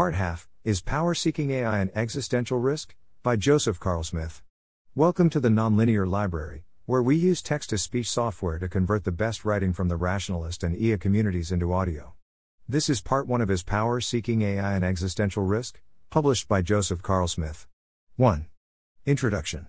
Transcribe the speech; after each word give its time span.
Part 0.00 0.14
half 0.14 0.48
Is 0.64 0.80
Power 0.80 1.12
Seeking 1.14 1.50
AI 1.50 1.78
an 1.78 1.90
Existential 1.94 2.58
Risk? 2.58 2.94
by 3.22 3.36
Joseph 3.36 3.78
Carlsmith. 3.78 4.40
Welcome 4.94 5.28
to 5.28 5.40
the 5.40 5.50
Nonlinear 5.50 6.08
Library, 6.08 6.64
where 6.86 7.02
we 7.02 7.16
use 7.16 7.42
text 7.42 7.68
to 7.68 7.76
speech 7.76 8.08
software 8.08 8.58
to 8.60 8.66
convert 8.66 9.04
the 9.04 9.12
best 9.12 9.44
writing 9.44 9.74
from 9.74 9.88
the 9.88 9.98
rationalist 9.98 10.64
and 10.64 10.74
EA 10.74 10.96
communities 10.96 11.52
into 11.52 11.74
audio. 11.74 12.14
This 12.66 12.88
is 12.88 13.02
part 13.02 13.26
one 13.26 13.42
of 13.42 13.50
his 13.50 13.62
Power 13.62 14.00
Seeking 14.00 14.40
AI 14.40 14.74
an 14.74 14.82
Existential 14.82 15.42
Risk? 15.42 15.82
published 16.08 16.48
by 16.48 16.62
Joseph 16.62 17.02
Carlsmith. 17.02 17.66
1. 18.16 18.46
Introduction. 19.04 19.66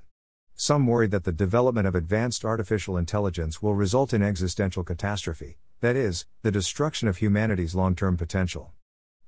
Some 0.56 0.88
worry 0.88 1.08
that 1.08 1.26
the 1.26 1.34
development 1.34 1.88
of 1.88 1.94
advanced 1.94 2.46
artificial 2.46 2.96
intelligence 2.96 3.62
will 3.62 3.76
result 3.76 4.14
in 4.14 4.24
existential 4.24 4.86
catastrophe, 4.86 5.58
that 5.82 5.98
is, 5.98 6.26
the 6.42 6.52
destruction 6.52 7.10
of 7.10 7.18
humanity's 7.18 7.76
long 7.76 7.96
term 7.96 8.16
potential. 8.16 8.72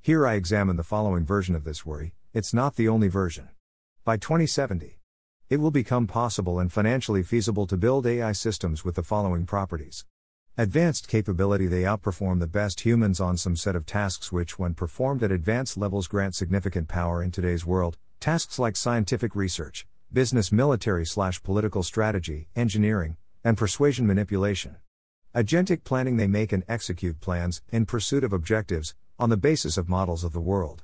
Here 0.05 0.27
I 0.27 0.33
examine 0.33 0.75
the 0.75 0.83
following 0.83 1.25
version 1.25 1.55
of 1.55 1.63
this 1.63 1.85
worry, 1.85 2.13
it's 2.33 2.53
not 2.53 2.75
the 2.75 2.89
only 2.89 3.07
version. 3.07 3.47
By 4.03 4.17
2070, 4.17 4.99
it 5.49 5.61
will 5.61 5.71
become 5.71 6.07
possible 6.07 6.59
and 6.59 6.69
financially 6.69 7.23
feasible 7.23 7.65
to 7.67 7.77
build 7.77 8.05
AI 8.05 8.33
systems 8.33 8.83
with 8.83 8.95
the 8.95 9.01
following 9.01 9.45
properties. 9.45 10.05
Advanced 10.57 11.07
capability 11.07 11.67
They 11.67 11.83
outperform 11.83 12.41
the 12.41 12.47
best 12.47 12.81
humans 12.81 13.21
on 13.21 13.37
some 13.37 13.55
set 13.55 13.77
of 13.77 13.85
tasks 13.85 14.29
which, 14.29 14.59
when 14.59 14.73
performed 14.73 15.23
at 15.23 15.31
advanced 15.31 15.77
levels, 15.77 16.09
grant 16.09 16.35
significant 16.35 16.89
power 16.89 17.23
in 17.23 17.31
today's 17.31 17.65
world. 17.65 17.97
Tasks 18.19 18.59
like 18.59 18.75
scientific 18.75 19.37
research, 19.37 19.87
business 20.11 20.51
military 20.51 21.05
slash 21.05 21.41
political 21.43 21.81
strategy, 21.81 22.49
engineering, 22.57 23.15
and 23.41 23.57
persuasion 23.57 24.05
manipulation. 24.05 24.75
Agentic 25.33 25.85
planning 25.85 26.17
They 26.17 26.27
make 26.27 26.51
and 26.51 26.65
execute 26.67 27.21
plans, 27.21 27.61
in 27.71 27.85
pursuit 27.85 28.25
of 28.25 28.33
objectives, 28.33 28.95
on 29.19 29.29
the 29.29 29.37
basis 29.37 29.77
of 29.77 29.87
models 29.87 30.23
of 30.23 30.33
the 30.33 30.39
world. 30.39 30.83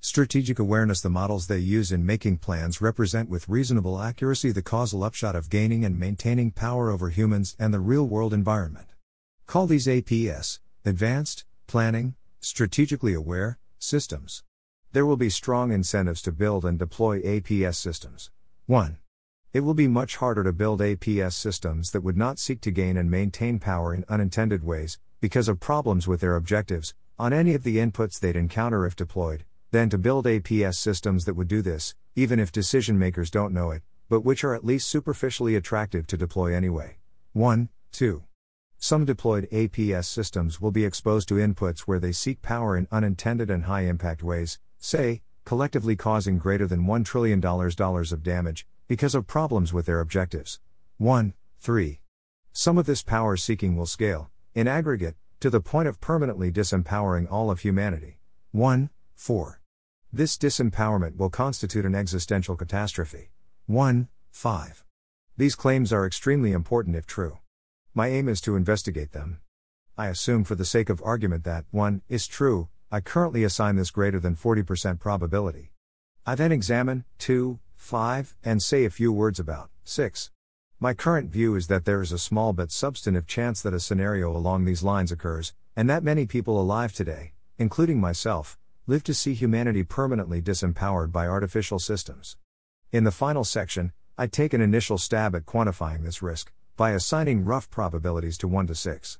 Strategic 0.00 0.58
awareness 0.58 1.00
The 1.00 1.10
models 1.10 1.46
they 1.46 1.58
use 1.58 1.92
in 1.92 2.06
making 2.06 2.38
plans 2.38 2.80
represent 2.80 3.28
with 3.28 3.48
reasonable 3.48 4.00
accuracy 4.00 4.52
the 4.52 4.62
causal 4.62 5.04
upshot 5.04 5.36
of 5.36 5.50
gaining 5.50 5.84
and 5.84 5.98
maintaining 5.98 6.50
power 6.50 6.90
over 6.90 7.10
humans 7.10 7.56
and 7.58 7.72
the 7.72 7.80
real 7.80 8.06
world 8.06 8.32
environment. 8.32 8.88
Call 9.46 9.66
these 9.66 9.86
APS, 9.86 10.60
Advanced, 10.84 11.44
Planning, 11.66 12.14
Strategically 12.40 13.14
Aware, 13.14 13.58
Systems. 13.78 14.42
There 14.92 15.06
will 15.06 15.16
be 15.16 15.30
strong 15.30 15.72
incentives 15.72 16.22
to 16.22 16.32
build 16.32 16.64
and 16.64 16.78
deploy 16.78 17.20
APS 17.22 17.76
systems. 17.76 18.30
1. 18.66 18.98
It 19.52 19.60
will 19.60 19.74
be 19.74 19.88
much 19.88 20.16
harder 20.16 20.44
to 20.44 20.52
build 20.52 20.80
APS 20.80 21.32
systems 21.32 21.90
that 21.92 22.02
would 22.02 22.16
not 22.16 22.38
seek 22.38 22.60
to 22.62 22.70
gain 22.70 22.96
and 22.96 23.10
maintain 23.10 23.58
power 23.58 23.94
in 23.94 24.04
unintended 24.08 24.62
ways, 24.62 24.98
because 25.20 25.48
of 25.48 25.58
problems 25.58 26.06
with 26.06 26.20
their 26.20 26.36
objectives, 26.36 26.94
on 27.18 27.32
any 27.32 27.54
of 27.54 27.64
the 27.64 27.78
inputs 27.78 28.20
they'd 28.20 28.36
encounter 28.36 28.86
if 28.86 28.94
deployed, 28.94 29.44
than 29.72 29.90
to 29.90 29.98
build 29.98 30.24
APS 30.24 30.76
systems 30.76 31.24
that 31.24 31.34
would 31.34 31.48
do 31.48 31.60
this, 31.60 31.94
even 32.14 32.38
if 32.38 32.52
decision 32.52 32.98
makers 32.98 33.30
don't 33.30 33.52
know 33.52 33.70
it, 33.70 33.82
but 34.08 34.20
which 34.20 34.44
are 34.44 34.54
at 34.54 34.64
least 34.64 34.88
superficially 34.88 35.56
attractive 35.56 36.06
to 36.06 36.16
deploy 36.16 36.54
anyway. 36.54 36.96
1. 37.32 37.68
2. 37.92 38.22
Some 38.78 39.04
deployed 39.04 39.48
APS 39.50 40.04
systems 40.04 40.60
will 40.60 40.70
be 40.70 40.84
exposed 40.84 41.28
to 41.28 41.34
inputs 41.34 41.80
where 41.80 41.98
they 41.98 42.12
seek 42.12 42.40
power 42.40 42.76
in 42.76 42.86
unintended 42.92 43.50
and 43.50 43.64
high 43.64 43.82
impact 43.82 44.22
ways, 44.22 44.60
say, 44.78 45.22
collectively 45.44 45.96
causing 45.96 46.38
greater 46.38 46.66
than 46.66 46.86
$1 46.86 47.04
trillion 47.04 47.44
of 47.44 48.22
damage, 48.22 48.66
because 48.86 49.14
of 49.16 49.26
problems 49.26 49.72
with 49.72 49.86
their 49.86 50.00
objectives. 50.00 50.60
1. 50.98 51.34
3. 51.60 52.00
Some 52.52 52.78
of 52.78 52.86
this 52.86 53.02
power 53.02 53.36
seeking 53.36 53.76
will 53.76 53.86
scale, 53.86 54.30
in 54.54 54.68
aggregate, 54.68 55.16
to 55.40 55.50
the 55.50 55.60
point 55.60 55.86
of 55.86 56.00
permanently 56.00 56.50
disempowering 56.50 57.30
all 57.30 57.50
of 57.50 57.60
humanity. 57.60 58.18
1. 58.52 58.90
4. 59.14 59.60
This 60.12 60.36
disempowerment 60.36 61.16
will 61.16 61.30
constitute 61.30 61.84
an 61.84 61.94
existential 61.94 62.56
catastrophe. 62.56 63.30
1. 63.66 64.08
5. 64.32 64.84
These 65.36 65.54
claims 65.54 65.92
are 65.92 66.06
extremely 66.06 66.52
important 66.52 66.96
if 66.96 67.06
true. 67.06 67.38
My 67.94 68.08
aim 68.08 68.28
is 68.28 68.40
to 68.42 68.56
investigate 68.56 69.12
them. 69.12 69.40
I 69.96 70.08
assume, 70.08 70.44
for 70.44 70.54
the 70.54 70.64
sake 70.64 70.88
of 70.88 71.02
argument, 71.04 71.44
that 71.44 71.66
1 71.70 72.02
is 72.08 72.26
true, 72.26 72.68
I 72.90 73.00
currently 73.00 73.44
assign 73.44 73.76
this 73.76 73.90
greater 73.90 74.18
than 74.18 74.34
40% 74.34 74.98
probability. 74.98 75.72
I 76.26 76.34
then 76.34 76.52
examine 76.52 77.04
2, 77.18 77.58
5, 77.76 78.36
and 78.42 78.62
say 78.62 78.84
a 78.84 78.90
few 78.90 79.12
words 79.12 79.38
about 79.38 79.70
6. 79.84 80.30
My 80.80 80.94
current 80.94 81.32
view 81.32 81.56
is 81.56 81.66
that 81.66 81.86
there 81.86 82.00
is 82.00 82.12
a 82.12 82.20
small 82.20 82.52
but 82.52 82.70
substantive 82.70 83.26
chance 83.26 83.60
that 83.62 83.74
a 83.74 83.80
scenario 83.80 84.30
along 84.30 84.64
these 84.64 84.84
lines 84.84 85.10
occurs, 85.10 85.52
and 85.74 85.90
that 85.90 86.04
many 86.04 86.24
people 86.24 86.60
alive 86.60 86.92
today, 86.92 87.32
including 87.58 88.00
myself, 88.00 88.56
live 88.86 89.02
to 89.02 89.12
see 89.12 89.34
humanity 89.34 89.82
permanently 89.82 90.40
disempowered 90.40 91.10
by 91.10 91.26
artificial 91.26 91.80
systems. 91.80 92.36
In 92.92 93.02
the 93.02 93.10
final 93.10 93.42
section, 93.42 93.90
I 94.16 94.28
take 94.28 94.54
an 94.54 94.60
initial 94.60 94.98
stab 94.98 95.34
at 95.34 95.46
quantifying 95.46 96.04
this 96.04 96.22
risk 96.22 96.52
by 96.76 96.92
assigning 96.92 97.44
rough 97.44 97.68
probabilities 97.68 98.38
to 98.38 98.46
1 98.46 98.68
to 98.68 98.76
6. 98.76 99.18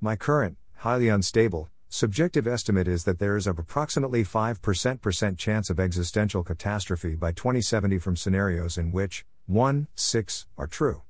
My 0.00 0.16
current, 0.16 0.56
highly 0.78 1.08
unstable, 1.08 1.70
Subjective 1.88 2.48
estimate 2.48 2.88
is 2.88 3.04
that 3.04 3.20
there 3.20 3.36
is 3.36 3.46
a 3.46 3.52
approximately 3.52 4.24
5% 4.24 5.38
chance 5.38 5.70
of 5.70 5.78
existential 5.78 6.42
catastrophe 6.42 7.14
by 7.14 7.30
2070 7.30 7.98
from 7.98 8.16
scenarios 8.16 8.76
in 8.76 8.90
which 8.90 9.24
1, 9.46 9.86
6 9.94 10.46
are 10.58 10.66
true. 10.66 11.02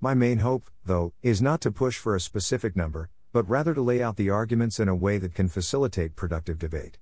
My 0.00 0.12
main 0.12 0.38
hope, 0.38 0.70
though, 0.84 1.12
is 1.22 1.40
not 1.40 1.60
to 1.60 1.70
push 1.70 1.96
for 1.96 2.16
a 2.16 2.20
specific 2.20 2.74
number, 2.74 3.10
but 3.32 3.48
rather 3.48 3.74
to 3.74 3.80
lay 3.80 4.02
out 4.02 4.16
the 4.16 4.28
arguments 4.28 4.80
in 4.80 4.88
a 4.88 4.94
way 4.94 5.18
that 5.18 5.34
can 5.34 5.48
facilitate 5.48 6.16
productive 6.16 6.58
debate. 6.58 6.98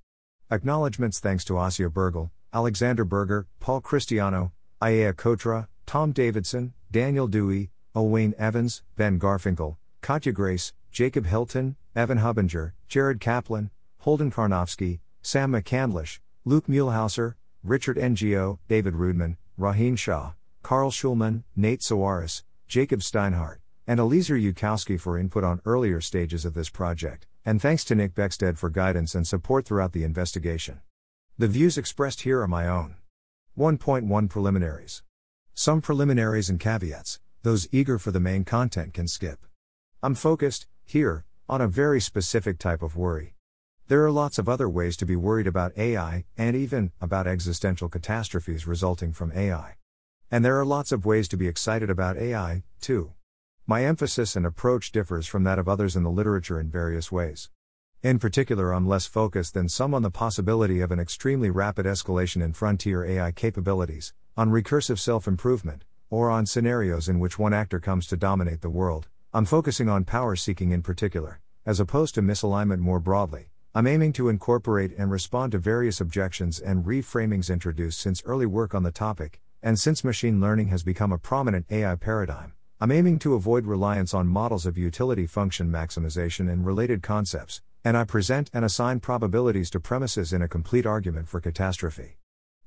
Acknowledgements 0.51 1.19
thanks 1.19 1.43
to 1.45 1.53
Asya 1.53 1.89
Bergal, 1.89 2.29
Alexander 2.53 3.03
Berger, 3.03 3.47
Paul 3.59 3.81
Christiano, 3.81 4.51
Ajeya 4.79 5.13
Cotra, 5.13 5.67
Tom 5.87 6.11
Davidson, 6.11 6.73
Daniel 6.91 7.27
Dewey, 7.27 7.71
Owain 7.95 8.35
Evans, 8.37 8.83
Ben 8.95 9.19
Garfinkel, 9.19 9.77
Katja 10.01 10.31
Grace, 10.31 10.73
Jacob 10.91 11.25
Hilton, 11.25 11.77
Evan 11.95 12.19
Hubinger, 12.19 12.73
Jared 12.87 13.19
Kaplan, 13.19 13.71
Holden 13.99 14.31
Karnofsky, 14.31 14.99
Sam 15.23 15.51
McCandlish, 15.51 16.19
Luke 16.43 16.67
Muehlhauser, 16.67 17.33
Richard 17.63 17.97
Ngo, 17.97 18.59
David 18.67 18.93
Roodman, 18.93 19.37
Rohin 19.59 19.97
Shah, 19.97 20.33
Carl 20.65 20.89
Shulman, 20.89 21.43
Nate 21.55 21.81
Soares, 21.81 22.41
Jacob 22.67 23.01
Steinhardt, 23.01 23.57
and 23.85 23.99
Eliezer 23.99 24.33
Yudkowsky 24.33 24.99
for 24.99 25.15
input 25.15 25.43
on 25.43 25.61
earlier 25.63 26.01
stages 26.01 26.43
of 26.43 26.55
this 26.55 26.71
project, 26.71 27.27
and 27.45 27.61
thanks 27.61 27.85
to 27.85 27.93
Nick 27.93 28.15
Beckstead 28.15 28.57
for 28.57 28.71
guidance 28.71 29.13
and 29.13 29.27
support 29.27 29.67
throughout 29.67 29.91
the 29.91 30.03
investigation. 30.03 30.81
The 31.37 31.47
views 31.47 31.77
expressed 31.77 32.21
here 32.21 32.41
are 32.41 32.47
my 32.47 32.67
own. 32.67 32.95
1.1 33.55 34.27
Preliminaries. 34.27 35.03
Some 35.53 35.81
preliminaries 35.81 36.49
and 36.49 36.59
caveats, 36.59 37.19
those 37.43 37.67
eager 37.71 37.99
for 37.99 38.09
the 38.09 38.19
main 38.19 38.43
content 38.43 38.95
can 38.95 39.07
skip. 39.07 39.45
I'm 40.01 40.15
focused, 40.15 40.65
here, 40.83 41.25
on 41.47 41.61
a 41.61 41.67
very 41.67 42.01
specific 42.01 42.57
type 42.57 42.81
of 42.81 42.95
worry. 42.95 43.35
There 43.87 44.03
are 44.03 44.09
lots 44.09 44.39
of 44.39 44.49
other 44.49 44.67
ways 44.67 44.97
to 44.97 45.05
be 45.05 45.15
worried 45.15 45.45
about 45.45 45.77
AI, 45.77 46.25
and 46.35 46.55
even 46.55 46.91
about 46.99 47.27
existential 47.27 47.87
catastrophes 47.87 48.65
resulting 48.65 49.13
from 49.13 49.31
AI. 49.31 49.75
And 50.35 50.43
there 50.43 50.59
are 50.59 50.65
lots 50.65 50.91
of 50.91 51.05
ways 51.05 51.29
to 51.29 51.37
be 51.37 51.47
excited 51.47 51.89
about 51.89 52.17
AI, 52.17 52.63
too. 52.81 53.13
My 53.65 53.85
emphasis 53.85 54.35
and 54.35 54.45
approach 54.45 54.91
differs 54.91 55.27
from 55.27 55.45
that 55.45 55.57
of 55.57 55.69
others 55.69 55.95
in 55.95 56.03
the 56.03 56.09
literature 56.09 56.59
in 56.59 56.69
various 56.69 57.09
ways. 57.09 57.49
In 58.03 58.19
particular, 58.19 58.73
I'm 58.73 58.85
less 58.85 59.05
focused 59.05 59.53
than 59.53 59.69
some 59.69 59.93
on 59.93 60.01
the 60.01 60.11
possibility 60.11 60.81
of 60.81 60.91
an 60.91 60.99
extremely 60.99 61.49
rapid 61.49 61.85
escalation 61.85 62.43
in 62.43 62.51
frontier 62.51 63.05
AI 63.05 63.31
capabilities, 63.31 64.13
on 64.35 64.49
recursive 64.49 64.99
self 64.99 65.25
improvement, 65.25 65.85
or 66.09 66.29
on 66.29 66.45
scenarios 66.45 67.07
in 67.07 67.19
which 67.19 67.39
one 67.39 67.53
actor 67.53 67.79
comes 67.79 68.05
to 68.07 68.17
dominate 68.17 68.59
the 68.59 68.69
world, 68.69 69.07
I'm 69.33 69.45
focusing 69.45 69.87
on 69.87 70.03
power 70.03 70.35
seeking 70.35 70.71
in 70.71 70.81
particular, 70.81 71.39
as 71.65 71.79
opposed 71.79 72.13
to 72.15 72.21
misalignment 72.21 72.79
more 72.79 72.99
broadly. 72.99 73.51
I'm 73.73 73.87
aiming 73.87 74.11
to 74.13 74.27
incorporate 74.27 74.91
and 74.97 75.09
respond 75.09 75.53
to 75.53 75.59
various 75.59 76.01
objections 76.01 76.59
and 76.59 76.83
reframings 76.83 77.49
introduced 77.49 78.01
since 78.01 78.21
early 78.25 78.45
work 78.45 78.75
on 78.75 78.83
the 78.83 78.91
topic, 78.91 79.39
and 79.65 79.79
since 79.79 80.03
machine 80.03 80.39
learning 80.39 80.67
has 80.67 80.83
become 80.83 81.11
a 81.11 81.17
prominent 81.17 81.65
AI 81.71 81.95
paradigm. 81.95 82.53
I'm 82.79 82.91
aiming 82.91 83.17
to 83.19 83.33
avoid 83.33 83.65
reliance 83.65 84.13
on 84.13 84.27
models 84.27 84.67
of 84.67 84.77
utility 84.77 85.25
function 85.25 85.71
maximization 85.71 86.51
and 86.51 86.63
related 86.63 87.01
concepts, 87.01 87.63
and 87.83 87.97
I 87.97 88.03
present 88.03 88.51
and 88.53 88.63
assign 88.63 88.99
probabilities 88.99 89.71
to 89.71 89.79
premises 89.79 90.31
in 90.31 90.43
a 90.43 90.47
complete 90.47 90.85
argument 90.85 91.27
for 91.27 91.41
catastrophe. 91.41 92.19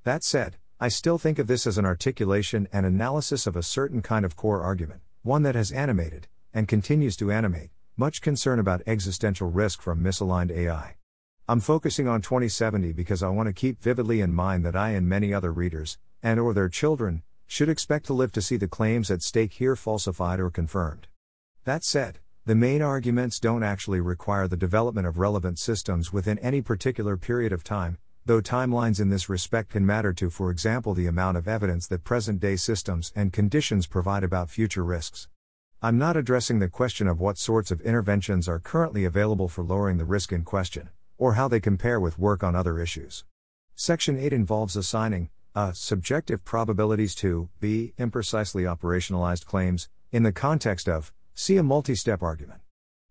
That 0.03 0.25
said, 0.25 0.57
I 0.81 0.89
still 0.89 1.19
think 1.19 1.39
of 1.39 1.47
this 1.47 1.69
as 1.69 1.79
an 1.79 1.85
articulation 1.85 2.67
and 2.73 2.85
analysis 2.85 3.47
of 3.47 3.55
a 3.55 3.63
certain 3.63 4.03
kind 4.03 4.25
of 4.25 4.35
core 4.35 4.63
argument, 4.63 5.03
one 5.23 5.45
that 5.45 5.55
has 5.55 5.71
animated, 5.71 6.27
and 6.53 6.67
continues 6.67 7.17
to 7.19 7.31
animate, 7.31 7.71
much 7.97 8.21
concern 8.21 8.59
about 8.59 8.83
existential 8.89 9.49
risk 9.49 9.81
from 9.81 10.03
misaligned 10.03 10.51
AI. 10.51 10.97
I'm 11.47 11.61
focusing 11.61 12.09
on 12.09 12.23
2070 12.23 12.93
because 12.93 13.23
I 13.23 13.29
want 13.29 13.47
to 13.47 13.53
keep 13.53 13.81
vividly 13.81 14.21
in 14.21 14.35
mind 14.35 14.65
that 14.65 14.75
I 14.75 14.91
and 14.91 15.09
many 15.09 15.33
other 15.33 15.53
readers, 15.53 15.97
and 16.23 16.41
or 16.41 16.55
their 16.55 16.69
children, 16.69 17.23
should 17.47 17.69
expect 17.69 18.07
to 18.07 18.13
live 18.13 18.33
to 18.33 18.43
see 18.43 18.57
the 18.57 18.69
claims 18.69 19.11
at 19.11 19.23
stake 19.23 19.55
here 19.55 19.75
falsified 19.75 20.41
or 20.41 20.51
confirmed. 20.51 21.07
That 21.65 21.85
said, 21.85 22.19
the 22.45 22.55
main 22.55 22.83
arguments 22.83 23.41
don't 23.41 23.63
actually 23.63 24.01
require 24.01 24.49
the 24.49 24.57
development 24.57 25.07
of 25.07 25.19
relevant 25.19 25.59
systems 25.59 26.13
within 26.13 26.39
any 26.39 26.63
particular 26.63 27.17
period 27.17 27.53
of 27.53 27.63
time, 27.63 27.99
though 28.25 28.41
timelines 28.41 29.01
in 29.01 29.09
this 29.09 29.29
respect 29.29 29.71
can 29.71 29.85
matter 29.87 30.13
to, 30.13 30.31
for 30.31 30.51
example, 30.51 30.95
the 30.95 31.07
amount 31.07 31.37
of 31.37 31.49
evidence 31.49 31.87
that 31.87 32.05
present 32.05 32.41
day 32.41 32.57
systems 32.57 33.13
and 33.15 33.33
conditions 33.33 33.87
provide 33.87 34.25
about 34.25 34.51
future 34.51 34.85
risks. 34.85 35.29
I'm 35.81 35.97
not 35.97 36.17
addressing 36.17 36.59
the 36.59 36.69
question 36.69 37.07
of 37.07 37.21
what 37.21 37.39
sorts 37.39 37.71
of 37.71 37.81
interventions 37.83 38.49
are 38.49 38.59
currently 38.59 39.05
available 39.05 39.49
for 39.49 39.63
lowering 39.63 39.97
the 39.97 40.05
risk 40.05 40.33
in 40.33 40.43
question, 40.43 40.91
or 41.17 41.35
how 41.35 41.49
they 41.49 41.61
compare 41.61 42.01
with 42.01 42.19
work 42.19 42.43
on 42.43 42.57
other 42.57 42.79
issues. 42.79 43.25
Section 43.75 44.19
8 44.19 44.33
involves 44.33 44.77
assigning 44.77 45.31
a 45.59 45.75
subjective 45.75 46.45
probabilities 46.45 47.17
to 47.17 47.49
b 47.59 47.93
imprecisely 47.99 48.63
operationalized 48.63 49.45
claims 49.45 49.89
in 50.13 50.23
the 50.23 50.31
context 50.31 50.89
of 50.89 51.13
see 51.35 51.57
a 51.57 51.65
multi-step 51.65 52.23
argument. 52.23 52.61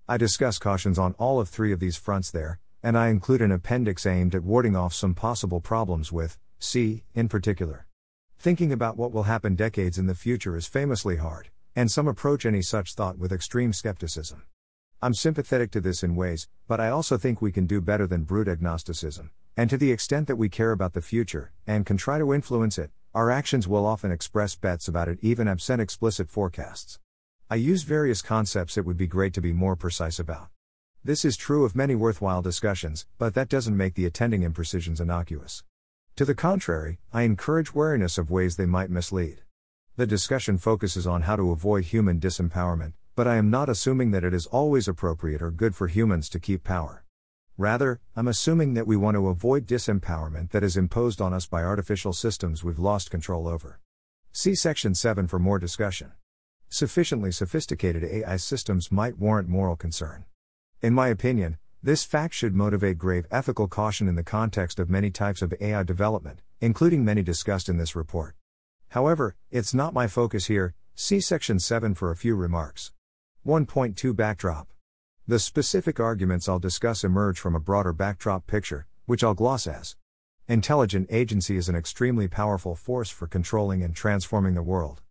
I 0.08 0.16
discuss 0.16 0.58
cautions 0.58 0.98
on 0.98 1.14
all 1.20 1.42
of 1.42 1.50
three 1.50 1.74
of 1.74 1.82
these 1.82 1.98
fronts 1.98 2.32
there, 2.32 2.62
and 2.82 2.98
I 2.98 3.10
include 3.10 3.42
an 3.42 3.52
appendix 3.52 4.06
aimed 4.06 4.34
at 4.34 4.46
warding 4.46 4.78
off 4.78 4.94
some 4.94 5.14
possible 5.14 5.60
problems 5.60 6.14
with 6.14 6.38
C 6.58 7.04
in 7.14 7.28
particular. 7.28 7.86
Thinking 8.40 8.72
about 8.72 8.96
what 8.96 9.12
will 9.12 9.24
happen 9.24 9.56
decades 9.56 9.98
in 9.98 10.08
the 10.08 10.16
future 10.16 10.56
is 10.56 10.68
famously 10.68 11.18
hard, 11.18 11.50
and 11.76 11.92
some 11.92 12.08
approach 12.08 12.46
any 12.46 12.62
such 12.62 12.94
thought 12.94 13.18
with 13.18 13.34
extreme 13.34 13.74
skepticism. 13.74 14.44
I'm 15.02 15.14
sympathetic 15.14 15.70
to 15.72 15.82
this 15.82 16.02
in 16.02 16.16
ways, 16.16 16.48
but 16.66 16.80
I 16.80 16.92
also 16.92 17.18
think 17.18 17.42
we 17.42 17.52
can 17.52 17.66
do 17.66 17.82
better 17.82 18.08
than 18.08 18.24
brute 18.24 18.48
agnosticism, 18.48 19.32
and 19.58 19.72
to 19.72 19.78
the 19.78 19.92
extent 19.92 20.28
that 20.28 20.36
we 20.36 20.48
care 20.48 20.72
about 20.72 20.94
the 20.94 21.02
future, 21.02 21.52
and 21.66 21.84
can 21.84 21.98
try 21.98 22.20
to 22.20 22.32
influence 22.32 22.78
it, 22.78 22.92
our 23.16 23.32
actions 23.32 23.68
will 23.68 23.88
often 23.88 24.12
express 24.12 24.56
bets 24.56 24.88
about 24.88 25.10
it 25.10 25.18
even 25.24 25.48
absent 25.48 25.82
explicit 25.82 26.30
forecasts. 26.30 27.00
I 27.50 27.56
use 27.56 27.82
various 27.82 28.22
concepts 28.22 28.78
it 28.78 28.86
would 28.86 28.98
be 28.98 29.08
great 29.08 29.34
to 29.34 29.42
be 29.42 29.54
more 29.54 29.76
precise 29.76 30.20
about. 30.20 30.50
This 31.04 31.26
is 31.26 31.36
true 31.36 31.66
of 31.66 31.76
many 31.76 31.96
worthwhile 31.96 32.44
discussions, 32.44 33.08
but 33.18 33.34
that 33.34 33.50
doesn't 33.50 33.76
make 33.76 33.96
the 33.96 34.06
attending 34.06 34.44
imprecisions 34.44 35.02
innocuous. 35.02 35.64
To 36.18 36.26
the 36.26 36.36
contrary, 36.36 37.00
I 37.12 37.24
encourage 37.24 37.74
wariness 37.74 38.20
of 38.20 38.30
ways 38.30 38.58
they 38.58 38.68
might 38.68 38.92
mislead. 38.92 39.42
The 39.96 40.06
discussion 40.06 40.60
focuses 40.60 41.08
on 41.08 41.24
how 41.24 41.36
to 41.36 41.50
avoid 41.50 41.86
human 41.86 42.20
disempowerment, 42.20 42.94
but 43.16 43.28
I 43.28 43.38
am 43.38 43.50
not 43.50 43.70
assuming 43.70 44.12
that 44.12 44.24
it 44.24 44.36
is 44.36 44.46
always 44.46 44.88
appropriate 44.88 45.42
or 45.42 45.50
good 45.50 45.74
for 45.74 45.88
humans 45.88 46.30
to 46.30 46.40
keep 46.40 46.64
power. 46.64 47.04
Rather, 47.60 48.00
I'm 48.16 48.28
assuming 48.28 48.76
that 48.76 48.86
we 48.86 48.96
want 48.96 49.16
to 49.16 49.30
avoid 49.30 49.66
disempowerment 49.66 50.52
that 50.52 50.64
is 50.64 50.78
imposed 50.78 51.20
on 51.20 51.34
us 51.34 51.48
by 51.48 51.64
artificial 51.64 52.14
systems 52.14 52.64
we've 52.64 52.78
lost 52.78 53.10
control 53.10 53.48
over. 53.48 53.80
See 54.32 54.54
Section 54.54 54.94
7 54.94 55.28
for 55.28 55.40
more 55.40 55.58
discussion. 55.58 56.12
Sufficiently 56.70 57.32
sophisticated 57.32 58.04
AI 58.04 58.36
systems 58.36 58.92
might 58.92 59.18
warrant 59.18 59.50
moral 59.50 59.76
concern. 59.76 60.26
In 60.84 60.94
my 60.94 61.08
opinion, 61.08 61.58
this 61.82 62.04
fact 62.04 62.36
should 62.36 62.54
motivate 62.54 63.00
grave 63.00 63.26
ethical 63.32 63.68
caution 63.68 64.08
in 64.08 64.14
the 64.14 64.22
context 64.22 64.78
of 64.78 64.88
many 64.88 65.10
types 65.10 65.42
of 65.42 65.56
AI 65.60 65.82
development, 65.82 66.44
including 66.62 67.04
many 67.04 67.24
discussed 67.24 67.70
in 67.70 67.78
this 67.78 67.96
report. 67.96 68.36
However, 68.90 69.36
it's 69.50 69.74
not 69.74 69.96
my 69.96 70.06
focus 70.06 70.46
here, 70.46 70.76
see 70.94 71.20
Section 71.20 71.60
7 71.60 71.96
for 71.96 72.12
a 72.12 72.16
few 72.16 72.36
remarks. 72.36 72.92
1.2 73.48 74.16
Backdrop 74.16 74.68
the 75.30 75.40
specific 75.40 76.00
arguments 76.00 76.48
I'll 76.48 76.58
discuss 76.58 77.04
emerge 77.04 77.38
from 77.38 77.54
a 77.54 77.60
broader 77.60 77.92
backdrop 77.92 78.48
picture, 78.48 78.88
which 79.08 79.26
I'll 79.26 79.34
gloss 79.34 79.68
as. 79.68 79.98
Intelligent 80.48 81.06
agency 81.12 81.58
is 81.58 81.68
an 81.68 81.76
extremely 81.76 82.30
powerful 82.30 82.76
force 82.76 83.10
for 83.10 83.28
controlling 83.28 83.84
and 83.84 83.94
transforming 83.94 84.54
the 84.54 84.64
world. 84.64 85.02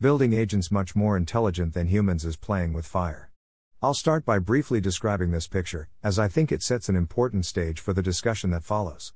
Building 0.00 0.32
agents 0.32 0.72
much 0.72 0.96
more 0.96 1.16
intelligent 1.16 1.72
than 1.72 1.86
humans 1.86 2.24
is 2.24 2.36
playing 2.36 2.72
with 2.72 2.84
fire. 2.84 3.30
I'll 3.80 3.94
start 3.94 4.24
by 4.24 4.40
briefly 4.40 4.80
describing 4.80 5.30
this 5.30 5.46
picture, 5.46 5.88
as 6.02 6.18
I 6.18 6.26
think 6.26 6.50
it 6.50 6.64
sets 6.64 6.88
an 6.88 6.96
important 6.96 7.46
stage 7.46 7.78
for 7.78 7.92
the 7.92 8.02
discussion 8.02 8.50
that 8.50 8.64
follows. 8.64 9.12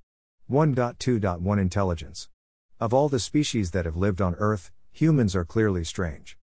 1.2.1 0.48 1.60
Intelligence. 1.60 2.28
Of 2.78 2.94
all 2.94 3.08
the 3.08 3.18
species 3.18 3.72
that 3.72 3.86
have 3.86 3.96
lived 3.96 4.20
on 4.20 4.36
Earth, 4.36 4.70
humans 4.92 5.34
are 5.34 5.44
clearly 5.44 5.82
strange. 5.82 6.38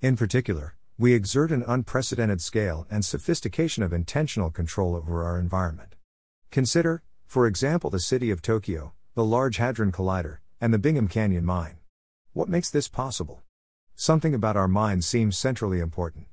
In 0.00 0.16
particular, 0.16 0.75
we 0.98 1.12
exert 1.12 1.52
an 1.52 1.62
unprecedented 1.66 2.40
scale 2.40 2.86
and 2.90 3.04
sophistication 3.04 3.82
of 3.82 3.92
intentional 3.92 4.50
control 4.50 4.96
over 4.96 5.24
our 5.24 5.38
environment. 5.38 5.94
Consider, 6.50 7.02
for 7.26 7.46
example, 7.46 7.90
the 7.90 8.00
city 8.00 8.30
of 8.30 8.40
Tokyo, 8.40 8.94
the 9.14 9.24
Large 9.24 9.58
Hadron 9.58 9.92
Collider, 9.92 10.38
and 10.58 10.72
the 10.72 10.78
Bingham 10.78 11.06
Canyon 11.06 11.44
mine. 11.44 11.76
What 12.32 12.48
makes 12.48 12.70
this 12.70 12.88
possible? 12.88 13.42
Something 13.94 14.34
about 14.34 14.56
our 14.56 14.68
minds 14.68 15.06
seems 15.06 15.36
centrally 15.36 15.80
important. 15.80 16.28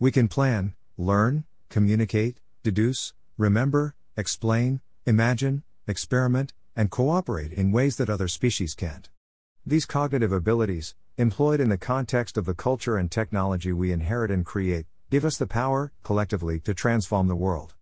We 0.00 0.10
can 0.10 0.26
plan, 0.26 0.74
learn, 0.96 1.44
communicate, 1.68 2.38
deduce, 2.64 3.14
remember, 3.38 3.94
explain, 4.16 4.80
imagine, 5.06 5.62
experiment, 5.86 6.52
and 6.74 6.90
cooperate 6.90 7.52
in 7.52 7.70
ways 7.70 7.96
that 7.96 8.10
other 8.10 8.26
species 8.26 8.74
can't. 8.74 9.08
These 9.64 9.86
cognitive 9.86 10.32
abilities, 10.32 10.94
employed 11.20 11.60
in 11.60 11.68
the 11.68 11.76
context 11.76 12.38
of 12.38 12.46
the 12.46 12.54
culture 12.54 12.96
and 12.96 13.10
technology 13.10 13.72
we 13.74 13.92
inherit 13.92 14.30
and 14.30 14.46
create, 14.46 14.86
give 15.10 15.24
us 15.24 15.36
the 15.36 15.46
power, 15.46 15.92
collectively, 16.02 16.58
to 16.60 16.72
transform 16.72 17.28
the 17.28 17.36
world. 17.36 17.74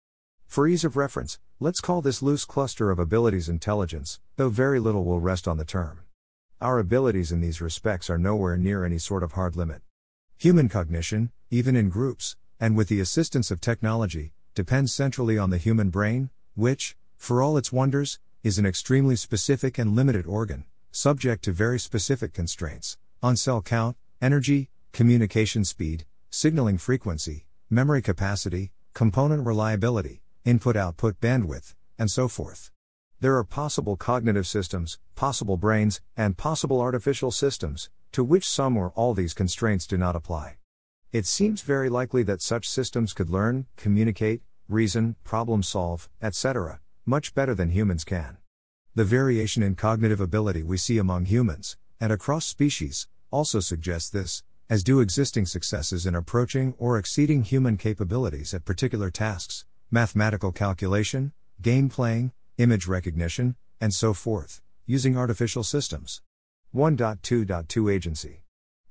For 0.48 0.66
ease 0.66 0.84
of 0.84 0.96
reference, 0.96 1.38
let's 1.60 1.80
call 1.80 2.02
this 2.02 2.20
loose 2.20 2.44
cluster 2.44 2.90
of 2.90 2.98
abilities 2.98 3.48
intelligence, 3.48 4.18
though 4.36 4.48
very 4.48 4.80
little 4.80 5.04
will 5.04 5.20
rest 5.20 5.46
on 5.46 5.56
the 5.56 5.64
term. 5.64 6.00
Our 6.60 6.80
abilities 6.80 7.30
in 7.30 7.40
these 7.40 7.60
respects 7.60 8.10
are 8.10 8.18
nowhere 8.18 8.56
near 8.56 8.84
any 8.84 8.98
sort 8.98 9.22
of 9.22 9.32
hard 9.32 9.54
limit. 9.54 9.82
Human 10.38 10.68
cognition, 10.68 11.30
even 11.48 11.76
in 11.76 11.90
groups, 11.90 12.34
and 12.58 12.76
with 12.76 12.88
the 12.88 12.98
assistance 12.98 13.52
of 13.52 13.60
technology, 13.60 14.32
depends 14.56 14.92
centrally 14.92 15.38
on 15.38 15.50
the 15.50 15.58
human 15.58 15.90
brain, 15.90 16.30
which, 16.56 16.96
for 17.16 17.40
all 17.40 17.56
its 17.56 17.70
wonders, 17.70 18.18
is 18.42 18.58
an 18.58 18.66
extremely 18.66 19.14
specific 19.14 19.78
and 19.78 19.94
limited 19.94 20.26
organ, 20.26 20.64
subject 20.90 21.44
to 21.44 21.52
very 21.52 21.78
specific 21.78 22.32
constraints, 22.32 22.96
on 23.22 23.36
cell 23.36 23.60
count, 23.60 23.96
energy, 24.22 24.70
communication 24.92 25.64
speed, 25.64 26.04
signaling 26.30 26.78
frequency, 26.78 27.46
memory 27.68 28.00
capacity, 28.00 28.70
component 28.94 29.44
reliability, 29.44 30.22
input 30.44 30.76
output 30.76 31.20
bandwidth, 31.20 31.74
and 31.98 32.10
so 32.10 32.28
forth. 32.28 32.70
There 33.20 33.36
are 33.36 33.44
possible 33.44 33.96
cognitive 33.96 34.46
systems, 34.46 34.98
possible 35.16 35.56
brains, 35.56 36.00
and 36.16 36.36
possible 36.36 36.80
artificial 36.80 37.32
systems, 37.32 37.90
to 38.12 38.22
which 38.22 38.48
some 38.48 38.76
or 38.76 38.90
all 38.90 39.14
these 39.14 39.34
constraints 39.34 39.86
do 39.86 39.98
not 39.98 40.14
apply. 40.14 40.56
It 41.10 41.26
seems 41.26 41.62
very 41.62 41.88
likely 41.88 42.22
that 42.24 42.42
such 42.42 42.68
systems 42.68 43.12
could 43.12 43.30
learn, 43.30 43.66
communicate, 43.76 44.42
reason, 44.68 45.16
problem 45.24 45.62
solve, 45.64 46.08
etc., 46.22 46.80
much 47.04 47.34
better 47.34 47.54
than 47.54 47.70
humans 47.70 48.04
can. 48.04 48.36
The 48.94 49.04
variation 49.04 49.62
in 49.62 49.74
cognitive 49.74 50.20
ability 50.20 50.62
we 50.62 50.76
see 50.76 50.98
among 50.98 51.24
humans, 51.24 51.76
and 52.00 52.12
across 52.12 52.46
species, 52.46 53.06
also 53.30 53.60
suggests 53.60 54.10
this, 54.10 54.42
as 54.70 54.84
do 54.84 55.00
existing 55.00 55.46
successes 55.46 56.06
in 56.06 56.14
approaching 56.14 56.74
or 56.78 56.98
exceeding 56.98 57.42
human 57.42 57.76
capabilities 57.76 58.52
at 58.52 58.64
particular 58.64 59.10
tasks, 59.10 59.64
mathematical 59.90 60.52
calculation, 60.52 61.32
game 61.62 61.88
playing, 61.88 62.32
image 62.58 62.86
recognition, 62.86 63.56
and 63.80 63.94
so 63.94 64.12
forth, 64.12 64.60
using 64.86 65.16
artificial 65.16 65.62
systems. 65.62 66.20
1.2.2 66.74 67.92
Agency. 67.92 68.42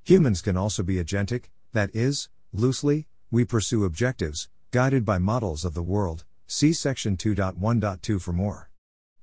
Humans 0.04 0.42
can 0.42 0.56
also 0.56 0.82
be 0.82 0.96
agentic, 0.96 1.44
that 1.72 1.90
is, 1.94 2.28
loosely, 2.52 3.06
we 3.30 3.44
pursue 3.44 3.84
objectives, 3.84 4.48
guided 4.70 5.04
by 5.04 5.18
models 5.18 5.64
of 5.64 5.74
the 5.74 5.82
world. 5.82 6.24
See 6.46 6.72
section 6.72 7.16
2.1.2 7.16 8.20
for 8.20 8.32
more. 8.32 8.70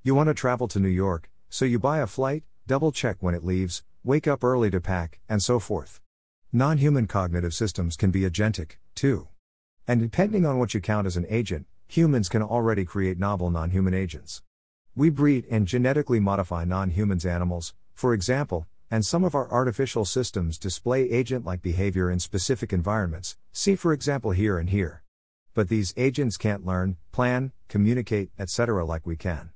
You 0.02 0.14
want 0.14 0.28
to 0.28 0.34
travel 0.34 0.68
to 0.68 0.80
New 0.80 0.88
York, 0.88 1.28
so 1.48 1.64
you 1.64 1.78
buy 1.78 1.98
a 1.98 2.06
flight, 2.06 2.44
double 2.66 2.90
check 2.90 3.16
when 3.20 3.34
it 3.34 3.44
leaves, 3.44 3.84
wake 4.02 4.26
up 4.26 4.42
early 4.42 4.70
to 4.70 4.80
pack, 4.80 5.20
and 5.28 5.42
so 5.42 5.58
forth. 5.58 6.00
Non 6.52 6.78
human 6.78 7.06
cognitive 7.06 7.54
systems 7.54 7.96
can 7.96 8.10
be 8.10 8.22
agentic, 8.22 8.76
too. 8.94 9.28
And 9.86 10.00
depending 10.00 10.44
on 10.44 10.58
what 10.58 10.74
you 10.74 10.80
count 10.80 11.06
as 11.06 11.16
an 11.16 11.26
agent, 11.28 11.66
humans 11.86 12.28
can 12.28 12.42
already 12.42 12.84
create 12.84 13.18
novel 13.18 13.50
non 13.50 13.70
human 13.70 13.94
agents. 13.94 14.42
We 14.96 15.10
breed 15.10 15.46
and 15.50 15.68
genetically 15.68 16.18
modify 16.18 16.64
non 16.64 16.90
humans 16.90 17.24
animals, 17.24 17.74
for 17.94 18.12
example, 18.12 18.66
and 18.90 19.04
some 19.04 19.24
of 19.24 19.34
our 19.34 19.50
artificial 19.50 20.04
systems 20.04 20.58
display 20.58 21.02
agent 21.10 21.44
like 21.44 21.62
behavior 21.62 22.10
in 22.10 22.18
specific 22.18 22.72
environments, 22.72 23.36
see 23.52 23.76
for 23.76 23.92
example 23.92 24.32
here 24.32 24.58
and 24.58 24.70
here. 24.70 25.02
But 25.54 25.68
these 25.68 25.94
agents 25.96 26.36
can't 26.36 26.66
learn, 26.66 26.96
plan, 27.12 27.52
communicate, 27.68 28.30
etc. 28.38 28.84
like 28.84 29.06
we 29.06 29.16
can. 29.16 29.50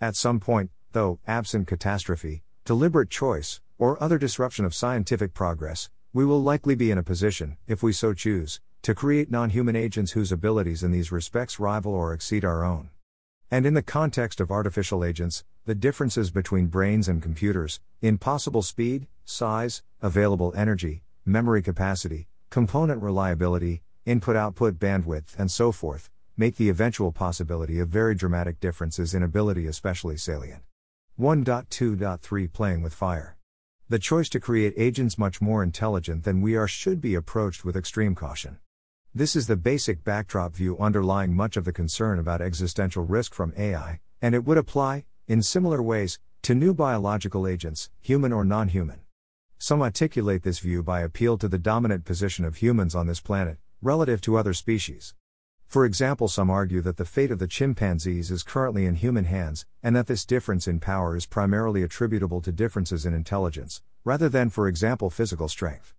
At 0.00 0.16
some 0.16 0.40
point, 0.40 0.70
though, 0.92 1.20
absent 1.26 1.66
catastrophe, 1.66 2.42
deliberate 2.64 3.10
choice, 3.10 3.60
or 3.78 4.02
other 4.02 4.18
disruption 4.18 4.64
of 4.64 4.74
scientific 4.74 5.32
progress, 5.32 5.88
we 6.12 6.24
will 6.24 6.42
likely 6.42 6.74
be 6.74 6.90
in 6.90 6.98
a 6.98 7.02
position, 7.02 7.56
if 7.66 7.82
we 7.82 7.92
so 7.92 8.12
choose, 8.12 8.60
to 8.82 8.94
create 8.94 9.30
non 9.30 9.50
human 9.50 9.76
agents 9.76 10.12
whose 10.12 10.32
abilities 10.32 10.82
in 10.82 10.90
these 10.90 11.12
respects 11.12 11.60
rival 11.60 11.92
or 11.94 12.12
exceed 12.12 12.44
our 12.44 12.64
own. 12.64 12.90
And 13.50 13.66
in 13.66 13.74
the 13.74 13.82
context 13.82 14.40
of 14.40 14.50
artificial 14.50 15.04
agents, 15.04 15.44
the 15.66 15.74
differences 15.74 16.30
between 16.30 16.66
brains 16.66 17.08
and 17.08 17.22
computers, 17.22 17.80
in 18.00 18.18
possible 18.18 18.62
speed, 18.62 19.06
size, 19.24 19.82
available 20.00 20.52
energy, 20.56 21.02
memory 21.24 21.62
capacity, 21.62 22.28
component 22.48 23.02
reliability, 23.02 23.82
input 24.06 24.36
output 24.36 24.78
bandwidth, 24.78 25.38
and 25.38 25.50
so 25.50 25.72
forth, 25.72 26.10
make 26.36 26.56
the 26.56 26.68
eventual 26.68 27.12
possibility 27.12 27.78
of 27.78 27.88
very 27.88 28.14
dramatic 28.14 28.60
differences 28.60 29.14
in 29.14 29.22
ability 29.22 29.66
especially 29.66 30.16
salient. 30.16 30.62
1.2.3 31.20 32.50
Playing 32.50 32.80
with 32.80 32.94
Fire. 32.94 33.36
The 33.90 33.98
choice 33.98 34.30
to 34.30 34.40
create 34.40 34.72
agents 34.78 35.18
much 35.18 35.42
more 35.42 35.62
intelligent 35.62 36.24
than 36.24 36.40
we 36.40 36.56
are 36.56 36.66
should 36.66 36.98
be 36.98 37.14
approached 37.14 37.62
with 37.62 37.76
extreme 37.76 38.14
caution. 38.14 38.58
This 39.14 39.36
is 39.36 39.46
the 39.46 39.56
basic 39.56 40.02
backdrop 40.02 40.54
view 40.54 40.78
underlying 40.78 41.34
much 41.34 41.58
of 41.58 41.66
the 41.66 41.74
concern 41.74 42.18
about 42.18 42.40
existential 42.40 43.04
risk 43.04 43.34
from 43.34 43.52
AI, 43.58 44.00
and 44.22 44.34
it 44.34 44.46
would 44.46 44.56
apply, 44.56 45.04
in 45.28 45.42
similar 45.42 45.82
ways, 45.82 46.18
to 46.40 46.54
new 46.54 46.72
biological 46.72 47.46
agents, 47.46 47.90
human 48.00 48.32
or 48.32 48.42
non 48.42 48.68
human. 48.68 49.00
Some 49.58 49.82
articulate 49.82 50.42
this 50.42 50.60
view 50.60 50.82
by 50.82 51.02
appeal 51.02 51.36
to 51.36 51.48
the 51.48 51.58
dominant 51.58 52.06
position 52.06 52.46
of 52.46 52.56
humans 52.56 52.94
on 52.94 53.06
this 53.06 53.20
planet, 53.20 53.58
relative 53.82 54.22
to 54.22 54.38
other 54.38 54.54
species. 54.54 55.14
For 55.70 55.84
example, 55.84 56.26
some 56.26 56.50
argue 56.50 56.80
that 56.80 56.96
the 56.96 57.04
fate 57.04 57.30
of 57.30 57.38
the 57.38 57.46
chimpanzees 57.46 58.32
is 58.32 58.42
currently 58.42 58.86
in 58.86 58.96
human 58.96 59.26
hands, 59.26 59.66
and 59.84 59.94
that 59.94 60.08
this 60.08 60.24
difference 60.24 60.66
in 60.66 60.80
power 60.80 61.14
is 61.14 61.26
primarily 61.26 61.84
attributable 61.84 62.40
to 62.40 62.50
differences 62.50 63.06
in 63.06 63.14
intelligence, 63.14 63.80
rather 64.04 64.28
than, 64.28 64.50
for 64.50 64.66
example, 64.66 65.10
physical 65.10 65.46
strength. 65.46 65.94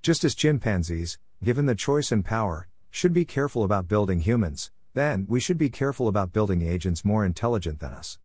Just 0.00 0.22
as 0.22 0.36
chimpanzees, 0.36 1.18
given 1.42 1.66
the 1.66 1.74
choice 1.74 2.12
and 2.12 2.24
power, 2.24 2.68
should 2.88 3.12
be 3.12 3.24
careful 3.24 3.64
about 3.64 3.88
building 3.88 4.20
humans, 4.20 4.70
then 4.94 5.26
we 5.28 5.40
should 5.40 5.58
be 5.58 5.70
careful 5.70 6.06
about 6.06 6.32
building 6.32 6.62
agents 6.62 7.04
more 7.04 7.24
intelligent 7.24 7.80
than 7.80 7.90
us. 7.90 8.20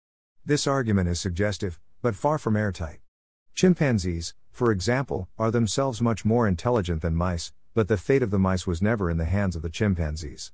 This 0.46 0.67
argument 0.67 1.10
is 1.10 1.20
suggestive, 1.20 1.79
but 2.03 2.13
far 2.13 2.38
from 2.38 2.55
airtight. 2.55 3.00
Chimpanzees, 3.55 4.36
for 4.51 4.72
example, 4.72 5.29
are 5.39 5.50
themselves 5.50 6.00
much 6.00 6.25
more 6.25 6.48
intelligent 6.48 7.01
than 7.01 7.15
mice, 7.15 7.53
but 7.74 7.88
the 7.88 7.98
fate 7.98 8.22
of 8.22 8.29
the 8.29 8.38
mice 8.38 8.67
was 8.67 8.84
never 8.84 9.10
in 9.10 9.17
the 9.17 9.25
hands 9.25 9.55
of 9.55 9.63
the 9.63 9.70
chimpanzees. 9.72 10.51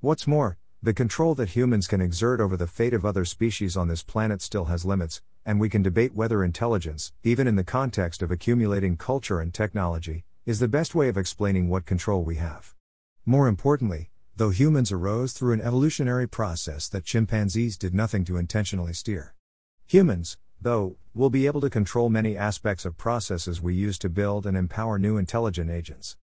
What's 0.00 0.28
more, 0.28 0.58
the 0.80 0.94
control 0.94 1.34
that 1.34 1.56
humans 1.56 1.88
can 1.88 2.00
exert 2.00 2.40
over 2.40 2.56
the 2.56 2.68
fate 2.68 2.94
of 2.94 3.04
other 3.04 3.24
species 3.24 3.76
on 3.76 3.88
this 3.88 4.04
planet 4.04 4.40
still 4.40 4.66
has 4.66 4.84
limits, 4.84 5.22
and 5.44 5.58
we 5.58 5.68
can 5.68 5.82
debate 5.82 6.14
whether 6.14 6.44
intelligence, 6.44 7.12
even 7.24 7.48
in 7.48 7.56
the 7.56 7.64
context 7.64 8.22
of 8.22 8.30
accumulating 8.30 8.96
culture 8.96 9.40
and 9.40 9.52
technology, 9.52 10.24
is 10.46 10.60
the 10.60 10.68
best 10.68 10.94
way 10.94 11.08
of 11.08 11.16
explaining 11.16 11.68
what 11.68 11.84
control 11.84 12.22
we 12.22 12.36
have. 12.36 12.76
More 13.26 13.48
importantly, 13.48 14.10
though 14.36 14.50
humans 14.50 14.92
arose 14.92 15.32
through 15.32 15.54
an 15.54 15.60
evolutionary 15.60 16.28
process 16.28 16.88
that 16.90 17.04
chimpanzees 17.04 17.76
did 17.76 17.92
nothing 17.92 18.24
to 18.26 18.36
intentionally 18.36 18.92
steer. 18.92 19.34
Humans, 19.88 20.38
though, 20.60 20.96
will 21.12 21.28
be 21.28 21.46
able 21.46 21.60
to 21.60 21.68
control 21.68 22.08
many 22.08 22.36
aspects 22.36 22.84
of 22.84 22.96
processes 22.96 23.60
we 23.60 23.74
use 23.74 23.98
to 23.98 24.08
build 24.08 24.46
and 24.46 24.56
empower 24.56 24.96
new 24.96 25.16
intelligent 25.16 25.72
agents. 25.72 26.16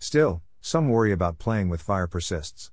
Still, 0.00 0.42
some 0.60 0.88
worry 0.88 1.12
about 1.12 1.38
playing 1.38 1.68
with 1.68 1.80
fire 1.80 2.08
persists. 2.08 2.72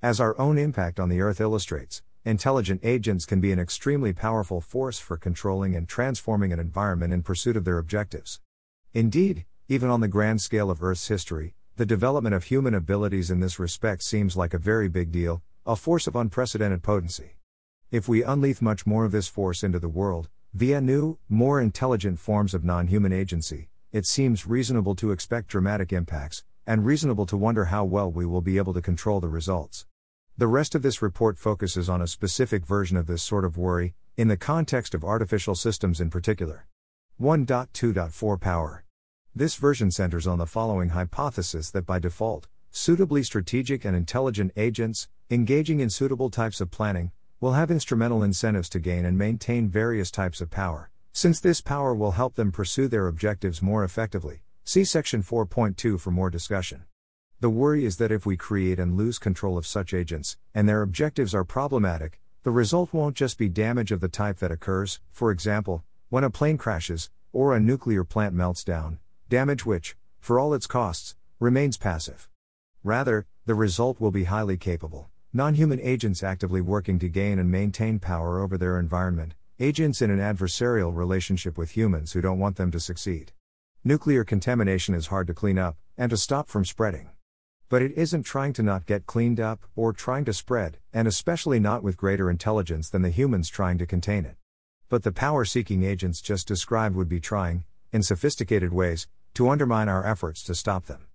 As 0.00 0.20
our 0.20 0.38
own 0.38 0.58
impact 0.58 1.00
on 1.00 1.08
the 1.08 1.20
Earth 1.20 1.40
illustrates, 1.40 2.02
intelligent 2.24 2.82
agents 2.84 3.26
can 3.26 3.40
be 3.40 3.50
an 3.50 3.58
extremely 3.58 4.12
powerful 4.12 4.60
force 4.60 5.00
for 5.00 5.16
controlling 5.16 5.74
and 5.74 5.88
transforming 5.88 6.52
an 6.52 6.60
environment 6.60 7.12
in 7.12 7.24
pursuit 7.24 7.56
of 7.56 7.64
their 7.64 7.78
objectives. 7.78 8.40
Indeed, 8.94 9.44
even 9.66 9.90
on 9.90 10.00
the 10.00 10.06
grand 10.06 10.40
scale 10.40 10.70
of 10.70 10.84
Earth's 10.84 11.08
history, 11.08 11.56
the 11.74 11.84
development 11.84 12.36
of 12.36 12.44
human 12.44 12.74
abilities 12.74 13.28
in 13.28 13.40
this 13.40 13.58
respect 13.58 14.04
seems 14.04 14.36
like 14.36 14.54
a 14.54 14.58
very 14.58 14.88
big 14.88 15.10
deal, 15.10 15.42
a 15.66 15.74
force 15.74 16.06
of 16.06 16.14
unprecedented 16.14 16.84
potency. 16.84 17.32
If 17.90 18.06
we 18.08 18.22
unleash 18.22 18.62
much 18.62 18.86
more 18.86 19.04
of 19.04 19.10
this 19.10 19.26
force 19.26 19.64
into 19.64 19.80
the 19.80 19.88
world, 19.88 20.28
via 20.54 20.80
new, 20.80 21.18
more 21.28 21.60
intelligent 21.60 22.20
forms 22.20 22.54
of 22.54 22.62
non 22.62 22.86
human 22.86 23.12
agency, 23.12 23.68
it 23.90 24.06
seems 24.06 24.46
reasonable 24.46 24.94
to 24.94 25.10
expect 25.10 25.48
dramatic 25.48 25.92
impacts, 25.92 26.44
and 26.68 26.84
reasonable 26.84 27.24
to 27.24 27.34
wonder 27.34 27.64
how 27.64 27.82
well 27.82 28.12
we 28.12 28.26
will 28.26 28.42
be 28.42 28.58
able 28.58 28.74
to 28.74 28.82
control 28.82 29.20
the 29.20 29.28
results. 29.28 29.86
The 30.36 30.46
rest 30.46 30.74
of 30.74 30.82
this 30.82 31.00
report 31.00 31.38
focuses 31.38 31.88
on 31.88 32.02
a 32.02 32.06
specific 32.06 32.66
version 32.66 32.98
of 32.98 33.06
this 33.06 33.22
sort 33.22 33.46
of 33.46 33.56
worry, 33.56 33.94
in 34.18 34.28
the 34.28 34.36
context 34.36 34.94
of 34.94 35.02
artificial 35.02 35.54
systems 35.54 35.98
in 35.98 36.10
particular. 36.10 36.66
1.2.4 37.18 38.38
Power. 38.38 38.84
This 39.34 39.54
version 39.54 39.90
centers 39.90 40.26
on 40.26 40.36
the 40.36 40.44
following 40.44 40.90
hypothesis 40.90 41.70
that 41.70 41.86
by 41.86 41.98
default, 41.98 42.48
suitably 42.70 43.22
strategic 43.22 43.86
and 43.86 43.96
intelligent 43.96 44.52
agents, 44.54 45.08
engaging 45.30 45.80
in 45.80 45.88
suitable 45.88 46.28
types 46.28 46.60
of 46.60 46.70
planning, 46.70 47.12
will 47.40 47.54
have 47.54 47.70
instrumental 47.70 48.22
incentives 48.22 48.68
to 48.68 48.78
gain 48.78 49.06
and 49.06 49.16
maintain 49.16 49.70
various 49.70 50.10
types 50.10 50.42
of 50.42 50.50
power, 50.50 50.90
since 51.12 51.40
this 51.40 51.62
power 51.62 51.94
will 51.94 52.10
help 52.10 52.34
them 52.34 52.52
pursue 52.52 52.88
their 52.88 53.06
objectives 53.06 53.62
more 53.62 53.84
effectively. 53.84 54.42
See 54.68 54.84
section 54.84 55.22
4.2 55.22 55.98
for 55.98 56.10
more 56.10 56.28
discussion. 56.28 56.84
The 57.40 57.48
worry 57.48 57.86
is 57.86 57.96
that 57.96 58.12
if 58.12 58.26
we 58.26 58.36
create 58.36 58.78
and 58.78 58.98
lose 58.98 59.18
control 59.18 59.56
of 59.56 59.66
such 59.66 59.94
agents, 59.94 60.36
and 60.54 60.68
their 60.68 60.82
objectives 60.82 61.34
are 61.34 61.42
problematic, 61.42 62.20
the 62.42 62.50
result 62.50 62.92
won't 62.92 63.16
just 63.16 63.38
be 63.38 63.48
damage 63.48 63.92
of 63.92 64.00
the 64.00 64.10
type 64.10 64.40
that 64.40 64.52
occurs, 64.52 65.00
for 65.10 65.30
example, 65.30 65.84
when 66.10 66.22
a 66.22 66.28
plane 66.28 66.58
crashes, 66.58 67.08
or 67.32 67.56
a 67.56 67.60
nuclear 67.60 68.04
plant 68.04 68.34
melts 68.34 68.62
down, 68.62 68.98
damage 69.30 69.64
which, 69.64 69.96
for 70.20 70.38
all 70.38 70.52
its 70.52 70.66
costs, 70.66 71.16
remains 71.40 71.78
passive. 71.78 72.28
Rather, 72.84 73.24
the 73.46 73.54
result 73.54 73.98
will 73.98 74.10
be 74.10 74.24
highly 74.24 74.58
capable, 74.58 75.08
non 75.32 75.54
human 75.54 75.80
agents 75.80 76.22
actively 76.22 76.60
working 76.60 76.98
to 76.98 77.08
gain 77.08 77.38
and 77.38 77.50
maintain 77.50 77.98
power 77.98 78.38
over 78.38 78.58
their 78.58 78.78
environment, 78.78 79.32
agents 79.58 80.02
in 80.02 80.10
an 80.10 80.18
adversarial 80.18 80.94
relationship 80.94 81.56
with 81.56 81.70
humans 81.70 82.12
who 82.12 82.20
don't 82.20 82.38
want 82.38 82.56
them 82.56 82.70
to 82.70 82.78
succeed. 82.78 83.32
Nuclear 83.84 84.24
contamination 84.24 84.92
is 84.92 85.06
hard 85.06 85.28
to 85.28 85.34
clean 85.34 85.56
up, 85.56 85.76
and 85.96 86.10
to 86.10 86.16
stop 86.16 86.48
from 86.48 86.64
spreading. 86.64 87.10
But 87.68 87.80
it 87.80 87.92
isn't 87.96 88.24
trying 88.24 88.52
to 88.54 88.62
not 88.62 88.86
get 88.86 89.06
cleaned 89.06 89.38
up, 89.38 89.60
or 89.76 89.92
trying 89.92 90.24
to 90.24 90.32
spread, 90.32 90.78
and 90.92 91.06
especially 91.06 91.60
not 91.60 91.84
with 91.84 91.96
greater 91.96 92.28
intelligence 92.28 92.90
than 92.90 93.02
the 93.02 93.10
humans 93.10 93.48
trying 93.48 93.78
to 93.78 93.86
contain 93.86 94.24
it. 94.24 94.36
But 94.88 95.04
the 95.04 95.12
power 95.12 95.44
seeking 95.44 95.84
agents 95.84 96.20
just 96.20 96.48
described 96.48 96.96
would 96.96 97.08
be 97.08 97.20
trying, 97.20 97.64
in 97.92 98.02
sophisticated 98.02 98.72
ways, 98.72 99.06
to 99.34 99.48
undermine 99.48 99.88
our 99.88 100.04
efforts 100.04 100.42
to 100.44 100.56
stop 100.56 100.86
them. 100.86 101.06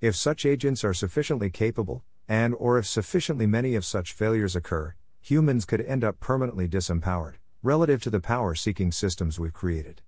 If 0.00 0.16
such 0.16 0.46
agents 0.46 0.84
are 0.84 0.94
sufficiently 0.94 1.50
capable, 1.50 2.02
and 2.26 2.54
or 2.54 2.78
if 2.78 2.86
sufficiently 2.86 3.46
many 3.46 3.74
of 3.74 3.84
such 3.84 4.14
failures 4.14 4.56
occur, 4.56 4.94
humans 5.20 5.66
could 5.66 5.82
end 5.82 6.02
up 6.02 6.18
permanently 6.18 6.66
disempowered, 6.66 7.34
relative 7.62 8.02
to 8.04 8.10
the 8.10 8.20
power 8.20 8.54
seeking 8.54 8.90
systems 8.90 9.38
we've 9.38 9.52
created. 9.52 10.00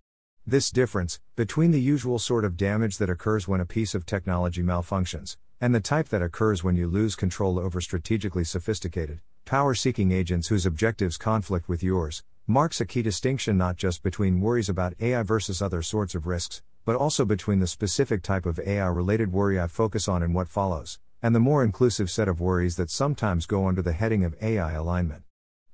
This 0.50 0.70
difference, 0.70 1.20
between 1.36 1.72
the 1.72 1.78
usual 1.78 2.18
sort 2.18 2.42
of 2.42 2.56
damage 2.56 2.96
that 2.96 3.10
occurs 3.10 3.46
when 3.46 3.60
a 3.60 3.66
piece 3.66 3.94
of 3.94 4.06
technology 4.06 4.62
malfunctions, 4.62 5.36
and 5.60 5.74
the 5.74 5.78
type 5.78 6.08
that 6.08 6.22
occurs 6.22 6.64
when 6.64 6.74
you 6.74 6.86
lose 6.88 7.14
control 7.14 7.58
over 7.58 7.82
strategically 7.82 8.44
sophisticated, 8.44 9.20
power 9.44 9.74
seeking 9.74 10.10
agents 10.10 10.48
whose 10.48 10.64
objectives 10.64 11.18
conflict 11.18 11.68
with 11.68 11.82
yours, 11.82 12.22
marks 12.46 12.80
a 12.80 12.86
key 12.86 13.02
distinction 13.02 13.58
not 13.58 13.76
just 13.76 14.02
between 14.02 14.40
worries 14.40 14.70
about 14.70 14.94
AI 15.00 15.22
versus 15.22 15.60
other 15.60 15.82
sorts 15.82 16.14
of 16.14 16.26
risks, 16.26 16.62
but 16.86 16.96
also 16.96 17.26
between 17.26 17.60
the 17.60 17.66
specific 17.66 18.22
type 18.22 18.46
of 18.46 18.58
AI 18.58 18.86
related 18.86 19.30
worry 19.30 19.60
I 19.60 19.66
focus 19.66 20.08
on 20.08 20.22
in 20.22 20.32
what 20.32 20.48
follows, 20.48 20.98
and 21.20 21.34
the 21.34 21.40
more 21.40 21.62
inclusive 21.62 22.10
set 22.10 22.26
of 22.26 22.40
worries 22.40 22.76
that 22.76 22.88
sometimes 22.88 23.44
go 23.44 23.66
under 23.68 23.82
the 23.82 23.92
heading 23.92 24.24
of 24.24 24.34
AI 24.40 24.72
alignment. 24.72 25.24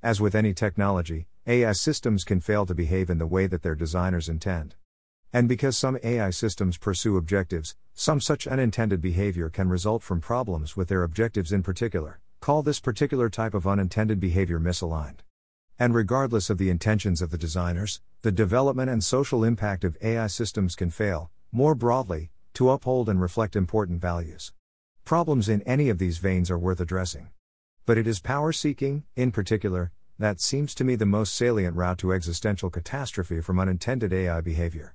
As 0.03 0.21
with 0.21 0.35
any 0.35 0.53
technology, 0.53 1.29
AI 1.47 1.73
systems 1.73 2.25
can 2.25 2.41
fail 2.41 2.65
to 2.65 2.75
behave 2.75 3.11
in 3.11 3.19
the 3.19 3.27
way 3.27 3.47
that 3.47 3.63
their 3.63 3.75
designers 3.75 4.31
intend. 4.31 4.77
And 5.31 5.47
because 5.47 5.77
some 5.77 5.99
AI 6.03 6.31
systems 6.31 6.79
pursue 6.79 7.19
objectives, 7.19 7.77
some 7.93 8.19
such 8.19 8.47
unintended 8.47 9.03
behavior 9.03 9.51
can 9.51 9.69
result 9.69 10.03
from 10.03 10.23
problems 10.23 10.75
with 10.75 10.89
their 10.89 11.03
objectives 11.03 11.53
in 11.53 11.63
particular. 11.63 12.21
Call 12.41 12.63
this 12.63 12.81
particular 12.81 13.29
type 13.29 13.53
of 13.53 13.67
unintended 13.67 14.21
behavior 14.21 14.59
misaligned. 14.59 15.19
And 15.79 15.95
regardless 15.95 16.49
of 16.49 16.57
the 16.57 16.71
intentions 16.71 17.21
of 17.21 17.31
the 17.31 17.37
designers, 17.37 18.01
the 18.23 18.33
development 18.33 18.89
and 18.89 19.05
social 19.05 19.45
impact 19.45 19.85
of 19.85 19.99
AI 20.01 20.29
systems 20.29 20.75
can 20.75 20.89
fail, 20.89 21.31
more 21.53 21.75
broadly, 21.75 22.31
to 22.55 22.71
uphold 22.71 23.11
and 23.11 23.21
reflect 23.21 23.55
important 23.55 24.01
values. 24.01 24.55
Problems 25.05 25.51
in 25.51 25.61
any 25.63 25.91
of 25.91 25.99
these 25.99 26.17
veins 26.17 26.51
are 26.51 26.59
worth 26.59 26.81
addressing. 26.81 27.29
But 27.85 27.99
it 27.99 28.07
is 28.07 28.21
power 28.21 28.51
seeking, 28.51 29.03
in 29.15 29.31
particular, 29.31 29.93
that 30.19 30.41
seems 30.41 30.75
to 30.75 30.85
me 30.85 30.95
the 30.95 31.07
most 31.07 31.35
salient 31.35 31.77
route 31.77 31.99
to 31.99 32.13
existential 32.13 32.71
catastrophe 32.71 33.41
from 33.41 33.59
unintended 33.59 34.13
AI 34.13 34.41
behavior. 34.41 34.95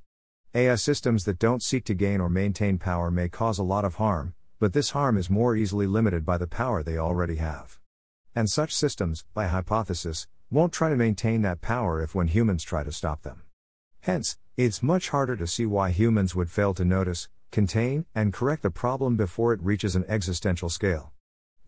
AI 0.56 0.76
systems 0.76 1.26
that 1.26 1.40
don't 1.40 1.62
seek 1.62 1.84
to 1.86 1.94
gain 1.94 2.22
or 2.22 2.30
maintain 2.30 2.78
power 2.78 3.12
may 3.12 3.30
cause 3.30 3.60
a 3.60 3.64
lot 3.64 3.86
of 3.86 3.96
harm, 3.96 4.34
but 4.60 4.74
this 4.74 4.92
harm 4.92 5.18
is 5.18 5.30
more 5.30 5.56
easily 5.56 5.88
limited 5.88 6.26
by 6.26 6.38
the 6.38 6.48
power 6.48 6.82
they 6.82 6.98
already 6.98 7.36
have. 7.36 7.80
And 8.36 8.50
such 8.50 8.74
systems, 8.74 9.26
by 9.34 9.48
hypothesis, 9.48 10.28
won't 10.50 10.74
try 10.74 10.90
to 10.90 10.96
maintain 10.96 11.42
that 11.42 11.62
power 11.62 12.02
if 12.02 12.16
when 12.16 12.28
humans 12.28 12.64
try 12.64 12.84
to 12.84 12.92
stop 12.92 13.22
them. 13.24 13.44
Hence, 14.02 14.38
it's 14.58 14.82
much 14.82 15.10
harder 15.10 15.36
to 15.36 15.48
see 15.48 15.66
why 15.66 15.92
humans 15.92 16.36
would 16.36 16.50
fail 16.50 16.74
to 16.74 16.86
notice, 16.86 17.30
contain, 17.52 18.06
and 18.16 18.34
correct 18.34 18.64
the 18.64 18.72
problem 18.72 19.16
before 19.18 19.54
it 19.54 19.62
reaches 19.62 19.96
an 19.96 20.06
existential 20.08 20.70
scale. 20.70 21.12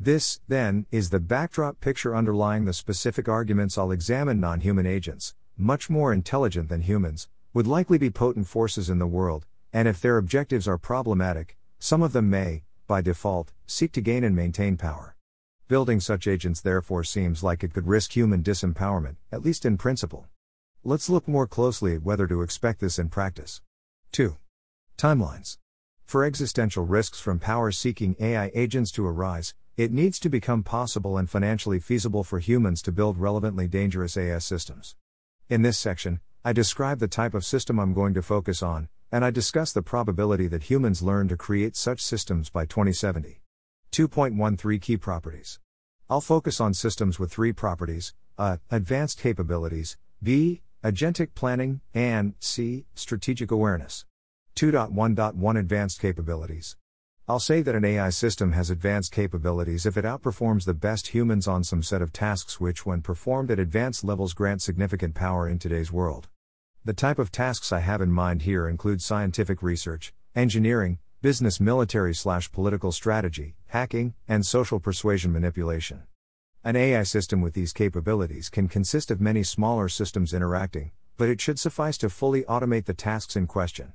This, 0.03 0.39
then, 0.48 0.88
is 0.89 1.12
the 1.12 1.20
backdrop 1.20 1.79
picture 1.79 2.15
underlying 2.15 2.65
the 2.65 2.74
specific 2.74 3.29
arguments 3.29 3.77
I'll 3.77 3.91
examine. 3.91 4.39
Non 4.39 4.62
human 4.62 4.88
agents, 4.88 5.36
much 5.55 5.91
more 5.91 6.12
intelligent 6.12 6.70
than 6.70 6.81
humans, 6.81 7.29
would 7.53 7.67
likely 7.67 8.00
be 8.00 8.10
potent 8.10 8.48
forces 8.48 8.89
in 8.89 8.98
the 8.98 9.05
world, 9.05 9.46
and 9.72 9.88
if 9.88 10.01
their 10.01 10.17
objectives 10.17 10.67
are 10.67 10.79
problematic, 10.79 11.55
some 11.77 12.01
of 12.01 12.13
them 12.13 12.31
may, 12.31 12.63
by 12.88 13.01
default, 13.01 13.53
seek 13.67 13.91
to 13.91 14.01
gain 14.01 14.24
and 14.24 14.36
maintain 14.36 14.75
power. 14.75 15.15
Building 15.67 16.00
such 16.00 16.25
agents 16.25 16.62
therefore 16.62 17.03
seems 17.03 17.43
like 17.43 17.63
it 17.63 17.72
could 17.72 17.86
risk 17.86 18.13
human 18.13 18.41
disempowerment, 18.41 19.17
at 19.31 19.43
least 19.43 19.65
in 19.65 19.77
principle. 19.77 20.25
Let's 20.84 21.12
look 21.12 21.27
more 21.27 21.46
closely 21.46 21.93
at 21.93 22.01
whether 22.01 22.25
to 22.25 22.41
expect 22.41 22.79
this 22.79 22.98
in 22.98 23.10
practice. 23.10 23.62
2. 24.13 24.36
Timelines. 24.98 25.60
For 26.05 26.25
existential 26.25 26.88
risks 26.88 27.20
from 27.20 27.38
power 27.38 27.72
seeking 27.72 28.15
AI 28.20 28.50
agents 28.55 28.91
to 28.93 29.05
arise, 29.05 29.53
it 29.78 29.92
needs 29.92 30.20
to 30.20 30.30
become 30.30 30.63
possible 30.63 31.18
and 31.18 31.30
financially 31.30 31.80
feasible 31.80 32.24
for 32.24 32.40
humans 32.40 32.82
to 32.82 32.92
build 32.92 33.18
relevantly 33.18 33.68
dangerous 33.68 34.18
AS 34.18 34.46
systems. 34.46 34.96
In 35.50 35.62
this 35.62 35.78
section, 35.78 36.20
I 36.44 36.54
describe 36.54 37.00
the 37.00 37.08
type 37.08 37.34
of 37.34 37.46
system 37.46 37.80
I'm 37.80 37.94
going 37.94 38.13
to 38.16 38.22
focus 38.22 38.62
on, 38.62 38.90
and 39.12 39.24
I 39.24 39.32
discuss 39.32 39.72
the 39.72 39.82
probability 39.82 40.48
that 40.48 40.63
humans 40.63 41.01
learn 41.01 41.28
to 41.28 41.38
create 41.38 41.75
such 41.75 42.01
systems 42.01 42.50
by 42.50 42.66
2070. 42.66 43.42
2.13 43.92 44.82
Key 44.82 44.98
Properties. 44.98 45.60
I'll 46.10 46.22
focus 46.22 46.60
on 46.60 46.74
systems 46.74 47.20
with 47.20 47.32
three 47.32 47.54
properties 47.54 48.13
a. 48.38 48.60
Advanced 48.70 49.20
capabilities, 49.20 49.98
b. 50.24 50.62
Agentic 50.84 51.36
planning, 51.36 51.82
and 51.94 52.34
c. 52.40 52.86
Strategic 52.96 53.51
awareness. 53.51 54.06
2.1.1 54.56 55.60
Advanced 55.60 56.01
capabilities. 56.01 56.75
I'll 57.32 57.40
say 57.40 57.62
that 57.62 57.76
an 57.76 57.86
AI 57.86 58.10
system 58.10 58.52
has 58.52 58.70
advanced 58.70 59.14
capabilities 59.14 59.86
if 59.86 59.96
it 59.96 60.04
outperforms 60.04 60.66
the 60.66 60.74
best 60.74 61.08
humans 61.08 61.48
on 61.48 61.64
some 61.64 61.82
set 61.82 62.02
of 62.02 62.12
tasks 62.12 62.60
which, 62.60 62.86
when 62.86 63.02
performed 63.02 63.50
at 63.50 63.58
advanced 63.58 64.04
levels, 64.04 64.34
grant 64.34 64.62
significant 64.62 65.16
power 65.16 65.48
in 65.48 65.58
today's 65.58 65.94
world. 65.94 66.28
The 66.84 66.94
type 66.94 67.20
of 67.20 67.32
tasks 67.32 67.72
I 67.72 67.80
have 67.80 68.02
in 68.02 68.12
mind 68.12 68.42
here 68.42 68.68
include 68.68 69.02
scientific 69.02 69.64
research, 69.64 70.14
engineering, 70.36 71.00
business 71.22 71.62
military 71.62 72.14
slash 72.14 72.52
political 72.52 72.92
strategy, 72.92 73.56
hacking, 73.68 74.14
and 74.28 74.46
social 74.46 74.82
persuasion 74.82 75.32
manipulation. 75.32 76.04
An 76.66 76.76
AI 76.76 77.04
system 77.04 77.40
with 77.40 77.54
these 77.54 77.72
capabilities 77.72 78.50
can 78.50 78.68
consist 78.68 79.10
of 79.10 79.22
many 79.22 79.44
smaller 79.44 79.88
systems 79.88 80.34
interacting, 80.34 80.92
but 81.16 81.30
it 81.30 81.40
should 81.40 81.60
suffice 81.60 81.98
to 82.00 82.10
fully 82.10 82.44
automate 82.44 82.88
the 82.88 82.94
tasks 82.94 83.38
in 83.38 83.48
question. 83.48 83.94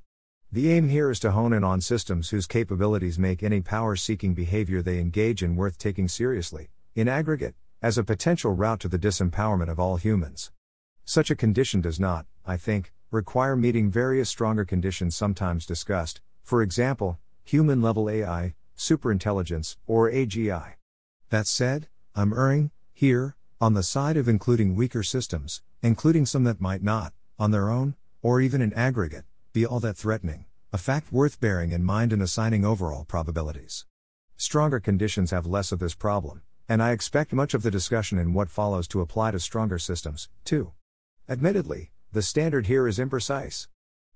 The 0.53 0.71
aim 0.71 0.89
here 0.89 1.11
is 1.11 1.19
to 1.21 1.33
hone 1.33 1.53
in 1.53 1.65
on 1.65 1.81
systems 1.81 2.31
whose 2.31 2.47
capabilities 2.47 3.19
make 3.19 3.43
any 3.43 3.61
power 3.61 3.97
seeking 3.97 4.33
behavior 4.33 4.81
they 4.81 5.01
engage 5.01 5.43
in 5.43 5.57
worth 5.57 5.77
taking 5.77 6.07
seriously, 6.07 6.71
in 6.95 7.09
aggregate, 7.09 7.57
as 7.83 7.99
a 7.99 8.05
potential 8.05 8.53
route 8.53 8.79
to 8.81 8.89
the 8.89 8.99
disempowerment 8.99 9.69
of 9.69 9.81
all 9.81 9.97
humans. 9.97 10.53
Such 11.05 11.31
a 11.31 11.37
condition 11.37 11.81
does 11.81 11.99
not, 11.99 12.27
I 12.47 12.57
think, 12.57 12.93
require 13.11 13.57
meeting 13.57 13.91
various 13.91 14.29
stronger 14.29 14.65
conditions 14.65 15.17
sometimes 15.17 15.67
discussed, 15.67 16.21
for 16.45 16.63
example, 16.63 17.19
human 17.43 17.83
level 17.83 18.09
AI, 18.09 18.55
superintelligence, 18.79 19.77
or 19.87 20.11
AGI. 20.11 20.75
That 21.31 21.49
said, 21.49 21.89
I'm 22.15 22.33
erring, 22.33 22.71
here, 22.95 23.35
on 23.61 23.75
the 23.75 23.83
side 23.83 24.17
of 24.17 24.29
including 24.29 24.77
weaker 24.77 25.03
systems, 25.03 25.63
including 25.83 26.25
some 26.25 26.45
that 26.45 26.61
might 26.61 26.85
not, 26.85 27.13
on 27.37 27.51
their 27.51 27.69
own, 27.69 27.97
or 28.23 28.41
even 28.41 28.63
in 28.63 28.73
aggregate, 28.73 29.25
be 29.57 29.65
all 29.65 29.81
that 29.81 29.97
threatening, 29.97 30.45
a 30.71 30.77
fact 30.77 31.11
worth 31.11 31.41
bearing 31.41 31.73
in 31.73 31.83
mind 31.83 32.13
in 32.13 32.21
assigning 32.21 32.63
overall 32.63 33.07
probabilities. 33.07 33.87
Stronger 34.37 34.79
conditions 34.79 35.31
have 35.31 35.47
less 35.47 35.73
of 35.73 35.79
this 35.79 35.95
problem, 35.95 36.43
and 36.69 36.83
I 36.83 36.91
expect 36.91 37.33
much 37.33 37.55
of 37.55 37.63
the 37.63 37.71
discussion 37.71 38.19
in 38.19 38.35
what 38.35 38.51
follows 38.51 38.87
to 38.89 39.01
apply 39.01 39.31
to 39.31 39.41
stronger 39.41 39.79
systems, 39.79 40.29
too. 40.45 40.73
Admittedly, 41.27 41.91
the 42.13 42.21
standard 42.21 42.67
here 42.67 42.87
is 42.87 42.99
imprecise. 42.99 43.67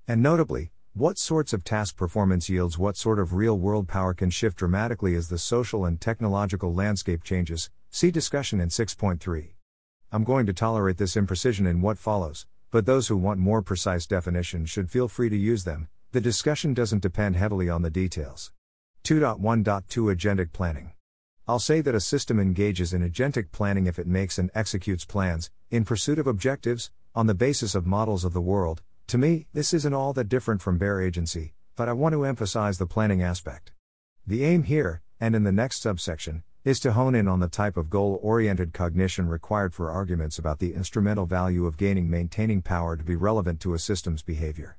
And 0.06 0.22
notably, 0.22 0.72
what 0.92 1.16
sorts 1.16 1.54
of 1.54 1.64
task 1.64 1.96
performance 1.96 2.50
yields 2.50 2.76
what 2.76 2.98
sort 2.98 3.18
of 3.18 3.32
real 3.32 3.58
world 3.58 3.88
power 3.88 4.12
can 4.12 4.28
shift 4.28 4.58
dramatically 4.58 5.14
as 5.14 5.30
the 5.30 5.38
social 5.38 5.86
and 5.86 5.98
technological 5.98 6.74
landscape 6.74 7.24
changes. 7.24 7.70
See 7.88 8.10
discussion 8.10 8.60
in 8.60 8.68
6.3. 8.68 9.54
I'm 10.12 10.24
going 10.24 10.44
to 10.44 10.52
tolerate 10.52 10.98
this 10.98 11.14
imprecision 11.14 11.66
in 11.66 11.80
what 11.80 11.96
follows, 11.96 12.44
but 12.70 12.86
those 12.86 13.08
who 13.08 13.16
want 13.16 13.40
more 13.40 13.62
precise 13.62 14.06
definitions 14.06 14.70
should 14.70 14.90
feel 14.90 15.08
free 15.08 15.28
to 15.28 15.36
use 15.36 15.64
them. 15.64 15.88
The 16.12 16.20
discussion 16.20 16.74
doesn't 16.74 17.02
depend 17.02 17.36
heavily 17.36 17.68
on 17.68 17.82
the 17.82 17.90
details. 17.90 18.52
2.1.2 19.04 19.84
Agentic 20.14 20.52
Planning. 20.52 20.92
I'll 21.48 21.58
say 21.58 21.80
that 21.80 21.94
a 21.94 22.00
system 22.00 22.38
engages 22.38 22.92
in 22.92 23.02
agentic 23.02 23.50
planning 23.50 23.86
if 23.86 23.98
it 23.98 24.06
makes 24.06 24.38
and 24.38 24.50
executes 24.54 25.04
plans, 25.04 25.50
in 25.70 25.84
pursuit 25.84 26.18
of 26.18 26.28
objectives, 26.28 26.90
on 27.14 27.26
the 27.26 27.34
basis 27.34 27.74
of 27.74 27.86
models 27.86 28.24
of 28.24 28.32
the 28.32 28.40
world. 28.40 28.82
To 29.08 29.18
me, 29.18 29.46
this 29.52 29.74
isn't 29.74 29.94
all 29.94 30.12
that 30.12 30.28
different 30.28 30.62
from 30.62 30.78
bare 30.78 31.00
agency, 31.00 31.54
but 31.74 31.88
I 31.88 31.92
want 31.92 32.12
to 32.12 32.24
emphasize 32.24 32.78
the 32.78 32.86
planning 32.86 33.20
aspect. 33.20 33.72
The 34.24 34.44
aim 34.44 34.62
here, 34.62 35.02
and 35.18 35.34
in 35.34 35.42
the 35.42 35.50
next 35.50 35.82
subsection, 35.82 36.44
is 36.62 36.78
to 36.78 36.92
hone 36.92 37.14
in 37.14 37.26
on 37.26 37.40
the 37.40 37.48
type 37.48 37.78
of 37.78 37.88
goal 37.88 38.18
oriented 38.22 38.74
cognition 38.74 39.26
required 39.26 39.72
for 39.72 39.90
arguments 39.90 40.38
about 40.38 40.58
the 40.58 40.74
instrumental 40.74 41.24
value 41.24 41.64
of 41.64 41.78
gaining 41.78 42.10
maintaining 42.10 42.60
power 42.60 42.98
to 42.98 43.02
be 43.02 43.16
relevant 43.16 43.60
to 43.60 43.72
a 43.72 43.78
system's 43.78 44.22
behavior. 44.22 44.76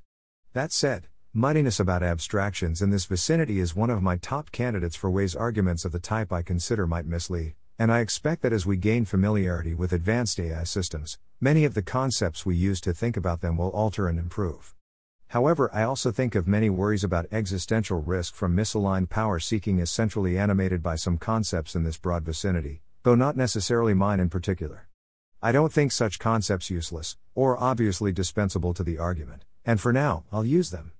That 0.52 0.70
said, 0.70 1.08
muddiness 1.34 1.80
about 1.80 2.04
abstractions 2.04 2.82
in 2.82 2.90
this 2.90 3.06
vicinity 3.06 3.58
is 3.58 3.74
one 3.74 3.90
of 3.90 4.00
my 4.00 4.16
top 4.16 4.52
candidates 4.52 4.94
for 4.94 5.10
ways 5.10 5.34
arguments 5.34 5.84
of 5.84 5.90
the 5.90 5.98
type 5.98 6.32
I 6.32 6.42
consider 6.42 6.86
might 6.86 7.06
mislead, 7.06 7.54
and 7.80 7.90
I 7.90 7.98
expect 7.98 8.42
that 8.42 8.52
as 8.52 8.64
we 8.64 8.76
gain 8.76 9.04
familiarity 9.04 9.74
with 9.74 9.92
advanced 9.92 10.38
AI 10.38 10.62
systems, 10.62 11.18
many 11.40 11.64
of 11.64 11.74
the 11.74 11.82
concepts 11.82 12.46
we 12.46 12.54
use 12.54 12.80
to 12.82 12.94
think 12.94 13.16
about 13.16 13.40
them 13.40 13.56
will 13.56 13.70
alter 13.70 14.06
and 14.06 14.20
improve. 14.20 14.76
However, 15.32 15.70
I 15.72 15.84
also 15.84 16.12
think 16.12 16.34
of 16.34 16.46
many 16.46 16.68
worries 16.68 17.02
about 17.02 17.24
existential 17.32 18.02
risk 18.02 18.34
from 18.34 18.54
misaligned 18.54 19.08
power 19.08 19.38
seeking 19.38 19.80
as 19.80 19.90
centrally 19.90 20.36
animated 20.36 20.82
by 20.82 20.94
some 20.94 21.16
concepts 21.16 21.74
in 21.74 21.84
this 21.84 21.96
broad 21.96 22.22
vicinity, 22.22 22.82
though 23.02 23.14
not 23.14 23.34
necessarily 23.34 23.94
mine 23.94 24.20
in 24.20 24.28
particular. 24.28 24.88
I 25.42 25.50
don't 25.50 25.72
think 25.72 25.90
such 25.90 26.18
concepts 26.18 26.68
useless, 26.68 27.16
or 27.34 27.58
obviously 27.58 28.12
dispensable 28.12 28.74
to 28.74 28.84
the 28.84 28.98
argument, 28.98 29.46
and 29.64 29.80
for 29.80 29.90
now, 29.90 30.24
I'll 30.30 30.44
use 30.44 30.70
them. 30.70 30.92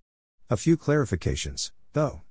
A 0.49 0.57
few 0.57 0.79
clarifications, 0.79 1.71
though. 1.92 2.23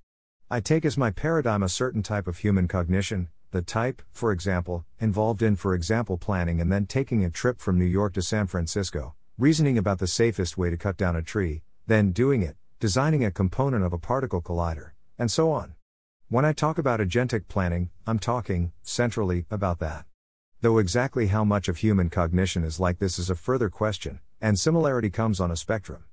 I 0.49 0.59
take 0.59 0.85
as 0.85 0.97
my 0.97 1.11
paradigm 1.11 1.61
a 1.61 1.69
certain 1.69 2.01
type 2.01 2.25
of 2.25 2.39
human 2.39 2.67
cognition, 2.67 3.27
the 3.51 3.61
type, 3.61 4.01
for 4.11 4.31
example, 4.31 4.85
involved 4.99 5.43
in, 5.43 5.55
for 5.55 5.75
example, 5.75 6.17
planning 6.17 6.59
and 6.61 6.71
then 6.71 6.87
taking 6.87 7.23
a 7.23 7.29
trip 7.29 7.59
from 7.59 7.77
New 7.77 7.85
York 7.85 8.15
to 8.15 8.23
San 8.23 8.47
Francisco, 8.47 9.13
reasoning 9.37 9.77
about 9.77 9.99
the 9.99 10.07
safest 10.07 10.57
way 10.57 10.71
to 10.71 10.77
cut 10.77 10.97
down 10.97 11.15
a 11.15 11.21
tree, 11.21 11.61
then 11.91 12.13
doing 12.13 12.41
it, 12.41 12.55
designing 12.79 13.25
a 13.25 13.31
component 13.31 13.83
of 13.83 13.91
a 13.91 13.97
particle 13.97 14.41
collider, 14.41 14.91
and 15.19 15.29
so 15.29 15.51
on. 15.51 15.73
When 16.29 16.45
I 16.45 16.53
talk 16.53 16.77
about 16.77 17.01
agentic 17.01 17.49
planning, 17.49 17.89
I'm 18.07 18.17
talking, 18.17 18.71
centrally, 18.81 19.45
about 19.51 19.79
that. 19.79 20.05
Though 20.61 20.77
exactly 20.77 21.27
how 21.27 21.43
much 21.43 21.67
of 21.67 21.77
human 21.77 22.09
cognition 22.09 22.63
is 22.63 22.79
like 22.79 22.99
this 22.99 23.19
is 23.19 23.29
a 23.29 23.35
further 23.35 23.69
question, 23.69 24.21
and 24.39 24.57
similarity 24.57 25.09
comes 25.09 25.41
on 25.41 25.51
a 25.51 25.57
spectrum. 25.57 26.05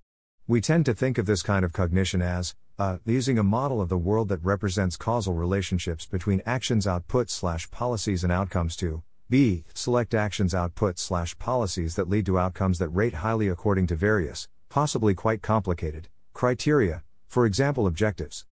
We 0.49 0.61
tend 0.61 0.85
to 0.87 0.95
think 0.95 1.17
of 1.17 1.27
this 1.27 1.43
kind 1.43 1.65
of 1.65 1.73
cognition 1.73 2.23
as, 2.23 2.57
uh, 2.77 2.99
using 3.05 3.39
a 3.39 3.45
model 3.45 3.81
of 3.81 3.89
the 3.89 3.97
world 3.97 4.31
that 4.31 4.43
represents 4.43 4.97
causal 4.97 5.35
relationships 5.35 6.07
between 6.07 6.43
actions 6.45 6.89
output 6.89 7.31
slash 7.31 7.71
policies 7.71 8.25
and 8.25 8.33
outcomes 8.33 8.75
to, 8.79 9.05
b, 9.31 9.65
select 9.75 10.13
actions 10.13 10.57
output 10.57 10.99
slash 10.99 11.39
policies 11.39 11.95
that 11.95 12.09
lead 12.09 12.27
to 12.27 12.37
outcomes 12.37 12.81
that 12.81 12.89
rate 12.89 13.15
highly 13.15 13.47
according 13.47 13.87
to 13.87 13.95
various, 13.95 14.49
possibly 14.69 15.15
quite 15.15 15.43
complicated, 15.43 16.09
criteria, 16.33 17.03
for 17.27 17.47
example, 17.47 17.87
objectives. 17.87 18.45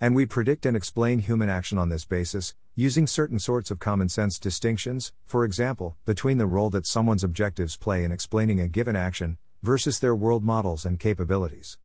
And 0.00 0.14
we 0.14 0.26
predict 0.26 0.64
and 0.64 0.76
explain 0.76 1.18
human 1.18 1.48
action 1.48 1.76
on 1.76 1.90
this 1.90 2.04
basis, 2.04 2.54
using 2.74 3.06
certain 3.06 3.38
sorts 3.38 3.70
of 3.70 3.78
common 3.78 4.08
sense 4.08 4.38
distinctions, 4.38 5.12
for 5.26 5.44
example, 5.44 5.96
between 6.06 6.38
the 6.38 6.46
role 6.46 6.70
that 6.70 6.86
someone's 6.86 7.22
objectives 7.22 7.76
play 7.76 8.04
in 8.04 8.12
explaining 8.12 8.60
a 8.60 8.68
given 8.68 8.96
action, 8.96 9.36
versus 9.62 9.98
their 9.98 10.14
world 10.14 10.42
models 10.42 10.86
and 10.86 10.98
capabilities. 10.98 11.76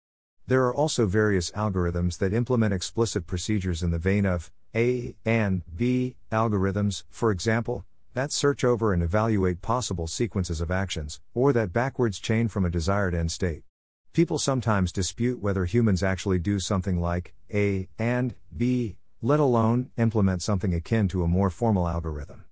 There 0.48 0.64
are 0.66 0.74
also 0.74 1.08
various 1.08 1.52
algorithms 1.52 2.20
that 2.20 2.34
implement 2.34 2.74
explicit 2.74 3.28
procedures 3.28 3.84
in 3.84 3.92
the 3.92 4.00
vein 4.00 4.26
of 4.26 4.50
A 4.74 5.16
and 5.26 5.64
B 5.76 6.16
algorithms, 6.32 7.04
for 7.10 7.32
example, 7.32 7.84
that 8.14 8.32
search 8.32 8.64
over 8.64 8.94
and 8.94 9.04
evaluate 9.04 9.62
possible 9.62 10.08
sequences 10.08 10.62
of 10.62 10.72
actions, 10.72 11.20
or 11.34 11.52
that 11.52 11.74
backwards 11.74 12.18
chain 12.20 12.48
from 12.48 12.64
a 12.64 12.70
desired 12.70 13.14
end 13.14 13.30
state. 13.30 13.65
People 14.16 14.40
sometimes 14.40 14.94
dispute 14.94 15.42
whether 15.42 15.66
humans 15.66 16.02
actually 16.02 16.40
do 16.40 16.58
something 16.58 17.02
like 17.02 17.34
A 17.54 17.90
and 18.00 18.34
B, 18.56 18.96
let 19.22 19.42
alone 19.42 19.90
implement 19.98 20.42
something 20.42 20.74
akin 20.74 21.10
to 21.10 21.24
a 21.24 21.28
more 21.28 21.50
formal 21.50 21.86
algorithm. 21.86 22.46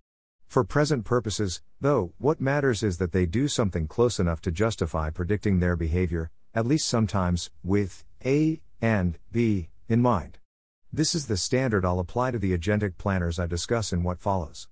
For 0.45 0.65
present 0.65 1.05
purposes, 1.05 1.61
though, 1.79 2.11
what 2.17 2.41
matters 2.41 2.83
is 2.83 2.97
that 2.97 3.13
they 3.13 3.25
do 3.25 3.47
something 3.47 3.87
close 3.87 4.19
enough 4.19 4.41
to 4.41 4.51
justify 4.51 5.09
predicting 5.09 5.59
their 5.61 5.77
behavior, 5.77 6.31
at 6.53 6.65
least 6.65 6.85
sometimes, 6.85 7.49
with 7.63 8.03
A 8.25 8.61
and 8.81 9.17
B 9.31 9.69
in 9.87 10.01
mind. 10.01 10.39
This 10.91 11.15
is 11.15 11.27
the 11.27 11.37
standard 11.37 11.85
I'll 11.85 11.99
apply 11.99 12.31
to 12.31 12.39
the 12.39 12.51
agentic 12.51 12.97
planners 12.97 13.39
I 13.39 13.47
discuss 13.47 13.93
in 13.93 14.03
what 14.03 14.19
follows. 14.19 14.67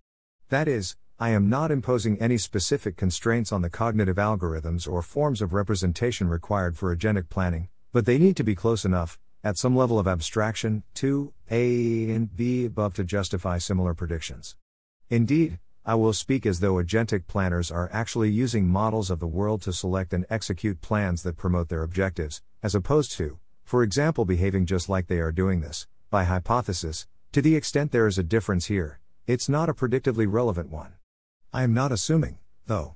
That 0.50 0.68
is, 0.68 0.98
I 1.22 1.30
am 1.30 1.50
not 1.50 1.70
imposing 1.70 2.20
any 2.20 2.40
specific 2.40 2.98
constraints 2.98 3.52
on 3.52 3.62
the 3.62 3.70
cognitive 3.70 4.16
algorithms 4.16 4.92
or 4.92 5.04
forms 5.04 5.40
of 5.40 5.54
representation 5.54 6.28
required 6.28 6.76
for 6.76 6.96
agentic 6.96 7.30
planning, 7.30 7.70
but 7.92 8.08
they 8.08 8.18
need 8.18 8.36
to 8.38 8.44
be 8.44 8.56
close 8.56 8.86
enough, 8.86 9.20
at 9.44 9.56
some 9.56 9.76
level 9.76 10.00
of 10.00 10.08
abstraction, 10.08 10.82
to 10.96 11.32
A 11.52 12.10
and 12.10 12.36
B 12.36 12.66
above 12.66 12.96
to 12.96 13.04
justify 13.04 13.60
similar 13.60 13.94
predictions. 13.94 14.56
Indeed, 15.12 15.60
I 15.86 15.94
will 15.94 16.12
speak 16.12 16.48
as 16.48 16.60
though 16.60 16.82
agentic 16.84 17.28
planners 17.28 17.70
are 17.70 17.92
actually 17.94 18.32
using 18.32 18.68
models 18.68 19.12
of 19.12 19.20
the 19.20 19.28
world 19.28 19.62
to 19.62 19.74
select 19.74 20.14
and 20.14 20.26
execute 20.28 20.82
plans 20.82 21.22
that 21.22 21.38
promote 21.38 21.70
their 21.70 21.84
objectives, 21.84 22.42
as 22.64 22.74
opposed 22.74 23.12
to, 23.18 23.38
for 23.64 23.84
example, 23.84 24.26
behaving 24.26 24.66
just 24.66 24.90
like 24.90 25.06
they 25.06 25.20
are 25.20 25.32
doing 25.32 25.62
this, 25.62 25.86
by 26.10 26.24
hypothesis, 26.24 27.06
to 27.32 27.44
the 27.44 27.56
extent 27.56 27.92
there 27.92 28.08
is 28.08 28.18
a 28.18 28.24
difference 28.24 28.66
here, 28.66 29.00
it's 29.28 29.48
not 29.48 29.70
a 29.70 29.76
predictively 29.76 30.26
relevant 30.28 30.72
one. 30.72 30.94
I 31.54 31.64
am 31.64 31.74
not 31.74 31.92
assuming, 31.92 32.38
though, 32.68 32.96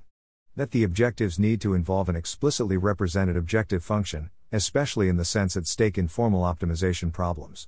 that 0.56 0.72
the 0.72 0.86
objectives 0.86 1.38
need 1.38 1.60
to 1.60 1.74
involve 1.74 2.08
an 2.08 2.16
explicitly 2.16 2.78
represented 2.78 3.36
objective 3.36 3.84
function, 3.84 4.30
especially 4.50 5.10
in 5.10 5.18
the 5.18 5.26
sense 5.26 5.58
at 5.58 5.68
stake 5.68 5.98
in 5.98 6.08
formal 6.08 6.44
optimization 6.44 7.12
problems. 7.12 7.68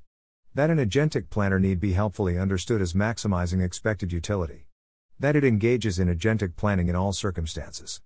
That 0.56 0.70
an 0.70 0.78
agentic 0.78 1.30
planner 1.30 1.60
need 1.60 1.82
be 1.82 1.92
helpfully 1.92 2.38
understood 2.38 2.82
as 2.82 2.94
maximizing 2.94 3.62
expected 3.62 4.14
utility. 4.14 4.68
That 5.20 5.36
it 5.36 5.44
engages 5.44 6.00
in 6.00 6.08
agentic 6.08 6.56
planning 6.56 6.88
in 6.88 6.96
all 6.96 7.12
circumstances. 7.12 8.02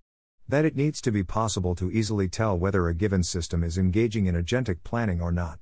That 0.48 0.64
it 0.64 0.74
needs 0.74 1.00
to 1.02 1.12
be 1.12 1.22
possible 1.22 1.76
to 1.76 1.92
easily 1.92 2.26
tell 2.26 2.58
whether 2.58 2.88
a 2.88 2.94
given 2.94 3.22
system 3.22 3.62
is 3.62 3.78
engaging 3.78 4.26
in 4.26 4.34
agentic 4.34 4.82
planning 4.82 5.20
or 5.20 5.30
not. 5.30 5.60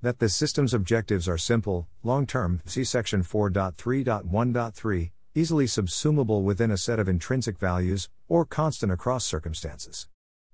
That 0.00 0.20
the 0.20 0.30
system's 0.30 0.72
objectives 0.72 1.28
are 1.28 1.36
simple, 1.36 1.86
long 2.02 2.26
term, 2.26 2.62
see 2.64 2.82
section 2.82 3.22
4.3.1.3, 3.22 5.10
easily 5.34 5.64
subsumable 5.64 6.42
within 6.42 6.70
a 6.70 6.76
set 6.76 6.98
of 6.98 7.08
intrinsic 7.08 7.58
values, 7.58 8.10
or 8.28 8.44
constant 8.44 8.92
across 8.92 9.24
circumstances. 9.24 10.08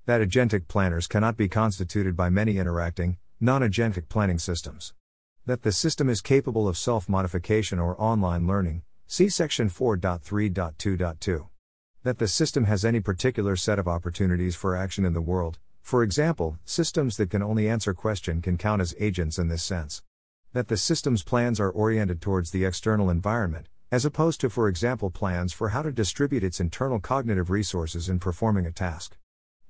That 0.06 0.20
agentic 0.20 0.68
planners 0.68 1.06
cannot 1.06 1.36
be 1.36 1.48
constituted 1.48 2.16
by 2.16 2.30
many 2.30 2.58
interacting, 2.58 3.18
non 3.40 3.62
agentic 3.62 4.08
planning 4.08 4.38
systems. 4.38 4.94
That 5.46 5.62
the 5.62 5.72
system 5.72 6.08
is 6.08 6.20
capable 6.20 6.68
of 6.68 6.78
self 6.78 7.08
modification 7.08 7.78
or 7.78 8.00
online 8.00 8.46
learning, 8.46 8.82
see 9.06 9.28
section 9.28 9.68
4.3.2.2. 9.68 11.48
That 12.04 12.18
the 12.18 12.28
system 12.28 12.64
has 12.64 12.84
any 12.84 13.00
particular 13.00 13.56
set 13.56 13.78
of 13.78 13.88
opportunities 13.88 14.54
for 14.54 14.76
action 14.76 15.04
in 15.04 15.12
the 15.12 15.20
world, 15.20 15.58
for 15.88 16.02
example, 16.02 16.58
systems 16.66 17.16
that 17.16 17.30
can 17.30 17.42
only 17.42 17.66
answer 17.66 17.94
question 17.94 18.42
can 18.42 18.58
count 18.58 18.82
as 18.82 18.94
agents 18.98 19.38
in 19.38 19.48
this 19.48 19.62
sense. 19.62 20.02
That 20.52 20.68
the 20.68 20.76
system's 20.76 21.22
plans 21.22 21.58
are 21.58 21.70
oriented 21.70 22.20
towards 22.20 22.50
the 22.50 22.66
external 22.66 23.08
environment, 23.08 23.70
as 23.90 24.04
opposed 24.04 24.40
to, 24.40 24.50
for 24.50 24.68
example, 24.68 25.10
plans 25.10 25.52
for 25.52 25.70
how 25.70 25.82
to 25.82 25.90
distribute 25.90 26.44
its 26.44 26.60
internal 26.60 27.00
cognitive 27.00 27.50
resources 27.50 28.08
in 28.08 28.18
performing 28.18 28.66
a 28.66 28.72
task. 28.72 29.16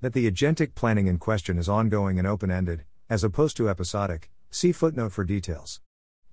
That 0.01 0.13
the 0.13 0.29
agentic 0.29 0.75
planning 0.75 1.07
in 1.07 1.17
question 1.17 1.57
is 1.57 1.69
ongoing 1.69 2.19
and 2.19 2.27
open 2.27 2.51
ended, 2.51 2.85
as 3.09 3.23
opposed 3.23 3.57
to 3.57 3.69
episodic, 3.69 4.29
see 4.51 4.71
footnote 4.71 5.11
for 5.11 5.23
details. 5.23 5.81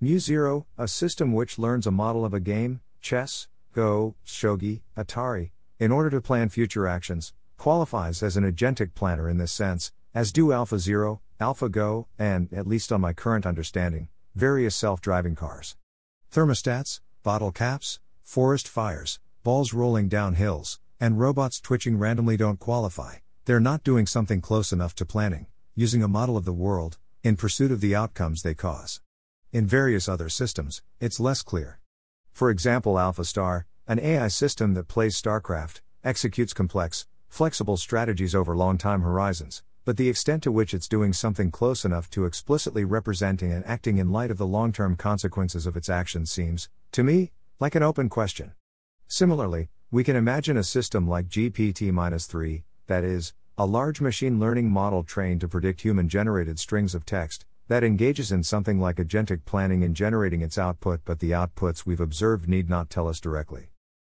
MuZero, 0.01 0.65
a 0.77 0.87
system 0.87 1.33
which 1.33 1.57
learns 1.57 1.87
a 1.87 1.91
model 1.91 2.23
of 2.23 2.33
a 2.33 2.39
game, 2.39 2.81
chess, 3.01 3.47
Go, 3.73 4.15
Shogi, 4.25 4.81
Atari, 4.97 5.51
in 5.79 5.91
order 5.91 6.09
to 6.09 6.21
plan 6.21 6.49
future 6.49 6.87
actions, 6.87 7.33
qualifies 7.57 8.21
as 8.21 8.35
an 8.37 8.43
agentic 8.43 8.95
planner 8.95 9.29
in 9.29 9.37
this 9.37 9.51
sense, 9.51 9.91
as 10.13 10.31
do 10.31 10.47
AlphaZero, 10.47 11.19
AlphaGo, 11.39 12.07
and, 12.17 12.51
at 12.51 12.67
least 12.67 12.91
on 12.91 13.01
my 13.01 13.13
current 13.13 13.45
understanding, 13.45 14.09
various 14.35 14.75
self 14.75 14.99
driving 15.01 15.35
cars. 15.35 15.75
Thermostats, 16.31 17.01
bottle 17.27 17.51
caps, 17.51 17.99
forest 18.23 18.69
fires, 18.69 19.19
balls 19.43 19.73
rolling 19.73 20.07
down 20.07 20.35
hills, 20.35 20.79
and 20.97 21.19
robots 21.19 21.59
twitching 21.59 21.99
randomly 21.99 22.37
don't 22.37 22.57
qualify, 22.57 23.15
they're 23.43 23.59
not 23.59 23.83
doing 23.83 24.07
something 24.07 24.39
close 24.39 24.71
enough 24.71 24.95
to 24.95 25.05
planning, 25.05 25.45
using 25.75 26.01
a 26.01 26.07
model 26.07 26.37
of 26.37 26.45
the 26.45 26.53
world, 26.53 26.97
in 27.25 27.35
pursuit 27.35 27.69
of 27.69 27.81
the 27.81 27.93
outcomes 27.93 28.43
they 28.43 28.53
cause. 28.53 29.01
In 29.51 29.67
various 29.67 30.07
other 30.07 30.29
systems, 30.29 30.81
it's 31.01 31.19
less 31.19 31.41
clear. 31.41 31.81
For 32.31 32.49
example, 32.49 32.93
AlphaStar, 32.93 33.65
an 33.89 33.99
AI 33.99 34.29
system 34.29 34.73
that 34.75 34.87
plays 34.87 35.21
StarCraft, 35.21 35.81
executes 36.05 36.53
complex, 36.53 37.07
flexible 37.27 37.75
strategies 37.75 38.33
over 38.33 38.55
long 38.55 38.77
time 38.77 39.01
horizons, 39.01 39.63
but 39.87 39.95
the 39.95 40.09
extent 40.09 40.43
to 40.43 40.51
which 40.51 40.73
it's 40.73 40.89
doing 40.89 41.13
something 41.13 41.49
close 41.49 41.85
enough 41.85 42.09
to 42.09 42.25
explicitly 42.25 42.83
representing 42.83 43.53
and 43.53 43.65
acting 43.65 43.99
in 43.99 44.11
light 44.11 44.29
of 44.29 44.37
the 44.37 44.45
long 44.45 44.73
term 44.73 44.97
consequences 44.97 45.65
of 45.65 45.77
its 45.77 45.87
actions 45.87 46.29
seems, 46.29 46.67
to 46.91 47.03
me, 47.03 47.31
like 47.61 47.73
an 47.73 47.81
open 47.81 48.09
question. 48.09 48.51
Similarly, 49.07 49.69
we 49.89 50.03
can 50.03 50.17
imagine 50.17 50.57
a 50.57 50.63
system 50.65 51.07
like 51.07 51.29
GPT 51.29 52.21
3, 52.21 52.63
that 52.87 53.05
is, 53.05 53.33
a 53.57 53.65
large 53.65 54.01
machine 54.01 54.41
learning 54.41 54.69
model 54.69 55.03
trained 55.03 55.39
to 55.39 55.47
predict 55.47 55.79
human 55.79 56.09
generated 56.09 56.59
strings 56.59 56.93
of 56.93 57.05
text, 57.05 57.45
that 57.69 57.85
engages 57.85 58.29
in 58.29 58.43
something 58.43 58.81
like 58.81 58.97
agentic 58.97 59.45
planning 59.45 59.83
in 59.83 59.93
generating 59.93 60.41
its 60.41 60.57
output, 60.57 60.99
but 61.05 61.19
the 61.19 61.31
outputs 61.31 61.85
we've 61.85 62.01
observed 62.01 62.49
need 62.49 62.69
not 62.69 62.89
tell 62.89 63.07
us 63.07 63.21
directly. 63.21 63.69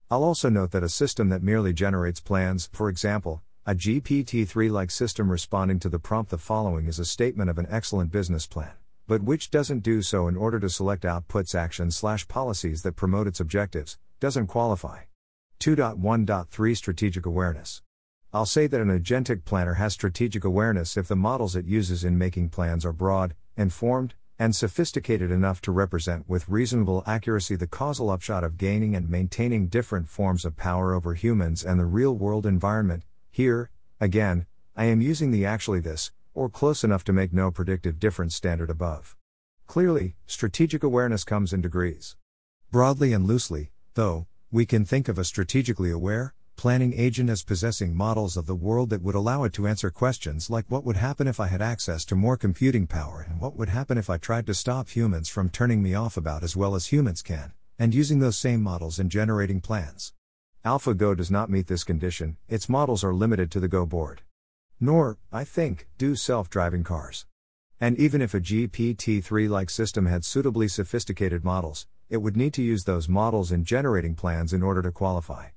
I'll 0.09 0.23
also 0.23 0.49
note 0.49 0.71
that 0.71 0.85
a 0.85 0.89
system 0.89 1.31
that 1.31 1.43
merely 1.43 1.73
generates 1.73 2.21
plans, 2.21 2.71
for 2.73 2.89
example, 2.89 3.43
a 3.66 3.74
GPT 3.74 4.46
3 4.46 4.68
like 4.70 4.90
system 4.90 5.31
responding 5.31 5.79
to 5.81 5.88
the 5.88 5.98
prompt 5.98 6.31
the 6.31 6.38
following 6.38 6.87
is 6.87 6.98
a 6.98 7.05
statement 7.05 7.50
of 7.50 7.59
an 7.59 7.66
excellent 7.70 8.11
business 8.11 8.46
plan 8.46 8.74
but 9.07 9.22
which 9.22 9.50
doesn't 9.50 9.81
do 9.81 10.00
so 10.00 10.29
in 10.29 10.37
order 10.37 10.59
to 10.59 10.70
select 10.70 11.03
outputs 11.05 11.55
actions 11.55 11.96
slash 11.96 12.27
policies 12.27 12.83
that 12.83 12.96
promote 12.96 13.27
its 13.27 13.40
objectives, 13.40 13.98
doesn't 14.18 14.46
qualify. 14.46 15.03
2.1.3 15.61 16.77
Strategic 16.77 17.27
Awareness. 17.27 17.83
I'll 18.33 18.46
say 18.46 18.66
that 18.66 18.81
an 18.81 18.88
agentic 18.88 19.44
planner 19.44 19.74
has 19.74 19.92
strategic 19.92 20.42
awareness 20.42 20.96
if 20.96 21.07
the 21.07 21.16
models 21.16 21.55
it 21.55 21.66
uses 21.66 22.03
in 22.03 22.18
making 22.18 22.48
plans 22.48 22.85
are 22.85 22.92
broad, 22.92 23.35
informed, 23.57 24.14
and 24.38 24.57
sophisticated 24.57 25.31
enough 25.31 25.61
to 25.61 25.70
represent 25.70 26.29
with 26.29 26.48
reasonable 26.48 27.05
accuracy 27.07 27.55
the 27.55 27.68
causal 27.68 28.11
upshot 28.11 28.42
of 28.42 28.59
gaining 28.59 28.96
and 28.96 29.09
maintaining 29.09 29.68
different 29.68 30.09
forms 30.09 30.44
of 30.44 30.57
power 30.57 30.94
over 30.94 31.14
humans 31.14 31.62
and 31.62 31.79
the 31.79 31.85
real 31.85 32.16
world 32.16 32.44
environment. 32.46 33.05
Here, 33.35 33.68
again, 34.01 34.47
I 34.77 34.85
am 34.85 35.01
using 35.01 35.33
the 35.33 35.44
actually 35.44 35.81
this, 35.81 36.12
or 36.35 36.49
close 36.49 36.85
enough 36.85 37.03
to 37.03 37.12
make 37.12 37.33
no 37.33 37.51
predictive 37.51 37.99
difference 37.99 38.37
standard 38.37 38.70
above. 38.70 39.16
Clearly, 39.66 40.14
strategic 40.25 40.85
awareness 40.85 41.25
comes 41.25 41.53
in 41.53 41.61
degrees. 41.61 42.14
Broadly 42.70 43.12
and 43.12 43.27
loosely, 43.27 43.73
though, 43.94 44.29
we 44.53 44.64
can 44.64 44.85
think 44.85 45.09
of 45.09 45.18
a 45.18 45.25
strategically 45.25 45.90
aware, 45.90 46.33
planning 46.55 46.94
agent 46.94 47.29
as 47.29 47.42
possessing 47.42 47.97
models 47.97 48.37
of 48.37 48.47
the 48.47 48.55
world 48.55 48.90
that 48.90 49.03
would 49.03 49.16
allow 49.16 49.42
it 49.42 49.53
to 49.55 49.66
answer 49.66 49.90
questions 49.90 50.49
like 50.49 50.66
what 50.68 50.85
would 50.85 50.99
happen 50.99 51.27
if 51.27 51.40
I 51.40 51.49
had 51.49 51.61
access 51.61 52.05
to 52.05 52.14
more 52.14 52.37
computing 52.37 52.87
power 52.87 53.27
and 53.29 53.40
what 53.40 53.57
would 53.57 53.68
happen 53.68 53.99
if 53.99 54.09
I 54.09 54.16
tried 54.16 54.47
to 54.47 54.55
stop 54.55 54.90
humans 54.90 55.29
from 55.29 55.51
turning 55.51 55.83
me 55.83 55.92
off 55.92 56.16
about 56.16 56.44
as 56.44 56.57
well 56.57 56.77
as 56.77 56.92
humans 56.92 57.20
can, 57.20 57.53
and 57.81 57.97
using 57.97 58.20
those 58.20 58.38
same 58.38 58.62
models 58.62 59.01
in 59.01 59.09
generating 59.09 59.61
plans. 59.61 60.12
AlphaGo 60.64 61.14
does 61.14 61.31
not 61.31 61.50
meet 61.50 61.66
this 61.66 61.85
condition, 61.85 62.38
its 62.48 62.70
models 62.70 63.05
are 63.05 63.12
limited 63.12 63.50
to 63.50 63.61
the 63.61 63.68
Go 63.68 63.85
board. 63.85 64.22
Nor, 64.81 65.18
I 65.31 65.44
think, 65.44 65.88
do 65.98 66.16
self 66.16 66.48
driving 66.48 66.83
cars. 66.83 67.27
And 67.81 67.98
even 67.98 68.22
if 68.22 68.33
a 68.33 68.40
GPT 68.40 69.22
3 69.22 69.46
like 69.46 69.68
system 69.68 70.07
had 70.07 70.24
suitably 70.24 70.68
sophisticated 70.68 71.44
models, 71.44 71.87
it 72.09 72.16
would 72.18 72.35
need 72.35 72.55
to 72.55 72.62
use 72.62 72.85
those 72.85 73.11
models 73.11 73.53
in 73.53 73.64
generating 73.64 74.14
plans 74.14 74.55
in 74.55 74.62
order 74.62 74.81
to 74.81 74.90
qualify. 74.90 75.48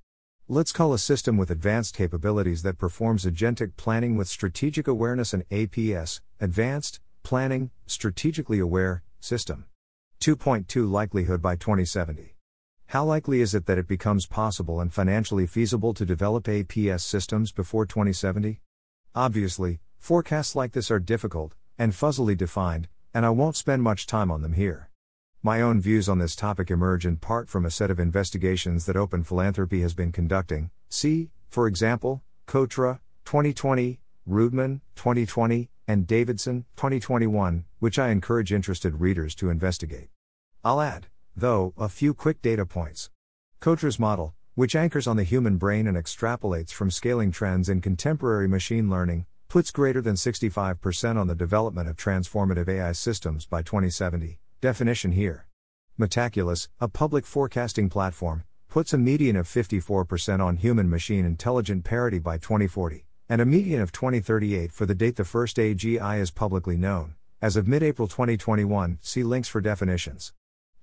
Let's 0.50 0.74
call 0.74 0.94
a 0.94 1.00
system 1.00 1.38
with 1.38 1.52
advanced 1.52 1.96
capabilities 1.96 2.64
that 2.64 2.78
performs 2.78 3.26
agentic 3.26 3.78
planning 3.78 4.18
with 4.18 4.28
strategic 4.28 4.88
awareness 4.90 5.34
an 5.34 5.44
APS, 5.52 6.20
Advanced, 6.42 7.00
Planning, 7.24 7.72
Strategically 7.86 8.60
Aware, 8.60 9.04
System. 9.22 9.66
2.2 10.20 10.90
Likelihood 10.90 11.42
by 11.42 11.56
2070. 11.56 12.37
How 12.92 13.04
likely 13.04 13.42
is 13.42 13.54
it 13.54 13.66
that 13.66 13.78
it 13.78 13.86
becomes 13.86 14.28
possible 14.28 14.80
and 14.80 14.94
financially 14.94 15.46
feasible 15.46 15.94
to 15.94 16.06
develop 16.06 16.46
APS 16.46 17.02
systems 17.02 17.52
before 17.52 17.86
2070? 17.86 18.62
Obviously, 19.14 19.80
forecasts 20.00 20.56
like 20.56 20.72
this 20.72 20.90
are 20.90 20.98
difficult, 20.98 21.54
and 21.78 21.92
fuzzily 21.92 22.38
defined, 22.38 22.88
and 23.14 23.26
I 23.26 23.30
won't 23.32 23.58
spend 23.58 23.84
much 23.84 24.08
time 24.08 24.32
on 24.32 24.42
them 24.42 24.54
here. 24.54 24.90
My 25.44 25.62
own 25.62 25.82
views 25.82 26.08
on 26.08 26.20
this 26.20 26.34
topic 26.34 26.72
emerge 26.72 27.06
in 27.06 27.18
part 27.18 27.50
from 27.50 27.66
a 27.66 27.72
set 27.72 27.92
of 27.92 28.00
investigations 28.00 28.86
that 28.86 28.96
Open 28.96 29.22
Philanthropy 29.22 29.82
has 29.82 29.94
been 29.94 30.14
conducting. 30.14 30.70
See, 30.88 31.30
for 31.50 31.68
example, 31.68 32.24
Cotra, 32.48 33.02
2020, 33.26 34.00
Roodman, 34.30 34.80
2020, 34.96 35.70
and 35.90 36.08
Davidson, 36.08 36.64
2021, 36.78 37.66
which 37.80 38.00
I 38.00 38.12
encourage 38.12 38.54
interested 38.54 39.02
readers 39.02 39.36
to 39.36 39.50
investigate. 39.50 40.08
I'll 40.64 40.80
add, 40.80 41.08
though, 41.38 41.74
a 41.78 41.88
few 41.88 42.14
quick 42.14 42.42
data 42.42 42.66
points. 42.66 43.12
Cotra's 43.60 44.00
model, 44.00 44.34
which 44.56 44.76
anchors 44.76 45.06
on 45.06 45.18
the 45.18 45.24
human 45.24 45.58
brain 45.58 45.86
and 45.86 45.96
extrapolates 45.96 46.72
from 46.72 46.90
scaling 46.90 47.32
trends 47.32 47.70
in 47.70 47.80
contemporary 47.80 48.48
machine 48.48 48.90
learning, 48.90 49.28
puts 49.48 49.70
greater 49.72 50.02
than 50.02 50.16
65% 50.16 51.18
on 51.18 51.28
the 51.28 51.36
development 51.36 51.88
of 51.88 51.96
transformative 51.96 52.68
AI 52.68 52.92
systems 52.92 53.46
by 53.46 53.62
2070. 53.62 54.40
Definition 54.62 55.12
here. 55.12 55.46
Metaculus, 56.00 56.68
a 56.80 56.88
public 56.88 57.26
forecasting 57.26 57.88
platform, 57.88 58.44
puts 58.68 58.94
a 58.94 58.98
median 58.98 59.36
of 59.36 59.48
54% 59.48 60.44
on 60.44 60.58
human 60.58 60.90
machine 60.90 61.24
intelligent 61.24 61.84
parity 61.84 62.20
by 62.20 62.38
2040, 62.38 63.06
and 63.30 63.42
a 63.42 63.46
median 63.46 63.82
of 63.82 63.92
2038 63.92 64.72
for 64.72 64.86
the 64.86 64.96
date 64.96 65.16
the 65.16 65.24
first 65.24 65.58
AGI 65.58 66.20
is 66.20 66.32
publicly 66.32 66.78
known. 66.78 67.14
As 67.42 67.56
of 67.56 67.68
mid 67.68 67.84
April 67.84 68.08
2021, 68.08 68.98
see 69.02 69.24
links 69.24 69.48
for 69.48 69.62
definitions. 69.62 70.34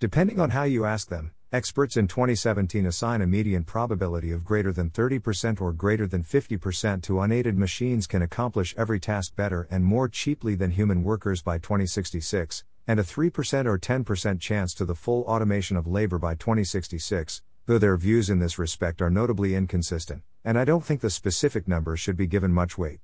Depending 0.00 0.40
on 0.40 0.50
how 0.50 0.64
you 0.64 0.84
ask 0.84 1.08
them, 1.08 1.32
Experts 1.54 1.96
in 1.96 2.08
2017 2.08 2.84
assign 2.84 3.22
a 3.22 3.28
median 3.28 3.62
probability 3.62 4.32
of 4.32 4.44
greater 4.44 4.72
than 4.72 4.90
30% 4.90 5.60
or 5.60 5.72
greater 5.72 6.04
than 6.04 6.24
50% 6.24 7.00
to 7.02 7.20
unaided 7.20 7.56
machines 7.56 8.08
can 8.08 8.22
accomplish 8.22 8.74
every 8.76 8.98
task 8.98 9.36
better 9.36 9.68
and 9.70 9.84
more 9.84 10.08
cheaply 10.08 10.56
than 10.56 10.72
human 10.72 11.04
workers 11.04 11.42
by 11.42 11.58
2066, 11.58 12.64
and 12.88 12.98
a 12.98 13.04
3% 13.04 13.66
or 13.66 13.78
10% 13.78 14.40
chance 14.40 14.74
to 14.74 14.84
the 14.84 14.96
full 14.96 15.22
automation 15.26 15.76
of 15.76 15.86
labor 15.86 16.18
by 16.18 16.34
2066, 16.34 17.40
though 17.66 17.78
their 17.78 17.96
views 17.96 18.28
in 18.28 18.40
this 18.40 18.58
respect 18.58 19.00
are 19.00 19.08
notably 19.08 19.54
inconsistent, 19.54 20.24
and 20.44 20.58
I 20.58 20.64
don't 20.64 20.84
think 20.84 21.02
the 21.02 21.08
specific 21.08 21.68
numbers 21.68 22.00
should 22.00 22.16
be 22.16 22.26
given 22.26 22.52
much 22.52 22.76
weight. 22.76 22.98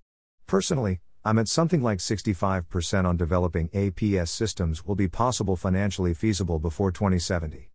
Personally, 0.48 0.98
I'm 1.22 1.38
at 1.38 1.48
something 1.48 1.82
like 1.82 1.98
65% 1.98 3.04
on 3.04 3.18
developing 3.18 3.68
APS 3.70 4.28
systems 4.28 4.86
will 4.86 4.94
be 4.94 5.06
possible 5.06 5.54
financially 5.54 6.14
feasible 6.14 6.58
before 6.58 6.90
2070. 6.90 7.68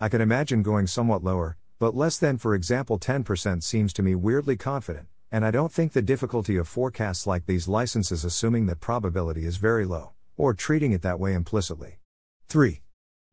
I 0.00 0.08
can 0.08 0.22
imagine 0.22 0.62
going 0.62 0.86
somewhat 0.86 1.22
lower, 1.22 1.58
but 1.78 1.94
less 1.94 2.16
than, 2.16 2.38
for 2.38 2.54
example, 2.54 2.98
10% 2.98 3.62
seems 3.62 3.92
to 3.92 4.02
me 4.02 4.14
weirdly 4.14 4.56
confident, 4.56 5.08
and 5.30 5.44
I 5.44 5.50
don't 5.50 5.70
think 5.70 5.92
the 5.92 6.00
difficulty 6.00 6.56
of 6.56 6.68
forecasts 6.68 7.26
like 7.26 7.44
these 7.44 7.68
licenses 7.68 8.24
assuming 8.24 8.64
that 8.64 8.80
probability 8.80 9.44
is 9.44 9.58
very 9.58 9.84
low, 9.84 10.12
or 10.38 10.54
treating 10.54 10.92
it 10.92 11.02
that 11.02 11.20
way 11.20 11.34
implicitly. 11.34 11.98
3. 12.48 12.80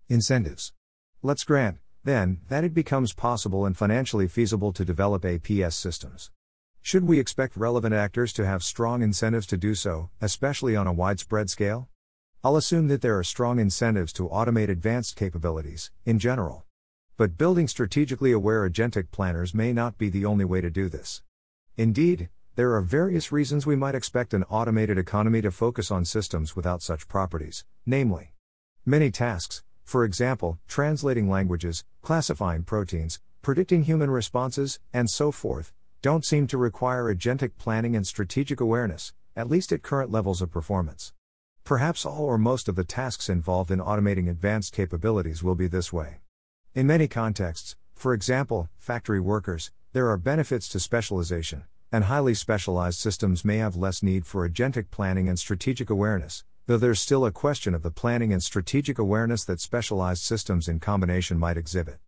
Incentives. 0.09 0.73
Let's 1.21 1.45
grant, 1.45 1.77
then, 2.03 2.41
that 2.49 2.65
it 2.65 2.73
becomes 2.73 3.13
possible 3.13 3.65
and 3.65 3.77
financially 3.77 4.27
feasible 4.27 4.73
to 4.73 4.83
develop 4.83 5.21
APS 5.21 5.71
systems. 5.71 6.31
Should 6.85 7.07
we 7.07 7.17
expect 7.17 7.55
relevant 7.55 7.95
actors 7.95 8.33
to 8.33 8.45
have 8.45 8.61
strong 8.61 9.01
incentives 9.01 9.47
to 9.47 9.57
do 9.57 9.73
so, 9.73 10.09
especially 10.19 10.75
on 10.75 10.85
a 10.85 10.91
widespread 10.91 11.49
scale? 11.49 11.87
I'll 12.43 12.57
assume 12.57 12.89
that 12.89 13.01
there 13.01 13.17
are 13.17 13.23
strong 13.23 13.57
incentives 13.57 14.11
to 14.13 14.27
automate 14.27 14.67
advanced 14.67 15.15
capabilities, 15.15 15.91
in 16.03 16.19
general. 16.19 16.65
But 17.15 17.37
building 17.37 17.69
strategically 17.69 18.33
aware 18.33 18.69
agentic 18.69 19.11
planners 19.11 19.53
may 19.53 19.71
not 19.71 19.97
be 19.97 20.09
the 20.09 20.25
only 20.25 20.43
way 20.43 20.59
to 20.59 20.69
do 20.69 20.89
this. 20.89 21.23
Indeed, 21.77 22.27
there 22.55 22.73
are 22.73 22.81
various 22.81 23.31
reasons 23.31 23.65
we 23.65 23.77
might 23.77 23.95
expect 23.95 24.33
an 24.33 24.43
automated 24.49 24.97
economy 24.97 25.41
to 25.41 25.51
focus 25.51 25.89
on 25.89 26.03
systems 26.03 26.53
without 26.53 26.81
such 26.81 27.07
properties, 27.07 27.63
namely, 27.85 28.33
many 28.85 29.09
tasks, 29.09 29.63
for 29.85 30.03
example, 30.03 30.59
translating 30.67 31.29
languages, 31.29 31.85
classifying 32.01 32.63
proteins, 32.63 33.21
predicting 33.41 33.83
human 33.83 34.11
responses, 34.11 34.81
and 34.91 35.09
so 35.09 35.31
forth, 35.31 35.71
don't 36.03 36.25
seem 36.25 36.45
to 36.47 36.57
require 36.57 37.05
agentic 37.05 37.51
planning 37.57 37.95
and 37.95 38.05
strategic 38.05 38.59
awareness, 38.59 39.13
at 39.37 39.49
least 39.49 39.71
at 39.71 39.83
current 39.83 40.11
levels 40.11 40.41
of 40.41 40.51
performance. 40.51 41.13
Perhaps 41.63 42.05
all 42.05 42.25
or 42.25 42.37
most 42.37 42.67
of 42.67 42.75
the 42.75 42.83
tasks 42.83 43.29
involved 43.29 43.71
in 43.71 43.79
automating 43.79 44.29
advanced 44.29 44.73
capabilities 44.73 45.41
will 45.41 45.55
be 45.55 45.65
this 45.65 45.93
way. 45.93 46.17
In 46.75 46.87
many 46.87 47.07
contexts, 47.07 47.77
for 47.95 48.13
example, 48.13 48.67
factory 48.77 49.21
workers, 49.21 49.71
there 49.93 50.09
are 50.09 50.17
benefits 50.17 50.67
to 50.69 50.79
specialization, 50.81 51.63
and 51.89 52.03
highly 52.03 52.33
specialized 52.33 52.99
systems 52.99 53.45
may 53.45 53.59
have 53.59 53.77
less 53.77 54.03
need 54.03 54.25
for 54.25 54.45
agentic 54.47 54.91
planning 54.91 55.29
and 55.29 55.39
strategic 55.39 55.89
awareness, 55.89 56.43
though 56.65 56.75
there's 56.75 56.99
still 56.99 57.25
a 57.25 57.31
question 57.31 57.73
of 57.73 57.81
the 57.81 57.91
planning 57.91 58.33
and 58.33 58.43
strategic 58.43 58.99
awareness 58.99 59.45
that 59.45 59.61
specialized 59.61 60.23
systems 60.23 60.67
in 60.67 60.81
combination 60.81 61.39
might 61.39 61.55
exhibit. 61.55 61.99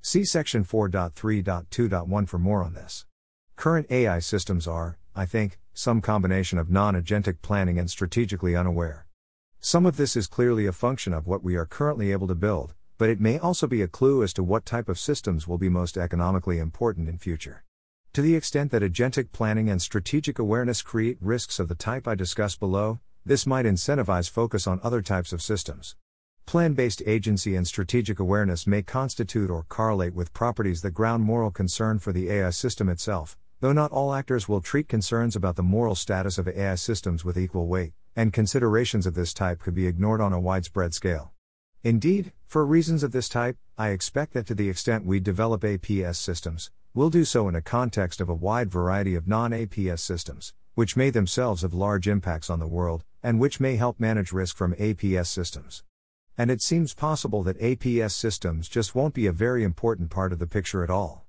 See 0.00 0.24
section 0.24 0.64
4.3.2.1 0.64 2.28
for 2.28 2.38
more 2.38 2.62
on 2.62 2.74
this. 2.74 3.06
Current 3.60 3.90
AI 3.90 4.20
systems 4.20 4.66
are, 4.66 4.96
I 5.14 5.26
think, 5.26 5.58
some 5.74 6.00
combination 6.00 6.56
of 6.56 6.70
non 6.70 6.94
agentic 6.94 7.42
planning 7.42 7.78
and 7.78 7.90
strategically 7.90 8.56
unaware. 8.56 9.04
Some 9.60 9.84
of 9.84 9.98
this 9.98 10.16
is 10.16 10.26
clearly 10.26 10.64
a 10.64 10.72
function 10.72 11.12
of 11.12 11.26
what 11.26 11.44
we 11.44 11.56
are 11.56 11.66
currently 11.66 12.10
able 12.10 12.26
to 12.28 12.34
build, 12.34 12.72
but 12.96 13.10
it 13.10 13.20
may 13.20 13.38
also 13.38 13.66
be 13.66 13.82
a 13.82 13.86
clue 13.86 14.22
as 14.22 14.32
to 14.32 14.42
what 14.42 14.64
type 14.64 14.88
of 14.88 14.98
systems 14.98 15.46
will 15.46 15.58
be 15.58 15.68
most 15.68 15.98
economically 15.98 16.58
important 16.58 17.06
in 17.06 17.18
future. 17.18 17.62
To 18.14 18.22
the 18.22 18.34
extent 18.34 18.70
that 18.70 18.80
agentic 18.80 19.30
planning 19.30 19.68
and 19.68 19.82
strategic 19.82 20.38
awareness 20.38 20.80
create 20.80 21.18
risks 21.20 21.60
of 21.60 21.68
the 21.68 21.74
type 21.74 22.08
I 22.08 22.14
discussed 22.14 22.60
below, 22.60 23.00
this 23.26 23.46
might 23.46 23.66
incentivize 23.66 24.30
focus 24.30 24.66
on 24.66 24.80
other 24.82 25.02
types 25.02 25.34
of 25.34 25.42
systems. 25.42 25.96
Plan 26.46 26.72
based 26.72 27.02
agency 27.04 27.56
and 27.56 27.66
strategic 27.66 28.18
awareness 28.18 28.66
may 28.66 28.80
constitute 28.80 29.50
or 29.50 29.64
correlate 29.68 30.14
with 30.14 30.32
properties 30.32 30.80
that 30.80 30.92
ground 30.92 31.24
moral 31.24 31.50
concern 31.50 31.98
for 31.98 32.14
the 32.14 32.30
AI 32.30 32.48
system 32.48 32.88
itself, 32.88 33.36
Though 33.60 33.72
not 33.72 33.92
all 33.92 34.14
actors 34.14 34.48
will 34.48 34.62
treat 34.62 34.88
concerns 34.88 35.36
about 35.36 35.56
the 35.56 35.62
moral 35.62 35.94
status 35.94 36.38
of 36.38 36.48
AI 36.48 36.76
systems 36.76 37.26
with 37.26 37.36
equal 37.36 37.66
weight, 37.66 37.92
and 38.16 38.32
considerations 38.32 39.04
of 39.04 39.12
this 39.12 39.34
type 39.34 39.60
could 39.60 39.74
be 39.74 39.86
ignored 39.86 40.22
on 40.22 40.32
a 40.32 40.40
widespread 40.40 40.94
scale. 40.94 41.32
Indeed, 41.82 42.32
for 42.46 42.64
reasons 42.64 43.02
of 43.02 43.12
this 43.12 43.28
type, 43.28 43.58
I 43.76 43.90
expect 43.90 44.32
that 44.32 44.46
to 44.46 44.54
the 44.54 44.70
extent 44.70 45.04
we 45.04 45.20
develop 45.20 45.60
APS 45.60 46.16
systems, 46.16 46.70
we'll 46.94 47.10
do 47.10 47.22
so 47.26 47.48
in 47.48 47.54
a 47.54 47.60
context 47.60 48.22
of 48.22 48.30
a 48.30 48.34
wide 48.34 48.70
variety 48.70 49.14
of 49.14 49.28
non 49.28 49.50
APS 49.50 50.00
systems, 50.00 50.54
which 50.74 50.96
may 50.96 51.10
themselves 51.10 51.60
have 51.60 51.74
large 51.74 52.08
impacts 52.08 52.48
on 52.48 52.60
the 52.60 52.66
world, 52.66 53.04
and 53.22 53.38
which 53.38 53.60
may 53.60 53.76
help 53.76 54.00
manage 54.00 54.32
risk 54.32 54.56
from 54.56 54.74
APS 54.76 55.26
systems. 55.26 55.84
And 56.38 56.50
it 56.50 56.62
seems 56.62 56.94
possible 56.94 57.42
that 57.42 57.60
APS 57.60 58.12
systems 58.12 58.70
just 58.70 58.94
won't 58.94 59.12
be 59.12 59.26
a 59.26 59.32
very 59.32 59.64
important 59.64 60.08
part 60.08 60.32
of 60.32 60.38
the 60.38 60.46
picture 60.46 60.82
at 60.82 60.88
all. 60.88 61.26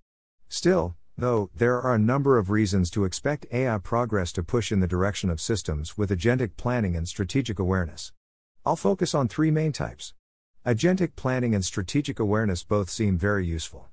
Still, 0.48 0.96
Though, 1.18 1.50
there 1.56 1.82
are 1.82 1.94
a 1.96 2.00
number 2.00 2.38
of 2.38 2.50
reasons 2.50 2.90
to 2.92 3.06
expect 3.06 3.46
AI 3.52 3.78
progress 3.78 4.32
to 4.34 4.44
push 4.44 4.72
in 4.72 4.80
the 4.80 4.88
direction 4.88 5.30
of 5.30 5.42
systems 5.42 5.98
with 5.98 6.10
agentic 6.10 6.58
planning 6.58 6.96
and 6.96 7.08
strategic 7.08 7.60
awareness. 7.60 8.12
I'll 8.66 8.76
focus 8.76 9.14
on 9.14 9.28
three 9.28 9.52
main 9.52 9.72
types. 9.72 10.14
Agentic 10.66 11.16
planning 11.16 11.56
and 11.56 11.66
strategic 11.66 12.20
awareness 12.20 12.64
both 12.64 12.90
seem 12.90 13.18
very 13.18 13.46
useful. 13.46 13.90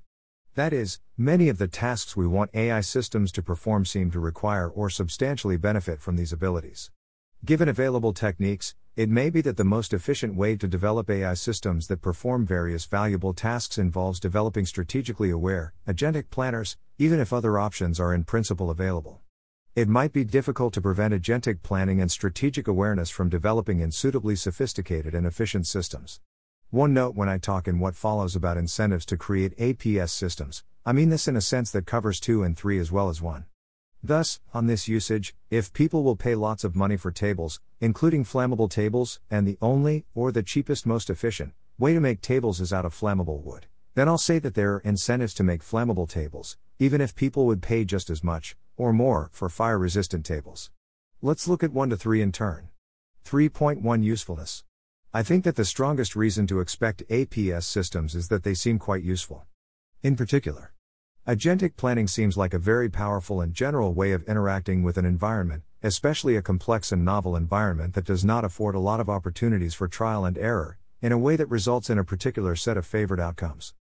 That 0.55 0.73
is, 0.73 0.99
many 1.17 1.49
of 1.49 1.57
the 1.57 1.67
tasks 1.67 2.15
we 2.17 2.27
want 2.27 2.51
AI 2.53 2.81
systems 2.81 3.31
to 3.33 3.41
perform 3.41 3.85
seem 3.85 4.11
to 4.11 4.19
require 4.19 4.67
or 4.67 4.89
substantially 4.89 5.57
benefit 5.57 6.01
from 6.01 6.15
these 6.15 6.33
abilities. 6.33 6.91
Given 7.45 7.69
available 7.69 8.13
techniques, 8.13 8.75
it 8.99 9.07
may 9.07 9.29
be 9.29 9.39
that 9.39 9.55
the 9.55 9.63
most 9.63 9.93
efficient 9.93 10.35
way 10.35 10.57
to 10.57 10.67
develop 10.67 11.09
AI 11.09 11.33
systems 11.33 11.87
that 11.87 12.01
perform 12.01 12.45
various 12.45 12.83
valuable 12.83 13.33
tasks 13.33 13.77
involves 13.77 14.19
developing 14.19 14.65
strategically 14.65 15.29
aware, 15.29 15.71
agentic 15.87 16.29
planners, 16.29 16.75
even 16.97 17.17
if 17.17 17.31
other 17.31 17.57
options 17.57 17.97
are 17.97 18.13
in 18.13 18.25
principle 18.25 18.69
available. 18.69 19.21
It 19.73 19.87
might 19.87 20.11
be 20.11 20.25
difficult 20.25 20.73
to 20.73 20.81
prevent 20.81 21.13
agentic 21.13 21.61
planning 21.63 22.01
and 22.01 22.11
strategic 22.11 22.67
awareness 22.67 23.09
from 23.09 23.29
developing 23.29 23.79
in 23.79 23.93
suitably 23.93 24.35
sophisticated 24.35 25.15
and 25.15 25.25
efficient 25.25 25.65
systems. 25.65 26.19
One 26.69 26.93
note 26.93 27.15
when 27.15 27.29
I 27.29 27.37
talk 27.37 27.69
in 27.69 27.79
what 27.79 27.95
follows 27.95 28.35
about 28.35 28.57
incentives 28.57 29.05
to 29.05 29.15
create 29.15 29.57
APS 29.57 30.09
systems, 30.09 30.65
I 30.85 30.91
mean 30.91 31.07
this 31.07 31.25
in 31.25 31.37
a 31.37 31.41
sense 31.41 31.71
that 31.71 31.85
covers 31.85 32.19
2 32.19 32.43
and 32.43 32.57
3 32.57 32.77
as 32.79 32.91
well 32.91 33.07
as 33.07 33.21
1. 33.21 33.45
Thus, 34.01 34.39
on 34.53 34.67
this 34.67 34.87
usage, 34.87 35.35
if 35.49 35.73
people 35.73 36.03
will 36.03 36.15
pay 36.15 36.33
lots 36.33 36.63
of 36.63 36.75
money 36.75 36.95
for 36.95 37.11
tables, 37.11 37.59
including 37.81 38.23
flammable 38.23 38.69
tables, 38.69 39.19
and 39.29 39.45
the 39.45 39.57
only, 39.61 40.05
or 40.15 40.31
the 40.31 40.41
cheapest 40.41 40.85
most 40.85 41.09
efficient, 41.09 41.53
way 41.77 41.93
to 41.93 41.99
make 41.99 42.21
tables 42.21 42.61
is 42.61 42.71
out 42.71 42.85
of 42.85 42.93
flammable 42.93 43.41
wood, 43.41 43.67
then 43.95 44.07
I'll 44.07 44.17
say 44.17 44.39
that 44.39 44.55
there 44.55 44.75
are 44.75 44.79
incentives 44.79 45.33
to 45.35 45.43
make 45.43 45.61
flammable 45.61 46.07
tables, 46.07 46.57
even 46.79 47.01
if 47.01 47.13
people 47.13 47.45
would 47.45 47.61
pay 47.61 47.83
just 47.83 48.09
as 48.09 48.23
much, 48.23 48.55
or 48.77 48.93
more, 48.93 49.29
for 49.33 49.49
fire 49.49 49.77
resistant 49.77 50.25
tables. 50.25 50.71
Let's 51.21 51.49
look 51.49 51.61
at 51.61 51.73
1 51.73 51.89
to 51.89 51.97
3 51.97 52.21
in 52.21 52.31
turn. 52.31 52.69
3.1 53.25 54.03
Usefulness. 54.03 54.63
I 55.13 55.23
think 55.23 55.43
that 55.43 55.57
the 55.57 55.65
strongest 55.65 56.15
reason 56.15 56.47
to 56.47 56.61
expect 56.61 57.07
APS 57.09 57.63
systems 57.63 58.15
is 58.15 58.29
that 58.29 58.43
they 58.43 58.53
seem 58.53 58.79
quite 58.79 59.03
useful. 59.03 59.45
In 60.01 60.15
particular, 60.15 60.71
Agentic 61.29 61.75
planning 61.77 62.07
seems 62.07 62.37
like 62.37 62.55
a 62.55 62.57
very 62.57 62.89
powerful 62.89 63.39
and 63.39 63.53
general 63.53 63.93
way 63.93 64.13
of 64.13 64.23
interacting 64.23 64.81
with 64.81 64.97
an 64.97 65.05
environment, 65.05 65.61
especially 65.83 66.35
a 66.35 66.41
complex 66.41 66.91
and 66.91 67.05
novel 67.05 67.35
environment 67.35 67.93
that 67.93 68.05
does 68.05 68.25
not 68.25 68.43
afford 68.43 68.73
a 68.73 68.79
lot 68.79 68.99
of 68.99 69.11
opportunities 69.11 69.75
for 69.75 69.87
trial 69.87 70.25
and 70.25 70.39
error, 70.39 70.79
in 71.03 71.11
a 71.11 71.19
way 71.19 71.35
that 71.35 71.45
results 71.45 71.87
in 71.87 71.99
a 71.99 72.03
particular 72.03 72.55
set 72.55 72.77
of 72.77 72.85
favored 72.87 73.19
outcomes. 73.19 73.75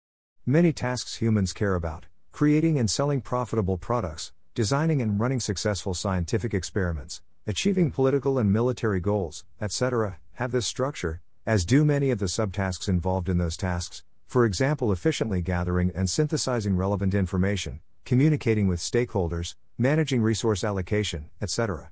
Many 0.44 0.74
tasks 0.74 1.22
humans 1.22 1.54
care 1.54 1.74
about 1.74 2.04
creating 2.32 2.78
and 2.78 2.90
selling 2.90 3.22
profitable 3.22 3.78
products, 3.78 4.30
designing 4.54 5.00
and 5.00 5.18
running 5.18 5.40
successful 5.40 5.94
scientific 5.94 6.52
experiments, 6.52 7.22
achieving 7.46 7.90
political 7.90 8.38
and 8.38 8.52
military 8.52 9.00
goals, 9.00 9.46
etc., 9.58 10.18
have 10.34 10.52
this 10.52 10.66
structure, 10.66 11.22
as 11.46 11.64
do 11.64 11.82
many 11.82 12.10
of 12.10 12.18
the 12.18 12.26
subtasks 12.26 12.90
involved 12.90 13.26
in 13.26 13.38
those 13.38 13.56
tasks, 13.56 14.02
for 14.28 14.44
example, 14.44 14.92
efficiently 14.92 15.40
gathering 15.40 15.90
and 15.94 16.08
synthesizing 16.08 16.76
relevant 16.76 17.14
information, 17.14 17.80
communicating 18.04 18.68
with 18.68 18.78
stakeholders, 18.78 19.54
managing 19.78 20.20
resource 20.20 20.62
allocation, 20.62 21.30
etc. 21.40 21.90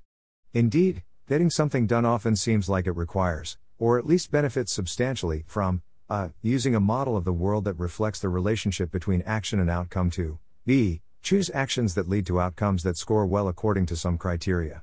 Indeed, 0.53 1.03
getting 1.27 1.49
something 1.49 1.87
done 1.87 2.05
often 2.05 2.37
seems 2.37 2.69
like 2.69 2.87
it 2.87 2.93
requires, 2.93 3.57
or 3.79 3.99
at 3.99 4.07
least 4.07 4.31
benefits 4.31 4.71
substantially, 4.71 5.45
from 5.47 5.83
a. 6.11 6.31
Using 6.43 6.75
a 6.75 6.81
model 6.81 7.17
of 7.17 7.25
the 7.25 7.33
world 7.33 7.65
that 7.65 7.79
reflects 7.79 8.21
the 8.21 8.29
relationship 8.29 8.91
between 8.93 9.23
action 9.23 9.59
and 9.59 9.71
outcome 9.71 10.11
to 10.11 10.39
b. 10.67 11.01
Choose 11.23 11.51
actions 11.55 11.95
that 11.95 12.09
lead 12.09 12.27
to 12.27 12.41
outcomes 12.41 12.83
that 12.83 12.99
score 12.99 13.27
well 13.27 13.49
according 13.49 13.87
to 13.87 13.97
some 13.97 14.19
criteria. 14.19 14.83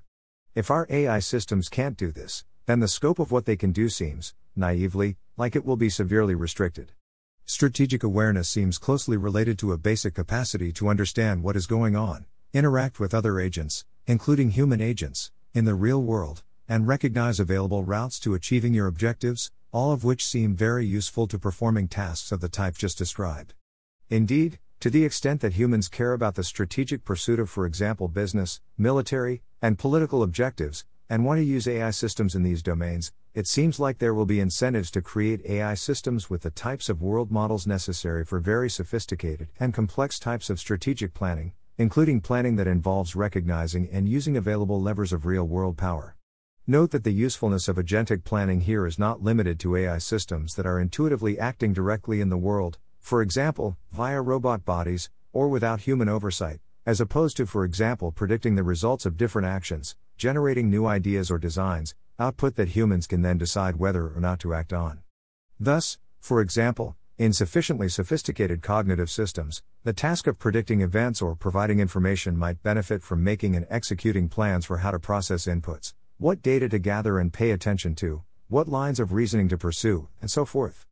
If 0.56 0.72
our 0.72 0.88
AI 0.89 1.20
systems 1.20 1.70
can't 1.70 1.96
do 1.96 2.12
this, 2.12 2.46
then 2.66 2.80
the 2.80 2.88
scope 2.88 3.20
of 3.20 3.32
what 3.32 3.46
they 3.46 3.56
can 3.56 3.72
do 3.72 3.89
seems, 3.89 4.34
naively, 4.56 5.18
like 5.38 5.56
it 5.56 5.66
will 5.66 5.78
be 5.78 5.89
severely 5.89 6.36
restricted. 6.36 6.92
Strategic 7.46 8.04
awareness 8.04 8.48
seems 8.48 8.78
closely 8.78 9.18
related 9.18 9.60
to 9.60 9.74
a 9.74 9.78
basic 9.78 10.14
capacity 10.14 10.72
to 10.72 10.88
understand 10.88 11.44
what 11.44 11.58
is 11.58 11.68
going 11.68 11.94
on, 11.94 12.26
interact 12.54 13.02
with 13.02 13.14
other 13.14 13.38
agents, 13.38 13.84
including 14.08 14.52
human 14.52 14.80
agents, 14.80 15.30
in 15.54 15.66
the 15.66 15.76
real 15.76 16.02
world, 16.02 16.42
and 16.70 16.88
recognize 16.88 17.42
available 17.42 17.84
routes 17.84 18.18
to 18.18 18.34
achieving 18.34 18.74
your 18.74 18.88
objectives, 18.88 19.52
all 19.74 19.92
of 19.92 20.06
which 20.06 20.26
seem 20.26 20.56
very 20.56 20.86
useful 20.86 21.28
to 21.28 21.38
performing 21.38 21.90
tasks 21.90 22.32
of 22.32 22.40
the 22.40 22.48
type 22.48 22.78
just 22.78 22.98
described. 22.98 23.54
Indeed, 24.10 24.58
to 24.80 24.90
the 24.90 25.04
extent 25.04 25.42
that 25.42 25.54
humans 25.54 25.90
care 25.90 26.14
about 26.14 26.36
the 26.36 26.44
strategic 26.46 27.04
pursuit 27.04 27.40
of, 27.40 27.50
for 27.50 27.66
example, 27.66 28.08
business, 28.08 28.62
military, 28.78 29.42
and 29.62 29.78
political 29.78 30.24
objectives, 30.24 30.86
and 31.10 31.26
want 31.26 31.39
to 31.39 31.44
use 31.44 31.68
AI 31.68 31.92
systems 31.92 32.36
in 32.36 32.44
these 32.44 32.63
domains, 32.63 33.12
it 33.34 33.48
seems 33.48 33.80
like 33.80 33.98
there 33.98 34.13
will 34.13 34.26
be 34.26 34.39
incentives 34.39 34.92
to 34.92 35.02
create 35.02 35.46
AI 35.46 35.74
systems 35.74 36.30
with 36.30 36.42
the 36.42 36.52
types 36.52 36.89
of 36.89 37.02
world 37.02 37.32
models 37.32 37.68
necessary 37.68 38.24
for 38.24 38.39
very 38.39 38.70
sophisticated 38.70 39.50
and 39.60 39.74
complex 39.74 40.20
types 40.20 40.50
of 40.50 40.60
strategic 40.60 41.13
planning, 41.13 41.54
including 41.78 42.22
planning 42.22 42.56
that 42.56 42.68
involves 42.68 43.16
recognizing 43.16 43.89
and 43.92 44.08
using 44.08 44.38
available 44.38 44.82
levers 44.82 45.12
of 45.12 45.26
real 45.26 45.46
world 45.46 45.78
power. 45.78 46.16
Note 46.68 46.92
that 46.92 47.04
the 47.04 47.12
usefulness 47.12 47.68
of 47.68 47.76
agentic 47.76 48.24
planning 48.24 48.62
here 48.62 48.88
is 48.88 48.98
not 48.98 49.22
limited 49.22 49.60
to 49.60 49.76
AI 49.76 49.98
systems 49.98 50.56
that 50.56 50.66
are 50.66 50.80
intuitively 50.80 51.38
acting 51.38 51.74
directly 51.74 52.22
in 52.22 52.30
the 52.30 52.38
world, 52.38 52.78
for 53.00 53.22
example, 53.22 53.76
via 53.92 54.22
robot 54.22 54.63
bodies, 54.63 55.10
or 55.34 55.50
without 55.50 55.82
human 55.82 56.08
oversight, 56.08 56.62
as 56.86 57.00
opposed 57.00 57.38
to, 57.38 57.46
for 57.46 57.63
example, 57.63 58.12
predicting 58.12 58.56
the 58.56 58.63
results 58.63 59.06
of 59.06 59.17
different 59.17 59.48
actions, 59.48 59.96
generating 60.17 60.69
new 60.69 60.86
ideas 60.86 61.32
or 61.32 61.38
designs, 61.38 61.96
output 62.19 62.56
that 62.56 62.69
humans 62.69 63.08
can 63.08 63.22
then 63.22 63.38
decide 63.38 63.78
whether 63.78 64.08
or 64.08 64.19
not 64.19 64.39
to 64.39 64.54
act 64.54 64.74
on. 64.74 65.00
Thus, 65.60 65.98
for 66.19 66.41
example, 66.41 66.96
in 67.17 67.32
sufficiently 67.32 67.89
sophisticated 67.89 68.62
cognitive 68.62 69.10
systems, 69.10 69.62
the 69.84 69.93
task 69.93 70.28
of 70.28 70.39
predicting 70.39 70.82
events 70.82 71.22
or 71.22 71.36
providing 71.36 71.80
information 71.80 72.36
might 72.38 72.63
benefit 72.63 73.04
from 73.04 73.24
making 73.24 73.56
and 73.56 73.67
executing 73.69 74.30
plans 74.30 74.65
for 74.65 74.80
how 74.80 74.91
to 74.91 75.00
process 75.00 75.46
inputs, 75.46 75.93
what 76.17 76.41
data 76.41 76.67
to 76.69 76.80
gather 76.80 77.19
and 77.19 77.32
pay 77.32 77.52
attention 77.52 77.96
to, 77.96 78.24
what 78.48 78.67
lines 78.67 79.00
of 79.00 79.13
reasoning 79.13 79.48
to 79.50 79.58
pursue, 79.58 80.10
and 80.22 80.30
so 80.30 80.46
forth. 80.46 80.86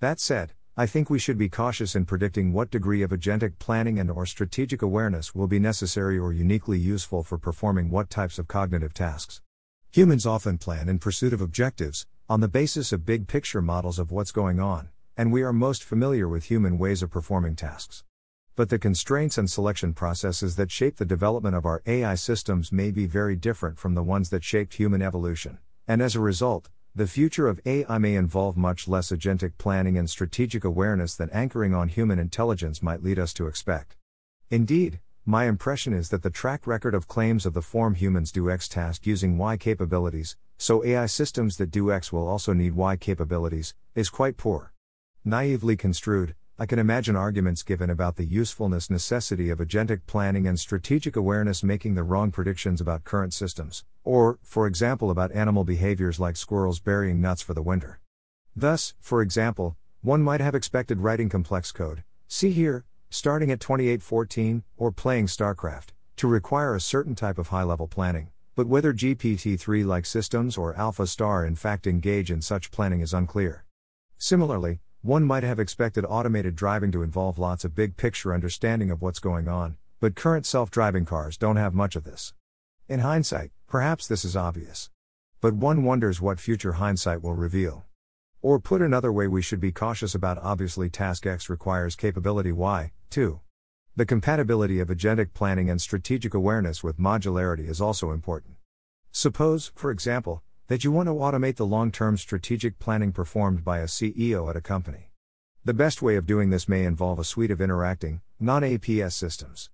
That 0.00 0.20
said, 0.20 0.54
I 0.78 0.84
think 0.84 1.08
we 1.08 1.18
should 1.18 1.38
be 1.38 1.48
cautious 1.48 1.96
in 1.96 2.04
predicting 2.04 2.52
what 2.52 2.70
degree 2.70 3.00
of 3.00 3.10
agentic 3.10 3.58
planning 3.58 3.98
and 3.98 4.10
or 4.10 4.26
strategic 4.26 4.82
awareness 4.82 5.34
will 5.34 5.46
be 5.46 5.58
necessary 5.58 6.18
or 6.18 6.34
uniquely 6.34 6.78
useful 6.78 7.22
for 7.22 7.38
performing 7.38 7.88
what 7.88 8.10
types 8.10 8.38
of 8.38 8.46
cognitive 8.46 8.92
tasks. 8.92 9.40
Humans 9.92 10.26
often 10.26 10.58
plan 10.58 10.90
in 10.90 10.98
pursuit 10.98 11.32
of 11.32 11.40
objectives 11.40 12.04
on 12.28 12.40
the 12.40 12.48
basis 12.48 12.92
of 12.92 13.06
big 13.06 13.26
picture 13.26 13.62
models 13.62 13.98
of 13.98 14.12
what's 14.12 14.32
going 14.32 14.60
on, 14.60 14.90
and 15.16 15.32
we 15.32 15.42
are 15.42 15.50
most 15.50 15.82
familiar 15.82 16.28
with 16.28 16.44
human 16.44 16.76
ways 16.76 17.02
of 17.02 17.10
performing 17.10 17.56
tasks. 17.56 18.04
But 18.54 18.68
the 18.68 18.78
constraints 18.78 19.38
and 19.38 19.50
selection 19.50 19.94
processes 19.94 20.56
that 20.56 20.70
shape 20.70 20.96
the 20.96 21.06
development 21.06 21.56
of 21.56 21.64
our 21.64 21.80
AI 21.86 22.16
systems 22.16 22.70
may 22.70 22.90
be 22.90 23.06
very 23.06 23.34
different 23.34 23.78
from 23.78 23.94
the 23.94 24.02
ones 24.02 24.28
that 24.28 24.44
shaped 24.44 24.74
human 24.74 25.00
evolution, 25.00 25.56
and 25.88 26.02
as 26.02 26.14
a 26.14 26.20
result, 26.20 26.68
the 26.96 27.06
future 27.06 27.46
of 27.46 27.60
AI 27.66 27.98
may 27.98 28.14
involve 28.14 28.56
much 28.56 28.88
less 28.88 29.12
agentic 29.12 29.52
planning 29.58 29.98
and 29.98 30.08
strategic 30.08 30.64
awareness 30.64 31.14
than 31.14 31.28
anchoring 31.28 31.74
on 31.74 31.88
human 31.88 32.18
intelligence 32.18 32.82
might 32.82 33.02
lead 33.02 33.18
us 33.18 33.34
to 33.34 33.46
expect. 33.46 33.96
Indeed, 34.50 35.00
my 35.26 35.44
impression 35.44 35.92
is 35.92 36.08
that 36.08 36.22
the 36.22 36.30
track 36.30 36.66
record 36.66 36.94
of 36.94 37.06
claims 37.06 37.44
of 37.44 37.52
the 37.52 37.60
form 37.60 37.96
humans 37.96 38.32
do 38.32 38.50
X 38.50 38.66
task 38.66 39.06
using 39.06 39.36
Y 39.36 39.58
capabilities, 39.58 40.38
so 40.56 40.82
AI 40.86 41.04
systems 41.04 41.58
that 41.58 41.70
do 41.70 41.92
X 41.92 42.14
will 42.14 42.26
also 42.26 42.54
need 42.54 42.72
Y 42.72 42.96
capabilities, 42.96 43.74
is 43.94 44.08
quite 44.08 44.38
poor. 44.38 44.72
Naively 45.22 45.76
construed, 45.76 46.34
I 46.58 46.64
can 46.64 46.78
imagine 46.78 47.16
arguments 47.16 47.62
given 47.62 47.90
about 47.90 48.16
the 48.16 48.24
usefulness 48.24 48.88
necessity 48.88 49.50
of 49.50 49.58
agentic 49.58 50.00
planning 50.06 50.46
and 50.46 50.58
strategic 50.58 51.14
awareness 51.14 51.62
making 51.62 51.96
the 51.96 52.02
wrong 52.02 52.30
predictions 52.30 52.80
about 52.80 53.04
current 53.04 53.34
systems, 53.34 53.84
or, 54.04 54.38
for 54.42 54.66
example, 54.66 55.10
about 55.10 55.32
animal 55.32 55.64
behaviors 55.64 56.18
like 56.18 56.34
squirrels 56.34 56.80
burying 56.80 57.20
nuts 57.20 57.42
for 57.42 57.52
the 57.52 57.60
winter. 57.60 58.00
Thus, 58.56 58.94
for 59.00 59.20
example, 59.20 59.76
one 60.00 60.22
might 60.22 60.40
have 60.40 60.54
expected 60.54 61.00
writing 61.00 61.28
complex 61.28 61.72
code, 61.72 62.04
see 62.26 62.52
here, 62.52 62.86
starting 63.10 63.50
at 63.50 63.60
2814, 63.60 64.62
or 64.78 64.90
playing 64.90 65.26
StarCraft, 65.26 65.88
to 66.16 66.26
require 66.26 66.74
a 66.74 66.80
certain 66.80 67.14
type 67.14 67.36
of 67.36 67.48
high 67.48 67.64
level 67.64 67.86
planning, 67.86 68.30
but 68.54 68.66
whether 68.66 68.94
GPT 68.94 69.60
3 69.60 69.84
like 69.84 70.06
systems 70.06 70.56
or 70.56 70.74
Alpha 70.74 71.06
Star 71.06 71.44
in 71.44 71.54
fact 71.54 71.86
engage 71.86 72.30
in 72.30 72.40
such 72.40 72.70
planning 72.70 73.02
is 73.02 73.12
unclear. 73.12 73.66
Similarly, 74.16 74.80
one 75.06 75.22
might 75.22 75.44
have 75.44 75.60
expected 75.60 76.04
automated 76.08 76.56
driving 76.56 76.90
to 76.90 77.04
involve 77.04 77.38
lots 77.38 77.64
of 77.64 77.76
big 77.76 77.96
picture 77.96 78.34
understanding 78.34 78.90
of 78.90 79.00
what's 79.00 79.20
going 79.20 79.46
on, 79.46 79.76
but 80.00 80.16
current 80.16 80.44
self 80.44 80.68
driving 80.68 81.04
cars 81.04 81.36
don't 81.36 81.54
have 81.54 81.72
much 81.72 81.94
of 81.94 82.02
this. 82.02 82.34
In 82.88 82.98
hindsight, 82.98 83.52
perhaps 83.68 84.08
this 84.08 84.24
is 84.24 84.34
obvious. 84.34 84.90
But 85.40 85.54
one 85.54 85.84
wonders 85.84 86.20
what 86.20 86.40
future 86.40 86.72
hindsight 86.72 87.22
will 87.22 87.34
reveal. 87.34 87.84
Or 88.42 88.58
put 88.58 88.82
another 88.82 89.12
way, 89.12 89.28
we 89.28 89.42
should 89.42 89.60
be 89.60 89.70
cautious 89.70 90.12
about 90.12 90.38
obviously 90.38 90.90
task 90.90 91.24
X 91.24 91.48
requires 91.48 91.94
capability 91.94 92.50
Y, 92.50 92.90
too. 93.08 93.40
The 93.94 94.06
compatibility 94.06 94.80
of 94.80 94.88
agentic 94.88 95.34
planning 95.34 95.70
and 95.70 95.80
strategic 95.80 96.34
awareness 96.34 96.82
with 96.82 96.98
modularity 96.98 97.68
is 97.68 97.80
also 97.80 98.10
important. 98.10 98.56
Suppose, 99.12 99.70
for 99.76 99.92
example, 99.92 100.42
that 100.68 100.82
you 100.82 100.90
want 100.90 101.06
to 101.08 101.14
automate 101.14 101.56
the 101.56 101.66
long 101.66 101.92
term 101.92 102.16
strategic 102.16 102.78
planning 102.78 103.12
performed 103.12 103.64
by 103.64 103.78
a 103.78 103.84
CEO 103.84 104.50
at 104.50 104.56
a 104.56 104.60
company. 104.60 105.10
The 105.64 105.74
best 105.74 106.02
way 106.02 106.16
of 106.16 106.26
doing 106.26 106.50
this 106.50 106.68
may 106.68 106.84
involve 106.84 107.18
a 107.18 107.24
suite 107.24 107.50
of 107.50 107.60
interacting, 107.60 108.20
non 108.40 108.62
APS 108.62 109.12
systems. 109.12 109.70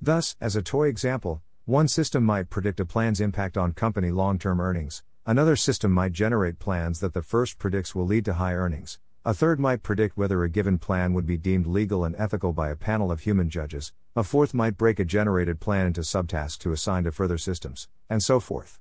Thus, 0.00 0.36
as 0.40 0.54
a 0.54 0.62
toy 0.62 0.88
example, 0.88 1.42
one 1.64 1.88
system 1.88 2.24
might 2.24 2.50
predict 2.50 2.80
a 2.80 2.84
plan's 2.84 3.20
impact 3.20 3.56
on 3.56 3.72
company 3.72 4.10
long 4.10 4.38
term 4.38 4.60
earnings, 4.60 5.02
another 5.24 5.56
system 5.56 5.92
might 5.92 6.12
generate 6.12 6.58
plans 6.58 7.00
that 7.00 7.14
the 7.14 7.22
first 7.22 7.58
predicts 7.58 7.94
will 7.94 8.06
lead 8.06 8.26
to 8.26 8.34
high 8.34 8.54
earnings, 8.54 8.98
a 9.24 9.32
third 9.32 9.58
might 9.58 9.82
predict 9.82 10.18
whether 10.18 10.44
a 10.44 10.50
given 10.50 10.76
plan 10.76 11.14
would 11.14 11.26
be 11.26 11.38
deemed 11.38 11.66
legal 11.66 12.04
and 12.04 12.14
ethical 12.16 12.52
by 12.52 12.68
a 12.68 12.76
panel 12.76 13.10
of 13.10 13.20
human 13.20 13.48
judges, 13.48 13.94
a 14.14 14.22
fourth 14.22 14.52
might 14.52 14.76
break 14.76 15.00
a 15.00 15.04
generated 15.06 15.58
plan 15.58 15.86
into 15.86 16.02
subtasks 16.02 16.58
to 16.58 16.72
assign 16.72 17.04
to 17.04 17.10
further 17.10 17.38
systems, 17.38 17.88
and 18.10 18.22
so 18.22 18.38
forth. 18.38 18.78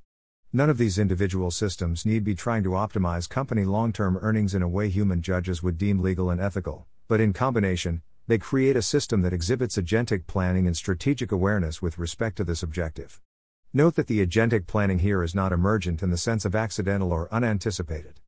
None 0.55 0.69
of 0.69 0.77
these 0.77 0.99
individual 0.99 1.49
systems 1.49 2.05
need 2.05 2.23
be 2.23 2.35
trying 2.35 2.61
to 2.61 2.77
optimize 2.77 3.27
company 3.27 3.65
long 3.65 3.91
term 3.91 4.19
earnings 4.21 4.53
in 4.53 4.61
a 4.61 4.67
way 4.67 4.87
human 4.87 5.19
judges 5.19 5.63
would 5.63 5.79
deem 5.79 5.99
legal 5.99 6.29
and 6.29 6.39
ethical, 6.39 6.85
but 7.07 7.19
in 7.19 7.33
combination, 7.33 8.03
they 8.27 8.37
create 8.37 8.75
a 8.75 8.83
system 8.83 9.23
that 9.23 9.33
exhibits 9.33 9.77
agentic 9.77 10.27
planning 10.27 10.67
and 10.67 10.77
strategic 10.77 11.31
awareness 11.31 11.81
with 11.81 11.97
respect 11.97 12.37
to 12.37 12.43
this 12.43 12.61
objective. 12.61 13.19
Note 13.73 13.95
that 13.95 14.05
the 14.05 14.23
agentic 14.23 14.67
planning 14.67 14.99
here 14.99 15.23
is 15.23 15.33
not 15.33 15.51
emergent 15.51 16.03
in 16.03 16.11
the 16.11 16.17
sense 16.17 16.45
of 16.45 16.53
accidental 16.53 17.11
or 17.11 17.33
unanticipated. 17.33 18.19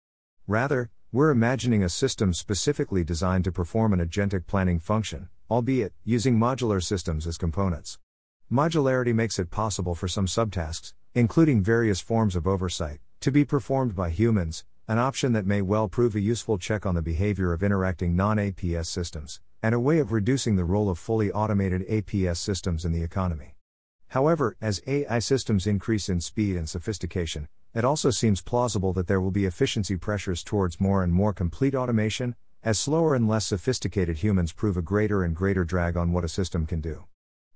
Rather, 0.48 0.90
we're 1.12 1.30
imagining 1.30 1.84
a 1.84 1.90
system 1.90 2.34
specifically 2.34 3.04
designed 3.04 3.44
to 3.44 3.52
perform 3.52 3.94
an 3.94 4.00
agentic 4.00 4.48
planning 4.48 4.80
function, 4.80 5.30
albeit 5.52 5.94
using 6.04 6.40
modular 6.40 6.82
systems 6.82 7.28
as 7.28 7.38
components. 7.38 8.00
Modularity 8.52 9.14
makes 9.14 9.38
it 9.38 9.52
possible 9.52 9.94
for 9.94 10.08
some 10.08 10.26
subtasks, 10.26 10.94
including 11.16 11.64
various 11.64 12.02
forms 12.02 12.36
of 12.36 12.46
oversight, 12.46 13.00
to 13.22 13.32
be 13.32 13.46
performed 13.46 13.96
by 13.96 14.10
humans, 14.10 14.66
an 14.86 15.00
option 15.00 15.32
that 15.32 15.46
may 15.46 15.62
well 15.62 15.88
prove 15.88 16.14
a 16.14 16.20
useful 16.20 16.58
check 16.58 16.86
on 16.86 16.94
the 16.94 17.02
behavior 17.02 17.54
of 17.54 17.64
interacting 17.64 18.18
non 18.18 18.36
APS 18.36 18.88
systems, 18.88 19.40
and 19.64 19.74
a 19.74 19.80
way 19.80 20.00
of 20.00 20.12
reducing 20.12 20.58
the 20.58 20.66
role 20.66 20.90
of 20.90 21.00
fully 21.00 21.32
automated 21.32 21.88
APS 21.88 22.36
systems 22.36 22.84
in 22.84 22.92
the 22.92 23.02
economy. 23.02 23.56
However, 24.10 24.58
as 24.60 24.82
AI 24.86 25.20
systems 25.20 25.66
increase 25.66 26.10
in 26.10 26.20
speed 26.20 26.58
and 26.58 26.68
sophistication, 26.68 27.48
it 27.74 27.86
also 27.86 28.10
seems 28.10 28.42
plausible 28.42 28.92
that 28.92 29.08
there 29.08 29.22
will 29.22 29.32
be 29.32 29.46
efficiency 29.46 29.96
pressures 29.96 30.44
towards 30.44 30.82
more 30.82 31.02
and 31.02 31.14
more 31.14 31.32
complete 31.32 31.76
automation, 31.76 32.36
as 32.62 32.78
slower 32.78 33.16
and 33.16 33.26
less 33.26 33.48
sophisticated 33.48 34.18
humans 34.18 34.52
prove 34.52 34.76
a 34.76 34.82
greater 34.82 35.24
and 35.24 35.34
greater 35.34 35.64
drag 35.64 35.96
on 35.96 36.12
what 36.12 36.26
a 36.26 36.30
system 36.30 36.66
can 36.66 36.82
do. 36.82 37.06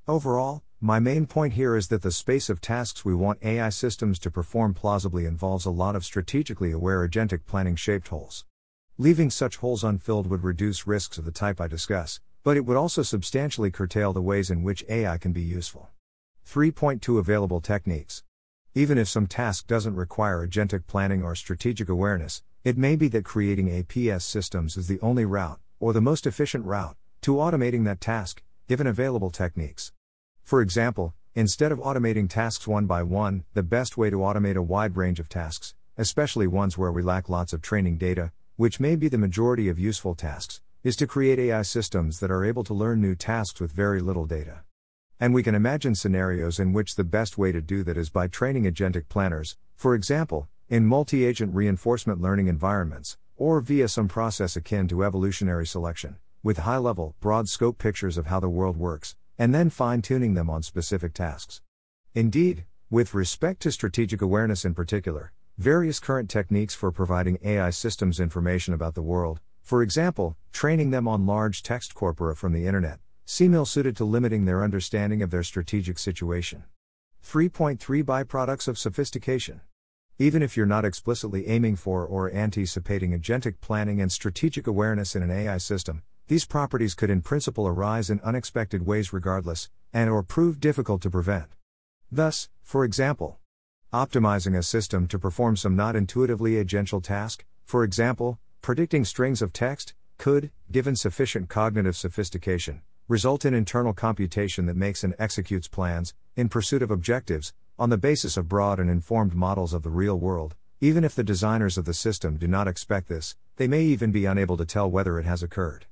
Overall, 0.10 0.64
my 0.82 1.00
main 1.00 1.28
point 1.28 1.54
here 1.54 1.76
is 1.76 1.90
that 1.90 2.02
the 2.02 2.10
space 2.10 2.50
of 2.50 2.60
tasks 2.60 3.06
we 3.06 3.14
want 3.14 3.44
AI 3.44 3.70
systems 3.70 4.18
to 4.18 4.32
perform 4.32 4.74
plausibly 4.74 5.26
involves 5.26 5.66
a 5.66 5.70
lot 5.70 5.96
of 5.96 6.04
strategically 6.04 6.72
aware 6.72 7.08
agentic 7.08 7.46
planning 7.46 7.76
shaped 7.76 8.08
holes. 8.08 8.44
Leaving 8.98 9.30
such 9.30 9.58
holes 9.58 9.84
unfilled 9.84 10.26
would 10.26 10.44
reduce 10.44 10.88
risks 10.88 11.20
of 11.20 11.26
the 11.26 11.32
type 11.32 11.62
I 11.62 11.68
discuss, 11.68 12.22
but 12.44 12.58
it 12.58 12.66
would 12.66 12.76
also 12.76 13.04
substantially 13.04 13.70
curtail 13.70 14.12
the 14.12 14.20
ways 14.20 14.50
in 14.50 14.64
which 14.64 14.84
AI 14.90 15.20
can 15.20 15.32
be 15.32 15.44
useful. 15.44 15.90
3.2 16.48 17.20
Available 17.20 17.62
techniques. 17.62 18.24
Even 18.74 18.98
if 18.98 19.08
some 19.08 19.28
task 19.28 19.68
doesn't 19.68 19.96
require 19.96 20.44
agentic 20.44 20.88
planning 20.88 21.22
or 21.22 21.36
strategic 21.36 21.88
awareness, 21.88 22.42
it 22.64 22.80
may 22.80 22.96
be 22.96 23.10
that 23.10 23.26
creating 23.26 23.68
APS 23.68 24.24
systems 24.24 24.76
is 24.76 24.88
the 24.88 25.00
only 25.02 25.26
route, 25.26 25.60
or 25.80 25.94
the 25.94 26.02
most 26.02 26.26
efficient 26.26 26.66
route, 26.66 26.98
to 27.22 27.36
automating 27.36 27.86
that 27.86 28.02
task, 28.02 28.42
given 28.68 28.88
available 28.88 29.30
techniques. 29.30 29.92
For 30.50 30.62
example, 30.64 31.14
instead 31.36 31.72
of 31.72 31.78
automating 31.78 32.28
tasks 32.28 32.68
one 32.68 32.88
by 32.88 33.04
one, 33.04 33.44
the 33.54 33.62
best 33.62 33.98
way 33.98 34.10
to 34.10 34.18
automate 34.18 34.56
a 34.56 34.64
wide 34.64 34.98
range 34.98 35.20
of 35.20 35.30
tasks, 35.30 35.76
especially 35.96 36.48
ones 36.48 36.76
where 36.76 36.92
we 36.92 37.04
lack 37.04 37.30
lots 37.30 37.54
of 37.54 37.62
training 37.62 38.00
data, 38.00 38.32
which 38.56 38.80
may 38.80 38.96
be 38.96 39.08
the 39.10 39.20
majority 39.20 39.70
of 39.70 39.78
useful 39.78 40.16
tasks, 40.16 40.60
is 40.84 40.96
to 40.96 41.06
create 41.06 41.38
AI 41.38 41.62
systems 41.62 42.20
that 42.20 42.32
are 42.32 42.44
able 42.44 42.64
to 42.64 42.74
learn 42.74 43.00
new 43.00 43.14
tasks 43.14 43.62
with 43.62 43.72
very 43.72 44.02
little 44.02 44.26
data. 44.26 44.62
And 45.20 45.36
we 45.36 45.44
can 45.44 45.54
imagine 45.54 45.94
scenarios 45.94 46.60
in 46.60 46.74
which 46.74 46.96
the 46.96 47.04
best 47.04 47.38
way 47.38 47.52
to 47.52 47.62
do 47.62 47.84
that 47.84 47.96
is 47.96 48.10
by 48.10 48.26
training 48.28 48.64
agentic 48.64 49.08
planners, 49.08 49.56
for 49.76 49.94
example, 49.94 50.48
in 50.68 50.84
multi 50.84 51.26
agent 51.26 51.54
reinforcement 51.54 52.22
learning 52.22 52.48
environments, 52.48 53.20
or 53.38 53.62
via 53.62 53.88
some 53.88 54.08
process 54.08 54.56
akin 54.56 54.88
to 54.88 55.04
evolutionary 55.04 55.68
selection, 55.68 56.16
with 56.42 56.58
high 56.58 56.78
level, 56.78 57.14
broad 57.20 57.48
scope 57.48 57.78
pictures 57.78 58.18
of 58.18 58.26
how 58.26 58.40
the 58.40 58.50
world 58.50 58.78
works, 58.78 59.16
and 59.40 59.56
then 59.56 59.70
fine 59.70 60.02
tuning 60.02 60.36
them 60.36 60.50
on 60.50 60.62
specific 60.62 61.14
tasks. 61.14 61.62
Indeed, 62.14 62.66
with 62.92 63.14
respect 63.14 63.62
to 63.62 63.72
strategic 63.72 64.22
awareness 64.22 64.66
in 64.66 64.74
particular, 64.76 65.32
various 65.58 66.00
current 66.00 66.30
techniques 66.30 66.76
for 66.76 66.92
providing 66.92 67.40
AI 67.44 67.70
systems 67.70 68.20
information 68.20 68.74
about 68.74 68.96
the 68.96 69.02
world, 69.02 69.40
for 69.64 69.82
example, 69.82 70.36
training 70.52 70.92
them 70.92 71.08
on 71.08 71.26
large 71.26 71.64
text 71.64 71.96
corpora 71.96 72.36
from 72.36 72.52
the 72.52 72.68
internet, 72.68 73.00
seem 73.26 73.54
ill 73.54 73.66
suited 73.66 73.96
to 73.96 74.04
limiting 74.04 74.44
their 74.44 74.64
understanding 74.64 75.22
of 75.22 75.32
their 75.32 75.44
strategic 75.44 75.98
situation. 75.98 76.66
3.3 77.26 78.04
Byproducts 78.04 78.68
of 78.68 78.78
Sophistication. 78.78 79.62
Even 80.18 80.42
if 80.42 80.58
you're 80.58 80.66
not 80.66 80.84
explicitly 80.84 81.48
aiming 81.48 81.78
for 81.78 82.06
or 82.06 82.30
anticipating 82.34 83.18
agentic 83.18 83.62
planning 83.62 84.02
and 84.02 84.12
strategic 84.12 84.68
awareness 84.68 85.16
in 85.16 85.24
an 85.24 85.32
AI 85.32 85.58
system, 85.58 86.02
these 86.30 86.46
properties 86.46 86.94
could 86.94 87.10
in 87.10 87.22
principle 87.22 87.68
arise 87.68 88.12
in 88.12 88.22
unexpected 88.24 88.86
ways 88.86 89.12
regardless, 89.12 89.68
and 89.92 90.12
or 90.12 90.22
prove 90.22 90.60
difficult 90.60 91.02
to 91.02 91.10
prevent. 91.10 91.48
Thus, 92.12 92.50
for 92.62 92.86
example, 92.86 93.40
optimizing 93.92 94.56
a 94.56 94.62
system 94.62 95.08
to 95.08 95.18
perform 95.18 95.58
some 95.58 95.76
not 95.76 95.96
intuitively 95.96 96.64
agential 96.64 97.04
task, 97.04 97.46
for 97.66 97.84
example, 97.84 98.38
predicting 98.62 99.06
strings 99.06 99.42
of 99.42 99.52
text, 99.52 99.96
could, 100.20 100.52
given 100.72 100.96
sufficient 100.96 101.50
cognitive 101.50 101.96
sophistication, 101.96 102.84
result 103.08 103.44
in 103.44 103.56
internal 103.56 103.94
computation 103.94 104.68
that 104.68 104.78
makes 104.78 105.04
and 105.04 105.16
executes 105.18 105.68
plans, 105.68 106.14
in 106.36 106.48
pursuit 106.48 106.84
of 106.84 106.92
objectives, 106.92 107.54
on 107.80 107.90
the 107.90 107.98
basis 107.98 108.38
of 108.38 108.48
broad 108.48 108.80
and 108.80 108.92
informed 108.92 109.34
models 109.34 109.74
of 109.74 109.82
the 109.82 109.90
real 109.90 110.20
world. 110.20 110.54
Even 110.80 111.04
if 111.04 111.16
the 111.16 111.24
designers 111.24 111.76
of 111.76 111.86
the 111.86 111.94
system 111.96 112.38
do 112.38 112.48
not 112.48 112.68
expect 112.68 113.10
this, 113.10 113.36
they 113.56 113.68
may 113.68 113.82
even 113.82 114.12
be 114.12 114.26
unable 114.26 114.58
to 114.58 114.66
tell 114.66 114.92
whether 114.92 115.18
it 115.18 115.26
has 115.26 115.42
occurred. 115.42 115.88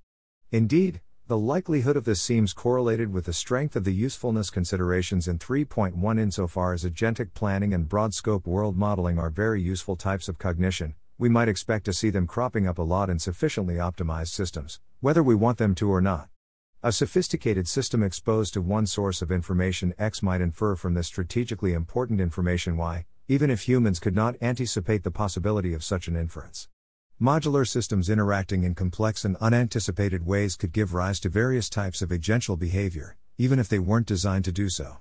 Indeed, 0.51 1.01
the 1.27 1.37
likelihood 1.37 1.97
of 1.97 2.05
this 2.05 2.21
seems 2.21 2.53
correlated 2.53 3.11
with 3.11 3.25
the 3.25 3.33
strength 3.33 3.75
of 3.75 3.83
the 3.83 3.93
usefulness 3.93 4.49
considerations 4.49 5.27
in 5.27 5.39
3.1 5.39 6.17
insofar 6.17 6.71
as 6.71 6.85
agentic 6.85 7.33
planning 7.33 7.73
and 7.73 7.89
broad 7.89 8.13
scope 8.13 8.47
world 8.47 8.77
modeling 8.77 9.19
are 9.19 9.29
very 9.29 9.61
useful 9.61 9.97
types 9.97 10.29
of 10.29 10.39
cognition. 10.39 10.95
We 11.17 11.27
might 11.27 11.49
expect 11.49 11.83
to 11.85 11.93
see 11.93 12.09
them 12.11 12.27
cropping 12.27 12.65
up 12.65 12.77
a 12.77 12.83
lot 12.83 13.09
in 13.09 13.19
sufficiently 13.19 13.75
optimized 13.75 14.29
systems, 14.29 14.79
whether 15.01 15.21
we 15.21 15.35
want 15.35 15.57
them 15.57 15.75
to 15.75 15.91
or 15.91 15.99
not. 15.99 16.29
A 16.81 16.93
sophisticated 16.93 17.67
system 17.67 18.01
exposed 18.01 18.53
to 18.53 18.61
one 18.61 18.85
source 18.85 19.21
of 19.21 19.33
information 19.33 19.93
X 19.99 20.23
might 20.23 20.39
infer 20.39 20.77
from 20.77 20.93
this 20.93 21.07
strategically 21.07 21.73
important 21.73 22.21
information 22.21 22.77
Y, 22.77 23.05
even 23.27 23.49
if 23.49 23.67
humans 23.67 23.99
could 23.99 24.15
not 24.15 24.37
anticipate 24.41 25.03
the 25.03 25.11
possibility 25.11 25.73
of 25.73 25.83
such 25.83 26.07
an 26.07 26.15
inference. 26.15 26.69
Modular 27.19 27.67
systems 27.67 28.11
interacting 28.11 28.63
in 28.63 28.75
complex 28.75 29.25
and 29.25 29.35
unanticipated 29.37 30.23
ways 30.23 30.55
could 30.55 30.71
give 30.71 30.93
rise 30.93 31.19
to 31.19 31.29
various 31.29 31.67
types 31.67 32.03
of 32.03 32.09
agential 32.09 32.59
behavior, 32.59 33.17
even 33.39 33.57
if 33.57 33.67
they 33.67 33.79
weren't 33.79 34.05
designed 34.05 34.45
to 34.45 34.51
do 34.51 34.69
so. 34.69 34.97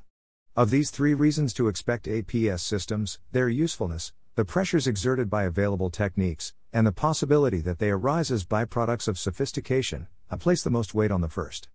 Of 0.56 0.70
these 0.70 0.90
three 0.90 1.12
reasons 1.12 1.52
to 1.52 1.68
expect 1.68 2.06
APS 2.06 2.60
systems, 2.60 3.18
their 3.32 3.50
usefulness, 3.50 4.14
the 4.34 4.46
pressures 4.46 4.86
exerted 4.86 5.28
by 5.28 5.44
available 5.44 5.90
techniques, 5.90 6.54
and 6.72 6.86
the 6.86 6.92
possibility 6.92 7.60
that 7.60 7.80
they 7.80 7.90
arise 7.90 8.30
as 8.30 8.46
byproducts 8.46 9.08
of 9.08 9.18
sophistication, 9.18 10.06
I 10.30 10.36
place 10.36 10.62
the 10.62 10.70
most 10.70 10.94
weight 10.94 11.10
on 11.10 11.20
the 11.20 11.28
first. 11.28 11.68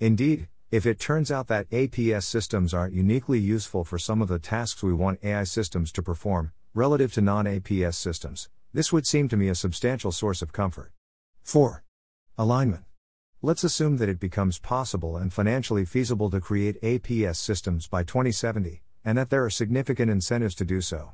Indeed, 0.00 0.48
if 0.70 0.86
it 0.86 1.00
turns 1.00 1.30
out 1.30 1.48
that 1.48 1.68
APS 1.68 2.22
systems 2.22 2.72
aren't 2.72 2.94
uniquely 2.94 3.38
useful 3.38 3.84
for 3.84 3.98
some 3.98 4.22
of 4.22 4.28
the 4.28 4.38
tasks 4.38 4.82
we 4.82 4.94
want 4.94 5.22
AI 5.22 5.44
systems 5.44 5.92
to 5.92 6.02
perform, 6.02 6.52
relative 6.72 7.12
to 7.12 7.20
non 7.20 7.44
APS 7.44 7.96
systems, 7.96 8.48
this 8.74 8.92
would 8.92 9.06
seem 9.06 9.28
to 9.28 9.36
me 9.36 9.48
a 9.48 9.54
substantial 9.54 10.12
source 10.12 10.40
of 10.40 10.52
comfort. 10.52 10.92
4. 11.42 11.84
Alignment. 12.38 12.84
Let's 13.42 13.64
assume 13.64 13.98
that 13.98 14.08
it 14.08 14.20
becomes 14.20 14.58
possible 14.58 15.16
and 15.16 15.32
financially 15.32 15.84
feasible 15.84 16.30
to 16.30 16.40
create 16.40 16.80
APS 16.80 17.36
systems 17.36 17.86
by 17.86 18.02
2070, 18.02 18.82
and 19.04 19.18
that 19.18 19.30
there 19.30 19.44
are 19.44 19.50
significant 19.50 20.10
incentives 20.10 20.54
to 20.54 20.64
do 20.64 20.80
so. 20.80 21.12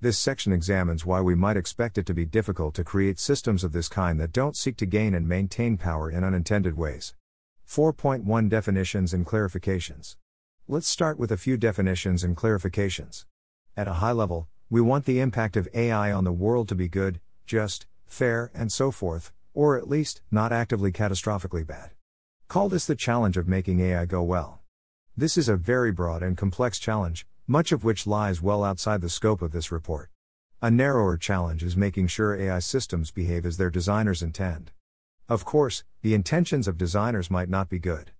This 0.00 0.18
section 0.18 0.52
examines 0.52 1.04
why 1.04 1.20
we 1.20 1.34
might 1.34 1.56
expect 1.56 1.98
it 1.98 2.06
to 2.06 2.14
be 2.14 2.24
difficult 2.24 2.74
to 2.76 2.84
create 2.84 3.18
systems 3.18 3.64
of 3.64 3.72
this 3.72 3.88
kind 3.88 4.18
that 4.20 4.32
don't 4.32 4.56
seek 4.56 4.76
to 4.78 4.86
gain 4.86 5.14
and 5.14 5.28
maintain 5.28 5.76
power 5.76 6.10
in 6.10 6.24
unintended 6.24 6.76
ways. 6.76 7.14
4.1 7.68 8.48
Definitions 8.48 9.12
and 9.12 9.26
Clarifications. 9.26 10.16
Let's 10.66 10.88
start 10.88 11.18
with 11.18 11.30
a 11.30 11.36
few 11.36 11.56
definitions 11.56 12.24
and 12.24 12.36
clarifications. 12.36 13.26
At 13.76 13.88
a 13.88 13.94
high 13.94 14.12
level, 14.12 14.48
we 14.74 14.80
want 14.80 15.04
the 15.04 15.20
impact 15.20 15.56
of 15.56 15.68
AI 15.72 16.10
on 16.10 16.24
the 16.24 16.32
world 16.32 16.68
to 16.68 16.74
be 16.74 16.88
good, 16.88 17.20
just, 17.46 17.86
fair, 18.06 18.50
and 18.52 18.72
so 18.72 18.90
forth, 18.90 19.30
or 19.54 19.78
at 19.78 19.88
least, 19.88 20.20
not 20.32 20.52
actively 20.52 20.90
catastrophically 20.90 21.64
bad. 21.64 21.92
Call 22.48 22.68
this 22.68 22.84
the 22.84 22.96
challenge 22.96 23.36
of 23.36 23.46
making 23.46 23.78
AI 23.78 24.04
go 24.04 24.20
well. 24.20 24.62
This 25.16 25.36
is 25.36 25.48
a 25.48 25.54
very 25.54 25.92
broad 25.92 26.24
and 26.24 26.36
complex 26.36 26.80
challenge, 26.80 27.24
much 27.46 27.70
of 27.70 27.84
which 27.84 28.04
lies 28.04 28.42
well 28.42 28.64
outside 28.64 29.00
the 29.00 29.08
scope 29.08 29.42
of 29.42 29.52
this 29.52 29.70
report. 29.70 30.10
A 30.60 30.72
narrower 30.72 31.16
challenge 31.16 31.62
is 31.62 31.76
making 31.76 32.08
sure 32.08 32.34
AI 32.34 32.58
systems 32.58 33.12
behave 33.12 33.46
as 33.46 33.58
their 33.58 33.70
designers 33.70 34.24
intend. 34.24 34.72
Of 35.28 35.44
course, 35.44 35.84
the 36.02 36.14
intentions 36.14 36.66
of 36.66 36.76
designers 36.76 37.30
might 37.30 37.48
not 37.48 37.68
be 37.68 37.78
good. 37.78 38.10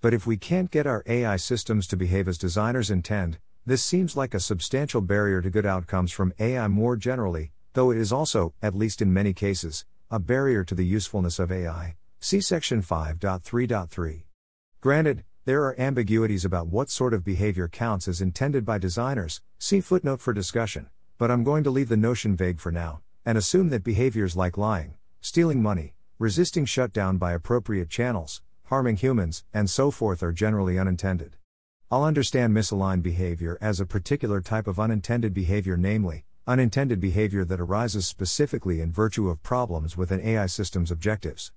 But 0.00 0.14
if 0.14 0.26
we 0.26 0.38
can't 0.38 0.70
get 0.70 0.86
our 0.86 1.02
AI 1.06 1.36
systems 1.36 1.86
to 1.88 1.98
behave 1.98 2.28
as 2.28 2.38
designers 2.38 2.90
intend, 2.90 3.36
this 3.68 3.84
seems 3.84 4.16
like 4.16 4.32
a 4.32 4.40
substantial 4.40 5.02
barrier 5.02 5.42
to 5.42 5.50
good 5.50 5.66
outcomes 5.66 6.10
from 6.10 6.32
AI 6.38 6.66
more 6.68 6.96
generally, 6.96 7.52
though 7.74 7.90
it 7.90 7.98
is 7.98 8.10
also, 8.10 8.54
at 8.62 8.74
least 8.74 9.02
in 9.02 9.12
many 9.12 9.34
cases, 9.34 9.84
a 10.10 10.18
barrier 10.18 10.64
to 10.64 10.74
the 10.74 10.86
usefulness 10.86 11.38
of 11.38 11.52
AI. 11.52 11.94
See 12.18 12.40
section 12.40 12.82
5.3.3. 12.82 14.22
Granted, 14.80 15.24
there 15.44 15.64
are 15.64 15.78
ambiguities 15.78 16.46
about 16.46 16.68
what 16.68 16.88
sort 16.88 17.12
of 17.12 17.24
behavior 17.24 17.68
counts 17.68 18.08
as 18.08 18.22
intended 18.22 18.64
by 18.64 18.78
designers, 18.78 19.42
see 19.58 19.82
footnote 19.82 20.20
for 20.20 20.32
discussion, 20.32 20.88
but 21.18 21.30
I'm 21.30 21.44
going 21.44 21.62
to 21.64 21.70
leave 21.70 21.90
the 21.90 21.96
notion 21.96 22.36
vague 22.36 22.60
for 22.60 22.72
now, 22.72 23.02
and 23.26 23.36
assume 23.36 23.68
that 23.68 23.84
behaviors 23.84 24.34
like 24.34 24.56
lying, 24.56 24.94
stealing 25.20 25.62
money, 25.62 25.94
resisting 26.18 26.64
shutdown 26.64 27.18
by 27.18 27.32
appropriate 27.32 27.90
channels, 27.90 28.40
harming 28.64 28.96
humans, 28.96 29.44
and 29.52 29.68
so 29.68 29.90
forth 29.90 30.22
are 30.22 30.32
generally 30.32 30.78
unintended. 30.78 31.36
I'll 31.90 32.04
understand 32.04 32.54
misaligned 32.54 33.02
behavior 33.02 33.56
as 33.62 33.80
a 33.80 33.86
particular 33.86 34.42
type 34.42 34.66
of 34.66 34.78
unintended 34.78 35.32
behavior, 35.32 35.78
namely, 35.78 36.26
unintended 36.46 37.00
behavior 37.00 37.46
that 37.46 37.60
arises 37.60 38.06
specifically 38.06 38.82
in 38.82 38.92
virtue 38.92 39.30
of 39.30 39.42
problems 39.42 39.96
with 39.96 40.10
an 40.10 40.20
AI 40.20 40.44
system's 40.44 40.90
objectives. 40.90 41.50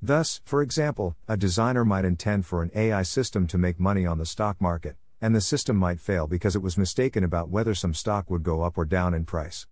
Thus, 0.00 0.40
for 0.44 0.62
example, 0.62 1.16
a 1.26 1.36
designer 1.36 1.84
might 1.84 2.04
intend 2.04 2.46
for 2.46 2.62
an 2.62 2.70
AI 2.76 3.02
system 3.02 3.48
to 3.48 3.58
make 3.58 3.80
money 3.80 4.06
on 4.06 4.18
the 4.18 4.24
stock 4.24 4.60
market, 4.60 4.94
and 5.20 5.34
the 5.34 5.40
system 5.40 5.78
might 5.78 5.98
fail 5.98 6.28
because 6.28 6.54
it 6.54 6.62
was 6.62 6.78
mistaken 6.78 7.24
about 7.24 7.48
whether 7.48 7.74
some 7.74 7.92
stock 7.92 8.30
would 8.30 8.44
go 8.44 8.62
up 8.62 8.78
or 8.78 8.84
down 8.84 9.14
in 9.14 9.24
price. 9.24 9.66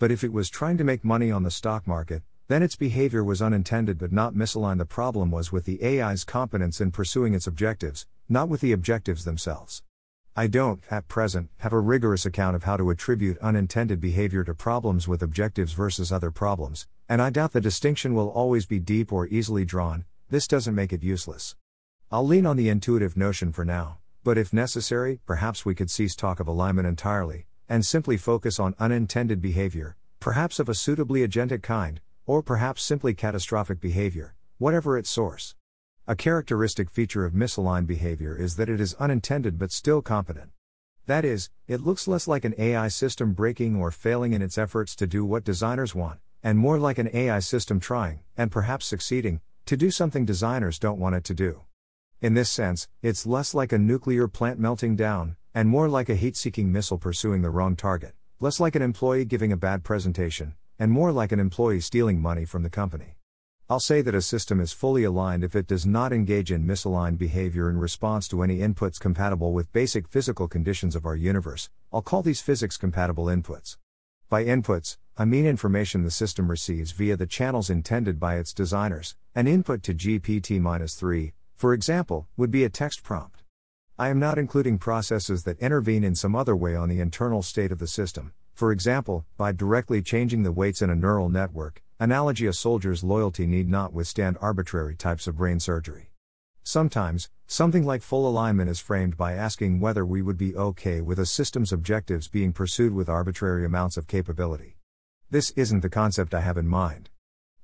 But 0.00 0.10
if 0.10 0.24
it 0.24 0.32
was 0.32 0.50
trying 0.50 0.76
to 0.78 0.84
make 0.84 1.04
money 1.04 1.30
on 1.30 1.44
the 1.44 1.52
stock 1.52 1.86
market, 1.86 2.24
then 2.48 2.62
its 2.62 2.76
behavior 2.76 3.22
was 3.24 3.40
unintended 3.40 3.98
but 3.98 4.12
not 4.12 4.34
misaligned. 4.34 4.78
The 4.78 4.84
problem 4.84 5.30
was 5.30 5.52
with 5.52 5.64
the 5.64 5.82
AI's 5.82 6.24
competence 6.24 6.80
in 6.80 6.90
pursuing 6.90 7.34
its 7.34 7.46
objectives, 7.46 8.06
not 8.28 8.48
with 8.48 8.60
the 8.60 8.72
objectives 8.72 9.24
themselves. 9.24 9.82
I 10.34 10.46
don't, 10.46 10.82
at 10.90 11.08
present, 11.08 11.50
have 11.58 11.74
a 11.74 11.80
rigorous 11.80 12.24
account 12.24 12.56
of 12.56 12.64
how 12.64 12.78
to 12.78 12.88
attribute 12.88 13.36
unintended 13.38 14.00
behavior 14.00 14.44
to 14.44 14.54
problems 14.54 15.06
with 15.06 15.22
objectives 15.22 15.74
versus 15.74 16.10
other 16.10 16.30
problems, 16.30 16.86
and 17.08 17.20
I 17.20 17.28
doubt 17.28 17.52
the 17.52 17.60
distinction 17.60 18.14
will 18.14 18.30
always 18.30 18.64
be 18.64 18.78
deep 18.78 19.12
or 19.12 19.26
easily 19.26 19.66
drawn, 19.66 20.06
this 20.30 20.46
doesn't 20.46 20.74
make 20.74 20.94
it 20.94 21.02
useless. 21.02 21.54
I'll 22.10 22.26
lean 22.26 22.46
on 22.46 22.56
the 22.56 22.70
intuitive 22.70 23.14
notion 23.16 23.52
for 23.52 23.66
now, 23.66 23.98
but 24.24 24.38
if 24.38 24.54
necessary, 24.54 25.20
perhaps 25.26 25.66
we 25.66 25.74
could 25.74 25.90
cease 25.90 26.14
talk 26.14 26.40
of 26.40 26.48
alignment 26.48 26.88
entirely, 26.88 27.44
and 27.68 27.84
simply 27.84 28.16
focus 28.16 28.58
on 28.58 28.74
unintended 28.78 29.42
behavior, 29.42 29.96
perhaps 30.20 30.58
of 30.58 30.70
a 30.70 30.74
suitably 30.74 31.26
agentic 31.26 31.62
kind, 31.62 32.00
or 32.26 32.42
perhaps 32.42 32.82
simply 32.82 33.14
catastrophic 33.14 33.80
behavior, 33.80 34.34
whatever 34.58 34.96
its 34.96 35.10
source. 35.10 35.54
A 36.06 36.16
characteristic 36.16 36.90
feature 36.90 37.24
of 37.24 37.32
misaligned 37.32 37.86
behavior 37.86 38.36
is 38.36 38.56
that 38.56 38.68
it 38.68 38.80
is 38.80 38.94
unintended 38.94 39.58
but 39.58 39.72
still 39.72 40.02
competent. 40.02 40.50
That 41.06 41.24
is, 41.24 41.50
it 41.66 41.80
looks 41.80 42.06
less 42.06 42.28
like 42.28 42.44
an 42.44 42.54
AI 42.58 42.88
system 42.88 43.32
breaking 43.32 43.76
or 43.76 43.90
failing 43.90 44.32
in 44.32 44.42
its 44.42 44.58
efforts 44.58 44.94
to 44.96 45.06
do 45.06 45.24
what 45.24 45.44
designers 45.44 45.94
want, 45.94 46.20
and 46.42 46.58
more 46.58 46.78
like 46.78 46.98
an 46.98 47.10
AI 47.12 47.40
system 47.40 47.80
trying, 47.80 48.20
and 48.36 48.52
perhaps 48.52 48.86
succeeding, 48.86 49.40
to 49.66 49.76
do 49.76 49.90
something 49.90 50.24
designers 50.24 50.78
don't 50.78 51.00
want 51.00 51.14
it 51.14 51.24
to 51.24 51.34
do. 51.34 51.62
In 52.20 52.34
this 52.34 52.50
sense, 52.50 52.88
it's 53.00 53.26
less 53.26 53.52
like 53.52 53.72
a 53.72 53.78
nuclear 53.78 54.28
plant 54.28 54.60
melting 54.60 54.94
down, 54.94 55.36
and 55.54 55.68
more 55.68 55.88
like 55.88 56.08
a 56.08 56.14
heat 56.14 56.36
seeking 56.36 56.70
missile 56.70 56.98
pursuing 56.98 57.42
the 57.42 57.50
wrong 57.50 57.74
target, 57.74 58.14
less 58.38 58.60
like 58.60 58.76
an 58.76 58.82
employee 58.82 59.24
giving 59.24 59.50
a 59.50 59.56
bad 59.56 59.82
presentation, 59.82 60.54
and 60.82 60.90
more 60.90 61.12
like 61.12 61.30
an 61.30 61.38
employee 61.38 61.78
stealing 61.78 62.20
money 62.20 62.44
from 62.44 62.64
the 62.64 62.68
company. 62.68 63.14
I'll 63.70 63.78
say 63.78 64.02
that 64.02 64.16
a 64.16 64.20
system 64.20 64.58
is 64.58 64.72
fully 64.72 65.04
aligned 65.04 65.44
if 65.44 65.54
it 65.54 65.68
does 65.68 65.86
not 65.86 66.12
engage 66.12 66.50
in 66.50 66.66
misaligned 66.66 67.18
behavior 67.18 67.70
in 67.70 67.78
response 67.78 68.26
to 68.26 68.42
any 68.42 68.58
inputs 68.58 68.98
compatible 68.98 69.52
with 69.52 69.72
basic 69.72 70.08
physical 70.08 70.48
conditions 70.48 70.96
of 70.96 71.06
our 71.06 71.14
universe. 71.14 71.70
I'll 71.92 72.02
call 72.02 72.22
these 72.22 72.40
physics 72.40 72.76
compatible 72.76 73.26
inputs. 73.26 73.76
By 74.28 74.44
inputs, 74.44 74.96
I 75.16 75.24
mean 75.24 75.46
information 75.46 76.02
the 76.02 76.10
system 76.10 76.50
receives 76.50 76.90
via 76.90 77.16
the 77.16 77.28
channels 77.28 77.70
intended 77.70 78.18
by 78.18 78.38
its 78.38 78.52
designers. 78.52 79.14
An 79.36 79.46
input 79.46 79.84
to 79.84 79.94
GPT 79.94 80.90
3, 80.90 81.32
for 81.54 81.74
example, 81.74 82.26
would 82.36 82.50
be 82.50 82.64
a 82.64 82.68
text 82.68 83.04
prompt. 83.04 83.44
I 84.00 84.08
am 84.08 84.18
not 84.18 84.36
including 84.36 84.78
processes 84.78 85.44
that 85.44 85.60
intervene 85.60 86.02
in 86.02 86.16
some 86.16 86.34
other 86.34 86.56
way 86.56 86.74
on 86.74 86.88
the 86.88 86.98
internal 86.98 87.42
state 87.42 87.70
of 87.70 87.78
the 87.78 87.86
system, 87.86 88.32
for 88.52 88.72
example, 88.72 89.24
by 89.36 89.52
directly 89.52 90.02
changing 90.02 90.42
the 90.42 90.52
weights 90.52 90.82
in 90.82 90.90
a 90.90 90.94
neural 90.94 91.28
network, 91.28 91.82
Analogy 91.98 92.46
A 92.46 92.52
soldier's 92.52 93.04
loyalty 93.04 93.46
need 93.46 93.68
not 93.68 93.92
withstand 93.92 94.36
arbitrary 94.40 94.96
types 94.96 95.26
of 95.26 95.36
brain 95.36 95.60
surgery. 95.60 96.10
Sometimes, 96.64 97.28
something 97.46 97.84
like 97.84 98.02
full 98.02 98.28
alignment 98.28 98.70
is 98.70 98.78
framed 98.78 99.16
by 99.16 99.32
asking 99.32 99.80
whether 99.80 100.04
we 100.06 100.22
would 100.22 100.38
be 100.38 100.56
okay 100.56 101.00
with 101.00 101.18
a 101.18 101.26
system's 101.26 101.72
objectives 101.72 102.28
being 102.28 102.52
pursued 102.52 102.94
with 102.94 103.08
arbitrary 103.08 103.64
amounts 103.64 103.96
of 103.96 104.06
capability. 104.06 104.76
This 105.30 105.50
isn't 105.52 105.80
the 105.80 105.88
concept 105.88 106.34
I 106.34 106.40
have 106.40 106.56
in 106.56 106.68
mind. 106.68 107.08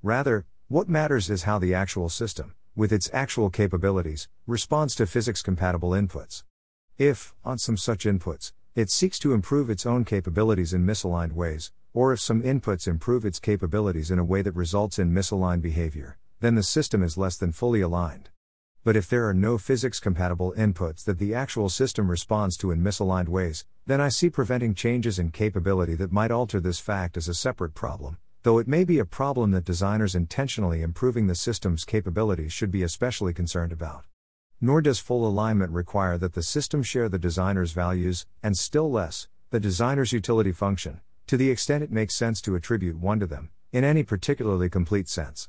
Rather, 0.03 0.47
what 0.69 0.89
matters 0.89 1.31
is 1.31 1.43
how 1.45 1.59
the 1.59 1.75
actual 1.75 2.09
system, 2.09 2.55
with 2.75 2.93
its 2.93 3.11
actual 3.13 3.51
capabilities, 3.51 4.29
responds 4.47 4.95
to 4.97 5.07
physics 5.07 5.43
compatible 5.43 5.91
inputs. 5.91 6.45
If, 6.97 7.35
on 7.45 7.59
some 7.59 7.77
such 7.77 8.05
inputs, 8.05 8.53
it 8.79 8.91
seeks 8.93 9.19
to 9.19 9.33
improve 9.33 9.69
its 9.69 9.85
own 9.85 10.05
capabilities 10.05 10.73
in 10.73 10.87
misaligned 10.87 11.33
ways, 11.33 11.73
or 11.93 12.13
if 12.13 12.21
some 12.21 12.45
inputs 12.45 12.87
improve 12.87 13.25
its 13.25 13.41
capabilities 13.41 14.09
in 14.09 14.21
a 14.21 14.25
way 14.25 14.41
that 14.41 14.55
results 14.55 15.01
in 15.01 15.13
misaligned 15.13 15.61
behavior, 15.61 16.17
then 16.39 16.55
the 16.55 16.63
system 16.63 17.03
is 17.03 17.19
less 17.19 17.37
than 17.37 17.51
fully 17.51 17.81
aligned. 17.81 18.29
But 18.85 18.95
if 18.95 19.09
there 19.09 19.29
are 19.29 19.35
no 19.35 19.59
physics 19.59 19.99
compatible 19.99 20.55
inputs 20.57 21.03
that 21.07 21.19
the 21.19 21.35
actual 21.35 21.69
system 21.69 22.09
responds 22.09 22.57
to 22.59 22.71
in 22.71 22.81
misaligned 22.81 23.29
ways, 23.29 23.65
then 23.85 24.01
I 24.01 24.11
see 24.11 24.31
preventing 24.31 24.77
changes 24.77 25.19
in 25.19 25.33
capability 25.33 25.97
that 25.97 26.13
might 26.13 26.31
alter 26.31 26.61
this 26.61 26.79
fact 26.79 27.17
as 27.17 27.27
a 27.27 27.35
separate 27.35 27.75
problem, 27.75 28.19
though 28.45 28.59
it 28.59 28.69
may 28.69 28.85
be 28.85 29.01
a 29.01 29.05
problem 29.05 29.51
that 29.51 29.65
designers 29.65 30.15
intentionally 30.15 30.83
improving 30.83 31.27
the 31.27 31.35
system's 31.35 31.85
capabilities 31.85 32.53
should 32.53 32.71
be 32.71 32.85
especially 32.85 33.35
concerned 33.35 33.73
about. 33.73 34.05
Nor 34.61 34.83
does 34.83 34.99
full 34.99 35.25
alignment 35.25 35.71
require 35.71 36.19
that 36.19 36.33
the 36.33 36.43
system 36.43 36.83
share 36.83 37.09
the 37.09 37.19
designer's 37.19 37.71
values, 37.71 38.27
and 38.43 38.59
still 38.59 38.91
less, 38.91 39.29
the 39.51 39.61
designer's 39.61 40.13
utility 40.13 40.51
function, 40.51 41.01
to 41.29 41.37
the 41.37 41.49
extent 41.49 41.85
it 41.85 41.93
makes 41.93 42.15
sense 42.15 42.41
to 42.41 42.57
attribute 42.57 42.97
one 42.97 43.21
to 43.21 43.27
them, 43.27 43.51
in 43.73 43.85
any 43.85 44.03
particularly 44.03 44.69
complete 44.69 45.09
sense. 45.09 45.49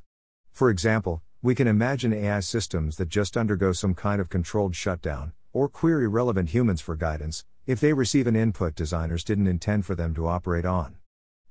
For 0.52 0.70
example, 0.70 1.22
we 1.42 1.56
can 1.56 1.66
imagine 1.66 2.12
AI 2.12 2.38
systems 2.38 2.98
that 2.98 3.08
just 3.08 3.36
undergo 3.36 3.72
some 3.72 3.94
kind 3.94 4.20
of 4.20 4.28
controlled 4.28 4.76
shutdown, 4.76 5.32
or 5.52 5.68
query 5.68 6.06
relevant 6.06 6.50
humans 6.50 6.80
for 6.80 6.94
guidance, 6.94 7.44
if 7.66 7.80
they 7.80 7.92
receive 7.92 8.28
an 8.28 8.36
input 8.36 8.76
designers 8.76 9.24
didn't 9.24 9.48
intend 9.48 9.86
for 9.86 9.96
them 9.96 10.14
to 10.14 10.28
operate 10.28 10.64
on. 10.64 10.96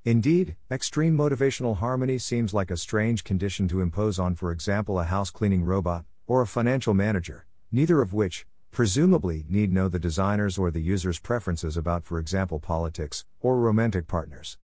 Indeed, 0.02 0.56
extreme 0.70 1.14
motivational 1.14 1.76
harmony 1.76 2.16
seems 2.16 2.54
like 2.54 2.70
a 2.70 2.76
strange 2.78 3.22
condition 3.22 3.68
to 3.68 3.82
impose 3.82 4.18
on, 4.18 4.34
for 4.34 4.50
example, 4.50 4.98
a 4.98 5.04
house 5.04 5.30
cleaning 5.30 5.64
robot, 5.64 6.06
or 6.26 6.40
a 6.40 6.46
financial 6.46 6.94
manager, 6.94 7.44
neither 7.72 8.02
of 8.02 8.12
which, 8.12 8.46
presumably 8.70 9.44
need 9.48 9.72
know 9.72 9.88
the 9.88 9.98
designer's 9.98 10.58
or 10.58 10.70
the 10.70 10.80
user's 10.80 11.18
preferences 11.18 11.76
about, 11.76 12.04
for 12.04 12.18
example, 12.18 12.60
politics 12.60 13.24
or 13.40 13.58
romantic 13.58 14.06
partners. 14.06 14.58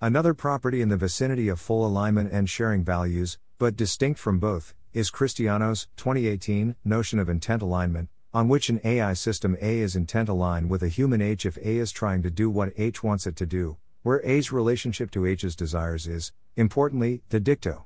Another 0.00 0.34
property 0.34 0.80
in 0.80 0.88
the 0.88 0.96
vicinity 0.96 1.48
of 1.48 1.60
full 1.60 1.86
alignment 1.86 2.32
and 2.32 2.50
sharing 2.50 2.82
values, 2.84 3.38
but 3.58 3.76
distinct 3.76 4.18
from 4.18 4.38
both, 4.38 4.74
is 4.92 5.10
Christiano's 5.10 5.86
2018 5.96 6.74
notion 6.84 7.18
of 7.18 7.28
intent 7.28 7.62
alignment, 7.62 8.08
on 8.34 8.48
which 8.48 8.68
an 8.68 8.80
AI 8.82 9.12
system 9.12 9.56
A 9.60 9.78
is 9.78 9.94
intent 9.94 10.28
aligned 10.28 10.70
with 10.70 10.82
a 10.82 10.88
human 10.88 11.20
H 11.20 11.46
if 11.46 11.56
A 11.58 11.78
is 11.78 11.92
trying 11.92 12.22
to 12.22 12.30
do 12.30 12.50
what 12.50 12.72
H 12.76 13.02
wants 13.02 13.26
it 13.26 13.36
to 13.36 13.46
do, 13.46 13.76
where 14.02 14.24
A's 14.24 14.50
relationship 14.50 15.10
to 15.12 15.26
H's 15.26 15.54
desires 15.54 16.06
is, 16.06 16.32
importantly, 16.56 17.22
de 17.28 17.40
dicto. 17.40 17.84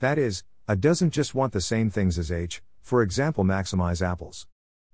That 0.00 0.18
is, 0.18 0.44
A 0.66 0.76
doesn't 0.76 1.10
just 1.10 1.34
want 1.34 1.52
the 1.52 1.60
same 1.60 1.90
things 1.90 2.18
as 2.18 2.32
H, 2.32 2.62
for 2.82 3.02
example, 3.02 3.44
maximize 3.44 4.02
apples. 4.02 4.46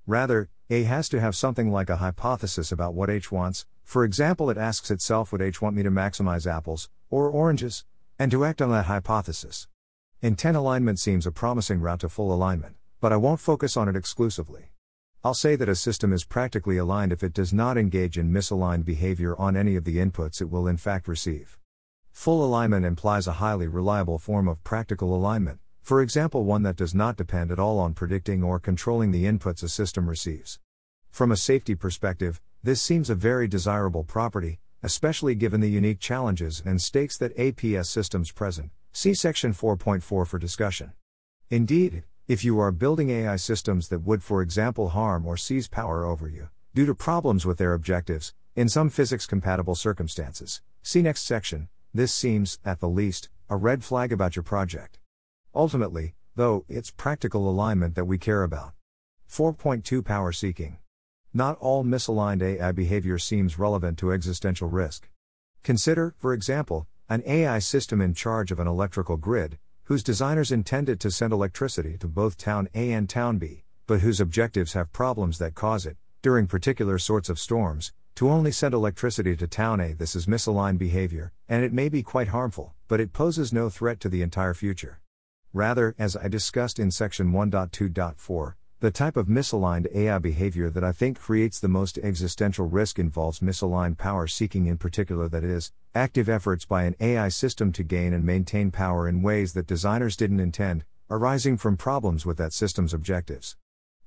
Rather, 0.07 0.49
A 0.70 0.84
has 0.84 1.09
to 1.09 1.20
have 1.20 1.34
something 1.34 1.72
like 1.72 1.91
a 1.91 1.97
hypothesis 1.97 2.70
about 2.70 2.95
what 2.95 3.11
H 3.11 3.32
wants, 3.32 3.66
for 3.82 4.05
example, 4.05 4.51
it 4.51 4.59
asks 4.59 4.91
itself 4.91 5.32
would 5.32 5.43
H 5.43 5.61
want 5.61 5.74
me 5.74 5.82
to 5.82 5.91
maximize 5.91 6.47
apples, 6.47 6.91
or 7.11 7.30
oranges, 7.30 7.84
and 8.18 8.30
to 8.30 8.45
act 8.45 8.62
on 8.62 8.70
that 8.70 8.84
hypothesis. 8.84 9.66
Intent 10.20 10.57
alignment 10.57 10.99
seems 10.99 11.26
a 11.26 11.32
promising 11.32 11.80
route 11.80 12.01
to 12.01 12.09
full 12.09 12.32
alignment, 12.32 12.76
but 13.01 13.12
I 13.12 13.16
won't 13.16 13.41
focus 13.41 13.76
on 13.76 13.89
it 13.89 13.97
exclusively. 13.97 14.72
I'll 15.24 15.34
say 15.34 15.57
that 15.57 15.68
a 15.68 15.74
system 15.74 16.12
is 16.12 16.24
practically 16.24 16.76
aligned 16.76 17.12
if 17.12 17.22
it 17.22 17.32
does 17.32 17.53
not 17.53 17.76
engage 17.76 18.18
in 18.18 18.32
misaligned 18.32 18.84
behavior 18.84 19.34
on 19.36 19.57
any 19.57 19.74
of 19.74 19.84
the 19.84 19.97
inputs 19.97 20.41
it 20.41 20.51
will 20.51 20.68
in 20.68 20.76
fact 20.76 21.09
receive. 21.09 21.59
Full 22.12 22.45
alignment 22.45 22.84
implies 22.84 23.26
a 23.26 23.34
highly 23.34 23.68
reliable 23.68 24.18
form 24.18 24.49
of 24.49 24.62
practical 24.64 25.14
alignment, 25.14 25.61
for 25.83 26.03
example, 26.03 26.45
one 26.45 26.62
that 26.62 26.76
does 26.76 26.95
not 26.95 27.16
depend 27.16 27.51
at 27.51 27.59
all 27.59 27.79
on 27.79 27.95
predicting 27.95 28.43
or 28.43 28.59
controlling 28.59 29.11
the 29.11 29.24
inputs 29.24 29.62
a 29.62 29.68
system 29.68 30.09
receives. 30.09 30.59
From 31.11 31.33
a 31.33 31.37
safety 31.37 31.74
perspective, 31.74 32.41
this 32.62 32.83
seems 32.83 33.09
a 33.09 33.14
very 33.14 33.49
desirable 33.49 34.05
property, 34.05 34.61
especially 34.83 35.35
given 35.35 35.61
the 35.61 35.70
unique 35.70 36.01
challenges 36.01 36.62
and 36.64 36.81
stakes 36.81 37.16
that 37.18 37.37
APS 37.37 37.87
systems 37.87 38.31
present. 38.33 38.70
See 38.93 39.14
section 39.14 39.53
4.4 39.53 40.03
for 40.03 40.39
discussion. 40.39 40.93
Indeed, 41.51 42.05
if 42.26 42.45
you 42.45 42.61
are 42.61 42.70
building 42.70 43.11
AI 43.11 43.37
systems 43.37 43.89
that 43.89 44.01
would, 44.01 44.22
for 44.22 44.43
example, 44.43 44.91
harm 44.91 45.26
or 45.26 45.37
seize 45.37 45.66
power 45.66 46.05
over 46.05 46.29
you, 46.29 46.49
due 46.74 46.85
to 46.85 46.95
problems 46.95 47.47
with 47.47 47.59
their 47.59 47.72
objectives, 47.72 48.35
in 48.55 48.68
some 48.68 48.91
physics 48.91 49.24
compatible 49.24 49.74
circumstances, 49.74 50.61
see 50.83 51.01
next 51.01 51.22
section, 51.22 51.68
this 51.95 52.12
seems, 52.12 52.59
at 52.64 52.81
the 52.81 52.89
least, 52.89 53.31
a 53.49 53.57
red 53.57 53.83
flag 53.83 54.12
about 54.12 54.37
your 54.37 54.43
project. 54.43 54.99
Ultimately, 55.55 56.14
though, 56.36 56.64
it's 56.68 56.90
practical 56.90 57.49
alignment 57.49 57.94
that 57.94 58.05
we 58.05 58.18
care 58.18 58.42
about. 58.42 58.72
4.2 59.30 60.05
Power 60.05 60.32
seeking. 60.32 60.78
Not 61.34 61.59
all 61.59 61.84
misaligned 61.84 62.42
AI 62.42 62.72
behavior 62.72 63.18
seems 63.18 63.59
relevant 63.59 63.99
to 63.99 64.12
existential 64.12 64.68
risk. 64.68 65.09
Consider, 65.62 66.14
for 66.18 66.32
example, 66.32 66.86
an 67.09 67.22
AI 67.26 67.59
system 67.59 68.01
in 68.01 68.14
charge 68.14 68.51
of 68.51 68.61
an 68.61 68.66
electrical 68.66 69.16
grid, 69.16 69.59
whose 69.84 70.03
designers 70.03 70.53
intended 70.53 71.01
to 71.01 71.11
send 71.11 71.32
electricity 71.32 71.96
to 71.99 72.07
both 72.07 72.36
town 72.36 72.68
A 72.74 72.92
and 72.92 73.09
town 73.09 73.38
B, 73.38 73.64
but 73.86 74.01
whose 74.01 74.20
objectives 74.20 74.74
have 74.74 74.92
problems 74.92 75.38
that 75.38 75.55
cause 75.55 75.86
it, 75.86 75.96
during 76.22 76.46
particular 76.46 76.99
sorts 76.99 77.28
of 77.28 77.38
storms, 77.38 77.92
to 78.14 78.28
only 78.28 78.53
send 78.53 78.74
electricity 78.74 79.36
to 79.36 79.46
town 79.46 79.80
A. 79.80 79.94
This 79.94 80.14
is 80.14 80.26
misaligned 80.26 80.78
behavior, 80.78 81.32
and 81.49 81.64
it 81.64 81.72
may 81.72 81.88
be 81.88 82.03
quite 82.03 82.28
harmful, 82.28 82.74
but 82.86 83.01
it 83.01 83.12
poses 83.12 83.53
no 83.53 83.70
threat 83.70 84.01
to 84.01 84.09
the 84.09 84.22
entire 84.22 84.55
future. 84.55 85.01
Rather, 85.55 85.94
as 85.99 86.14
I 86.14 86.28
discussed 86.28 86.78
in 86.78 86.90
section 86.90 87.32
1.2.4, 87.32 88.55
the 88.80 88.90
type 88.90 89.16
of 89.16 89.28
misaligned 89.28 89.88
AI 89.94 90.18
behavior 90.18 90.68
that 90.68 90.84
I 90.84 90.92
think 90.92 91.18
creates 91.18 91.59
the 91.59 91.68
most 91.68 91.96
existential 91.96 92.68
risk 92.68 92.99
involves 92.99 93.40
misaligned 93.40 93.96
power 93.96 94.26
seeking, 94.26 94.66
in 94.66 94.76
particular, 94.76 95.26
that 95.28 95.44
is, 95.44 95.72
active 95.94 96.28
efforts 96.28 96.66
by 96.66 96.84
an 96.84 96.96
AI 97.01 97.28
system 97.30 97.72
to 97.72 97.82
gain 97.82 98.12
and 98.12 98.24
maintain 98.24 98.70
power 98.70 99.09
in 99.09 99.22
ways 99.22 99.55
that 99.55 99.66
designers 99.66 100.16
didn't 100.16 100.38
intend, 100.38 100.84
arising 101.11 101.57
from 101.57 101.78
problems 101.78 102.26
with 102.26 102.36
that 102.36 102.53
system's 102.53 102.92
objectives. 102.92 103.57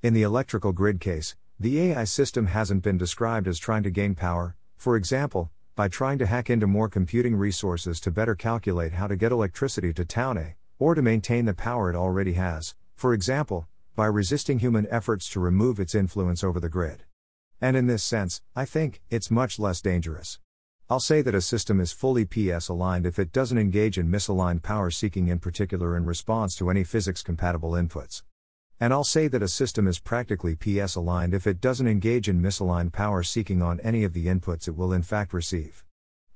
In 0.04 0.14
the 0.14 0.22
electrical 0.22 0.72
grid 0.74 1.00
case, 1.00 1.36
the 1.60 1.82
AI 1.82 2.04
system 2.04 2.46
hasn't 2.48 2.84
been 2.84 3.00
described 3.00 3.48
as 3.48 3.58
trying 3.58 3.84
to 3.84 3.89
gain 3.89 4.14
power, 4.14 4.56
for 4.78 4.96
example, 4.96 5.50
by 5.76 5.88
trying 5.88 6.20
to 6.20 6.28
hack 6.28 6.52
into 6.52 6.68
more 6.68 6.88
computing 6.88 7.36
resources 7.36 8.00
to 8.00 8.12
better 8.12 8.36
calculate 8.36 8.94
how 8.94 9.08
to 9.08 9.16
get 9.16 9.32
electricity 9.32 9.92
to 9.92 10.06
town 10.06 10.38
A 10.38 10.56
or 10.82 10.96
to 10.96 11.02
maintain 11.04 11.46
the 11.46 11.54
power 11.54 11.92
it 11.92 11.96
already 11.96 12.34
has, 12.34 12.74
for 12.96 13.14
example, 13.14 13.68
by 13.96 14.08
resisting 14.08 14.58
human 14.58 14.88
efforts 14.90 15.30
to 15.30 15.40
remove 15.40 15.80
its 15.80 15.94
influence 15.94 16.44
over 16.44 16.60
the 16.60 16.70
grid. 16.70 17.04
And 17.62 17.78
in 17.78 17.86
this 17.86 18.04
sense, 18.04 18.42
I 18.56 18.66
think, 18.66 19.00
it's 19.12 19.30
much 19.30 19.60
less 19.60 19.80
dangerous. 19.80 20.40
I'll 20.90 21.00
say 21.00 21.22
that 21.22 21.36
a 21.36 21.42
system 21.42 21.80
is 21.80 21.92
fully 21.92 22.26
PS 22.26 22.68
aligned 22.68 23.06
if 23.06 23.20
it 23.20 23.32
doesn't 23.32 23.60
engage 23.60 24.00
in 24.00 24.10
misaligned 24.10 24.64
power 24.64 24.90
seeking, 24.90 25.28
in 25.28 25.38
particular 25.38 25.96
in 25.96 26.08
response 26.08 26.56
to 26.56 26.72
any 26.72 26.84
physics 26.84 27.22
compatible 27.22 27.74
inputs. 27.74 28.24
And 28.80 28.92
I'll 28.92 29.04
say 29.04 29.28
that 29.28 29.44
a 29.44 29.48
system 29.48 29.88
is 29.88 30.00
practically 30.00 30.56
PS 30.56 30.96
aligned 30.96 31.36
if 31.36 31.46
it 31.46 31.62
doesn't 31.62 31.88
engage 31.88 32.28
in 32.28 32.42
misaligned 32.42 32.92
power 32.92 33.22
seeking 33.22 33.62
on 33.62 33.80
any 33.82 34.04
of 34.04 34.14
the 34.14 34.26
inputs 34.26 34.68
it 34.68 34.76
will 34.76 34.94
in 34.94 35.04
fact 35.04 35.32
receive. 35.32 35.86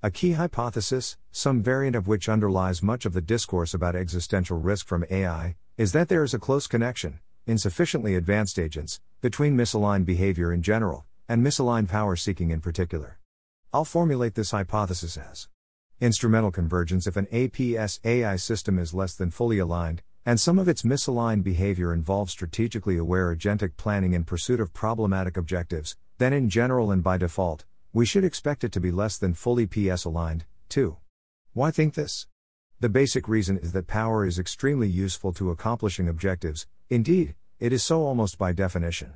A 0.05 0.11
key 0.11 0.33
hypothesis, 0.33 1.17
some 1.31 1.63
variant 1.63 1.95
of 1.95 2.07
which 2.07 2.29
underlies 2.29 2.83
much 2.83 3.07
of 3.07 3.13
the 3.13 3.21
discourse 3.21 3.73
about 3.73 3.95
existential 3.95 4.59
risk 4.59 4.85
from 4.85 5.03
AI, 5.09 5.55
is 5.79 5.93
that 5.93 6.09
there 6.09 6.23
is 6.23 6.31
a 6.31 6.37
close 6.37 6.67
connection, 6.67 7.21
in 7.47 7.57
sufficiently 7.57 8.13
advanced 8.13 8.59
agents, 8.59 9.01
between 9.21 9.57
misaligned 9.57 10.05
behavior 10.05 10.53
in 10.53 10.61
general, 10.61 11.05
and 11.27 11.43
misaligned 11.43 11.89
power 11.89 12.15
seeking 12.15 12.51
in 12.51 12.61
particular. 12.61 13.17
I'll 13.73 13.83
formulate 13.83 14.35
this 14.35 14.51
hypothesis 14.51 15.17
as 15.17 15.47
instrumental 15.99 16.51
convergence 16.51 17.07
if 17.07 17.17
an 17.17 17.25
APS 17.33 17.99
AI 18.05 18.35
system 18.35 18.77
is 18.77 18.93
less 18.93 19.15
than 19.15 19.31
fully 19.31 19.57
aligned, 19.57 20.03
and 20.23 20.39
some 20.39 20.59
of 20.59 20.67
its 20.67 20.83
misaligned 20.83 21.43
behavior 21.43 21.91
involves 21.91 22.31
strategically 22.31 22.97
aware 22.97 23.35
agentic 23.35 23.75
planning 23.75 24.13
in 24.13 24.23
pursuit 24.23 24.59
of 24.59 24.71
problematic 24.71 25.35
objectives, 25.35 25.97
then 26.19 26.31
in 26.31 26.47
general 26.47 26.91
and 26.91 27.01
by 27.01 27.17
default, 27.17 27.65
we 27.95 28.05
should 28.05 28.25
expect 28.25 28.65
it 28.65 28.73
to 28.73 28.81
be 28.81 28.91
less 28.91 29.17
than 29.17 29.33
fully 29.33 29.65
PS 29.65 30.03
aligned, 30.03 30.43
too. 30.67 30.97
Why 31.53 31.71
think 31.71 31.93
this? 31.93 32.27
The 32.81 32.89
basic 32.89 33.29
reason 33.29 33.57
is 33.57 33.71
that 33.71 33.87
power 33.87 34.25
is 34.25 34.37
extremely 34.37 34.89
useful 34.89 35.31
to 35.31 35.49
accomplishing 35.49 36.09
objectives, 36.09 36.67
indeed, 36.89 37.35
it 37.57 37.71
is 37.71 37.83
so 37.83 38.01
almost 38.01 38.37
by 38.37 38.51
definition. 38.51 39.13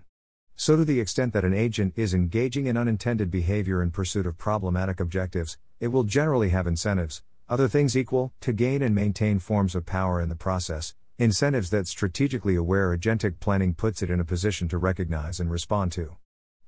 So, 0.56 0.78
to 0.78 0.86
the 0.86 1.02
extent 1.02 1.34
that 1.34 1.44
an 1.44 1.54
agent 1.54 1.92
is 1.98 2.14
engaging 2.14 2.68
in 2.68 2.78
unintended 2.78 3.30
behavior 3.30 3.84
in 3.84 3.92
pursuit 3.92 4.26
of 4.26 4.38
problematic 4.38 5.02
objectives, 5.02 5.58
it 5.82 5.90
will 5.90 6.06
generally 6.06 6.48
have 6.52 6.66
incentives, 6.66 7.22
other 7.50 7.68
things 7.68 7.98
equal, 7.98 8.32
to 8.40 8.54
gain 8.54 8.82
and 8.82 8.96
maintain 8.96 9.40
forms 9.40 9.76
of 9.76 9.86
power 9.86 10.22
in 10.22 10.30
the 10.30 10.38
process, 10.38 10.96
incentives 11.18 11.70
that 11.72 11.90
strategically 11.90 12.56
aware 12.56 12.96
agentic 12.96 13.42
planning 13.42 13.74
puts 13.74 14.02
it 14.02 14.10
in 14.10 14.22
a 14.22 14.26
position 14.26 14.70
to 14.70 14.78
recognize 14.78 15.42
and 15.42 15.52
respond 15.52 15.92
to. 15.92 16.16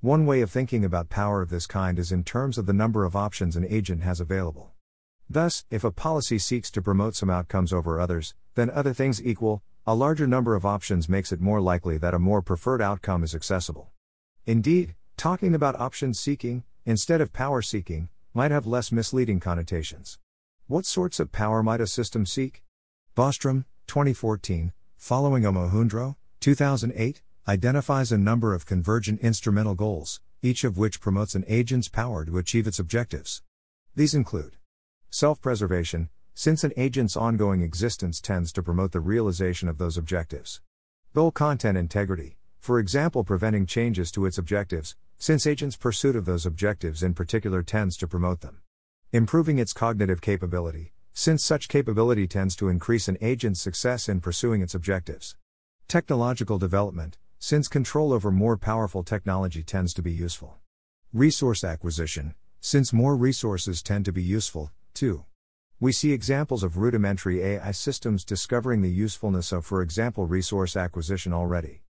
One 0.01 0.25
way 0.25 0.41
of 0.41 0.49
thinking 0.49 0.83
about 0.83 1.09
power 1.09 1.43
of 1.43 1.51
this 1.51 1.67
kind 1.67 1.99
is 1.99 2.11
in 2.11 2.23
terms 2.23 2.57
of 2.57 2.65
the 2.65 2.73
number 2.73 3.05
of 3.05 3.15
options 3.15 3.55
an 3.55 3.67
agent 3.69 4.01
has 4.01 4.19
available. 4.19 4.71
Thus, 5.29 5.63
if 5.69 5.83
a 5.83 5.91
policy 5.91 6.39
seeks 6.39 6.71
to 6.71 6.81
promote 6.81 7.15
some 7.15 7.29
outcomes 7.29 7.71
over 7.71 7.99
others, 7.99 8.33
then 8.55 8.71
other 8.71 8.95
things 8.95 9.21
equal, 9.21 9.61
a 9.85 9.93
larger 9.93 10.25
number 10.25 10.55
of 10.55 10.65
options 10.65 11.07
makes 11.07 11.31
it 11.31 11.39
more 11.39 11.61
likely 11.61 11.99
that 11.99 12.15
a 12.15 12.19
more 12.19 12.41
preferred 12.41 12.81
outcome 12.81 13.23
is 13.23 13.35
accessible. 13.35 13.91
Indeed, 14.47 14.95
talking 15.17 15.53
about 15.53 15.79
options 15.79 16.19
seeking, 16.19 16.63
instead 16.83 17.21
of 17.21 17.31
power 17.31 17.61
seeking, 17.61 18.09
might 18.33 18.49
have 18.49 18.65
less 18.65 18.91
misleading 18.91 19.39
connotations. 19.39 20.17
What 20.65 20.87
sorts 20.87 21.19
of 21.19 21.31
power 21.31 21.61
might 21.61 21.79
a 21.79 21.85
system 21.85 22.25
seek? 22.25 22.63
Bostrom, 23.15 23.65
2014, 23.85 24.73
following 24.97 25.43
Omohundro, 25.43 26.15
2008, 26.39 27.21
identifies 27.47 28.11
a 28.11 28.17
number 28.17 28.53
of 28.53 28.65
convergent 28.65 29.19
instrumental 29.21 29.75
goals, 29.75 30.21
each 30.41 30.63
of 30.63 30.77
which 30.77 31.01
promotes 31.01 31.35
an 31.35 31.45
agent's 31.47 31.89
power 31.89 32.23
to 32.25 32.37
achieve 32.37 32.67
its 32.67 32.79
objectives. 32.79 33.41
These 33.95 34.13
include 34.13 34.57
Self 35.09 35.41
preservation, 35.41 36.09
since 36.33 36.63
an 36.63 36.71
agent's 36.77 37.17
ongoing 37.17 37.61
existence 37.61 38.21
tends 38.21 38.53
to 38.53 38.63
promote 38.63 38.93
the 38.93 39.01
realization 39.01 39.67
of 39.67 39.77
those 39.77 39.97
objectives. 39.97 40.61
Goal 41.13 41.31
content 41.31 41.77
integrity, 41.77 42.37
for 42.59 42.79
example, 42.79 43.23
preventing 43.23 43.65
changes 43.65 44.11
to 44.11 44.25
its 44.25 44.37
objectives, 44.37 44.95
since 45.17 45.45
agent's 45.45 45.75
pursuit 45.75 46.15
of 46.15 46.25
those 46.25 46.45
objectives 46.45 47.03
in 47.03 47.13
particular 47.13 47.61
tends 47.61 47.97
to 47.97 48.07
promote 48.07 48.41
them. 48.41 48.61
Improving 49.11 49.59
its 49.59 49.73
cognitive 49.73 50.21
capability, 50.21 50.93
since 51.11 51.43
such 51.43 51.67
capability 51.67 52.27
tends 52.27 52.55
to 52.55 52.69
increase 52.69 53.09
an 53.09 53.17
agent's 53.19 53.59
success 53.59 54.07
in 54.07 54.21
pursuing 54.21 54.61
its 54.61 54.73
objectives. 54.73 55.35
Technological 55.89 56.57
development, 56.57 57.17
since 57.43 57.67
control 57.67 58.13
over 58.13 58.29
more 58.29 58.55
powerful 58.55 59.01
technology 59.01 59.63
tends 59.63 59.95
to 59.95 60.01
be 60.03 60.11
useful. 60.11 60.59
Resource 61.11 61.63
acquisition, 61.63 62.35
since 62.59 62.93
more 62.93 63.15
resources 63.15 63.81
tend 63.81 64.05
to 64.05 64.11
be 64.11 64.21
useful, 64.21 64.71
too. 64.93 65.25
We 65.79 65.91
see 65.91 66.13
examples 66.13 66.61
of 66.61 66.77
rudimentary 66.77 67.41
AI 67.41 67.71
systems 67.71 68.23
discovering 68.23 68.83
the 68.83 68.91
usefulness 68.91 69.51
of, 69.51 69.65
for 69.65 69.81
example, 69.81 70.27
resource 70.27 70.77
acquisition 70.77 71.33
already. 71.33 71.81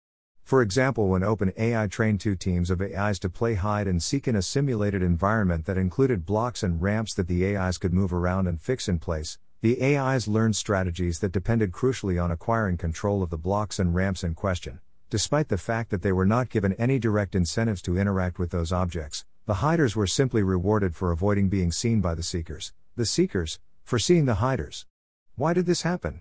For 0.44 0.62
example, 0.62 1.08
when 1.08 1.22
OpenAI 1.22 1.90
trained 1.90 2.20
two 2.20 2.36
teams 2.36 2.70
of 2.70 2.80
AIs 2.80 3.18
to 3.18 3.28
play 3.28 3.54
hide 3.54 3.88
and 3.88 4.00
seek 4.00 4.28
in 4.28 4.36
a 4.36 4.42
simulated 4.42 5.02
environment 5.02 5.66
that 5.66 5.76
included 5.76 6.24
blocks 6.24 6.62
and 6.62 6.80
ramps 6.80 7.12
that 7.14 7.26
the 7.26 7.56
AIs 7.56 7.76
could 7.76 7.92
move 7.92 8.12
around 8.12 8.46
and 8.46 8.60
fix 8.60 8.88
in 8.88 9.00
place, 9.00 9.36
the 9.62 9.96
AIs 9.96 10.28
learned 10.28 10.54
strategies 10.54 11.18
that 11.18 11.32
depended 11.32 11.72
crucially 11.72 12.22
on 12.22 12.30
acquiring 12.30 12.76
control 12.76 13.20
of 13.20 13.30
the 13.30 13.36
blocks 13.36 13.80
and 13.80 13.96
ramps 13.96 14.22
in 14.22 14.34
question, 14.34 14.78
despite 15.10 15.48
the 15.48 15.58
fact 15.58 15.90
that 15.90 16.02
they 16.02 16.12
were 16.12 16.24
not 16.24 16.48
given 16.48 16.72
any 16.74 16.98
direct 16.98 17.34
incentives 17.34 17.82
to 17.82 17.98
interact 17.98 18.38
with 18.38 18.50
those 18.50 18.72
objects. 18.72 19.24
The 19.46 19.54
hiders 19.54 19.96
were 19.96 20.06
simply 20.06 20.44
rewarded 20.44 20.94
for 20.94 21.10
avoiding 21.10 21.48
being 21.48 21.72
seen 21.72 22.00
by 22.00 22.14
the 22.14 22.22
seekers, 22.22 22.72
the 22.94 23.04
seekers, 23.04 23.58
for 23.82 23.98
seeing 23.98 24.26
the 24.26 24.36
hiders. 24.36 24.86
Why 25.34 25.52
did 25.52 25.66
this 25.66 25.82
happen? 25.82 26.20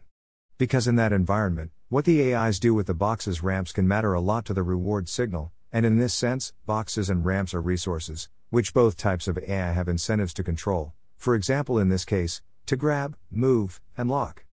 Because 0.58 0.88
in 0.88 0.96
that 0.96 1.14
environment, 1.14 1.70
what 1.90 2.06
the 2.06 2.34
AIs 2.34 2.60
do 2.60 2.74
with 2.74 2.88
the 2.88 2.96
boxes 2.96 3.44
ramps 3.44 3.72
can 3.72 3.88
matter 3.88 4.14
a 4.14 4.20
lot 4.20 4.46
to 4.46 4.54
the 4.54 4.64
reward 4.64 5.08
signal, 5.08 5.52
and 5.72 5.86
in 5.86 6.00
this 6.00 6.16
sense, 6.16 6.52
boxes 6.66 7.10
and 7.10 7.24
ramps 7.24 7.54
are 7.54 7.62
resources, 7.62 8.28
which 8.50 8.74
both 8.74 8.98
types 8.98 9.28
of 9.28 9.38
AI 9.38 9.72
have 9.72 9.88
incentives 9.88 10.34
to 10.34 10.44
control, 10.44 10.94
for 11.16 11.36
example, 11.36 11.78
in 11.78 11.90
this 11.90 12.06
case, 12.06 12.42
to 12.66 12.76
grab, 12.76 13.16
move, 13.30 13.80
and 13.96 14.10
lock. 14.10 14.46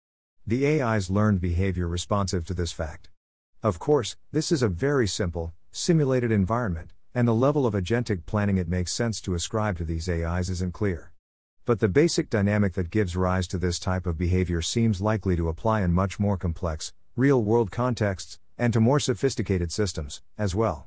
The 0.47 0.83
AIs 0.83 1.11
learned 1.11 1.41
behavior 1.41 1.89
responsive 1.89 2.45
to 2.47 2.55
this 2.55 2.73
fact. 2.73 3.09
Of 3.67 3.81
course, 3.81 4.15
this 4.31 4.53
is 4.53 4.63
a 4.63 4.69
very 4.69 5.09
simple, 5.09 5.53
simulated 5.73 6.31
environment, 6.31 6.93
and 7.13 7.27
the 7.27 7.35
level 7.35 7.67
of 7.67 7.75
agentic 7.75 8.25
planning 8.25 8.59
it 8.59 8.69
makes 8.69 8.93
sense 8.93 9.21
to 9.23 9.35
ascribe 9.35 9.77
to 9.79 9.85
these 9.85 10.09
AIs 10.09 10.49
isn't 10.51 10.73
clear. 10.73 11.11
But 11.65 11.81
the 11.81 11.89
basic 11.89 12.31
dynamic 12.31 12.75
that 12.75 12.93
gives 12.93 13.17
rise 13.17 13.49
to 13.49 13.59
this 13.59 13.81
type 13.81 14.07
of 14.07 14.17
behavior 14.17 14.63
seems 14.63 15.01
likely 15.01 15.35
to 15.35 15.49
apply 15.49 15.81
in 15.81 15.93
much 15.93 16.21
more 16.21 16.37
complex, 16.37 16.93
real 17.17 17.43
world 17.43 17.73
contexts, 17.73 18.39
and 18.57 18.73
to 18.73 18.79
more 18.79 19.01
sophisticated 19.01 19.73
systems, 19.73 20.23
as 20.39 20.55
well. 20.55 20.87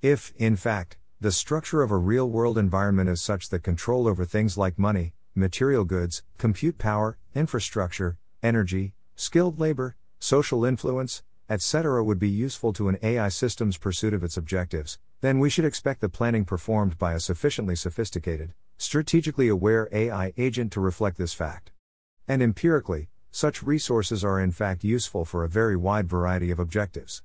If, 0.00 0.32
in 0.38 0.56
fact, 0.56 0.96
the 1.20 1.30
structure 1.30 1.82
of 1.82 1.90
a 1.90 1.98
real 1.98 2.30
world 2.30 2.56
environment 2.56 3.10
is 3.10 3.20
such 3.20 3.50
that 3.50 3.62
control 3.62 4.08
over 4.08 4.24
things 4.24 4.56
like 4.56 4.78
money, 4.78 5.12
material 5.34 5.84
goods, 5.84 6.22
compute 6.38 6.78
power, 6.78 7.18
infrastructure, 7.34 8.16
energy, 8.42 8.94
skilled 9.14 9.60
labor, 9.60 9.94
social 10.18 10.64
influence, 10.64 11.22
etc., 11.48 12.02
would 12.02 12.18
be 12.18 12.28
useful 12.28 12.72
to 12.72 12.88
an 12.88 12.98
AI 13.02 13.28
system's 13.28 13.76
pursuit 13.76 14.14
of 14.14 14.24
its 14.24 14.36
objectives, 14.36 14.98
then 15.20 15.38
we 15.38 15.50
should 15.50 15.64
expect 15.64 16.00
the 16.00 16.08
planning 16.08 16.44
performed 16.44 16.98
by 16.98 17.14
a 17.14 17.20
sufficiently 17.20 17.76
sophisticated, 17.76 18.54
strategically 18.78 19.48
aware 19.48 19.88
AI 19.92 20.32
agent 20.36 20.72
to 20.72 20.80
reflect 20.80 21.16
this 21.16 21.34
fact. 21.34 21.72
And 22.26 22.42
empirically, 22.42 23.08
such 23.30 23.62
resources 23.62 24.24
are 24.24 24.40
in 24.40 24.52
fact 24.52 24.84
useful 24.84 25.24
for 25.24 25.44
a 25.44 25.48
very 25.48 25.76
wide 25.76 26.08
variety 26.08 26.50
of 26.50 26.58
objectives. 26.58 27.22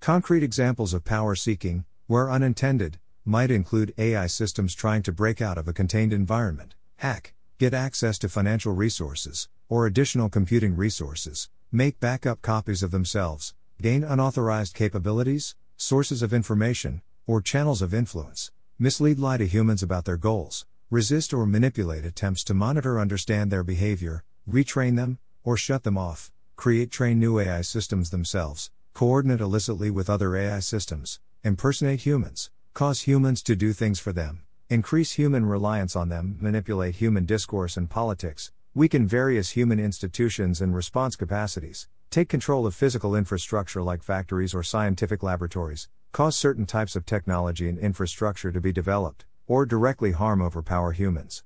Concrete 0.00 0.42
examples 0.42 0.92
of 0.92 1.04
power 1.04 1.34
seeking, 1.34 1.84
where 2.06 2.30
unintended, 2.30 2.98
might 3.24 3.50
include 3.50 3.94
AI 3.96 4.26
systems 4.26 4.74
trying 4.74 5.02
to 5.02 5.12
break 5.12 5.40
out 5.40 5.56
of 5.56 5.68
a 5.68 5.72
contained 5.72 6.12
environment, 6.12 6.74
hack, 6.96 7.34
get 7.58 7.72
access 7.72 8.18
to 8.18 8.28
financial 8.28 8.72
resources, 8.72 9.48
or 9.68 9.86
additional 9.86 10.28
computing 10.28 10.76
resources, 10.76 11.48
make 11.70 12.00
backup 12.00 12.42
copies 12.42 12.82
of 12.82 12.90
themselves, 12.90 13.54
gain 13.82 14.04
unauthorized 14.04 14.74
capabilities, 14.74 15.56
sources 15.76 16.22
of 16.22 16.32
information, 16.32 17.02
or 17.26 17.40
channels 17.42 17.82
of 17.82 17.92
influence, 17.92 18.52
mislead 18.78 19.18
lie 19.18 19.36
to 19.36 19.46
humans 19.46 19.82
about 19.82 20.04
their 20.04 20.16
goals, 20.16 20.66
resist 20.88 21.34
or 21.34 21.46
manipulate 21.46 22.04
attempts 22.04 22.44
to 22.44 22.54
monitor 22.54 23.00
understand 23.00 23.50
their 23.50 23.64
behavior, 23.64 24.22
retrain 24.48 24.94
them, 24.94 25.18
or 25.42 25.56
shut 25.56 25.82
them 25.82 25.98
off, 25.98 26.30
create 26.54 26.92
train 26.92 27.18
new 27.18 27.40
AI 27.40 27.60
systems 27.60 28.10
themselves, 28.10 28.70
coordinate 28.94 29.40
illicitly 29.40 29.90
with 29.90 30.08
other 30.08 30.36
AI 30.36 30.60
systems, 30.60 31.18
impersonate 31.42 32.02
humans, 32.02 32.50
cause 32.74 33.00
humans 33.00 33.42
to 33.42 33.56
do 33.56 33.72
things 33.72 33.98
for 33.98 34.12
them, 34.12 34.44
increase 34.70 35.12
human 35.12 35.44
reliance 35.44 35.96
on 35.96 36.08
them, 36.08 36.38
manipulate 36.40 36.94
human 36.94 37.24
discourse 37.24 37.76
and 37.76 37.90
politics, 37.90 38.52
weaken 38.74 39.06
various 39.06 39.50
human 39.50 39.78
institutions 39.78 40.62
and 40.62 40.74
response 40.74 41.14
capacities, 41.14 41.88
take 42.08 42.30
control 42.30 42.66
of 42.66 42.74
physical 42.74 43.14
infrastructure 43.14 43.82
like 43.82 44.02
factories 44.02 44.54
or 44.54 44.62
scientific 44.62 45.22
laboratories, 45.22 45.90
cause 46.12 46.36
certain 46.36 46.64
types 46.64 46.96
of 46.96 47.04
technology 47.04 47.68
and 47.68 47.78
infrastructure 47.78 48.50
to 48.50 48.62
be 48.62 48.72
developed, 48.72 49.26
or 49.46 49.66
directly 49.66 50.12
harm 50.12 50.40
overpower 50.40 50.92
humans. 50.92 51.44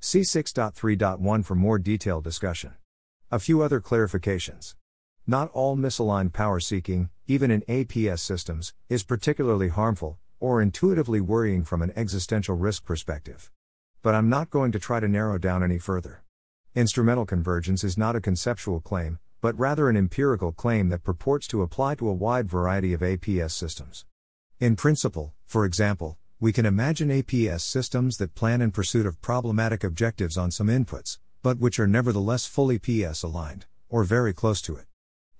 See 0.00 0.20
6.3.1 0.20 1.44
for 1.46 1.54
more 1.54 1.78
detailed 1.78 2.24
discussion. 2.24 2.74
A 3.30 3.38
few 3.38 3.62
other 3.62 3.80
clarifications. 3.80 4.74
Not 5.26 5.50
all 5.52 5.78
misaligned 5.78 6.34
power 6.34 6.60
seeking, 6.60 7.08
even 7.26 7.50
in 7.50 7.62
APS 7.62 8.18
systems, 8.18 8.74
is 8.90 9.02
particularly 9.02 9.68
harmful, 9.68 10.18
or 10.40 10.60
intuitively 10.60 11.22
worrying 11.22 11.64
from 11.64 11.80
an 11.80 11.94
existential 11.96 12.54
risk 12.54 12.84
perspective. 12.84 13.50
But 14.02 14.14
I'm 14.14 14.28
not 14.28 14.50
going 14.50 14.72
to 14.72 14.78
try 14.78 15.00
to 15.00 15.08
narrow 15.08 15.38
down 15.38 15.62
any 15.62 15.78
further. 15.78 16.22
Instrumental 16.76 17.24
convergence 17.24 17.82
is 17.84 17.96
not 17.96 18.16
a 18.16 18.20
conceptual 18.20 18.80
claim, 18.80 19.18
but 19.40 19.58
rather 19.58 19.88
an 19.88 19.96
empirical 19.96 20.52
claim 20.52 20.90
that 20.90 21.04
purports 21.04 21.46
to 21.46 21.62
apply 21.62 21.94
to 21.94 22.06
a 22.06 22.12
wide 22.12 22.50
variety 22.50 22.92
of 22.92 23.00
APS 23.00 23.52
systems. 23.52 24.04
In 24.60 24.76
principle, 24.76 25.32
for 25.46 25.64
example, 25.64 26.18
we 26.38 26.52
can 26.52 26.66
imagine 26.66 27.08
APS 27.08 27.62
systems 27.62 28.18
that 28.18 28.34
plan 28.34 28.60
in 28.60 28.72
pursuit 28.72 29.06
of 29.06 29.22
problematic 29.22 29.82
objectives 29.82 30.36
on 30.36 30.50
some 30.50 30.66
inputs, 30.66 31.16
but 31.42 31.56
which 31.56 31.80
are 31.80 31.86
nevertheless 31.86 32.44
fully 32.44 32.78
PS 32.78 33.22
aligned, 33.22 33.64
or 33.88 34.04
very 34.04 34.34
close 34.34 34.60
to 34.60 34.76
it. 34.76 34.84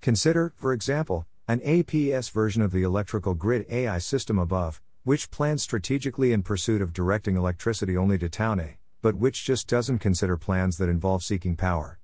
Consider, 0.01 0.53
for 0.55 0.73
example, 0.73 1.27
an 1.47 1.59
APS 1.59 2.31
version 2.31 2.63
of 2.63 2.71
the 2.71 2.81
electrical 2.81 3.35
grid 3.35 3.67
AI 3.69 3.99
system 3.99 4.39
above, 4.39 4.81
which 5.03 5.29
plans 5.29 5.61
strategically 5.61 6.33
in 6.33 6.41
pursuit 6.41 6.81
of 6.81 6.93
directing 6.93 7.35
electricity 7.35 7.95
only 7.95 8.17
to 8.17 8.27
town 8.27 8.59
A, 8.59 8.79
but 9.07 9.15
which 9.15 9.45
just 9.45 9.69
doesn't 9.69 9.99
consider 9.99 10.35
plans 10.35 10.75
that 10.75 10.89
involve 10.89 11.23
seeking 11.23 11.55
power. 11.55 11.97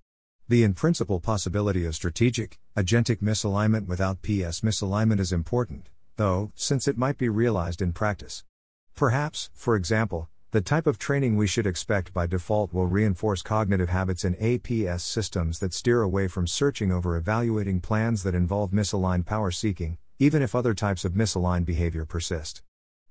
The 0.47 0.63
in 0.63 0.73
principle 0.73 1.19
possibility 1.19 1.83
of 1.83 1.95
strategic, 1.95 2.59
agentic 2.77 3.17
misalignment 3.17 3.87
without 3.87 4.21
PS 4.21 4.61
misalignment 4.61 5.19
is 5.19 5.33
important, 5.33 5.89
though, 6.15 6.53
since 6.55 6.87
it 6.87 6.97
might 6.97 7.17
be 7.17 7.27
realized 7.27 7.81
in 7.81 7.91
practice. 7.91 8.45
Perhaps, 8.95 9.49
for 9.53 9.75
example, 9.75 10.29
the 10.51 10.61
type 10.61 10.87
of 10.87 10.97
training 10.97 11.35
we 11.35 11.45
should 11.45 11.67
expect 11.67 12.13
by 12.13 12.25
default 12.25 12.73
will 12.73 12.87
reinforce 12.87 13.41
cognitive 13.41 13.89
habits 13.89 14.23
in 14.23 14.35
APS 14.35 15.01
systems 15.01 15.59
that 15.59 15.73
steer 15.73 16.03
away 16.03 16.29
from 16.29 16.47
searching 16.47 16.89
over 16.89 17.17
evaluating 17.17 17.81
plans 17.81 18.23
that 18.23 18.33
involve 18.33 18.71
misaligned 18.71 19.25
power 19.25 19.51
seeking, 19.51 19.97
even 20.19 20.41
if 20.41 20.55
other 20.55 20.73
types 20.73 21.03
of 21.03 21.11
misaligned 21.11 21.65
behavior 21.65 22.05
persist. 22.05 22.61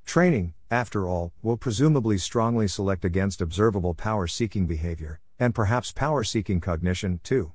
Training, 0.06 0.54
after 0.72 1.06
all, 1.06 1.32
will 1.42 1.56
presumably 1.56 2.18
strongly 2.18 2.66
select 2.66 3.04
against 3.04 3.40
observable 3.40 3.94
power 3.94 4.26
seeking 4.26 4.66
behavior, 4.66 5.20
and 5.38 5.54
perhaps 5.54 5.92
power 5.92 6.24
seeking 6.24 6.60
cognition, 6.60 7.20
too. 7.22 7.52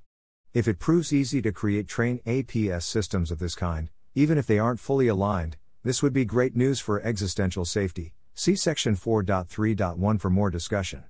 If 0.53 0.69
it 0.69 0.79
proves 0.79 1.11
easy 1.11 1.41
to 1.41 1.51
create 1.51 1.89
train 1.89 2.21
APS 2.25 2.83
systems 2.83 3.31
of 3.31 3.39
this 3.39 3.55
kind, 3.55 3.89
even 4.15 4.37
if 4.37 4.47
they 4.47 4.59
aren't 4.59 4.79
fully 4.79 5.09
aligned, 5.09 5.57
this 5.83 6.01
would 6.01 6.13
be 6.13 6.23
great 6.23 6.55
news 6.55 6.79
for 6.79 7.01
existential 7.01 7.65
safety, 7.65 8.13
See 8.39 8.55
section 8.55 8.95
4.3.1 8.95 10.21
for 10.21 10.29
more 10.29 10.51
discussion. 10.51 11.05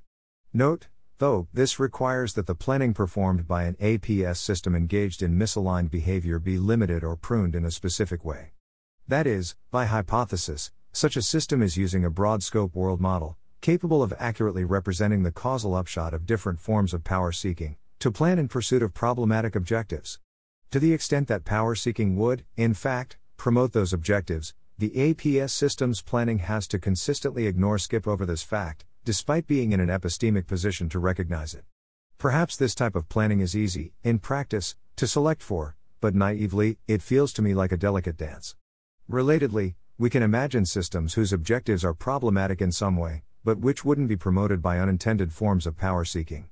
Note, 0.53 0.87
though, 1.17 1.49
this 1.53 1.77
requires 1.77 2.35
that 2.35 2.47
the 2.47 2.55
planning 2.55 2.93
performed 2.93 3.45
by 3.45 3.63
an 3.63 3.75
APS 3.81 4.37
system 4.37 4.73
engaged 4.73 5.21
in 5.21 5.37
misaligned 5.37 5.91
behavior 5.91 6.39
be 6.39 6.57
limited 6.57 7.03
or 7.03 7.17
pruned 7.17 7.53
in 7.53 7.65
a 7.65 7.69
specific 7.69 8.23
way. 8.23 8.53
That 9.09 9.27
is, 9.27 9.57
by 9.71 9.87
hypothesis, 9.87 10.71
such 10.97 11.15
a 11.15 11.21
system 11.21 11.61
is 11.61 11.77
using 11.77 12.03
a 12.03 12.09
broad 12.09 12.41
scope 12.41 12.75
world 12.75 12.99
model, 12.99 13.37
capable 13.61 14.01
of 14.01 14.11
accurately 14.17 14.63
representing 14.63 15.21
the 15.21 15.31
causal 15.31 15.75
upshot 15.75 16.11
of 16.11 16.25
different 16.25 16.59
forms 16.59 16.91
of 16.91 17.03
power 17.03 17.31
seeking, 17.31 17.75
to 17.99 18.09
plan 18.09 18.39
in 18.39 18.47
pursuit 18.47 18.81
of 18.81 18.95
problematic 18.95 19.55
objectives. 19.55 20.19
To 20.71 20.79
the 20.79 20.93
extent 20.93 21.27
that 21.27 21.45
power 21.45 21.75
seeking 21.75 22.17
would, 22.17 22.45
in 22.55 22.73
fact, 22.73 23.19
promote 23.37 23.73
those 23.73 23.93
objectives, 23.93 24.55
the 24.79 24.89
APS 24.89 25.51
systems 25.51 26.01
planning 26.01 26.39
has 26.39 26.67
to 26.69 26.79
consistently 26.79 27.45
ignore 27.45 27.77
skip 27.77 28.07
over 28.07 28.25
this 28.25 28.41
fact, 28.41 28.83
despite 29.05 29.45
being 29.45 29.73
in 29.73 29.79
an 29.79 29.89
epistemic 29.89 30.47
position 30.47 30.89
to 30.89 30.97
recognize 30.97 31.53
it. 31.53 31.65
Perhaps 32.17 32.57
this 32.57 32.73
type 32.73 32.95
of 32.95 33.07
planning 33.07 33.39
is 33.39 33.55
easy, 33.55 33.93
in 34.03 34.17
practice, 34.17 34.75
to 34.95 35.05
select 35.05 35.43
for, 35.43 35.75
but 36.01 36.15
naively, 36.15 36.79
it 36.87 37.03
feels 37.03 37.31
to 37.33 37.43
me 37.43 37.53
like 37.53 37.71
a 37.71 37.77
delicate 37.77 38.17
dance. 38.17 38.55
Relatedly, 39.07 39.75
we 39.99 40.11
can 40.11 40.21
imagine 40.21 40.63
systems 40.63 41.15
whose 41.15 41.33
objectives 41.33 41.83
are 41.83 41.93
problematic 41.93 42.61
in 42.61 42.71
some 42.71 42.97
way, 42.97 43.23
but 43.43 43.57
which 43.57 43.83
wouldn't 43.83 44.07
be 44.07 44.15
promoted 44.15 44.61
by 44.61 44.77
unintended 44.77 45.33
forms 45.33 45.65
of 45.65 45.75
power 45.75 46.05
seeking. 46.05 46.45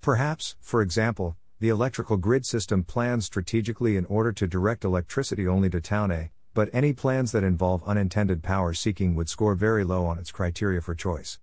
Perhaps, 0.00 0.56
for 0.60 0.80
example, 0.80 1.36
the 1.60 1.68
electrical 1.68 2.16
grid 2.16 2.46
system 2.46 2.82
plans 2.82 3.26
strategically 3.26 3.98
in 3.98 4.06
order 4.06 4.32
to 4.32 4.46
direct 4.46 4.82
electricity 4.82 5.46
only 5.46 5.68
to 5.68 5.78
town 5.78 6.10
A, 6.10 6.30
but 6.54 6.70
any 6.72 6.94
plans 6.94 7.32
that 7.32 7.44
involve 7.44 7.82
unintended 7.84 8.42
power 8.42 8.72
seeking 8.72 9.14
would 9.14 9.28
score 9.28 9.54
very 9.54 9.84
low 9.84 10.06
on 10.06 10.18
its 10.18 10.32
criteria 10.32 10.80
for 10.80 10.94
choice. 10.94 11.38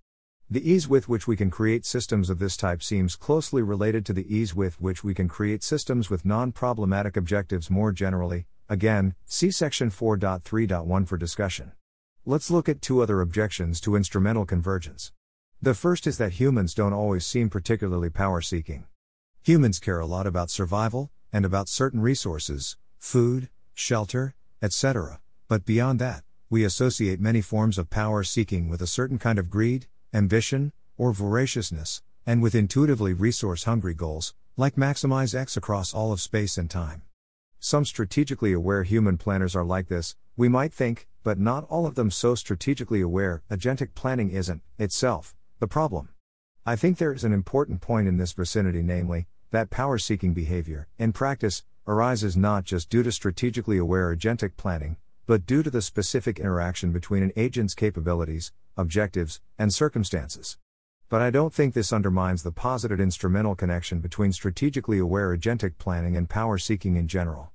The 0.50 0.68
ease 0.68 0.88
with 0.88 1.08
which 1.08 1.28
we 1.28 1.36
can 1.36 1.50
create 1.52 1.86
systems 1.86 2.30
of 2.30 2.40
this 2.40 2.56
type 2.56 2.82
seems 2.82 3.14
closely 3.14 3.62
related 3.62 4.04
to 4.06 4.12
the 4.12 4.26
ease 4.34 4.56
with 4.56 4.80
which 4.80 5.04
we 5.04 5.14
can 5.14 5.28
create 5.28 5.62
systems 5.62 6.10
with 6.10 6.24
non 6.24 6.50
problematic 6.50 7.16
objectives 7.16 7.70
more 7.70 7.92
generally. 7.92 8.46
Again, 8.68 9.14
see 9.26 9.50
section 9.50 9.90
4.3.1 9.90 11.06
for 11.06 11.16
discussion. 11.18 11.72
Let's 12.24 12.50
look 12.50 12.68
at 12.68 12.80
two 12.80 13.02
other 13.02 13.20
objections 13.20 13.80
to 13.82 13.96
instrumental 13.96 14.46
convergence. 14.46 15.12
The 15.60 15.74
first 15.74 16.06
is 16.06 16.16
that 16.18 16.34
humans 16.34 16.72
don't 16.72 16.94
always 16.94 17.26
seem 17.26 17.50
particularly 17.50 18.08
power 18.08 18.40
seeking. 18.40 18.86
Humans 19.42 19.78
care 19.78 20.00
a 20.00 20.06
lot 20.06 20.26
about 20.26 20.50
survival, 20.50 21.10
and 21.32 21.44
about 21.44 21.68
certain 21.68 22.00
resources 22.00 22.76
food, 22.98 23.50
shelter, 23.74 24.34
etc. 24.62 25.20
But 25.48 25.66
beyond 25.66 25.98
that, 25.98 26.22
we 26.48 26.64
associate 26.64 27.20
many 27.20 27.42
forms 27.42 27.76
of 27.76 27.90
power 27.90 28.22
seeking 28.24 28.70
with 28.70 28.80
a 28.80 28.86
certain 28.86 29.18
kind 29.18 29.38
of 29.38 29.50
greed, 29.50 29.86
ambition, 30.14 30.72
or 30.96 31.12
voraciousness, 31.12 32.00
and 32.24 32.40
with 32.40 32.54
intuitively 32.54 33.12
resource 33.12 33.64
hungry 33.64 33.94
goals, 33.94 34.32
like 34.56 34.76
maximize 34.76 35.34
X 35.34 35.56
across 35.56 35.92
all 35.92 36.12
of 36.12 36.20
space 36.20 36.56
and 36.56 36.70
time. 36.70 37.02
Some 37.66 37.86
strategically 37.86 38.52
aware 38.52 38.82
human 38.82 39.16
planners 39.16 39.56
are 39.56 39.64
like 39.64 39.88
this, 39.88 40.16
we 40.36 40.50
might 40.50 40.70
think, 40.70 41.08
but 41.22 41.38
not 41.38 41.64
all 41.70 41.86
of 41.86 41.94
them 41.94 42.10
so 42.10 42.34
strategically 42.34 43.00
aware. 43.00 43.42
Agentic 43.50 43.94
planning 43.94 44.30
isn't, 44.30 44.60
itself, 44.78 45.34
the 45.60 45.66
problem. 45.66 46.10
I 46.66 46.76
think 46.76 46.98
there 46.98 47.14
is 47.14 47.24
an 47.24 47.32
important 47.32 47.80
point 47.80 48.06
in 48.06 48.18
this 48.18 48.34
vicinity, 48.34 48.82
namely, 48.82 49.28
that 49.50 49.70
power 49.70 49.96
seeking 49.96 50.34
behavior, 50.34 50.88
in 50.98 51.14
practice, 51.14 51.64
arises 51.86 52.36
not 52.36 52.64
just 52.64 52.90
due 52.90 53.02
to 53.02 53.10
strategically 53.10 53.78
aware 53.78 54.14
agentic 54.14 54.58
planning, 54.58 54.98
but 55.24 55.46
due 55.46 55.62
to 55.62 55.70
the 55.70 55.80
specific 55.80 56.38
interaction 56.38 56.92
between 56.92 57.22
an 57.22 57.32
agent's 57.34 57.74
capabilities, 57.74 58.52
objectives, 58.76 59.40
and 59.58 59.72
circumstances. 59.72 60.58
But 61.08 61.22
I 61.22 61.30
don't 61.30 61.54
think 61.54 61.72
this 61.72 61.94
undermines 61.94 62.42
the 62.42 62.52
posited 62.52 63.00
instrumental 63.00 63.54
connection 63.54 64.00
between 64.00 64.34
strategically 64.34 64.98
aware 64.98 65.34
agentic 65.34 65.78
planning 65.78 66.14
and 66.14 66.28
power 66.28 66.58
seeking 66.58 66.96
in 66.96 67.08
general. 67.08 67.52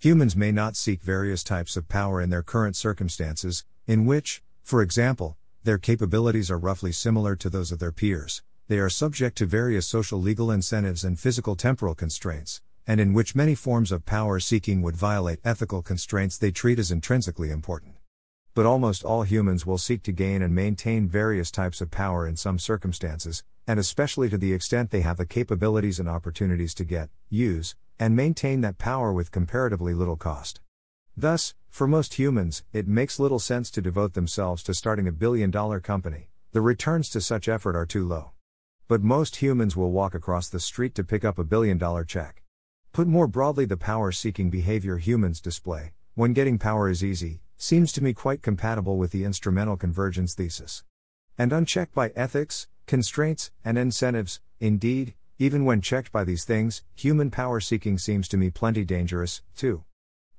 Humans 0.00 0.36
may 0.36 0.52
not 0.52 0.76
seek 0.76 1.02
various 1.02 1.42
types 1.42 1.76
of 1.76 1.88
power 1.88 2.22
in 2.22 2.30
their 2.30 2.44
current 2.44 2.76
circumstances, 2.76 3.64
in 3.84 4.06
which, 4.06 4.44
for 4.62 4.80
example, 4.80 5.36
their 5.64 5.76
capabilities 5.76 6.52
are 6.52 6.56
roughly 6.58 6.92
similar 6.92 7.34
to 7.34 7.50
those 7.50 7.72
of 7.72 7.80
their 7.80 7.90
peers. 7.90 8.44
They 8.68 8.78
are 8.78 8.88
subject 8.88 9.36
to 9.38 9.46
various 9.46 9.88
social 9.88 10.20
legal 10.20 10.52
incentives 10.52 11.02
and 11.02 11.18
physical 11.18 11.56
temporal 11.56 11.96
constraints, 11.96 12.62
and 12.86 13.00
in 13.00 13.12
which 13.12 13.34
many 13.34 13.56
forms 13.56 13.90
of 13.90 14.06
power 14.06 14.38
seeking 14.38 14.82
would 14.82 14.94
violate 14.94 15.40
ethical 15.44 15.82
constraints 15.82 16.38
they 16.38 16.52
treat 16.52 16.78
as 16.78 16.92
intrinsically 16.92 17.50
important. 17.50 17.96
But 18.54 18.66
almost 18.66 19.02
all 19.04 19.24
humans 19.24 19.66
will 19.66 19.78
seek 19.78 20.04
to 20.04 20.12
gain 20.12 20.42
and 20.42 20.54
maintain 20.54 21.08
various 21.08 21.50
types 21.50 21.80
of 21.80 21.90
power 21.90 22.24
in 22.24 22.36
some 22.36 22.60
circumstances, 22.60 23.42
and 23.66 23.80
especially 23.80 24.28
to 24.28 24.38
the 24.38 24.52
extent 24.52 24.92
they 24.92 25.00
have 25.00 25.16
the 25.16 25.26
capabilities 25.26 25.98
and 25.98 26.08
opportunities 26.08 26.72
to 26.74 26.84
get, 26.84 27.10
use, 27.28 27.74
and 27.98 28.14
maintain 28.14 28.60
that 28.60 28.78
power 28.78 29.12
with 29.12 29.32
comparatively 29.32 29.94
little 29.94 30.16
cost. 30.16 30.60
Thus, 31.16 31.54
for 31.68 31.86
most 31.86 32.14
humans, 32.14 32.62
it 32.72 32.86
makes 32.86 33.18
little 33.18 33.38
sense 33.38 33.70
to 33.72 33.82
devote 33.82 34.14
themselves 34.14 34.62
to 34.64 34.74
starting 34.74 35.08
a 35.08 35.12
billion 35.12 35.50
dollar 35.50 35.80
company, 35.80 36.28
the 36.52 36.60
returns 36.60 37.08
to 37.10 37.20
such 37.20 37.48
effort 37.48 37.76
are 37.76 37.86
too 37.86 38.06
low. 38.06 38.30
But 38.86 39.02
most 39.02 39.36
humans 39.36 39.76
will 39.76 39.90
walk 39.90 40.14
across 40.14 40.48
the 40.48 40.60
street 40.60 40.94
to 40.94 41.04
pick 41.04 41.24
up 41.24 41.38
a 41.38 41.44
billion 41.44 41.76
dollar 41.76 42.04
check. 42.04 42.42
Put 42.92 43.06
more 43.06 43.26
broadly, 43.26 43.64
the 43.64 43.76
power 43.76 44.12
seeking 44.12 44.48
behavior 44.48 44.96
humans 44.96 45.40
display, 45.40 45.92
when 46.14 46.32
getting 46.32 46.58
power 46.58 46.88
is 46.88 47.04
easy, 47.04 47.42
seems 47.56 47.92
to 47.92 48.02
me 48.02 48.12
quite 48.14 48.40
compatible 48.40 48.96
with 48.96 49.10
the 49.10 49.24
instrumental 49.24 49.76
convergence 49.76 50.34
thesis. 50.34 50.84
And 51.36 51.52
unchecked 51.52 51.94
by 51.94 52.12
ethics, 52.16 52.66
constraints, 52.86 53.50
and 53.64 53.76
incentives, 53.76 54.40
indeed, 54.58 55.14
even 55.38 55.64
when 55.64 55.80
checked 55.80 56.10
by 56.10 56.24
these 56.24 56.44
things, 56.44 56.82
human 56.96 57.30
power 57.30 57.60
seeking 57.60 57.96
seems 57.96 58.26
to 58.28 58.36
me 58.36 58.50
plenty 58.50 58.84
dangerous, 58.84 59.42
too. 59.56 59.84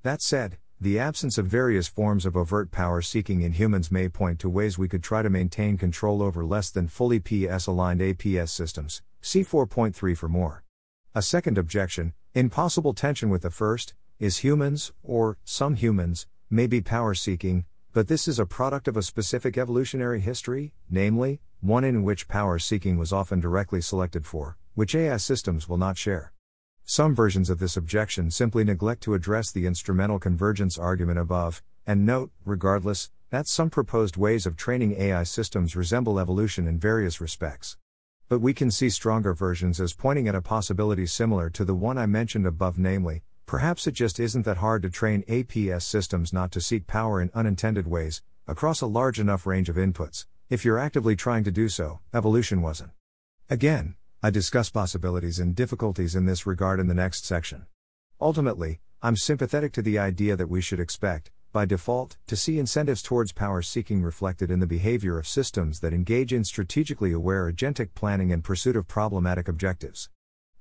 That 0.02 0.20
said, 0.20 0.58
the 0.78 0.98
absence 0.98 1.38
of 1.38 1.46
various 1.46 1.88
forms 1.88 2.24
of 2.24 2.36
overt 2.36 2.70
power 2.70 3.02
seeking 3.02 3.42
in 3.42 3.52
humans 3.52 3.90
may 3.90 4.08
point 4.08 4.38
to 4.40 4.48
ways 4.48 4.78
we 4.78 4.88
could 4.88 5.02
try 5.02 5.22
to 5.22 5.30
maintain 5.30 5.76
control 5.76 6.22
over 6.22 6.44
less 6.44 6.70
than 6.70 6.88
fully 6.88 7.18
PS 7.18 7.66
aligned 7.66 8.00
APS 8.00 8.50
systems. 8.50 9.02
See 9.20 9.42
4.3 9.42 10.16
for 10.16 10.28
more. 10.28 10.64
A 11.14 11.22
second 11.22 11.58
objection, 11.58 12.14
in 12.34 12.50
possible 12.50 12.94
tension 12.94 13.30
with 13.30 13.42
the 13.42 13.50
first, 13.50 13.94
is 14.18 14.38
humans, 14.38 14.92
or 15.02 15.38
some 15.44 15.76
humans, 15.76 16.26
may 16.48 16.66
be 16.66 16.80
power 16.80 17.14
seeking, 17.14 17.64
but 17.92 18.08
this 18.08 18.28
is 18.28 18.38
a 18.38 18.46
product 18.46 18.86
of 18.86 18.96
a 18.96 19.02
specific 19.02 19.58
evolutionary 19.58 20.20
history, 20.20 20.72
namely, 20.88 21.40
one 21.60 21.84
in 21.84 22.02
which 22.02 22.28
power 22.28 22.58
seeking 22.58 22.96
was 22.96 23.12
often 23.12 23.40
directly 23.40 23.80
selected 23.80 24.24
for, 24.24 24.56
which 24.74 24.94
AI 24.94 25.16
systems 25.16 25.68
will 25.68 25.76
not 25.76 25.96
share. 25.98 26.32
Some 26.84 27.14
versions 27.14 27.50
of 27.50 27.58
this 27.58 27.76
objection 27.76 28.30
simply 28.30 28.64
neglect 28.64 29.02
to 29.04 29.14
address 29.14 29.52
the 29.52 29.66
instrumental 29.66 30.18
convergence 30.18 30.78
argument 30.78 31.18
above, 31.18 31.62
and 31.86 32.04
note, 32.04 32.32
regardless, 32.44 33.10
that 33.30 33.46
some 33.46 33.70
proposed 33.70 34.16
ways 34.16 34.44
of 34.44 34.56
training 34.56 35.00
AI 35.00 35.22
systems 35.22 35.76
resemble 35.76 36.18
evolution 36.18 36.66
in 36.66 36.78
various 36.78 37.20
respects. 37.20 37.76
But 38.28 38.40
we 38.40 38.54
can 38.54 38.70
see 38.70 38.90
stronger 38.90 39.34
versions 39.34 39.80
as 39.80 39.92
pointing 39.92 40.28
at 40.28 40.34
a 40.34 40.42
possibility 40.42 41.06
similar 41.06 41.50
to 41.50 41.64
the 41.64 41.74
one 41.74 41.98
I 41.98 42.06
mentioned 42.06 42.46
above, 42.46 42.78
namely, 42.78 43.22
perhaps 43.46 43.86
it 43.86 43.92
just 43.92 44.18
isn't 44.18 44.44
that 44.44 44.58
hard 44.58 44.82
to 44.82 44.90
train 44.90 45.22
APS 45.28 45.82
systems 45.82 46.32
not 46.32 46.52
to 46.52 46.60
seek 46.60 46.86
power 46.86 47.20
in 47.20 47.30
unintended 47.34 47.86
ways, 47.86 48.22
across 48.46 48.80
a 48.80 48.86
large 48.86 49.20
enough 49.20 49.46
range 49.46 49.68
of 49.68 49.76
inputs. 49.76 50.26
If 50.48 50.64
you're 50.64 50.78
actively 50.78 51.14
trying 51.14 51.44
to 51.44 51.52
do 51.52 51.68
so, 51.68 52.00
evolution 52.12 52.62
wasn't. 52.62 52.90
Again, 53.48 53.94
I 54.22 54.28
discuss 54.28 54.68
possibilities 54.68 55.38
and 55.38 55.54
difficulties 55.54 56.14
in 56.14 56.26
this 56.26 56.46
regard 56.46 56.78
in 56.78 56.88
the 56.88 56.94
next 56.94 57.24
section. 57.24 57.64
Ultimately, 58.20 58.80
I'm 59.00 59.16
sympathetic 59.16 59.72
to 59.72 59.82
the 59.82 59.98
idea 59.98 60.36
that 60.36 60.50
we 60.50 60.60
should 60.60 60.78
expect, 60.78 61.30
by 61.52 61.64
default, 61.64 62.18
to 62.26 62.36
see 62.36 62.58
incentives 62.58 63.00
towards 63.00 63.32
power 63.32 63.62
seeking 63.62 64.02
reflected 64.02 64.50
in 64.50 64.60
the 64.60 64.66
behavior 64.66 65.18
of 65.18 65.26
systems 65.26 65.80
that 65.80 65.94
engage 65.94 66.34
in 66.34 66.44
strategically 66.44 67.12
aware 67.12 67.50
agentic 67.50 67.94
planning 67.94 68.30
and 68.30 68.44
pursuit 68.44 68.76
of 68.76 68.86
problematic 68.86 69.48
objectives. 69.48 70.10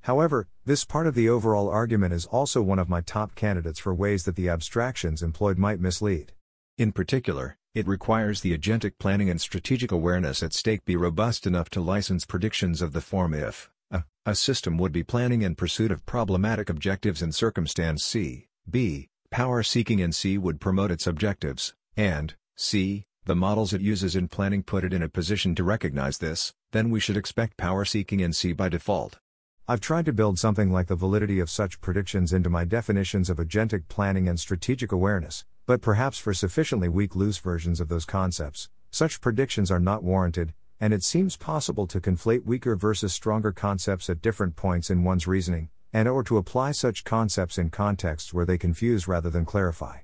However, 0.04 0.48
this 0.64 0.86
part 0.86 1.06
of 1.06 1.14
the 1.14 1.28
overall 1.28 1.68
argument 1.68 2.14
is 2.14 2.28
also 2.28 2.62
one 2.62 2.80
of 2.80 2.88
my 2.88 3.02
top 3.02 3.36
candidates 3.36 3.78
for 3.78 3.94
ways 3.94 4.24
that 4.24 4.38
the 4.38 4.48
abstractions 4.48 5.22
employed 5.22 5.58
might 5.58 5.82
mislead. 5.82 6.32
In 6.78 6.94
particular, 6.94 7.58
it 7.76 7.88
requires 7.88 8.42
the 8.42 8.58
agentic 8.58 8.94
planning 9.00 9.30
and 9.30 9.40
strategic 9.40 9.92
awareness 9.92 10.42
at 10.42 10.54
stake 10.54 10.84
be 10.86 10.96
robust 10.96 11.46
enough 11.46 11.70
to 11.70 11.80
license 11.80 12.26
predictions 12.26 12.82
of 12.82 12.94
the 12.94 13.02
form 13.02 13.34
if 13.34 13.70
a, 13.92 14.04
a 14.26 14.34
system 14.34 14.78
would 14.78 14.92
be 14.92 15.04
planning 15.04 15.44
in 15.44 15.54
pursuit 15.56 15.92
of 15.92 16.06
problematic 16.06 16.70
objectives 16.70 17.22
in 17.22 17.32
circumstance 17.32 18.04
C, 18.04 18.48
b, 18.70 19.10
power 19.30 19.62
seeking 19.62 20.00
in 20.00 20.12
C 20.12 20.38
would 20.38 20.60
promote 20.60 20.92
its 20.92 21.06
objectives, 21.06 21.74
and 21.96 22.36
c, 22.56 23.06
the 23.26 23.36
models 23.36 23.74
it 23.74 23.82
uses 23.82 24.16
in 24.16 24.28
planning 24.28 24.64
put 24.64 24.84
it 24.84 24.94
in 24.94 25.04
a 25.04 25.10
position 25.10 25.54
to 25.54 25.64
recognize 25.64 26.18
this, 26.18 26.54
then 26.72 26.90
we 26.90 27.00
should 27.00 27.18
expect 27.18 27.58
power 27.58 27.86
seeking 27.86 28.20
in 28.20 28.34
C 28.34 28.54
by 28.54 28.70
default. 28.70 29.20
I've 29.68 29.82
tried 29.82 30.06
to 30.06 30.14
build 30.14 30.40
something 30.40 30.72
like 30.72 30.88
the 30.88 30.96
validity 30.96 31.40
of 31.40 31.52
such 31.52 31.80
predictions 31.80 32.34
into 32.34 32.50
my 32.50 32.66
definitions 32.66 33.30
of 33.30 33.38
agentic 33.38 33.88
planning 33.88 34.28
and 34.28 34.40
strategic 34.40 34.92
awareness, 34.92 35.46
but 35.70 35.82
perhaps 35.82 36.18
for 36.18 36.34
sufficiently 36.34 36.90
weak 36.90 37.16
loose 37.16 37.38
versions 37.38 37.80
of 37.80 37.90
those 37.90 38.04
concepts, 38.04 38.70
such 38.90 39.22
predictions 39.22 39.70
are 39.70 39.80
not 39.80 40.02
warranted, 40.02 40.52
and 40.80 40.96
it 40.96 41.04
seems 41.04 41.38
possible 41.38 41.86
to 41.86 42.02
conflate 42.02 42.44
weaker 42.44 42.76
versus 42.76 43.14
stronger 43.14 43.52
concepts 43.52 44.10
at 44.10 44.20
different 44.20 44.56
points 44.56 44.90
in 44.90 45.04
one's 45.04 45.28
reasoning, 45.28 45.70
and 45.94 46.08
or 46.08 46.24
to 46.24 46.38
apply 46.38 46.72
such 46.72 47.04
concepts 47.04 47.60
in 47.60 47.70
contexts 47.70 48.34
where 48.34 48.48
they 48.48 48.58
confuse 48.58 49.08
rather 49.08 49.30
than 49.30 49.46
clarify. 49.46 49.98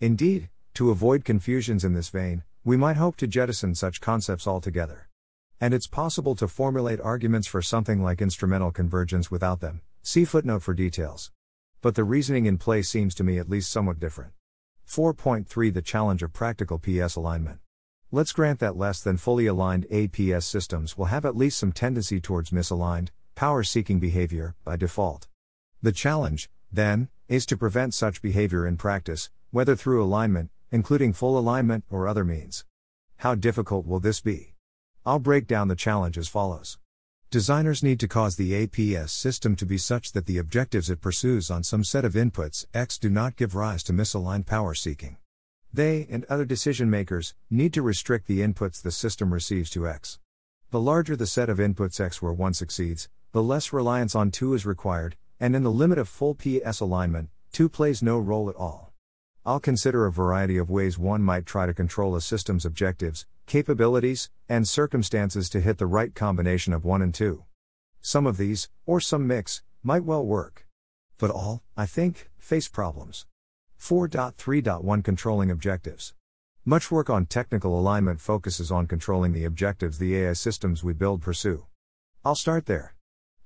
Indeed, 0.00 0.48
to 0.72 0.90
avoid 0.90 1.26
confusions 1.26 1.84
in 1.84 1.92
this 1.92 2.08
vein, 2.08 2.42
we 2.64 2.78
might 2.78 2.96
hope 2.96 3.16
to 3.16 3.26
jettison 3.26 3.74
such 3.74 4.00
concepts 4.00 4.46
altogether. 4.46 5.10
And 5.60 5.74
it's 5.74 5.88
possible 5.88 6.34
to 6.36 6.48
formulate 6.48 7.02
arguments 7.02 7.48
for 7.48 7.60
something 7.60 8.02
like 8.02 8.22
instrumental 8.22 8.70
convergence 8.70 9.30
without 9.30 9.60
them, 9.60 9.82
see 10.00 10.24
footnote 10.24 10.62
for 10.62 10.72
details. 10.72 11.30
But 11.82 11.96
the 11.96 12.04
reasoning 12.04 12.46
in 12.46 12.56
play 12.56 12.80
seems 12.80 13.14
to 13.16 13.24
me 13.24 13.36
at 13.36 13.50
least 13.50 13.70
somewhat 13.70 14.00
different. 14.00 14.32
4.3 14.88 15.72
The 15.72 15.82
challenge 15.82 16.22
of 16.22 16.32
practical 16.32 16.78
PS 16.78 17.16
alignment. 17.16 17.58
Let's 18.10 18.32
grant 18.32 18.60
that 18.60 18.76
less 18.76 19.00
than 19.00 19.16
fully 19.16 19.46
aligned 19.46 19.86
APS 19.90 20.42
systems 20.42 20.98
will 20.98 21.06
have 21.06 21.24
at 21.24 21.36
least 21.36 21.58
some 21.58 21.72
tendency 21.72 22.20
towards 22.20 22.50
misaligned, 22.50 23.08
power 23.34 23.62
seeking 23.62 23.98
behavior, 23.98 24.54
by 24.64 24.76
default. 24.76 25.28
The 25.80 25.92
challenge, 25.92 26.50
then, 26.70 27.08
is 27.26 27.46
to 27.46 27.56
prevent 27.56 27.94
such 27.94 28.20
behavior 28.20 28.66
in 28.66 28.76
practice, 28.76 29.30
whether 29.50 29.74
through 29.74 30.04
alignment, 30.04 30.50
including 30.70 31.12
full 31.12 31.38
alignment, 31.38 31.84
or 31.90 32.06
other 32.06 32.24
means. 32.24 32.64
How 33.16 33.34
difficult 33.34 33.86
will 33.86 34.00
this 34.00 34.20
be? 34.20 34.54
I'll 35.06 35.18
break 35.18 35.46
down 35.46 35.68
the 35.68 35.76
challenge 35.76 36.18
as 36.18 36.28
follows. 36.28 36.78
Designers 37.32 37.82
need 37.82 37.98
to 38.00 38.08
cause 38.08 38.36
the 38.36 38.66
APS 38.66 39.08
system 39.08 39.56
to 39.56 39.64
be 39.64 39.78
such 39.78 40.12
that 40.12 40.26
the 40.26 40.36
objectives 40.36 40.90
it 40.90 41.00
pursues 41.00 41.50
on 41.50 41.62
some 41.62 41.82
set 41.82 42.04
of 42.04 42.12
inputs 42.12 42.66
X 42.74 42.98
do 42.98 43.08
not 43.08 43.36
give 43.36 43.54
rise 43.54 43.82
to 43.84 43.94
misaligned 43.94 44.44
power 44.44 44.74
seeking. 44.74 45.16
They, 45.72 46.06
and 46.10 46.26
other 46.26 46.44
decision 46.44 46.90
makers, 46.90 47.32
need 47.48 47.72
to 47.72 47.80
restrict 47.80 48.26
the 48.26 48.40
inputs 48.40 48.82
the 48.82 48.90
system 48.90 49.32
receives 49.32 49.70
to 49.70 49.88
X. 49.88 50.18
The 50.72 50.80
larger 50.82 51.16
the 51.16 51.26
set 51.26 51.48
of 51.48 51.56
inputs 51.56 52.00
X 52.00 52.20
where 52.20 52.34
1 52.34 52.52
succeeds, 52.52 53.08
the 53.32 53.42
less 53.42 53.72
reliance 53.72 54.14
on 54.14 54.30
2 54.30 54.52
is 54.52 54.66
required, 54.66 55.16
and 55.40 55.56
in 55.56 55.62
the 55.62 55.70
limit 55.70 55.96
of 55.96 56.10
full 56.10 56.34
PS 56.34 56.80
alignment, 56.80 57.30
2 57.52 57.70
plays 57.70 58.02
no 58.02 58.18
role 58.18 58.50
at 58.50 58.56
all. 58.56 58.91
I'll 59.44 59.58
consider 59.58 60.06
a 60.06 60.12
variety 60.12 60.56
of 60.56 60.70
ways 60.70 61.00
one 61.00 61.20
might 61.20 61.46
try 61.46 61.66
to 61.66 61.74
control 61.74 62.14
a 62.14 62.20
system's 62.20 62.64
objectives, 62.64 63.26
capabilities, 63.46 64.30
and 64.48 64.68
circumstances 64.68 65.50
to 65.50 65.60
hit 65.60 65.78
the 65.78 65.86
right 65.86 66.14
combination 66.14 66.72
of 66.72 66.84
1 66.84 67.02
and 67.02 67.12
2. 67.12 67.42
Some 68.00 68.24
of 68.24 68.36
these, 68.36 68.68
or 68.86 69.00
some 69.00 69.26
mix, 69.26 69.62
might 69.82 70.04
well 70.04 70.24
work. 70.24 70.68
But 71.18 71.32
all, 71.32 71.64
I 71.76 71.86
think, 71.86 72.30
face 72.38 72.68
problems. 72.68 73.26
4.3.1 73.80 75.02
Controlling 75.02 75.50
Objectives. 75.50 76.14
Much 76.64 76.92
work 76.92 77.10
on 77.10 77.26
technical 77.26 77.76
alignment 77.76 78.20
focuses 78.20 78.70
on 78.70 78.86
controlling 78.86 79.32
the 79.32 79.44
objectives 79.44 79.98
the 79.98 80.14
AI 80.18 80.34
systems 80.34 80.84
we 80.84 80.92
build 80.92 81.20
pursue. 81.20 81.66
I'll 82.24 82.36
start 82.36 82.66
there. 82.66 82.94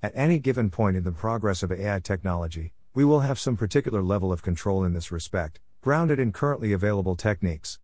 At 0.03 0.12
any 0.14 0.40
given 0.40 0.68
point 0.68 0.99
in 0.99 1.05
the 1.05 1.12
progress 1.12 1.62
of 1.62 1.72
AI 1.72 2.01
technology, 2.01 2.74
we 2.92 3.03
will 3.03 3.20
have 3.20 3.38
some 3.38 3.57
particular 3.57 4.03
level 4.03 4.30
of 4.30 4.42
control 4.42 4.84
in 4.84 4.92
this 4.92 5.11
respect, 5.11 5.61
grounded 5.87 6.18
in 6.18 6.32
currently 6.32 6.72
available 6.72 7.14
techniques. 7.14 7.78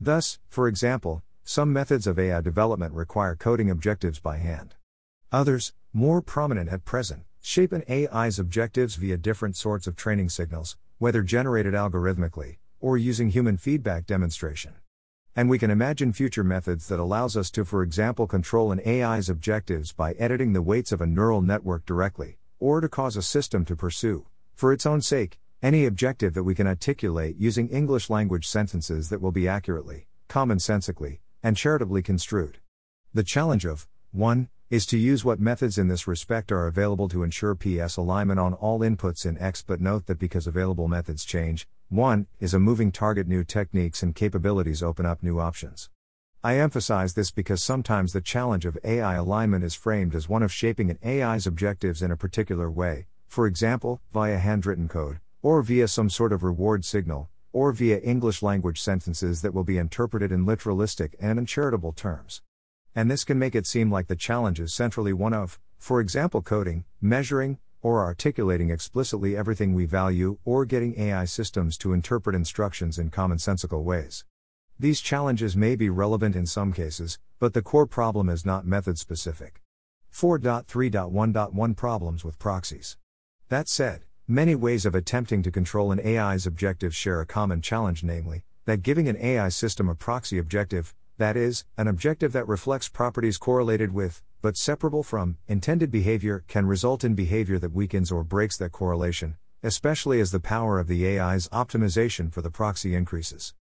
Thus, 0.00 0.40
for 0.48 0.66
example, 0.66 1.22
some 1.44 1.72
methods 1.72 2.04
of 2.08 2.18
AI 2.18 2.40
development 2.40 2.92
require 2.92 3.36
coding 3.36 3.70
objectives 3.70 4.18
by 4.18 4.38
hand. 4.38 4.74
Others, 5.30 5.72
more 5.92 6.20
prominent 6.20 6.68
at 6.68 6.84
present, 6.84 7.22
shape 7.40 7.70
an 7.70 7.84
AI's 7.88 8.40
objectives 8.40 8.96
via 8.96 9.16
different 9.16 9.54
sorts 9.54 9.86
of 9.86 9.94
training 9.94 10.30
signals, 10.30 10.76
whether 10.98 11.22
generated 11.22 11.74
algorithmically 11.74 12.56
or 12.80 12.96
using 12.96 13.28
human 13.28 13.56
feedback 13.56 14.04
demonstration. 14.04 14.74
And 15.36 15.48
we 15.48 15.60
can 15.60 15.70
imagine 15.70 16.12
future 16.12 16.42
methods 16.42 16.88
that 16.88 16.98
allows 16.98 17.36
us 17.36 17.52
to 17.52 17.64
for 17.64 17.84
example 17.84 18.26
control 18.26 18.72
an 18.72 18.80
AI's 18.84 19.28
objectives 19.28 19.92
by 19.92 20.14
editing 20.14 20.54
the 20.54 20.60
weights 20.60 20.90
of 20.90 21.00
a 21.00 21.06
neural 21.06 21.40
network 21.40 21.86
directly 21.86 22.36
or 22.58 22.80
to 22.80 22.88
cause 22.88 23.16
a 23.16 23.22
system 23.22 23.64
to 23.66 23.76
pursue 23.76 24.26
for 24.56 24.72
its 24.72 24.84
own 24.84 25.00
sake 25.00 25.38
any 25.64 25.86
objective 25.86 26.34
that 26.34 26.42
we 26.42 26.54
can 26.54 26.66
articulate 26.66 27.36
using 27.38 27.70
English 27.70 28.10
language 28.10 28.46
sentences 28.46 29.08
that 29.08 29.22
will 29.22 29.32
be 29.32 29.48
accurately, 29.48 30.06
commonsensically, 30.28 31.20
and 31.42 31.56
charitably 31.56 32.02
construed. 32.02 32.58
The 33.14 33.22
challenge 33.22 33.64
of 33.64 33.88
1 34.12 34.50
is 34.68 34.84
to 34.84 34.98
use 34.98 35.24
what 35.24 35.40
methods 35.40 35.78
in 35.78 35.88
this 35.88 36.06
respect 36.06 36.52
are 36.52 36.66
available 36.66 37.08
to 37.08 37.22
ensure 37.22 37.54
PS 37.54 37.96
alignment 37.96 38.38
on 38.38 38.52
all 38.52 38.80
inputs 38.80 39.24
in 39.24 39.38
X, 39.38 39.64
but 39.66 39.80
note 39.80 40.04
that 40.04 40.18
because 40.18 40.46
available 40.46 40.86
methods 40.86 41.24
change, 41.24 41.66
1 41.88 42.26
is 42.40 42.52
a 42.52 42.60
moving 42.60 42.92
target, 42.92 43.26
new 43.26 43.42
techniques 43.42 44.02
and 44.02 44.14
capabilities 44.14 44.82
open 44.82 45.06
up 45.06 45.22
new 45.22 45.40
options. 45.40 45.88
I 46.42 46.58
emphasize 46.58 47.14
this 47.14 47.30
because 47.30 47.62
sometimes 47.62 48.12
the 48.12 48.20
challenge 48.20 48.66
of 48.66 48.76
AI 48.84 49.14
alignment 49.14 49.64
is 49.64 49.74
framed 49.74 50.14
as 50.14 50.28
one 50.28 50.42
of 50.42 50.52
shaping 50.52 50.90
an 50.90 50.98
AI's 51.02 51.46
objectives 51.46 52.02
in 52.02 52.10
a 52.10 52.18
particular 52.18 52.70
way, 52.70 53.06
for 53.28 53.46
example, 53.46 54.02
via 54.12 54.36
handwritten 54.36 54.88
code, 54.88 55.20
or 55.44 55.60
via 55.60 55.86
some 55.86 56.08
sort 56.08 56.32
of 56.32 56.42
reward 56.42 56.86
signal, 56.86 57.28
or 57.52 57.70
via 57.70 57.98
English 57.98 58.42
language 58.42 58.80
sentences 58.80 59.42
that 59.42 59.52
will 59.52 59.62
be 59.62 59.76
interpreted 59.76 60.32
in 60.32 60.46
literalistic 60.46 61.12
and 61.20 61.38
uncharitable 61.38 61.92
terms. 61.92 62.40
And 62.94 63.10
this 63.10 63.24
can 63.24 63.38
make 63.38 63.54
it 63.54 63.66
seem 63.66 63.90
like 63.90 64.06
the 64.06 64.16
challenge 64.16 64.58
is 64.58 64.72
centrally 64.72 65.12
one 65.12 65.34
of, 65.34 65.60
for 65.76 66.00
example, 66.00 66.40
coding, 66.40 66.86
measuring, 66.98 67.58
or 67.82 68.02
articulating 68.02 68.70
explicitly 68.70 69.36
everything 69.36 69.74
we 69.74 69.84
value, 69.84 70.38
or 70.46 70.64
getting 70.64 70.98
AI 70.98 71.26
systems 71.26 71.76
to 71.76 71.92
interpret 71.92 72.34
instructions 72.34 72.98
in 72.98 73.10
commonsensical 73.10 73.84
ways. 73.84 74.24
These 74.78 75.02
challenges 75.02 75.54
may 75.54 75.76
be 75.76 75.90
relevant 75.90 76.34
in 76.36 76.46
some 76.46 76.72
cases, 76.72 77.18
but 77.38 77.52
the 77.52 77.60
core 77.60 77.86
problem 77.86 78.30
is 78.30 78.46
not 78.46 78.66
method 78.66 78.98
specific. 78.98 79.60
4.3.1.1 80.10 81.76
Problems 81.76 82.24
with 82.24 82.38
proxies. 82.38 82.96
That 83.50 83.68
said, 83.68 84.06
Many 84.28 84.54
ways 84.54 84.86
of 84.86 84.94
attempting 84.94 85.42
to 85.42 85.50
control 85.50 85.92
an 85.92 86.00
AI's 86.00 86.46
objectives 86.46 86.96
share 86.96 87.20
a 87.20 87.26
common 87.26 87.60
challenge, 87.60 88.02
namely, 88.02 88.42
that 88.64 88.82
giving 88.82 89.06
an 89.06 89.18
AI 89.18 89.50
system 89.50 89.86
a 89.86 89.94
proxy 89.94 90.38
objective, 90.38 90.94
that 91.18 91.36
is, 91.36 91.66
an 91.76 91.88
objective 91.88 92.32
that 92.32 92.48
reflects 92.48 92.88
properties 92.88 93.36
correlated 93.36 93.92
with, 93.92 94.22
but 94.40 94.56
separable 94.56 95.02
from, 95.02 95.36
intended 95.46 95.90
behavior, 95.90 96.42
can 96.48 96.64
result 96.64 97.04
in 97.04 97.14
behavior 97.14 97.58
that 97.58 97.74
weakens 97.74 98.10
or 98.10 98.24
breaks 98.24 98.56
that 98.56 98.72
correlation, 98.72 99.36
especially 99.62 100.22
as 100.22 100.30
the 100.30 100.40
power 100.40 100.80
of 100.80 100.88
the 100.88 101.06
AI's 101.06 101.46
optimization 101.48 102.32
for 102.32 102.40
the 102.40 102.50
proxy 102.50 102.94
increases. 102.94 103.52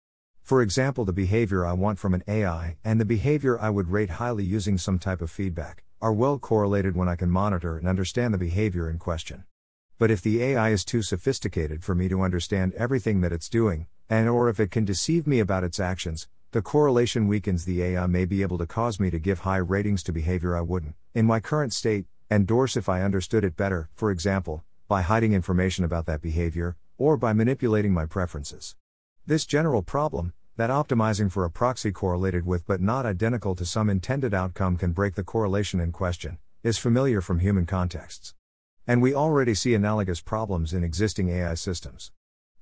For 0.44 0.62
example, 0.62 1.04
the 1.04 1.12
behavior 1.12 1.66
I 1.66 1.72
want 1.72 1.98
from 1.98 2.14
an 2.14 2.22
AI 2.28 2.76
and 2.84 3.00
the 3.00 3.04
behavior 3.04 3.58
I 3.58 3.70
would 3.70 3.88
rate 3.88 4.10
highly 4.10 4.44
using 4.44 4.78
some 4.78 5.00
type 5.00 5.22
of 5.22 5.30
feedback 5.32 5.82
are 6.00 6.12
well 6.12 6.38
correlated 6.38 6.94
when 6.96 7.08
I 7.08 7.16
can 7.16 7.32
monitor 7.32 7.76
and 7.76 7.88
understand 7.88 8.32
the 8.32 8.38
behavior 8.38 8.88
in 8.88 8.98
question. 8.98 9.42
But 10.02 10.10
if 10.10 10.20
the 10.20 10.42
AI 10.42 10.70
is 10.70 10.84
too 10.84 11.00
sophisticated 11.00 11.84
for 11.84 11.94
me 11.94 12.08
to 12.08 12.22
understand 12.22 12.74
everything 12.74 13.20
that 13.20 13.30
it's 13.30 13.48
doing, 13.48 13.86
and 14.10 14.28
or 14.28 14.48
if 14.48 14.58
it 14.58 14.72
can 14.72 14.84
deceive 14.84 15.28
me 15.28 15.38
about 15.38 15.62
its 15.62 15.78
actions, 15.78 16.26
the 16.50 16.60
correlation 16.60 17.28
weakens 17.28 17.64
the 17.64 17.84
AI 17.84 18.08
may 18.08 18.24
be 18.24 18.42
able 18.42 18.58
to 18.58 18.66
cause 18.66 18.98
me 18.98 19.10
to 19.10 19.20
give 19.20 19.38
high 19.38 19.58
ratings 19.58 20.02
to 20.02 20.12
behavior 20.12 20.56
I 20.56 20.60
wouldn't, 20.60 20.96
in 21.14 21.24
my 21.24 21.38
current 21.38 21.72
state, 21.72 22.06
endorse 22.28 22.76
if 22.76 22.88
I 22.88 23.02
understood 23.02 23.44
it 23.44 23.56
better, 23.56 23.90
for 23.94 24.10
example, 24.10 24.64
by 24.88 25.02
hiding 25.02 25.34
information 25.34 25.84
about 25.84 26.06
that 26.06 26.20
behavior, 26.20 26.74
or 26.98 27.16
by 27.16 27.32
manipulating 27.32 27.92
my 27.92 28.04
preferences. 28.04 28.74
This 29.24 29.46
general 29.46 29.82
problem, 29.82 30.32
that 30.56 30.68
optimizing 30.68 31.30
for 31.30 31.44
a 31.44 31.50
proxy 31.52 31.92
correlated 31.92 32.44
with 32.44 32.66
but 32.66 32.80
not 32.80 33.06
identical 33.06 33.54
to 33.54 33.64
some 33.64 33.88
intended 33.88 34.34
outcome 34.34 34.76
can 34.76 34.90
break 34.90 35.14
the 35.14 35.22
correlation 35.22 35.78
in 35.78 35.92
question, 35.92 36.38
is 36.64 36.76
familiar 36.76 37.20
from 37.20 37.38
human 37.38 37.66
contexts. 37.66 38.34
And 38.86 39.00
we 39.00 39.14
already 39.14 39.54
see 39.54 39.74
analogous 39.74 40.20
problems 40.20 40.72
in 40.72 40.82
existing 40.82 41.28
AI 41.28 41.54
systems. 41.54 42.10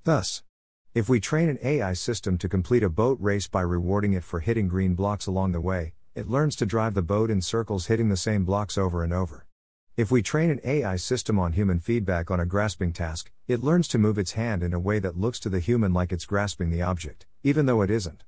Thus, 0.05 0.43
if 0.93 1.09
we 1.09 1.18
train 1.18 1.49
an 1.49 1.59
AI 1.62 1.95
system 1.95 2.37
to 2.39 2.49
complete 2.49 2.83
a 2.83 2.91
boat 2.91 3.16
race 3.21 3.49
by 3.49 3.62
rewarding 3.62 4.12
it 4.12 4.25
for 4.25 4.41
hitting 4.41 4.68
green 4.68 4.95
blocks 4.95 5.27
along 5.27 5.53
the 5.53 5.61
way, 5.61 5.95
it 6.14 6.29
learns 6.29 6.57
to 6.57 6.66
drive 6.66 6.93
the 6.93 7.03
boat 7.03 7.31
in 7.31 7.41
circles 7.41 7.87
hitting 7.87 8.11
the 8.11 8.16
same 8.18 8.45
blocks 8.45 8.77
over 8.77 9.03
and 9.03 9.14
over. 9.14 9.47
If 9.97 10.11
we 10.11 10.21
train 10.21 10.51
an 10.51 10.61
AI 10.62 10.97
system 10.97 11.39
on 11.39 11.53
human 11.53 11.81
feedback 11.81 12.31
on 12.31 12.39
a 12.39 12.47
grasping 12.47 12.93
task, 12.93 13.31
it 13.49 13.62
learns 13.62 13.89
to 13.89 13.99
move 13.99 14.18
its 14.18 14.33
hand 14.33 14.62
in 14.62 14.75
a 14.75 14.79
way 14.79 14.99
that 14.99 15.18
looks 15.18 15.41
to 15.41 15.49
the 15.49 15.61
human 15.61 15.95
like 15.95 16.12
it's 16.12 16.27
grasping 16.27 16.71
the 16.71 16.83
object, 16.83 17.25
even 17.43 17.64
though 17.64 17.81
it 17.81 17.91
isn't. 17.91 18.25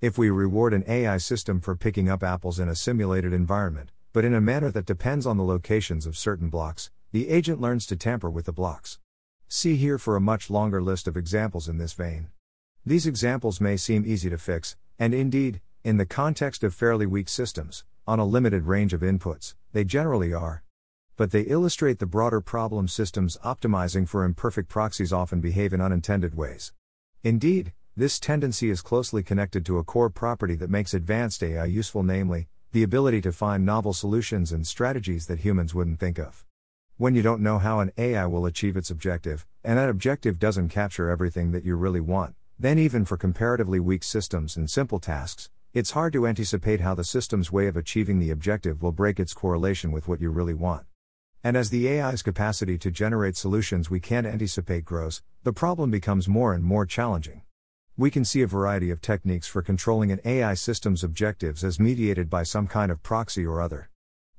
If 0.00 0.18
we 0.18 0.30
reward 0.30 0.74
an 0.74 0.84
AI 0.88 1.18
system 1.18 1.60
for 1.60 1.76
picking 1.76 2.08
up 2.08 2.22
apples 2.22 2.58
in 2.58 2.68
a 2.68 2.74
simulated 2.74 3.32
environment, 3.32 3.92
but 4.12 4.24
in 4.24 4.34
a 4.34 4.40
manner 4.40 4.70
that 4.70 4.86
depends 4.86 5.26
on 5.26 5.36
the 5.36 5.44
locations 5.44 6.06
of 6.06 6.16
certain 6.16 6.48
blocks, 6.48 6.90
the 7.16 7.30
agent 7.30 7.58
learns 7.58 7.86
to 7.86 7.96
tamper 7.96 8.28
with 8.28 8.44
the 8.44 8.52
blocks. 8.52 8.98
See 9.48 9.76
here 9.76 9.96
for 9.96 10.16
a 10.16 10.20
much 10.20 10.50
longer 10.50 10.82
list 10.82 11.08
of 11.08 11.16
examples 11.16 11.66
in 11.66 11.78
this 11.78 11.94
vein. 11.94 12.28
These 12.84 13.06
examples 13.06 13.58
may 13.58 13.78
seem 13.78 14.04
easy 14.04 14.28
to 14.28 14.36
fix, 14.36 14.76
and 14.98 15.14
indeed, 15.14 15.62
in 15.82 15.96
the 15.96 16.04
context 16.04 16.62
of 16.62 16.74
fairly 16.74 17.06
weak 17.06 17.30
systems, 17.30 17.84
on 18.06 18.18
a 18.18 18.26
limited 18.26 18.64
range 18.64 18.92
of 18.92 19.00
inputs, 19.00 19.54
they 19.72 19.82
generally 19.82 20.34
are 20.34 20.62
but 21.16 21.30
they 21.30 21.40
illustrate 21.40 21.98
the 21.98 22.04
broader 22.04 22.42
problem 22.42 22.86
systems 22.86 23.38
optimizing 23.42 24.06
for 24.06 24.22
imperfect 24.22 24.68
proxies 24.68 25.14
often 25.14 25.40
behave 25.40 25.72
in 25.72 25.80
unintended 25.80 26.34
ways. 26.34 26.74
Indeed, 27.22 27.72
this 27.96 28.20
tendency 28.20 28.68
is 28.68 28.82
closely 28.82 29.22
connected 29.22 29.64
to 29.64 29.78
a 29.78 29.84
core 29.84 30.10
property 30.10 30.56
that 30.56 30.68
makes 30.68 30.92
advanced 30.92 31.42
AI 31.42 31.64
useful, 31.64 32.02
namely, 32.02 32.48
the 32.72 32.82
ability 32.82 33.22
to 33.22 33.32
find 33.32 33.64
novel 33.64 33.94
solutions 33.94 34.52
and 34.52 34.66
strategies 34.66 35.26
that 35.28 35.38
humans 35.38 35.74
wouldn't 35.74 35.98
think 35.98 36.18
of. 36.18 36.45
When 36.98 37.14
you 37.14 37.20
don't 37.20 37.42
know 37.42 37.58
how 37.58 37.80
an 37.80 37.92
AI 37.98 38.24
will 38.24 38.46
achieve 38.46 38.74
its 38.74 38.90
objective, 38.90 39.46
and 39.62 39.76
that 39.76 39.90
objective 39.90 40.38
doesn't 40.38 40.70
capture 40.70 41.10
everything 41.10 41.52
that 41.52 41.62
you 41.62 41.76
really 41.76 42.00
want, 42.00 42.34
then 42.58 42.78
even 42.78 43.04
for 43.04 43.18
comparatively 43.18 43.78
weak 43.78 44.02
systems 44.02 44.56
and 44.56 44.70
simple 44.70 44.98
tasks, 44.98 45.50
it's 45.74 45.90
hard 45.90 46.14
to 46.14 46.26
anticipate 46.26 46.80
how 46.80 46.94
the 46.94 47.04
system's 47.04 47.52
way 47.52 47.66
of 47.66 47.76
achieving 47.76 48.18
the 48.18 48.30
objective 48.30 48.80
will 48.80 48.92
break 48.92 49.20
its 49.20 49.34
correlation 49.34 49.92
with 49.92 50.08
what 50.08 50.22
you 50.22 50.30
really 50.30 50.54
want. 50.54 50.86
And 51.44 51.54
as 51.54 51.68
the 51.68 51.86
AI's 51.86 52.22
capacity 52.22 52.78
to 52.78 52.90
generate 52.90 53.36
solutions 53.36 53.90
we 53.90 54.00
can't 54.00 54.26
anticipate 54.26 54.86
grows, 54.86 55.22
the 55.42 55.52
problem 55.52 55.90
becomes 55.90 56.28
more 56.28 56.54
and 56.54 56.64
more 56.64 56.86
challenging. 56.86 57.42
We 57.98 58.10
can 58.10 58.24
see 58.24 58.40
a 58.40 58.46
variety 58.46 58.88
of 58.88 59.02
techniques 59.02 59.46
for 59.46 59.60
controlling 59.60 60.12
an 60.12 60.20
AI 60.24 60.54
system's 60.54 61.04
objectives 61.04 61.62
as 61.62 61.78
mediated 61.78 62.30
by 62.30 62.44
some 62.44 62.66
kind 62.66 62.90
of 62.90 63.02
proxy 63.02 63.44
or 63.44 63.60
other. 63.60 63.90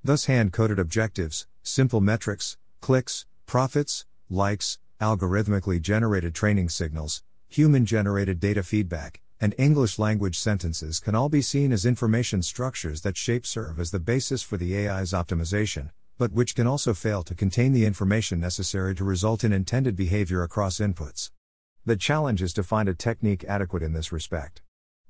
Thus, 0.04 0.26
hand 0.26 0.54
coded 0.54 0.80
objectives, 0.80 1.48
simple 1.68 2.02
metrics, 2.02 2.58
clicks, 2.82 3.26
profits, 3.46 4.06
likes, 4.30 4.80
algorithmically 5.02 5.82
generated 5.82 6.34
training 6.34 6.70
signals, 6.70 7.24
human 7.48 7.86
generated 7.86 8.40
data 8.40 8.64
feedback, 8.64 9.22
and 9.40 9.54
English 9.58 10.00
language 10.00 10.40
sentences 10.40 11.00
can 11.00 11.14
all 11.14 11.30
be 11.30 11.42
seen 11.42 11.72
as 11.72 11.86
information 11.86 12.42
structures 12.42 13.02
that 13.02 13.18
shape 13.18 13.46
serve 13.46 13.80
as 13.80 13.92
the 13.92 14.00
basis 14.00 14.42
for 14.42 14.58
the 14.58 14.76
AI's 14.76 15.12
optimization, 15.12 15.92
but 16.18 16.32
which 16.32 16.56
can 16.56 16.66
also 16.66 16.94
fail 16.94 17.22
to 17.22 17.36
contain 17.36 17.74
the 17.74 17.86
information 17.86 18.40
necessary 18.40 18.96
to 18.96 19.04
result 19.04 19.44
in 19.44 19.54
intended 19.54 19.96
behavior 19.96 20.42
across 20.42 20.80
inputs. 20.80 21.32
The 21.86 21.96
challenge 21.96 22.42
is 22.42 22.54
to 22.54 22.64
find 22.64 22.90
a 22.90 22.96
technique 22.96 23.46
adequate 23.48 23.84
in 23.84 23.94
this 23.94 24.12
respect. 24.12 24.62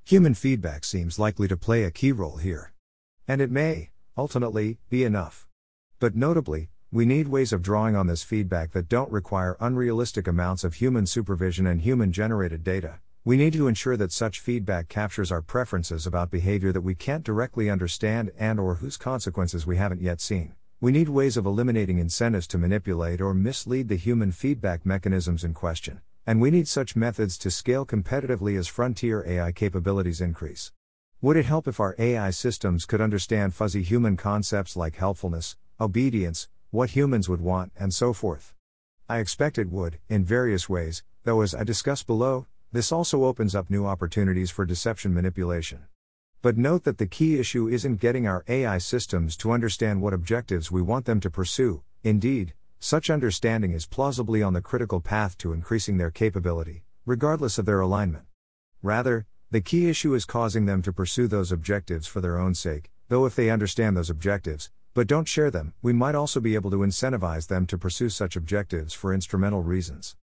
Human 0.03 0.33
feedback 0.33 0.83
seems 0.83 1.17
likely 1.17 1.47
to 1.47 1.57
play 1.57 1.83
a 1.83 1.91
key 1.91 2.11
role 2.11 2.37
here. 2.37 2.73
And 3.27 3.41
it 3.41 3.51
may, 3.51 3.91
ultimately, 4.17 4.79
be 4.89 5.03
enough. 5.03 5.46
But 5.99 6.15
notably, 6.15 6.69
we 6.91 7.07
need 7.07 7.27
ways 7.27 7.51
of 7.51 7.63
drawing 7.63 7.95
on 7.95 8.05
this 8.05 8.21
feedback 8.21 8.71
that 8.73 8.87
don't 8.87 9.11
require 9.11 9.57
unrealistic 9.59 10.27
amounts 10.27 10.63
of 10.63 10.75
human 10.75 11.07
supervision 11.07 11.65
and 11.65 11.81
human 11.81 12.11
generated 12.11 12.63
data. 12.63 12.99
We 13.25 13.35
need 13.35 13.53
to 13.53 13.67
ensure 13.67 13.97
that 13.97 14.11
such 14.11 14.39
feedback 14.39 14.89
captures 14.89 15.31
our 15.31 15.41
preferences 15.41 16.05
about 16.05 16.29
behavior 16.29 16.71
that 16.71 16.81
we 16.81 16.93
can't 16.93 17.23
directly 17.23 17.67
understand 17.67 18.31
and 18.37 18.59
or 18.59 18.75
whose 18.75 18.95
consequences 18.95 19.65
we 19.65 19.77
haven't 19.77 20.03
yet 20.03 20.21
seen. 20.21 20.53
We 20.79 20.91
need 20.91 21.09
ways 21.09 21.35
of 21.35 21.47
eliminating 21.47 21.97
incentives 21.97 22.45
to 22.49 22.59
manipulate 22.59 23.19
or 23.19 23.33
mislead 23.33 23.87
the 23.87 23.95
human 23.95 24.31
feedback 24.31 24.85
mechanisms 24.85 25.43
in 25.43 25.55
question, 25.55 26.01
and 26.27 26.39
we 26.39 26.51
need 26.51 26.67
such 26.67 26.95
methods 26.95 27.39
to 27.39 27.49
scale 27.49 27.87
competitively 27.87 28.55
as 28.55 28.67
frontier 28.67 29.25
AI 29.27 29.51
capabilities 29.51 30.21
increase. 30.21 30.71
Would 31.21 31.37
it 31.37 31.47
help 31.47 31.67
if 31.67 31.79
our 31.79 31.95
AI 31.97 32.29
systems 32.29 32.85
could 32.85 33.01
understand 33.01 33.55
fuzzy 33.55 33.81
human 33.81 34.15
concepts 34.15 34.77
like 34.77 34.97
helpfulness, 34.97 35.57
obedience, 35.79 36.49
what 36.71 36.91
humans 36.91 37.29
would 37.29 37.41
want, 37.41 37.71
and 37.79 37.93
so 37.93 38.11
forth? 38.11 38.53
I 39.07 39.19
expect 39.19 39.57
it 39.57 39.71
would, 39.71 39.99
in 40.09 40.25
various 40.25 40.67
ways, 40.67 41.03
though, 41.23 41.41
as 41.41 41.53
I 41.53 41.63
discuss 41.63 42.03
below, 42.03 42.47
this 42.71 42.91
also 42.91 43.23
opens 43.23 43.53
up 43.53 43.69
new 43.69 43.85
opportunities 43.85 44.49
for 44.49 44.65
deception 44.65 45.13
manipulation. 45.13 45.85
But 46.41 46.57
note 46.57 46.83
that 46.83 46.97
the 46.97 47.07
key 47.07 47.39
issue 47.39 47.67
isn't 47.67 47.99
getting 47.99 48.27
our 48.27 48.43
AI 48.47 48.79
systems 48.79 49.37
to 49.37 49.51
understand 49.51 50.01
what 50.01 50.13
objectives 50.13 50.71
we 50.71 50.81
want 50.81 51.05
them 51.05 51.19
to 51.19 51.29
pursue, 51.29 51.83
indeed, 52.03 52.53
such 52.79 53.09
understanding 53.09 53.73
is 53.73 53.85
plausibly 53.85 54.43
on 54.43 54.53
the 54.53 54.61
critical 54.61 54.99
path 54.99 55.37
to 55.39 55.53
increasing 55.53 55.97
their 55.97 56.11
capability, 56.11 56.83
regardless 57.05 57.57
of 57.57 57.65
their 57.65 57.79
alignment. 57.79 58.25
Rather, 58.81 59.25
the 59.51 59.61
key 59.61 59.89
issue 59.89 60.13
is 60.13 60.25
causing 60.25 60.65
them 60.65 60.81
to 60.81 60.91
pursue 60.91 61.27
those 61.27 61.51
objectives 61.51 62.07
for 62.07 62.19
their 62.19 62.37
own 62.37 62.53
sake, 62.53 62.91
though 63.09 63.25
if 63.25 63.35
they 63.35 63.49
understand 63.49 63.95
those 63.95 64.09
objectives, 64.09 64.69
but 64.97 65.05
don't 65.05 65.27
share 65.27 65.51
them, 65.51 65.75
we 65.83 65.93
might 65.93 66.15
also 66.15 66.39
be 66.39 66.55
able 66.55 66.71
to 66.71 66.77
incentivize 66.77 67.45
them 67.45 67.67
to 67.67 67.77
pursue 67.77 68.09
such 68.09 68.35
objectives 68.35 68.95
for 68.95 69.13
instrumental 69.13 69.61
reasons. 69.61 70.15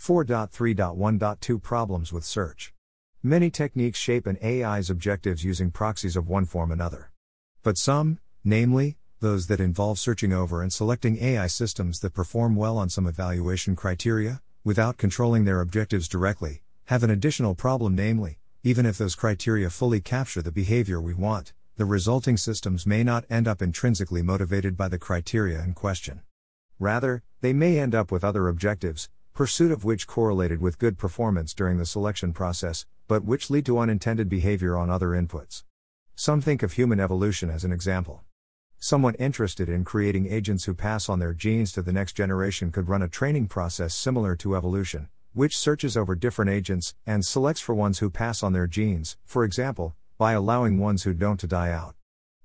4.3.1.2 0.00 1.62
Problems 1.62 2.12
with 2.12 2.24
Search 2.24 2.74
Many 3.22 3.50
techniques 3.50 4.00
shape 4.00 4.26
an 4.26 4.36
AI's 4.42 4.90
objectives 4.90 5.44
using 5.44 5.70
proxies 5.70 6.16
of 6.16 6.26
one 6.26 6.44
form 6.44 6.72
another. 6.72 7.12
But 7.62 7.78
some, 7.78 8.18
namely, 8.42 8.98
those 9.20 9.46
that 9.46 9.60
involve 9.60 10.00
searching 10.00 10.32
over 10.32 10.60
and 10.60 10.72
selecting 10.72 11.22
AI 11.22 11.46
systems 11.46 12.00
that 12.00 12.12
perform 12.12 12.56
well 12.56 12.78
on 12.78 12.88
some 12.88 13.06
evaluation 13.06 13.76
criteria, 13.76 14.42
without 14.64 14.96
controlling 14.96 15.44
their 15.44 15.60
objectives 15.60 16.08
directly, 16.08 16.62
have 16.86 17.04
an 17.04 17.10
additional 17.10 17.54
problem 17.54 17.94
namely, 17.94 18.40
even 18.64 18.86
if 18.86 18.98
those 18.98 19.14
criteria 19.14 19.70
fully 19.70 20.00
capture 20.00 20.42
the 20.42 20.50
behavior 20.50 21.00
we 21.00 21.14
want, 21.14 21.52
the 21.76 21.84
resulting 21.84 22.38
systems 22.38 22.86
may 22.86 23.04
not 23.04 23.26
end 23.28 23.46
up 23.46 23.60
intrinsically 23.60 24.22
motivated 24.22 24.78
by 24.78 24.88
the 24.88 24.98
criteria 24.98 25.62
in 25.62 25.74
question. 25.74 26.22
Rather, 26.78 27.22
they 27.42 27.52
may 27.52 27.78
end 27.78 27.94
up 27.94 28.10
with 28.10 28.24
other 28.24 28.48
objectives, 28.48 29.10
pursuit 29.34 29.70
of 29.70 29.84
which 29.84 30.06
correlated 30.06 30.58
with 30.58 30.78
good 30.78 30.96
performance 30.96 31.52
during 31.52 31.76
the 31.76 31.84
selection 31.84 32.32
process, 32.32 32.86
but 33.08 33.26
which 33.26 33.50
lead 33.50 33.66
to 33.66 33.78
unintended 33.78 34.26
behavior 34.26 34.74
on 34.74 34.88
other 34.88 35.08
inputs. 35.08 35.64
Some 36.14 36.40
think 36.40 36.62
of 36.62 36.72
human 36.72 36.98
evolution 36.98 37.50
as 37.50 37.62
an 37.62 37.72
example. 37.72 38.22
Someone 38.78 39.14
interested 39.16 39.68
in 39.68 39.84
creating 39.84 40.32
agents 40.32 40.64
who 40.64 40.72
pass 40.72 41.10
on 41.10 41.18
their 41.18 41.34
genes 41.34 41.72
to 41.72 41.82
the 41.82 41.92
next 41.92 42.14
generation 42.14 42.72
could 42.72 42.88
run 42.88 43.02
a 43.02 43.08
training 43.08 43.48
process 43.48 43.94
similar 43.94 44.34
to 44.36 44.56
evolution, 44.56 45.08
which 45.34 45.58
searches 45.58 45.94
over 45.94 46.14
different 46.14 46.50
agents 46.50 46.94
and 47.06 47.22
selects 47.22 47.60
for 47.60 47.74
ones 47.74 47.98
who 47.98 48.08
pass 48.08 48.42
on 48.42 48.54
their 48.54 48.66
genes, 48.66 49.18
for 49.26 49.44
example, 49.44 49.94
by 50.18 50.32
allowing 50.32 50.78
ones 50.78 51.02
who 51.02 51.12
don't 51.12 51.38
to 51.40 51.46
die 51.46 51.70
out. 51.70 51.94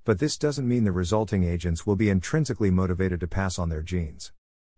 But 0.04 0.18
this 0.18 0.36
doesn't 0.36 0.68
mean 0.68 0.84
the 0.84 0.92
resulting 0.92 1.44
agents 1.44 1.86
will 1.86 1.96
be 1.96 2.10
intrinsically 2.10 2.70
motivated 2.70 3.20
to 3.20 3.26
pass 3.26 3.58
on 3.58 3.68
their 3.68 3.82
genes. 3.82 4.32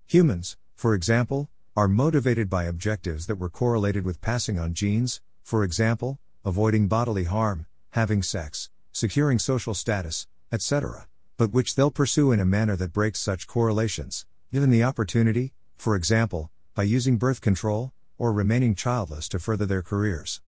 Humans, 0.06 0.56
for 0.74 0.94
example, 0.94 1.50
are 1.76 1.88
motivated 1.88 2.48
by 2.48 2.64
objectives 2.64 3.26
that 3.26 3.36
were 3.36 3.50
correlated 3.50 4.04
with 4.04 4.20
passing 4.20 4.58
on 4.58 4.74
genes, 4.74 5.20
for 5.42 5.64
example, 5.64 6.20
avoiding 6.44 6.86
bodily 6.86 7.24
harm, 7.24 7.66
having 7.90 8.22
sex, 8.22 8.70
securing 8.92 9.38
social 9.38 9.74
status, 9.74 10.28
etc., 10.52 11.08
but 11.36 11.52
which 11.52 11.74
they'll 11.74 11.90
pursue 11.90 12.30
in 12.30 12.38
a 12.38 12.44
manner 12.44 12.76
that 12.76 12.92
breaks 12.92 13.18
such 13.18 13.48
correlations, 13.48 14.24
given 14.52 14.70
the 14.70 14.84
opportunity, 14.84 15.52
for 15.76 15.96
example, 15.96 16.50
by 16.74 16.84
using 16.84 17.16
birth 17.16 17.40
control, 17.40 17.92
or 18.18 18.32
remaining 18.32 18.74
childless 18.74 19.28
to 19.28 19.38
further 19.40 19.66
their 19.66 19.82
careers. 19.82 20.40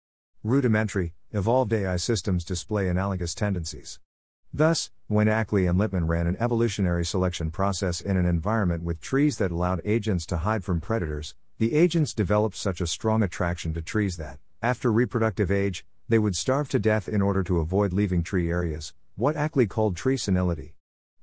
Rudimentary, 0.45 1.15
evolved 1.37 1.73
AI 1.73 1.97
systems 1.97 2.45
display 2.45 2.89
analogous 2.89 3.35
tendencies. 3.35 4.01
Thus, 4.53 4.91
when 5.07 5.29
Ackley 5.29 5.67
and 5.67 5.79
Littman 5.79 6.09
ran 6.09 6.27
an 6.27 6.37
evolutionary 6.41 7.05
selection 7.05 7.51
process 7.51 8.01
in 8.01 8.17
an 8.17 8.25
environment 8.25 8.83
with 8.83 9.01
trees 9.01 9.37
that 9.39 9.51
allowed 9.51 9.83
agents 9.85 10.25
to 10.27 10.39
hide 10.39 10.65
from 10.65 10.81
predators, 10.81 11.35
the 11.59 11.75
agents 11.75 12.15
developed 12.15 12.57
such 12.57 12.81
a 12.81 12.87
strong 12.87 13.23
attraction 13.23 13.75
to 13.75 13.83
trees 13.83 14.17
that, 14.17 14.39
after 14.63 14.91
reproductive 14.91 15.51
age, 15.51 15.85
they 16.09 16.19
would 16.19 16.37
starve 16.37 16.69
to 16.71 16.79
death 16.79 17.09
in 17.09 17.21
order 17.21 17.43
to 17.43 17.61
avoid 17.61 17.93
leaving 17.93 18.23
tree 18.23 18.51
areas, 18.51 18.95
what 19.17 19.37
Ackley 19.37 19.67
called 19.67 19.95
tree 19.95 20.17
senility. 20.17 20.75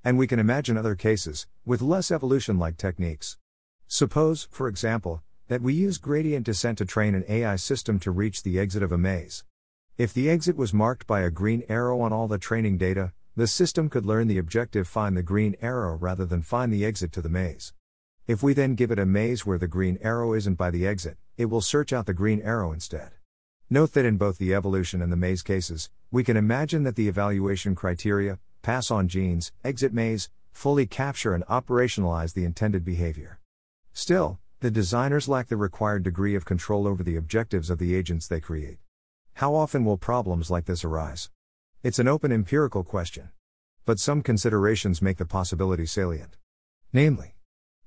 And 0.04 0.18
we 0.18 0.28
can 0.28 0.40
imagine 0.40 0.78
other 0.78 0.96
cases, 0.96 1.48
with 1.66 1.82
less 1.82 2.12
evolution 2.12 2.60
like 2.60 2.78
techniques. 2.78 3.38
Suppose, 3.88 4.48
for 4.52 4.68
example, 4.68 5.24
that 5.48 5.62
we 5.62 5.74
use 5.74 5.98
gradient 5.98 6.46
descent 6.46 6.78
to 6.78 6.86
train 6.86 7.16
an 7.16 7.26
AI 7.28 7.56
system 7.56 8.00
to 8.00 8.12
reach 8.12 8.44
the 8.44 8.60
exit 8.60 8.84
of 8.84 8.92
a 8.92 8.98
maze. 8.98 9.44
If 9.96 10.12
the 10.12 10.28
exit 10.28 10.56
was 10.56 10.74
marked 10.74 11.06
by 11.06 11.22
a 11.22 11.30
green 11.30 11.64
arrow 11.70 12.02
on 12.02 12.12
all 12.12 12.28
the 12.28 12.40
training 12.40 12.80
data, 12.80 13.14
the 13.36 13.46
system 13.46 13.92
could 13.92 14.08
learn 14.08 14.28
the 14.28 14.40
objective 14.40 14.88
find 14.88 15.16
the 15.16 15.22
green 15.22 15.56
arrow 15.62 15.96
rather 15.96 16.26
than 16.26 16.42
find 16.42 16.74
the 16.74 16.84
exit 16.84 17.12
to 17.12 17.22
the 17.22 17.30
maze. 17.30 17.74
If 18.26 18.42
we 18.42 18.54
then 18.54 18.74
give 18.74 18.90
it 18.90 18.98
a 18.98 19.06
maze 19.06 19.46
where 19.46 19.60
the 19.60 19.68
green 19.68 20.00
arrow 20.02 20.34
isn't 20.34 20.56
by 20.56 20.72
the 20.72 20.88
exit, 20.88 21.20
it 21.38 21.46
will 21.46 21.62
search 21.62 21.94
out 21.94 22.08
the 22.08 22.14
green 22.16 22.42
arrow 22.42 22.72
instead. 22.72 23.12
Note 23.70 23.94
that 23.94 24.04
in 24.04 24.18
both 24.18 24.40
the 24.40 24.56
evolution 24.56 25.00
and 25.00 25.12
the 25.12 25.16
maze 25.16 25.44
cases, 25.44 25.92
we 26.10 26.24
can 26.24 26.38
imagine 26.38 26.82
that 26.82 26.96
the 26.96 27.08
evaluation 27.08 27.76
criteria, 27.76 28.40
pass 28.64 28.90
on 28.90 29.08
genes, 29.08 29.52
exit 29.64 29.94
maze, 29.94 30.28
fully 30.52 30.88
capture 30.88 31.36
and 31.36 31.46
operationalize 31.46 32.34
the 32.34 32.46
intended 32.46 32.84
behavior. 32.84 33.40
Still, 33.94 34.40
the 34.60 34.72
designers 34.72 35.28
lack 35.28 35.50
the 35.50 35.56
required 35.58 36.02
degree 36.02 36.34
of 36.34 36.46
control 36.46 36.88
over 36.88 37.04
the 37.04 37.16
objectives 37.16 37.70
of 37.70 37.78
the 37.78 37.94
agents 37.94 38.28
they 38.28 38.40
create. 38.40 38.80
How 39.38 39.56
often 39.56 39.84
will 39.84 39.98
problems 39.98 40.52
like 40.52 40.66
this 40.66 40.84
arise? 40.84 41.32
It's 41.82 41.98
an 41.98 42.08
open 42.08 42.32
empirical 42.32 42.84
question. 42.84 43.30
But 43.84 44.00
some 44.00 44.22
considerations 44.22 45.02
make 45.02 45.18
the 45.18 45.26
possibility 45.26 45.88
salient. 45.88 46.38
Namely, 46.94 47.36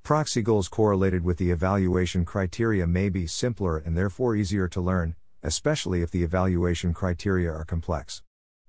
proxy 0.03 0.43
goals 0.43 0.67
correlated 0.69 1.23
with 1.23 1.39
the 1.39 1.53
evaluation 1.53 2.25
criteria 2.25 2.85
may 2.87 3.09
be 3.09 3.29
simpler 3.29 3.79
and 3.79 3.97
therefore 3.97 4.35
easier 4.35 4.67
to 4.67 4.81
learn, 4.81 5.15
especially 5.45 6.03
if 6.03 6.11
the 6.11 6.25
evaluation 6.25 6.93
criteria 6.93 7.51
are 7.53 7.65
complex. 7.65 8.23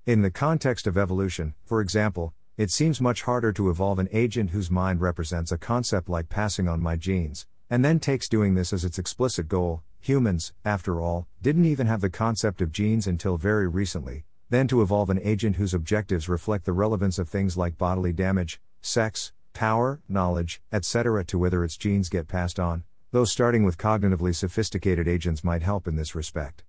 In 0.05 0.21
the 0.21 0.31
context 0.31 0.85
of 0.85 0.97
evolution, 0.97 1.55
for 1.65 1.81
example, 1.81 2.35
it 2.57 2.69
seems 2.69 3.01
much 3.01 3.23
harder 3.23 3.51
to 3.53 3.71
evolve 3.71 3.97
an 3.97 4.07
agent 4.11 4.51
whose 4.51 4.69
mind 4.69 5.01
represents 5.01 5.51
a 5.51 5.57
concept 5.57 6.09
like 6.09 6.29
passing 6.29 6.67
on 6.67 6.81
my 6.81 6.95
genes, 6.95 7.47
and 7.71 7.83
then 7.83 7.99
takes 7.99 8.29
doing 8.29 8.53
this 8.53 8.71
as 8.71 8.85
its 8.85 8.99
explicit 8.99 9.47
goal. 9.47 9.81
Humans, 10.07 10.53
after 10.63 11.01
all, 11.01 11.27
didn't 11.41 11.65
even 11.65 11.85
have 11.87 11.99
the 11.99 12.09
concept 12.09 12.61
of 12.61 12.71
genes 12.71 13.07
until 13.07 13.35
very 13.35 13.67
recently, 13.67 14.23
then 14.49 14.65
to 14.69 14.81
evolve 14.81 15.09
an 15.09 15.19
agent 15.21 15.57
whose 15.57 15.73
objectives 15.73 16.29
reflect 16.29 16.63
the 16.63 16.71
relevance 16.71 17.19
of 17.19 17.27
things 17.27 17.57
like 17.57 17.77
bodily 17.77 18.13
damage, 18.13 18.61
sex, 18.81 19.33
power, 19.51 19.99
knowledge, 20.07 20.61
etc., 20.71 21.25
to 21.25 21.37
whether 21.37 21.61
its 21.61 21.75
genes 21.75 22.07
get 22.07 22.29
passed 22.29 22.57
on, 22.57 22.85
though 23.11 23.25
starting 23.25 23.65
with 23.65 23.77
cognitively 23.77 24.33
sophisticated 24.33 25.09
agents 25.09 25.43
might 25.43 25.61
help 25.61 25.89
in 25.89 25.97
this 25.97 26.15
respect. 26.15 26.63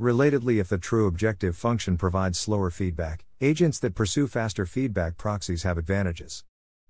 Relatedly, 0.00 0.58
if 0.58 0.70
the 0.70 0.78
true 0.78 1.06
objective 1.06 1.58
function 1.58 1.98
provides 1.98 2.38
slower 2.38 2.70
feedback, 2.70 3.26
agents 3.42 3.78
that 3.80 3.94
pursue 3.94 4.26
faster 4.26 4.64
feedback 4.64 5.18
proxies 5.18 5.62
have 5.62 5.76
advantages. 5.76 6.42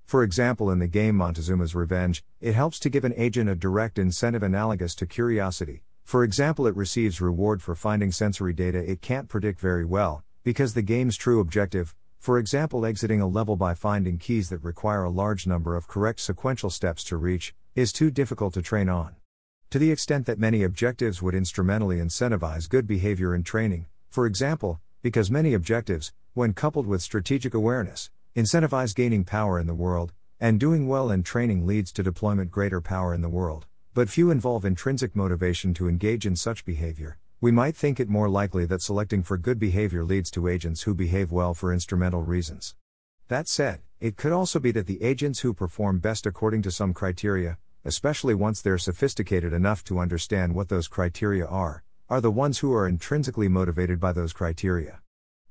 For 0.05 0.23
example, 0.23 0.71
in 0.71 0.79
the 0.79 0.87
game 0.87 1.17
Montezuma's 1.17 1.75
Revenge, 1.75 2.23
it 2.41 2.55
helps 2.55 2.79
to 2.79 2.89
give 2.89 3.05
an 3.05 3.15
agent 3.17 3.51
a 3.51 3.57
direct 3.57 3.99
incentive 3.99 4.45
analogous 4.45 4.95
to 4.95 5.05
curiosity. 5.05 5.83
For 6.09 6.25
example, 6.25 6.67
it 6.67 6.75
receives 6.75 7.21
reward 7.21 7.61
for 7.61 7.75
finding 7.75 8.13
sensory 8.13 8.55
data 8.55 8.79
it 8.79 9.03
can't 9.03 9.29
predict 9.29 9.61
very 9.61 9.85
well, 9.85 10.25
because 10.43 10.73
the 10.73 10.81
game's 10.81 11.19
true 11.19 11.39
objective, 11.39 11.95
for 12.19 12.39
example, 12.39 12.87
exiting 12.87 13.21
a 13.21 13.27
level 13.27 13.57
by 13.57 13.75
finding 13.75 14.17
keys 14.17 14.49
that 14.49 14.65
require 14.65 15.05
a 15.05 15.11
large 15.11 15.47
number 15.47 15.77
of 15.77 15.87
correct 15.87 16.21
sequential 16.21 16.71
steps 16.71 17.05
to 17.05 17.19
reach, 17.19 17.55
is 17.75 17.93
too 17.93 18.11
difficult 18.11 18.55
to 18.55 18.63
train 18.63 18.89
on. 18.89 19.17
To 19.69 19.79
the 19.79 19.91
extent 19.91 20.25
that 20.25 20.39
many 20.39 20.63
objectives 20.63 21.21
would 21.21 21.35
instrumentally 21.35 21.99
incentivize 21.99 22.71
good 22.71 22.87
behavior 22.87 23.35
in 23.35 23.43
training, 23.43 23.85
for 24.09 24.25
example, 24.25 24.81
because 25.03 25.31
many 25.31 25.53
objectives, 25.53 26.15
when 26.33 26.55
coupled 26.55 26.87
with 26.87 27.03
strategic 27.03 27.53
awareness, 27.53 28.09
incentivize 28.35 28.95
gaining 28.95 29.25
power 29.25 29.61
in 29.61 29.67
the 29.67 29.75
world, 29.75 30.15
and 30.41 30.59
doing 30.59 30.89
well 30.89 31.11
in 31.11 31.23
training 31.23 31.67
leads 31.67 31.93
to 31.93 32.03
deployment 32.03 32.51
greater 32.51 32.81
power 32.81 33.13
in 33.13 33.21
the 33.21 33.29
world, 33.29 33.67
but 33.99 34.09
few 34.09 34.31
involve 34.31 34.65
intrinsic 34.65 35.17
motivation 35.17 35.75
to 35.75 35.89
engage 35.89 36.25
in 36.25 36.37
such 36.37 36.65
behavior, 36.65 37.19
we 37.41 37.51
might 37.51 37.75
think 37.75 37.99
it 37.99 38.09
more 38.09 38.29
likely 38.29 38.65
that 38.65 38.81
selecting 38.81 39.25
for 39.25 39.37
good 39.37 39.59
behavior 39.59 40.05
leads 40.05 40.31
to 40.31 40.47
agents 40.47 40.83
who 40.83 40.95
behave 40.95 41.33
well 41.33 41.53
for 41.53 41.73
instrumental 41.73 42.23
reasons. 42.23 42.77
That 43.27 43.49
said, 43.49 43.81
it 43.99 44.17
could 44.17 44.31
also 44.31 44.61
be 44.61 44.71
that 44.71 44.87
the 44.87 45.03
agents 45.03 45.41
who 45.41 45.53
perform 45.53 45.99
best 45.99 46.27
according 46.27 46.63
to 46.63 46.71
some 46.71 46.95
criteria, 46.95 47.59
especially 47.85 48.37
once 48.37 48.63
they're 48.63 48.79
sophisticated 48.79 49.53
enough 49.53 49.83
to 49.87 49.99
understand 49.99 50.55
what 50.55 50.69
those 50.69 50.87
criteria 50.87 51.47
are, 51.47 51.83
are 52.09 52.21
the 52.21 52.31
ones 52.31 52.61
who 52.61 52.73
are 52.73 52.87
intrinsically 52.87 53.49
motivated 53.49 53.99
by 53.99 54.13
those 54.13 54.33
criteria. 54.33 55.01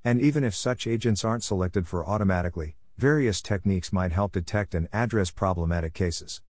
And 0.06 0.22
even 0.22 0.46
if 0.46 0.56
such 0.56 0.88
agents 0.88 1.26
aren't 1.26 1.44
selected 1.44 1.86
for 1.86 2.08
automatically, 2.08 2.78
various 2.98 3.42
techniques 3.42 3.92
might 3.92 4.14
help 4.14 4.32
detect 4.32 4.74
and 4.74 4.88
address 4.94 5.32
problematic 5.32 5.94
cases. 5.94 6.42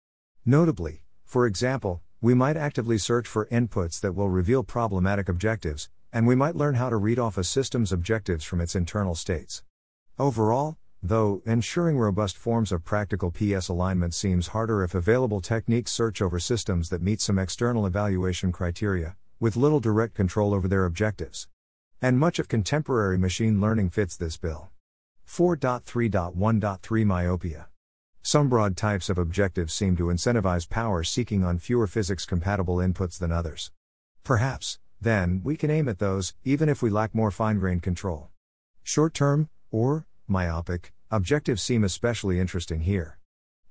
Notably, 0.45 1.01
for 1.27 1.47
example, 1.47 2.01
we 2.23 2.33
might 2.33 2.57
actively 2.57 2.97
search 2.97 3.29
for 3.29 3.47
inputs 3.47 4.01
that 4.01 4.15
will 4.15 4.31
reveal 4.31 4.63
problematic 4.63 5.29
objectives, 5.29 5.91
and 6.13 6.27
we 6.27 6.35
might 6.35 6.57
learn 6.57 6.77
how 6.77 6.89
to 6.89 6.97
read 6.97 7.19
off 7.19 7.37
a 7.37 7.45
system's 7.45 7.93
objectives 7.93 8.45
from 8.45 8.61
its 8.63 8.75
internal 8.75 9.15
states. 9.15 9.63
Overall, 10.19 10.79
Though, 11.03 11.43
ensuring 11.47 11.99
robust 11.99 12.37
forms 12.37 12.73
of 12.73 12.85
practical 12.85 13.31
PS 13.31 13.69
alignment 13.69 14.13
seems 14.15 14.49
harder 14.49 14.83
if 14.83 14.95
available 14.95 15.41
techniques 15.41 15.93
search 15.93 16.21
over 16.21 16.41
systems 16.41 16.89
that 16.89 17.03
meet 17.03 17.21
some 17.21 17.39
external 17.39 17.87
evaluation 17.87 18.51
criteria, 18.51 19.15
with 19.39 19.57
little 19.57 19.79
direct 19.79 20.15
control 20.15 20.53
over 20.55 20.67
their 20.67 20.85
objectives. 20.85 21.49
And 22.03 22.19
much 22.19 22.39
of 22.39 22.49
contemporary 22.49 23.19
machine 23.19 23.61
learning 23.61 23.91
fits 23.91 24.17
this 24.17 24.37
bill. 24.37 24.71
4.3.1.3 25.29 27.05
Myopia. 27.05 27.69
Some 28.27 28.49
broad 28.49 28.77
types 28.77 29.09
of 29.09 29.19
objectives 29.19 29.73
seem 29.73 29.97
to 29.99 30.07
incentivize 30.07 30.69
power 30.69 31.05
seeking 31.05 31.45
on 31.45 31.61
fewer 31.61 31.87
physics 31.87 32.27
compatible 32.27 32.79
inputs 32.79 33.21
than 33.21 33.31
others. 33.31 33.71
Perhaps, 34.25 34.81
then, 35.01 35.43
we 35.45 35.57
can 35.57 35.71
aim 35.71 35.89
at 35.89 36.01
those, 36.01 36.35
even 36.43 36.69
if 36.69 36.83
we 36.83 36.91
lack 36.91 37.15
more 37.15 37.31
fine 37.31 37.61
grained 37.61 37.85
control. 37.85 38.31
Short 38.83 39.15
term, 39.15 39.49
or, 39.71 40.07
myopic, 40.27 40.93
Objectives 41.09 41.63
seem 41.63 41.85
especially 41.85 42.41
interesting 42.41 42.81
here. 42.81 43.21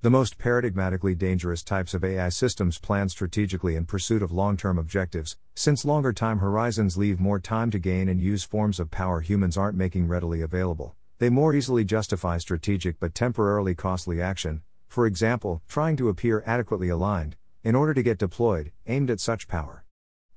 The 0.01 0.09
most 0.09 0.37
paradigmatically 0.37 1.17
dangerous 1.17 1.61
types 1.61 1.93
of 1.93 2.05
AI 2.05 2.29
systems 2.29 2.77
plan 2.77 3.09
strategically 3.09 3.75
in 3.75 3.85
pursuit 3.85 4.23
of 4.23 4.31
long 4.31 4.55
term 4.55 4.77
objectives, 4.77 5.35
since 5.55 5.83
longer 5.83 6.13
time 6.13 6.39
horizons 6.39 6.95
leave 6.95 7.19
more 7.19 7.41
time 7.41 7.71
to 7.71 7.77
gain 7.77 8.07
and 8.07 8.21
use 8.21 8.45
forms 8.45 8.79
of 8.79 8.89
power 8.89 9.19
humans 9.19 9.57
aren't 9.57 9.75
making 9.75 10.07
readily 10.07 10.39
available. 10.39 10.95
They 11.17 11.29
more 11.29 11.53
easily 11.53 11.83
justify 11.83 12.37
strategic 12.37 12.99
but 12.99 13.15
temporarily 13.15 13.75
costly 13.75 14.21
action, 14.21 14.61
for 14.87 15.05
example, 15.05 15.61
trying 15.67 15.95
to 15.97 16.09
appear 16.09 16.43
adequately 16.45 16.89
aligned, 16.89 17.35
in 17.63 17.75
order 17.75 17.93
to 17.93 18.03
get 18.03 18.17
deployed, 18.17 18.71
aimed 18.87 19.09
at 19.09 19.19
such 19.19 19.47
power. 19.47 19.85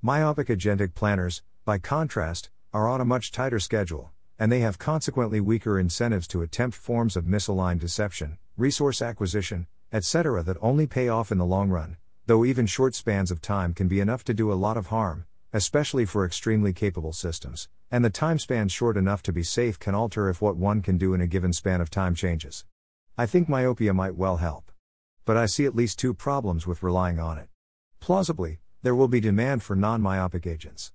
Myopic 0.02 0.48
agentic 0.48 0.94
planners, 0.94 1.42
by 1.64 1.78
contrast, 1.78 2.50
are 2.72 2.88
on 2.88 3.00
a 3.00 3.04
much 3.04 3.32
tighter 3.32 3.58
schedule 3.58 4.12
and 4.38 4.52
they 4.52 4.60
have 4.60 4.78
consequently 4.78 5.40
weaker 5.40 5.78
incentives 5.78 6.28
to 6.28 6.42
attempt 6.42 6.76
forms 6.76 7.16
of 7.16 7.24
misaligned 7.24 7.80
deception, 7.80 8.38
resource 8.56 9.02
acquisition, 9.02 9.66
etc., 9.92 10.42
that 10.44 10.56
only 10.60 10.86
pay 10.86 11.08
off 11.08 11.32
in 11.32 11.38
the 11.38 11.44
long 11.44 11.70
run, 11.70 11.96
though 12.26 12.44
even 12.44 12.66
short 12.66 12.94
spans 12.94 13.30
of 13.30 13.40
time 13.40 13.74
can 13.74 13.88
be 13.88 13.98
enough 14.00 14.22
to 14.22 14.34
do 14.34 14.52
a 14.52 14.54
lot 14.54 14.76
of 14.76 14.86
harm, 14.86 15.24
especially 15.52 16.04
for 16.04 16.24
extremely 16.24 16.72
capable 16.72 17.12
systems, 17.12 17.68
and 17.90 18.04
the 18.04 18.10
time 18.10 18.38
span 18.38 18.68
short 18.68 18.96
enough 18.96 19.22
to 19.22 19.32
be 19.32 19.42
safe 19.42 19.78
can 19.78 19.94
alter 19.94 20.28
if 20.28 20.42
what 20.42 20.56
one 20.56 20.82
can 20.82 20.98
do 20.98 21.14
in 21.14 21.20
a 21.20 21.26
given 21.26 21.52
span 21.52 21.80
of 21.80 21.90
time 21.90 22.14
changes. 22.14 22.64
I 23.16 23.26
think 23.26 23.48
myopia 23.48 23.94
might 23.94 24.14
well 24.14 24.36
help. 24.36 24.70
But 25.24 25.36
I 25.36 25.46
see 25.46 25.64
at 25.64 25.74
least 25.74 25.98
two 25.98 26.14
problems 26.14 26.66
with 26.66 26.82
relying 26.82 27.18
on 27.18 27.38
it. 27.38 27.48
Plausibly, 28.00 28.60
there 28.82 28.94
will 28.94 29.08
be 29.08 29.20
demand 29.20 29.62
for 29.62 29.74
non 29.74 30.00
myopic 30.00 30.46
agents. 30.46 30.92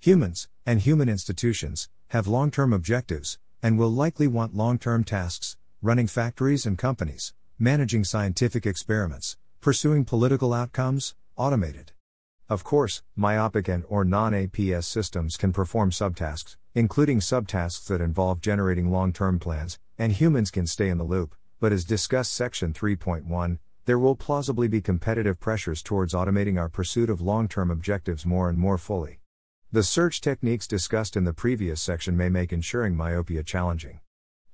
Humans, 0.00 0.48
and 0.64 0.80
human 0.80 1.08
institutions, 1.08 1.88
have 2.08 2.26
long 2.26 2.50
term 2.50 2.72
objectives, 2.72 3.38
and 3.62 3.78
will 3.78 3.90
likely 3.90 4.26
want 4.26 4.54
long 4.54 4.78
term 4.78 5.04
tasks, 5.04 5.56
running 5.82 6.06
factories 6.06 6.66
and 6.66 6.78
companies, 6.78 7.34
managing 7.58 8.04
scientific 8.04 8.66
experiments, 8.66 9.36
pursuing 9.60 10.04
political 10.04 10.52
outcomes, 10.52 11.14
automated. 11.36 11.92
Of 12.46 12.62
course, 12.62 13.02
myopic 13.16 13.68
and 13.68 13.84
or 13.88 14.04
non-APS 14.04 14.84
systems 14.84 15.38
can 15.38 15.50
perform 15.50 15.90
subtasks, 15.90 16.56
including 16.74 17.20
subtasks 17.20 17.86
that 17.86 18.02
involve 18.02 18.42
generating 18.42 18.90
long-term 18.90 19.38
plans, 19.38 19.78
and 19.96 20.12
humans 20.12 20.50
can 20.50 20.66
stay 20.66 20.90
in 20.90 20.98
the 20.98 21.04
loop, 21.04 21.34
but 21.58 21.72
as 21.72 21.86
discussed 21.86 22.34
section 22.34 22.74
3.1, 22.74 23.58
there 23.86 23.98
will 23.98 24.14
plausibly 24.14 24.68
be 24.68 24.82
competitive 24.82 25.40
pressures 25.40 25.82
towards 25.82 26.12
automating 26.12 26.60
our 26.60 26.68
pursuit 26.68 27.08
of 27.08 27.22
long-term 27.22 27.70
objectives 27.70 28.26
more 28.26 28.50
and 28.50 28.58
more 28.58 28.76
fully. 28.76 29.20
The 29.72 29.82
search 29.82 30.20
techniques 30.20 30.66
discussed 30.66 31.16
in 31.16 31.24
the 31.24 31.32
previous 31.32 31.80
section 31.80 32.14
may 32.14 32.28
make 32.28 32.52
ensuring 32.52 32.94
myopia 32.94 33.42
challenging. 33.42 34.00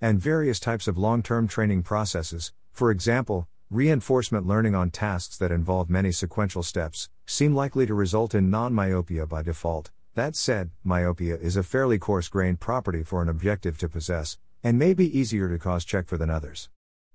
And 0.00 0.20
various 0.20 0.60
types 0.60 0.86
of 0.86 0.96
long 0.96 1.24
term 1.24 1.48
training 1.48 1.82
processes, 1.82 2.52
for 2.70 2.92
example, 2.92 3.48
reinforcement 3.70 4.44
learning 4.48 4.74
on 4.74 4.90
tasks 4.90 5.38
that 5.38 5.52
involve 5.52 5.88
many 5.88 6.10
sequential 6.10 6.64
steps, 6.64 7.08
seem 7.24 7.54
likely 7.54 7.86
to 7.86 7.94
result 7.94 8.34
in 8.34 8.50
non 8.50 8.74
myopia 8.74 9.26
by 9.26 9.42
default. 9.42 9.92
That 10.16 10.34
said, 10.34 10.70
myopia 10.82 11.36
is 11.36 11.56
a 11.56 11.62
fairly 11.62 11.96
coarse 11.96 12.26
grained 12.28 12.58
property 12.58 13.04
for 13.04 13.22
an 13.22 13.28
objective 13.28 13.78
to 13.78 13.88
possess, 13.88 14.38
and 14.64 14.76
may 14.76 14.92
be 14.92 15.16
easier 15.16 15.48
to 15.48 15.56
cause 15.56 15.84
check 15.84 16.08
for 16.08 16.16
than 16.16 16.30
others. 16.30 16.68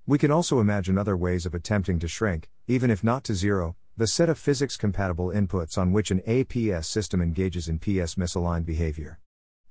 We 0.06 0.16
can 0.16 0.30
also 0.30 0.58
imagine 0.58 0.96
other 0.96 1.14
ways 1.14 1.44
of 1.44 1.54
attempting 1.54 1.98
to 1.98 2.08
shrink, 2.08 2.48
even 2.66 2.90
if 2.90 3.04
not 3.04 3.22
to 3.24 3.34
zero, 3.34 3.76
the 3.98 4.06
set 4.06 4.30
of 4.30 4.38
physics 4.38 4.78
compatible 4.78 5.28
inputs 5.28 5.76
on 5.76 5.92
which 5.92 6.10
an 6.10 6.20
APS 6.26 6.86
system 6.86 7.20
engages 7.20 7.68
in 7.68 7.78
PS 7.78 8.14
misaligned 8.14 8.64
behavior. 8.64 9.18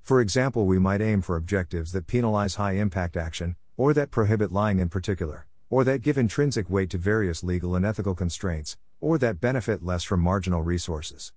For 0.03 0.21
example, 0.21 0.67
we 0.67 0.77
might 0.77 1.01
aim 1.01 1.23
for 1.23 1.35
objectives 1.35 1.93
that 1.93 2.05
penalize 2.05 2.55
high 2.55 2.73
impact 2.73 3.17
action, 3.17 3.55
or 3.75 3.91
that 3.95 4.11
prohibit 4.11 4.51
lying 4.51 4.77
in 4.77 4.89
particular, 4.89 5.47
or 5.75 5.83
that 5.83 6.01
give 6.01 6.17
intrinsic 6.17 6.69
weight 6.69 6.89
to 6.89 6.97
various 6.97 7.43
legal 7.43 7.75
and 7.75 7.85
ethical 7.85 8.15
constraints, 8.15 8.77
or 9.01 9.17
that 9.17 9.41
benefit 9.41 9.83
less 9.83 10.05
from 10.05 10.21
marginal 10.21 10.61
resources. 10.61 11.33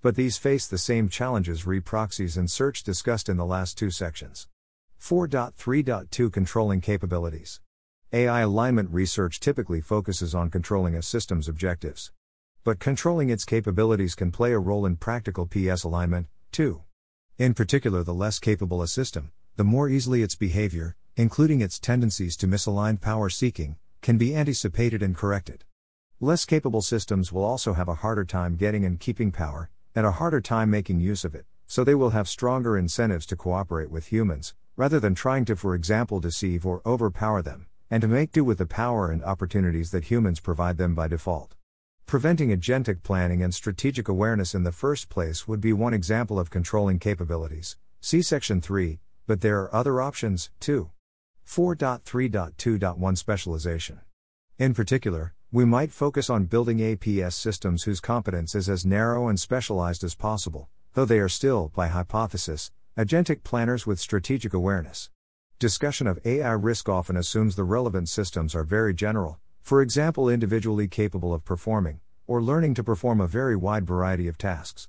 But 0.00 0.16
these 0.16 0.38
face 0.38 0.66
the 0.66 0.78
same 0.78 1.10
challenges 1.10 1.66
re 1.66 1.78
proxies 1.78 2.38
and 2.38 2.50
search 2.50 2.84
discussed 2.84 3.28
in 3.28 3.36
the 3.36 3.44
last 3.44 3.76
two 3.76 3.90
sections. 3.90 4.48
4.3.2 4.98 6.32
Controlling 6.32 6.80
Capabilities 6.80 7.60
AI 8.14 8.40
alignment 8.40 8.88
research 8.88 9.40
typically 9.40 9.82
focuses 9.82 10.34
on 10.34 10.48
controlling 10.48 10.94
a 10.94 11.02
system's 11.02 11.46
objectives. 11.46 12.12
But 12.64 12.78
controlling 12.78 13.28
its 13.28 13.44
capabilities 13.44 14.14
can 14.14 14.32
play 14.32 14.52
a 14.52 14.58
role 14.58 14.86
in 14.86 14.96
practical 14.96 15.44
PS 15.44 15.84
alignment, 15.84 16.28
too. 16.50 16.80
In 17.36 17.52
particular, 17.52 18.02
the 18.02 18.14
less 18.14 18.38
capable 18.38 18.80
a 18.80 18.88
system, 18.88 19.32
the 19.56 19.64
more 19.64 19.90
easily 19.90 20.22
its 20.22 20.34
behavior, 20.34 20.96
including 21.14 21.60
its 21.60 21.78
tendencies 21.78 22.38
to 22.38 22.46
misalign 22.46 22.98
power 22.98 23.28
seeking, 23.28 23.76
can 24.02 24.18
be 24.18 24.36
anticipated 24.36 25.02
and 25.02 25.16
corrected. 25.16 25.64
Less 26.20 26.44
capable 26.44 26.82
systems 26.82 27.32
will 27.32 27.44
also 27.44 27.72
have 27.72 27.88
a 27.88 27.94
harder 27.94 28.24
time 28.24 28.56
getting 28.56 28.84
and 28.84 29.00
keeping 29.00 29.30
power, 29.30 29.70
and 29.94 30.04
a 30.04 30.10
harder 30.10 30.40
time 30.40 30.70
making 30.70 31.00
use 31.00 31.24
of 31.24 31.34
it, 31.34 31.46
so 31.66 31.84
they 31.84 31.94
will 31.94 32.10
have 32.10 32.28
stronger 32.28 32.76
incentives 32.76 33.26
to 33.26 33.36
cooperate 33.36 33.90
with 33.90 34.12
humans, 34.12 34.54
rather 34.76 34.98
than 34.98 35.14
trying 35.14 35.44
to, 35.44 35.54
for 35.54 35.74
example, 35.74 36.18
deceive 36.18 36.66
or 36.66 36.82
overpower 36.84 37.42
them, 37.42 37.66
and 37.90 38.00
to 38.00 38.08
make 38.08 38.32
do 38.32 38.42
with 38.42 38.58
the 38.58 38.66
power 38.66 39.10
and 39.10 39.22
opportunities 39.22 39.90
that 39.92 40.04
humans 40.04 40.40
provide 40.40 40.78
them 40.78 40.94
by 40.94 41.06
default. 41.06 41.54
Preventing 42.06 42.50
agentic 42.50 43.02
planning 43.02 43.42
and 43.42 43.54
strategic 43.54 44.08
awareness 44.08 44.54
in 44.54 44.64
the 44.64 44.72
first 44.72 45.08
place 45.08 45.46
would 45.46 45.60
be 45.60 45.72
one 45.72 45.94
example 45.94 46.38
of 46.40 46.50
controlling 46.50 46.98
capabilities. 46.98 47.76
See 48.00 48.20
Section 48.20 48.60
3, 48.60 48.98
but 49.26 49.42
there 49.42 49.60
are 49.60 49.74
other 49.74 50.02
options, 50.02 50.50
too. 50.58 50.90
4.3.2.1 51.46 53.18
Specialization. 53.18 54.00
In 54.58 54.74
particular, 54.74 55.34
we 55.50 55.64
might 55.64 55.92
focus 55.92 56.30
on 56.30 56.46
building 56.46 56.78
APS 56.78 57.34
systems 57.34 57.82
whose 57.82 58.00
competence 58.00 58.54
is 58.54 58.68
as 58.68 58.86
narrow 58.86 59.28
and 59.28 59.38
specialized 59.38 60.02
as 60.02 60.14
possible, 60.14 60.68
though 60.94 61.04
they 61.04 61.18
are 61.18 61.28
still, 61.28 61.70
by 61.74 61.88
hypothesis, 61.88 62.70
agentic 62.96 63.42
planners 63.42 63.86
with 63.86 64.00
strategic 64.00 64.54
awareness. 64.54 65.10
Discussion 65.58 66.06
of 66.06 66.18
AI 66.24 66.52
risk 66.52 66.88
often 66.88 67.16
assumes 67.16 67.54
the 67.56 67.64
relevant 67.64 68.08
systems 68.08 68.54
are 68.54 68.64
very 68.64 68.94
general, 68.94 69.38
for 69.60 69.80
example, 69.82 70.28
individually 70.28 70.88
capable 70.88 71.32
of 71.32 71.44
performing, 71.44 72.00
or 72.26 72.42
learning 72.42 72.74
to 72.74 72.82
perform 72.82 73.20
a 73.20 73.26
very 73.26 73.56
wide 73.56 73.86
variety 73.86 74.28
of 74.28 74.38
tasks. 74.38 74.88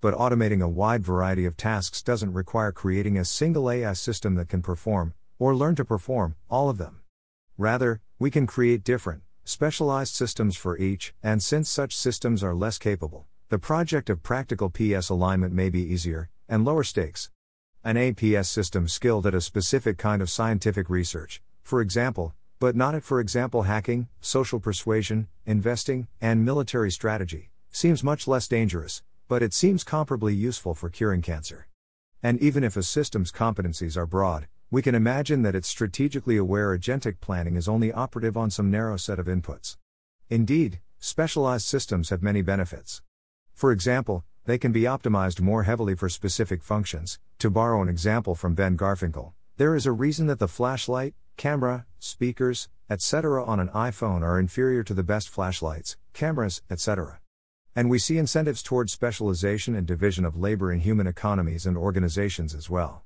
But 0.00 0.14
automating 0.14 0.62
a 0.62 0.68
wide 0.68 1.02
variety 1.02 1.44
of 1.44 1.56
tasks 1.56 2.02
doesn't 2.02 2.32
require 2.32 2.70
creating 2.70 3.16
a 3.16 3.24
single 3.24 3.70
AI 3.70 3.94
system 3.94 4.34
that 4.34 4.48
can 4.48 4.60
perform, 4.60 5.14
or 5.42 5.56
learn 5.56 5.74
to 5.74 5.84
perform, 5.84 6.36
all 6.48 6.70
of 6.70 6.78
them. 6.78 7.00
Rather, 7.58 8.00
we 8.16 8.30
can 8.30 8.46
create 8.46 8.84
different, 8.84 9.22
specialized 9.42 10.14
systems 10.14 10.56
for 10.56 10.78
each, 10.78 11.14
and 11.20 11.42
since 11.42 11.68
such 11.68 11.96
systems 11.96 12.44
are 12.44 12.54
less 12.54 12.78
capable, 12.78 13.26
the 13.48 13.58
project 13.58 14.08
of 14.08 14.22
practical 14.22 14.70
PS 14.70 15.08
alignment 15.08 15.52
may 15.52 15.68
be 15.68 15.82
easier, 15.82 16.30
and 16.48 16.64
lower 16.64 16.84
stakes. 16.84 17.28
An 17.82 17.96
APS 17.96 18.46
system 18.46 18.86
skilled 18.86 19.26
at 19.26 19.34
a 19.34 19.40
specific 19.40 19.98
kind 19.98 20.22
of 20.22 20.30
scientific 20.30 20.88
research, 20.88 21.42
for 21.64 21.80
example, 21.80 22.34
but 22.60 22.76
not 22.76 22.94
at, 22.94 23.02
for 23.02 23.18
example, 23.18 23.62
hacking, 23.62 24.06
social 24.20 24.60
persuasion, 24.60 25.26
investing, 25.44 26.06
and 26.20 26.44
military 26.44 26.92
strategy, 26.92 27.50
seems 27.72 28.04
much 28.04 28.28
less 28.28 28.46
dangerous, 28.46 29.02
but 29.26 29.42
it 29.42 29.52
seems 29.52 29.82
comparably 29.82 30.36
useful 30.36 30.72
for 30.72 30.88
curing 30.88 31.20
cancer. 31.20 31.66
And 32.22 32.40
even 32.40 32.62
if 32.62 32.76
a 32.76 32.84
system's 32.84 33.32
competencies 33.32 33.96
are 33.96 34.06
broad, 34.06 34.46
we 34.72 34.80
can 34.80 34.94
imagine 34.94 35.42
that 35.42 35.54
its 35.54 35.68
strategically 35.68 36.38
aware 36.38 36.74
agentic 36.74 37.20
planning 37.20 37.56
is 37.56 37.68
only 37.68 37.92
operative 37.92 38.38
on 38.38 38.50
some 38.50 38.70
narrow 38.70 38.96
set 38.96 39.18
of 39.18 39.26
inputs. 39.26 39.76
Indeed, 40.30 40.80
specialized 40.98 41.66
systems 41.66 42.08
have 42.08 42.22
many 42.22 42.40
benefits. 42.40 43.02
For 43.52 43.70
example, 43.70 44.24
they 44.46 44.56
can 44.56 44.72
be 44.72 44.84
optimized 44.84 45.42
more 45.42 45.64
heavily 45.64 45.94
for 45.94 46.08
specific 46.08 46.62
functions. 46.62 47.18
To 47.40 47.50
borrow 47.50 47.82
an 47.82 47.90
example 47.90 48.34
from 48.34 48.54
Ben 48.54 48.78
Garfinkel, 48.78 49.34
there 49.58 49.76
is 49.76 49.84
a 49.84 49.92
reason 49.92 50.26
that 50.28 50.38
the 50.38 50.48
flashlight, 50.48 51.12
camera, 51.36 51.84
speakers, 51.98 52.70
etc. 52.88 53.44
on 53.44 53.60
an 53.60 53.68
iPhone 53.68 54.22
are 54.22 54.40
inferior 54.40 54.82
to 54.84 54.94
the 54.94 55.02
best 55.02 55.28
flashlights, 55.28 55.98
cameras, 56.14 56.62
etc. 56.70 57.20
And 57.76 57.90
we 57.90 57.98
see 57.98 58.16
incentives 58.16 58.62
towards 58.62 58.90
specialization 58.90 59.74
and 59.74 59.86
division 59.86 60.24
of 60.24 60.34
labor 60.34 60.72
in 60.72 60.80
human 60.80 61.06
economies 61.06 61.66
and 61.66 61.76
organizations 61.76 62.54
as 62.54 62.70
well. 62.70 63.02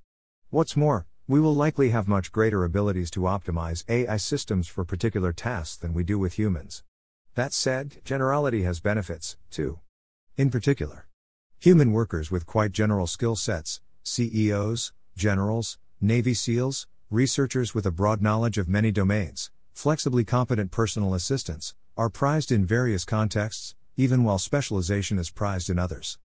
What's 0.51 0.77
more, 0.77 1.07
we 1.29 1.41
will 1.41 1.55
likely 1.55 1.91
have 1.91 2.07
much 2.07 2.31
greater 2.31 2.63
abilities 2.63 3.11
to 3.11 3.21
optimize 3.21 3.85
AI 3.89 4.17
systems 4.17 4.69
for 4.69 4.85
particular 4.85 5.33
tasks 5.33 5.77
than 5.77 5.93
we 5.93 6.05
do 6.05 6.21
with 6.21 6.35
humans. 6.35 6.85
That 7.35 7.53
said, 7.53 7.97
generality 8.05 8.63
has 8.63 8.79
benefits, 8.79 9.37
too. 9.51 9.81
In 10.37 10.51
particular, 10.51 11.09
human 11.59 11.91
workers 11.91 12.31
with 12.31 12.47
quite 12.47 12.71
general 12.71 13.09
skill 13.09 13.35
sets, 13.35 13.81
CEOs, 14.05 14.93
generals, 15.17 15.79
Navy 16.01 16.33
SEALs, 16.33 16.87
researchers 17.11 17.75
with 17.75 17.87
a 17.87 17.91
broad 17.91 18.23
knowledge 18.23 18.57
of 18.57 18.69
many 18.69 18.93
domains, 18.93 19.51
flexibly 19.73 20.23
competent 20.23 20.71
personal 20.71 21.13
assistants, 21.13 21.75
are 21.97 22.09
prized 22.09 22.53
in 22.53 22.65
various 22.65 23.05
contexts, 23.05 23.75
even 23.97 24.23
while 24.23 24.39
specialization 24.39 25.19
is 25.19 25.31
prized 25.31 25.71
in 25.71 25.79
others. 25.79 26.19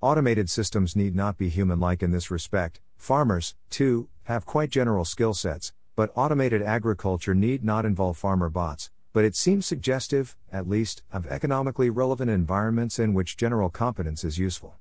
Automated 0.00 0.48
systems 0.48 0.96
need 0.96 1.14
not 1.14 1.36
be 1.36 1.50
human 1.50 1.78
like 1.78 2.02
in 2.02 2.10
this 2.10 2.30
respect. 2.30 2.80
Farmers, 2.96 3.54
too, 3.70 4.08
have 4.24 4.46
quite 4.46 4.70
general 4.70 5.04
skill 5.04 5.34
sets, 5.34 5.72
but 5.94 6.12
automated 6.14 6.62
agriculture 6.62 7.34
need 7.34 7.64
not 7.64 7.84
involve 7.84 8.16
farmer 8.18 8.48
bots, 8.48 8.90
but 9.12 9.24
it 9.24 9.34
seems 9.34 9.64
suggestive, 9.64 10.36
at 10.52 10.68
least, 10.68 11.02
of 11.12 11.26
economically 11.28 11.88
relevant 11.88 12.30
environments 12.30 12.98
in 12.98 13.14
which 13.14 13.36
general 13.36 13.70
competence 13.70 14.24
is 14.24 14.38
useful. 14.38 14.74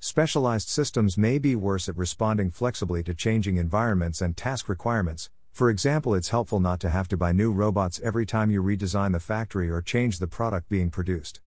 Specialized 0.00 0.68
systems 0.68 1.16
may 1.16 1.38
be 1.38 1.54
worse 1.54 1.88
at 1.88 1.96
responding 1.96 2.50
flexibly 2.50 3.02
to 3.02 3.14
changing 3.14 3.56
environments 3.56 4.20
and 4.20 4.36
task 4.36 4.68
requirements. 4.68 5.30
For 5.52 5.70
example, 5.70 6.14
it's 6.14 6.28
helpful 6.28 6.60
not 6.60 6.80
to 6.80 6.90
have 6.90 7.08
to 7.08 7.16
buy 7.16 7.32
new 7.32 7.50
robots 7.50 8.00
every 8.02 8.26
time 8.26 8.50
you 8.50 8.62
redesign 8.62 9.12
the 9.12 9.20
factory 9.20 9.70
or 9.70 9.80
change 9.80 10.18
the 10.18 10.26
product 10.26 10.68
being 10.68 10.90
produced. 10.90 11.40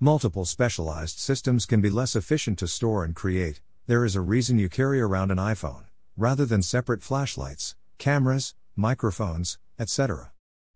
Multiple 0.00 0.44
specialized 0.44 1.18
systems 1.18 1.64
can 1.64 1.80
be 1.80 1.88
less 1.88 2.14
efficient 2.14 2.58
to 2.58 2.68
store 2.68 3.04
and 3.04 3.14
create. 3.14 3.60
There 3.86 4.06
is 4.06 4.16
a 4.16 4.22
reason 4.22 4.58
you 4.58 4.70
carry 4.70 4.98
around 4.98 5.30
an 5.30 5.36
iPhone, 5.36 5.84
rather 6.16 6.46
than 6.46 6.62
separate 6.62 7.02
flashlights, 7.02 7.76
cameras, 7.98 8.54
microphones, 8.74 9.58
etc. 9.78 10.32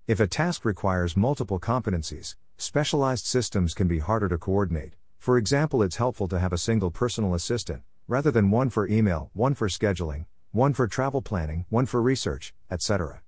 If 0.06 0.20
a 0.20 0.26
task 0.26 0.62
requires 0.62 1.16
multiple 1.16 1.59
competencies, 1.59 2.36
specialized 2.59 3.24
systems 3.24 3.72
can 3.72 3.89
be 3.89 4.01
harder 4.01 4.28
to 4.28 4.36
coordinate, 4.36 4.93
for 5.16 5.39
example, 5.39 5.82
it's 5.82 5.97
helpful 5.97 6.28
to 6.28 6.39
have 6.39 6.52
a 6.52 6.59
single 6.59 6.90
personal 6.90 7.32
assistant, 7.32 7.82
rather 8.09 8.30
than 8.30 8.51
one 8.51 8.68
for 8.68 8.86
email, 8.86 9.30
one 9.32 9.55
for 9.55 9.68
scheduling, 9.68 10.26
one 10.52 10.74
for 10.74 10.86
travel 10.86 11.22
planning, 11.22 11.64
one 11.70 11.86
for 11.86 12.02
research, 12.02 12.52
etc. 12.70 13.22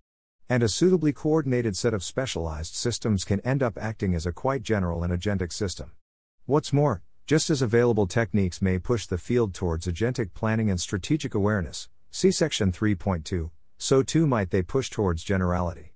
And 0.46 0.62
a 0.62 0.68
suitably 0.68 1.14
coordinated 1.14 1.74
set 1.74 1.94
of 1.94 2.04
specialized 2.04 2.74
systems 2.74 3.24
can 3.24 3.40
end 3.40 3.62
up 3.62 3.78
acting 3.78 4.14
as 4.14 4.26
a 4.26 4.32
quite 4.32 4.62
general 4.62 5.02
and 5.02 5.10
agentic 5.10 5.54
system. 5.54 5.92
What's 6.44 6.70
more, 6.70 7.00
just 7.26 7.50
as 7.50 7.62
available 7.62 8.06
techniques 8.06 8.60
may 8.60 8.78
push 8.78 9.06
the 9.06 9.18
field 9.18 9.54
towards 9.54 9.86
agentic 9.86 10.34
planning 10.34 10.70
and 10.70 10.80
strategic 10.80 11.34
awareness, 11.34 11.88
see 12.10 12.30
section 12.30 12.72
3.2, 12.72 13.50
so 13.78 14.02
too 14.02 14.26
might 14.26 14.50
they 14.50 14.62
push 14.62 14.90
towards 14.90 15.22
generality. 15.22 15.94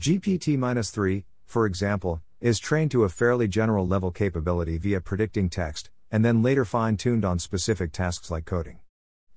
GPT 0.00 0.90
3, 0.90 1.24
for 1.46 1.66
example, 1.66 2.22
is 2.40 2.58
trained 2.58 2.90
to 2.90 3.04
a 3.04 3.08
fairly 3.08 3.46
general 3.46 3.86
level 3.86 4.10
capability 4.10 4.76
via 4.76 5.00
predicting 5.00 5.48
text, 5.48 5.90
and 6.10 6.24
then 6.24 6.42
later 6.42 6.64
fine 6.64 6.96
tuned 6.96 7.24
on 7.24 7.38
specific 7.38 7.92
tasks 7.92 8.30
like 8.30 8.44
coding. 8.44 8.80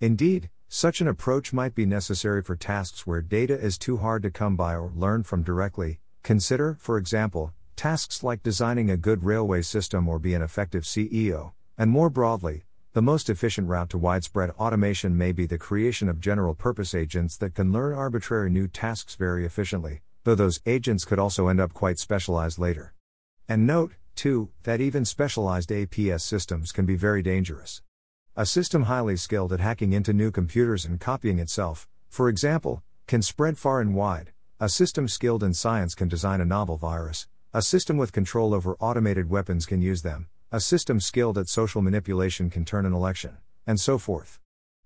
Indeed, 0.01 0.49
such 0.67 0.99
an 0.99 1.07
approach 1.07 1.53
might 1.53 1.75
be 1.75 1.85
necessary 1.85 2.41
for 2.41 2.55
tasks 2.55 3.05
where 3.05 3.21
data 3.21 3.57
is 3.57 3.77
too 3.77 3.97
hard 3.97 4.23
to 4.23 4.31
come 4.31 4.55
by 4.55 4.75
or 4.75 4.91
learn 4.95 5.23
from 5.23 5.43
directly. 5.43 5.99
Consider, 6.23 6.75
for 6.79 6.97
example, 6.97 7.53
tasks 7.75 8.23
like 8.23 8.41
designing 8.43 8.89
a 8.89 8.97
good 8.97 9.23
railway 9.23 9.61
system 9.61 10.07
or 10.07 10.19
be 10.19 10.33
an 10.33 10.41
effective 10.41 10.83
CEO, 10.83 11.51
and 11.77 11.91
more 11.91 12.09
broadly, 12.09 12.63
the 12.93 13.01
most 13.01 13.29
efficient 13.29 13.67
route 13.67 13.89
to 13.89 13.97
widespread 13.97 14.51
automation 14.51 15.17
may 15.17 15.33
be 15.33 15.45
the 15.45 15.57
creation 15.57 16.07
of 16.07 16.21
general 16.21 16.55
purpose 16.55 16.95
agents 16.95 17.35
that 17.37 17.53
can 17.53 17.73
learn 17.73 17.93
arbitrary 17.93 18.49
new 18.49 18.69
tasks 18.69 19.15
very 19.15 19.45
efficiently, 19.45 20.01
though 20.23 20.35
those 20.35 20.61
agents 20.65 21.03
could 21.03 21.19
also 21.19 21.49
end 21.49 21.59
up 21.59 21.73
quite 21.73 21.99
specialized 21.99 22.57
later. 22.57 22.93
And 23.49 23.67
note, 23.67 23.91
too, 24.15 24.49
that 24.63 24.79
even 24.79 25.03
specialized 25.03 25.69
APS 25.69 26.21
systems 26.21 26.71
can 26.71 26.85
be 26.85 26.95
very 26.95 27.21
dangerous. 27.21 27.81
A 28.37 28.45
system 28.45 28.83
highly 28.83 29.17
skilled 29.17 29.51
at 29.51 29.59
hacking 29.59 29.91
into 29.91 30.13
new 30.13 30.31
computers 30.31 30.85
and 30.85 30.99
copying 30.99 31.39
itself, 31.39 31.87
for 32.09 32.29
example, 32.29 32.81
can 33.07 33.21
spread 33.21 33.57
far 33.57 33.81
and 33.81 33.93
wide. 33.93 34.31
A 34.59 34.69
system 34.69 35.09
skilled 35.09 35.43
in 35.43 35.53
science 35.53 35.93
can 35.93 36.07
design 36.07 36.39
a 36.39 36.45
novel 36.45 36.77
virus. 36.77 37.27
A 37.55 37.61
system 37.61 37.95
with 37.95 38.11
control 38.11 38.53
over 38.53 38.75
automated 38.81 39.29
weapons 39.29 39.65
can 39.65 39.81
use 39.81 40.01
them. 40.01 40.27
A 40.51 40.59
system 40.59 40.99
skilled 40.99 41.37
at 41.37 41.47
social 41.47 41.81
manipulation 41.81 42.49
can 42.49 42.65
turn 42.65 42.85
an 42.85 42.91
election, 42.91 43.37
and 43.65 43.79
so 43.79 43.97
forth. 43.97 44.41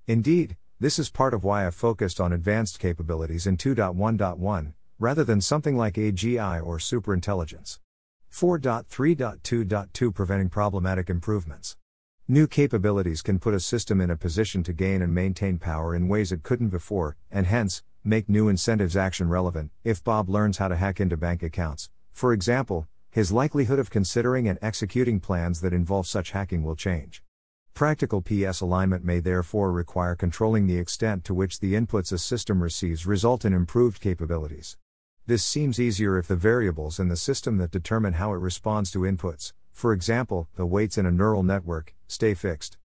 Indeed, 0.06 0.56
this 0.80 1.00
is 1.00 1.10
part 1.10 1.34
of 1.34 1.44
why 1.44 1.66
I 1.66 1.72
focused 1.72 2.22
on 2.22 2.32
advanced 2.32 2.78
capabilities 2.78 3.48
in 3.48 3.58
2.1.1, 3.58 4.74
rather 5.00 5.24
than 5.24 5.42
something 5.42 5.76
like 5.78 5.96
AGI 5.96 6.64
or 6.64 6.78
superintelligence. 6.78 7.80
4.3.2.2 8.32 10.14
Preventing 10.14 10.50
problematic 10.50 11.10
improvements. 11.10 11.76
New 12.28 12.46
capabilities 12.46 13.24
can 13.24 13.40
put 13.40 13.56
a 13.56 13.60
system 13.60 14.00
in 14.00 14.12
a 14.12 14.16
position 14.16 14.62
to 14.62 14.74
gain 14.74 15.02
and 15.02 15.12
maintain 15.12 15.58
power 15.58 15.96
in 15.96 16.08
ways 16.08 16.32
it 16.32 16.44
couldn't 16.44 16.70
before, 16.70 17.18
and 17.32 17.48
hence, 17.48 17.82
make 18.04 18.30
new 18.30 18.48
incentives 18.48 18.96
action 18.96 19.28
relevant. 19.28 19.72
If 19.84 20.04
Bob 20.04 20.30
learns 20.30 20.60
how 20.60 20.68
to 20.68 20.76
hack 20.76 21.00
into 21.00 21.18
bank 21.18 21.42
accounts, 21.42 21.90
for 22.20 22.34
example, 22.34 22.86
his 23.10 23.32
likelihood 23.32 23.80
of 23.80 23.90
considering 23.90 24.46
and 24.46 24.60
executing 24.62 25.22
plans 25.22 25.62
that 25.62 25.72
involve 25.72 26.06
such 26.06 26.32
hacking 26.32 26.64
will 26.64 26.76
change. 26.76 27.24
Practical 27.74 28.22
PS 28.22 28.60
alignment 28.60 29.06
may 29.06 29.22
therefore 29.22 29.72
require 29.72 30.16
controlling 30.16 30.68
the 30.68 30.78
extent 30.78 31.24
to 31.24 31.34
which 31.34 31.62
the 31.62 31.76
inputs 31.76 32.12
a 32.12 32.18
system 32.18 32.62
receives 32.62 33.08
result 33.08 33.46
in 33.46 33.54
improved 33.54 34.02
capabilities. 34.02 34.76
This 35.28 35.46
seems 35.46 35.80
easier 35.80 36.18
if 36.18 36.28
the 36.28 36.36
variables 36.36 37.00
in 37.00 37.08
the 37.08 37.16
system 37.16 37.58
that 37.60 37.72
determine 37.72 38.16
how 38.16 38.34
it 38.34 38.42
responds 38.42 38.92
to 38.92 39.04
inputs, 39.04 39.54
for 39.72 39.94
example, 39.94 40.50
the 40.58 40.66
weights 40.66 40.98
in 40.98 41.06
a 41.06 41.12
neural 41.12 41.42
network, 41.42 41.96
stay 42.10 42.34
fixed. 42.34 42.78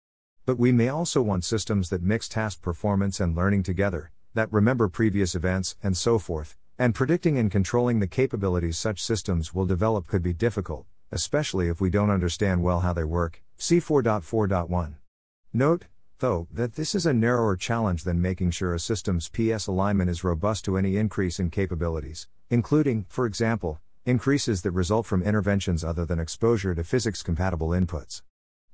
But 0.46 0.60
we 0.60 0.70
may 0.70 0.88
also 0.88 1.20
want 1.20 1.42
systems 1.42 1.88
that 1.88 2.04
mix 2.04 2.28
task 2.28 2.62
performance 2.62 3.18
and 3.18 3.34
learning 3.34 3.64
together, 3.64 4.12
that 4.34 4.52
remember 4.52 4.86
previous 4.86 5.34
events, 5.34 5.74
and 5.82 5.96
so 5.96 6.20
forth, 6.20 6.56
and 6.78 6.94
predicting 6.94 7.38
and 7.38 7.50
controlling 7.50 8.00
the 8.00 8.06
capabilities 8.06 8.76
such 8.76 9.02
systems 9.02 9.54
will 9.54 9.66
develop 9.66 10.06
could 10.08 10.22
be 10.22 10.32
difficult, 10.32 10.86
especially 11.12 11.68
if 11.68 11.80
we 11.80 11.88
don't 11.88 12.10
understand 12.10 12.62
well 12.62 12.80
how 12.80 12.92
they 12.92 13.04
work. 13.04 13.42
See 13.56 13.78
4.4.1. 13.78 14.94
Note, 15.52 15.84
though, 16.18 16.48
that 16.52 16.74
this 16.74 16.94
is 16.94 17.06
a 17.06 17.14
narrower 17.14 17.56
challenge 17.56 18.02
than 18.02 18.20
making 18.20 18.50
sure 18.50 18.74
a 18.74 18.80
system's 18.80 19.28
PS 19.28 19.68
alignment 19.68 20.10
is 20.10 20.24
robust 20.24 20.64
to 20.64 20.76
any 20.76 20.96
increase 20.96 21.38
in 21.38 21.48
capabilities, 21.50 22.26
including, 22.50 23.06
for 23.08 23.24
example, 23.24 23.80
increases 24.04 24.62
that 24.62 24.72
result 24.72 25.06
from 25.06 25.22
interventions 25.22 25.84
other 25.84 26.04
than 26.04 26.18
exposure 26.18 26.74
to 26.74 26.82
physics 26.82 27.22
compatible 27.22 27.68
inputs. 27.68 28.22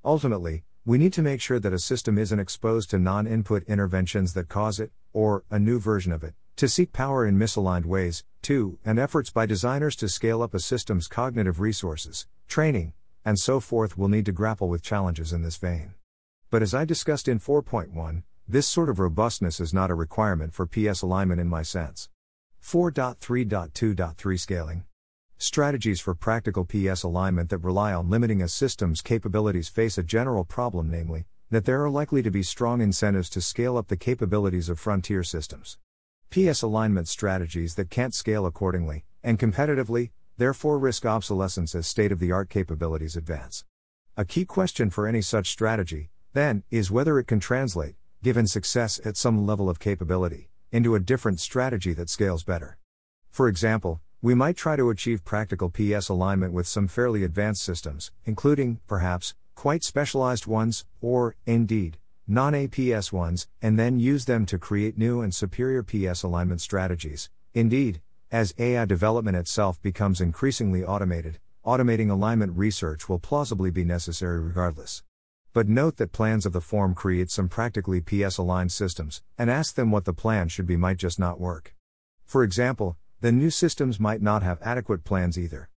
Ultimately, 0.02 0.64
we 0.86 0.96
need 0.96 1.12
to 1.12 1.22
make 1.22 1.42
sure 1.42 1.60
that 1.60 1.74
a 1.74 1.78
system 1.78 2.16
isn't 2.16 2.40
exposed 2.40 2.88
to 2.90 2.98
non 2.98 3.26
input 3.26 3.62
interventions 3.64 4.32
that 4.32 4.48
cause 4.48 4.80
it, 4.80 4.90
or 5.12 5.44
a 5.50 5.58
new 5.58 5.78
version 5.78 6.12
of 6.12 6.24
it, 6.24 6.34
to 6.60 6.68
seek 6.68 6.92
power 6.92 7.26
in 7.26 7.38
misaligned 7.38 7.86
ways, 7.86 8.22
too, 8.42 8.78
and 8.84 8.98
efforts 8.98 9.30
by 9.30 9.46
designers 9.46 9.96
to 9.96 10.06
scale 10.06 10.42
up 10.42 10.52
a 10.52 10.60
system's 10.60 11.08
cognitive 11.08 11.58
resources, 11.58 12.26
training, 12.48 12.92
and 13.24 13.38
so 13.38 13.60
forth 13.60 13.96
will 13.96 14.08
need 14.08 14.26
to 14.26 14.32
grapple 14.32 14.68
with 14.68 14.82
challenges 14.82 15.32
in 15.32 15.40
this 15.40 15.56
vein. 15.56 15.94
But 16.50 16.60
as 16.60 16.74
I 16.74 16.84
discussed 16.84 17.28
in 17.28 17.40
4.1, 17.40 18.24
this 18.46 18.68
sort 18.68 18.90
of 18.90 18.98
robustness 18.98 19.58
is 19.58 19.72
not 19.72 19.90
a 19.90 19.94
requirement 19.94 20.52
for 20.52 20.66
PS 20.66 21.00
alignment 21.00 21.40
in 21.40 21.48
my 21.48 21.62
sense. 21.62 22.10
4.3.2.3 22.62 24.38
Scaling 24.38 24.84
Strategies 25.38 25.98
for 25.98 26.14
practical 26.14 26.66
PS 26.66 27.02
alignment 27.02 27.48
that 27.48 27.64
rely 27.64 27.94
on 27.94 28.10
limiting 28.10 28.42
a 28.42 28.48
system's 28.48 29.00
capabilities 29.00 29.70
face 29.70 29.96
a 29.96 30.02
general 30.02 30.44
problem, 30.44 30.90
namely, 30.90 31.24
that 31.48 31.64
there 31.64 31.82
are 31.82 31.88
likely 31.88 32.22
to 32.22 32.30
be 32.30 32.42
strong 32.42 32.82
incentives 32.82 33.30
to 33.30 33.40
scale 33.40 33.78
up 33.78 33.88
the 33.88 33.96
capabilities 33.96 34.68
of 34.68 34.78
frontier 34.78 35.22
systems. 35.22 35.78
PS 36.30 36.62
alignment 36.62 37.08
strategies 37.08 37.74
that 37.74 37.90
can't 37.90 38.14
scale 38.14 38.46
accordingly, 38.46 39.04
and 39.24 39.36
competitively, 39.36 40.10
therefore 40.36 40.78
risk 40.78 41.04
obsolescence 41.04 41.74
as 41.74 41.88
state 41.88 42.12
of 42.12 42.20
the 42.20 42.30
art 42.30 42.48
capabilities 42.48 43.16
advance. 43.16 43.64
A 44.16 44.24
key 44.24 44.44
question 44.44 44.90
for 44.90 45.08
any 45.08 45.22
such 45.22 45.50
strategy, 45.50 46.10
then, 46.32 46.62
is 46.70 46.88
whether 46.88 47.18
it 47.18 47.26
can 47.26 47.40
translate, 47.40 47.96
given 48.22 48.46
success 48.46 49.00
at 49.04 49.16
some 49.16 49.44
level 49.44 49.68
of 49.68 49.80
capability, 49.80 50.50
into 50.70 50.94
a 50.94 51.00
different 51.00 51.40
strategy 51.40 51.92
that 51.94 52.08
scales 52.08 52.44
better. 52.44 52.78
For 53.32 53.48
example, 53.48 54.00
we 54.22 54.34
might 54.34 54.56
try 54.56 54.76
to 54.76 54.90
achieve 54.90 55.24
practical 55.24 55.68
PS 55.68 56.08
alignment 56.08 56.52
with 56.52 56.68
some 56.68 56.86
fairly 56.86 57.24
advanced 57.24 57.62
systems, 57.62 58.12
including, 58.24 58.78
perhaps, 58.86 59.34
quite 59.56 59.82
specialized 59.82 60.46
ones, 60.46 60.84
or, 61.00 61.34
indeed, 61.44 61.98
non 62.30 62.52
APS 62.52 63.10
ones, 63.12 63.48
and 63.60 63.76
then 63.76 63.98
use 63.98 64.24
them 64.24 64.46
to 64.46 64.56
create 64.56 64.96
new 64.96 65.20
and 65.20 65.34
superior 65.34 65.82
PS 65.82 66.22
alignment 66.22 66.60
strategies. 66.60 67.28
Indeed, 67.54 68.00
as 68.30 68.54
AI 68.56 68.84
development 68.84 69.36
itself 69.36 69.82
becomes 69.82 70.20
increasingly 70.20 70.84
automated, 70.84 71.40
automating 71.66 72.08
alignment 72.08 72.56
research 72.56 73.08
will 73.08 73.18
plausibly 73.18 73.72
be 73.72 73.82
necessary 73.82 74.38
regardless. 74.38 75.02
But 75.52 75.68
note 75.68 75.96
that 75.96 76.12
plans 76.12 76.46
of 76.46 76.52
the 76.52 76.60
form 76.60 76.94
create 76.94 77.32
some 77.32 77.48
practically 77.48 78.00
PS 78.00 78.38
aligned 78.38 78.70
systems, 78.70 79.22
and 79.36 79.50
ask 79.50 79.74
them 79.74 79.90
what 79.90 80.04
the 80.04 80.12
plan 80.12 80.46
should 80.46 80.66
be 80.66 80.76
might 80.76 80.98
just 80.98 81.18
not 81.18 81.40
work. 81.40 81.74
For 82.24 82.44
example, 82.44 82.96
the 83.20 83.32
new 83.32 83.50
systems 83.50 83.98
might 83.98 84.22
not 84.22 84.44
have 84.44 84.62
adequate 84.62 85.02
plans 85.02 85.36
either. 85.36 85.68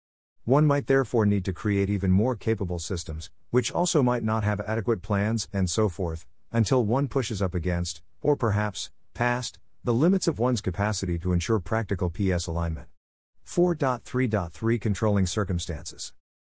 One 0.45 0.67
might 0.67 0.85
therefore 0.85 1.25
need 1.25 1.45
to 1.45 1.53
create 1.53 1.89
even 1.89 2.11
more 2.11 2.35
capable 2.35 2.77
systems, 2.77 3.31
which 3.49 3.71
also 3.71 4.03
might 4.03 4.23
not 4.23 4.43
have 4.43 4.61
adequate 4.61 5.01
plans, 5.01 5.47
and 5.51 5.67
so 5.67 5.89
forth, 5.89 6.27
until 6.53 6.85
one 6.85 7.09
pushes 7.09 7.41
up 7.41 7.53
against, 7.53 8.01
or 8.21 8.37
perhaps, 8.37 8.91
past, 9.13 9.59
the 9.83 9.93
limits 9.93 10.27
of 10.29 10.39
one's 10.39 10.61
capacity 10.61 11.19
to 11.19 11.33
ensure 11.33 11.59
practical 11.59 12.09
PS 12.09 12.47
alignment. 12.47 12.87
4.3.3 13.45 14.79
Controlling 14.79 15.25
Circumstances. 15.25 16.13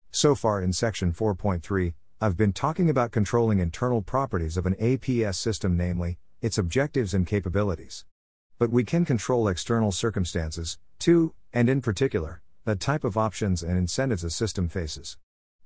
So 0.10 0.34
far 0.34 0.64
in 0.64 0.74
section 0.74 1.14
4.3, 1.14 1.94
I've 2.20 2.36
been 2.36 2.54
talking 2.54 2.90
about 2.90 3.12
controlling 3.12 3.60
internal 3.60 4.02
properties 4.02 4.58
of 4.58 4.66
an 4.66 4.74
APS 4.76 5.36
system, 5.36 5.78
namely, 5.78 6.18
its 6.42 6.58
objectives 6.58 7.14
and 7.14 7.28
capabilities. 7.28 8.06
But 8.58 8.72
we 8.72 8.84
can 8.84 9.06
control 9.06 9.48
external 9.48 9.92
circumstances, 9.92 10.80
too, 10.98 11.34
and 11.54 11.70
in 11.70 11.82
particular, 11.82 12.42
the 12.66 12.76
type 12.76 13.04
of 13.04 13.18
options 13.18 13.62
and 13.62 13.78
incentives 13.78 14.24
a 14.24 14.30
system 14.30 14.68
faces. 14.68 15.18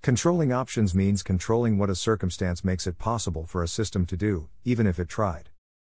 Controlling 0.03 0.51
options 0.51 0.93
means 0.93 1.23
controlling 1.23 1.77
what 1.77 1.89
a 1.89 1.95
circumstance 1.95 2.65
makes 2.65 2.85
it 2.85 2.99
possible 2.99 3.45
for 3.45 3.63
a 3.63 3.69
system 3.69 4.05
to 4.05 4.17
do, 4.17 4.49
even 4.65 4.85
if 4.85 4.99
it 4.99 5.07
tried. 5.07 5.47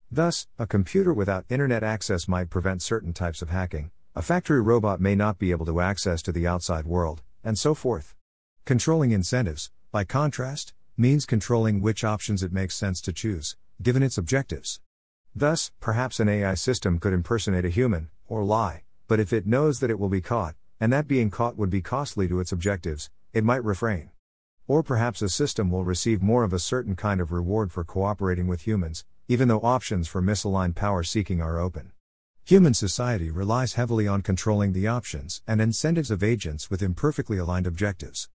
Thus, 0.09 0.47
a 0.57 0.65
computer 0.65 1.13
without 1.13 1.43
internet 1.49 1.83
access 1.83 2.25
might 2.25 2.49
prevent 2.49 2.81
certain 2.81 3.11
types 3.11 3.41
of 3.41 3.49
hacking, 3.49 3.91
a 4.15 4.21
factory 4.21 4.61
robot 4.61 5.01
may 5.01 5.13
not 5.13 5.37
be 5.37 5.51
able 5.51 5.65
to 5.65 5.81
access 5.81 6.21
to 6.21 6.31
the 6.31 6.47
outside 6.47 6.85
world, 6.85 7.21
and 7.43 7.59
so 7.59 7.73
forth. 7.73 8.15
Controlling 8.63 9.11
incentives, 9.11 9.71
by 9.91 10.05
contrast, 10.05 10.73
means 10.95 11.25
controlling 11.25 11.81
which 11.81 12.05
options 12.05 12.41
it 12.41 12.53
makes 12.53 12.75
sense 12.75 13.01
to 13.01 13.11
choose, 13.11 13.57
given 13.81 14.01
its 14.01 14.17
objectives. 14.17 14.79
Thus, 15.35 15.73
perhaps 15.81 16.21
an 16.21 16.29
AI 16.29 16.53
system 16.53 16.99
could 16.99 17.11
impersonate 17.11 17.65
a 17.65 17.69
human, 17.69 18.07
or 18.29 18.45
lie, 18.45 18.83
but 19.09 19.19
if 19.19 19.33
it 19.33 19.45
knows 19.45 19.81
that 19.81 19.89
it 19.89 19.99
will 19.99 20.07
be 20.07 20.21
caught, 20.21 20.55
and 20.79 20.93
that 20.93 21.09
being 21.09 21.29
caught 21.29 21.57
would 21.57 21.69
be 21.69 21.81
costly 21.81 22.29
to 22.29 22.39
its 22.39 22.53
objectives, 22.53 23.09
it 23.37 23.43
might 23.43 23.63
refrain. 23.63 24.09
Or 24.67 24.81
perhaps 24.81 25.21
a 25.21 25.29
system 25.29 25.69
will 25.69 25.85
receive 25.85 26.23
more 26.23 26.43
of 26.43 26.53
a 26.53 26.57
certain 26.57 26.95
kind 26.95 27.21
of 27.21 27.31
reward 27.31 27.71
for 27.71 27.83
cooperating 27.83 28.47
with 28.47 28.65
humans, 28.65 29.05
even 29.27 29.47
though 29.47 29.59
options 29.59 30.07
for 30.07 30.23
misaligned 30.23 30.73
power 30.73 31.03
seeking 31.03 31.39
are 31.39 31.59
open. 31.59 31.91
Human 32.45 32.73
society 32.73 33.29
relies 33.29 33.73
heavily 33.73 34.07
on 34.07 34.23
controlling 34.23 34.73
the 34.73 34.87
options 34.87 35.43
and 35.45 35.61
incentives 35.61 36.09
of 36.09 36.23
agents 36.23 36.71
with 36.71 36.81
imperfectly 36.81 37.37
aligned 37.37 37.67
objectives. 37.67 38.27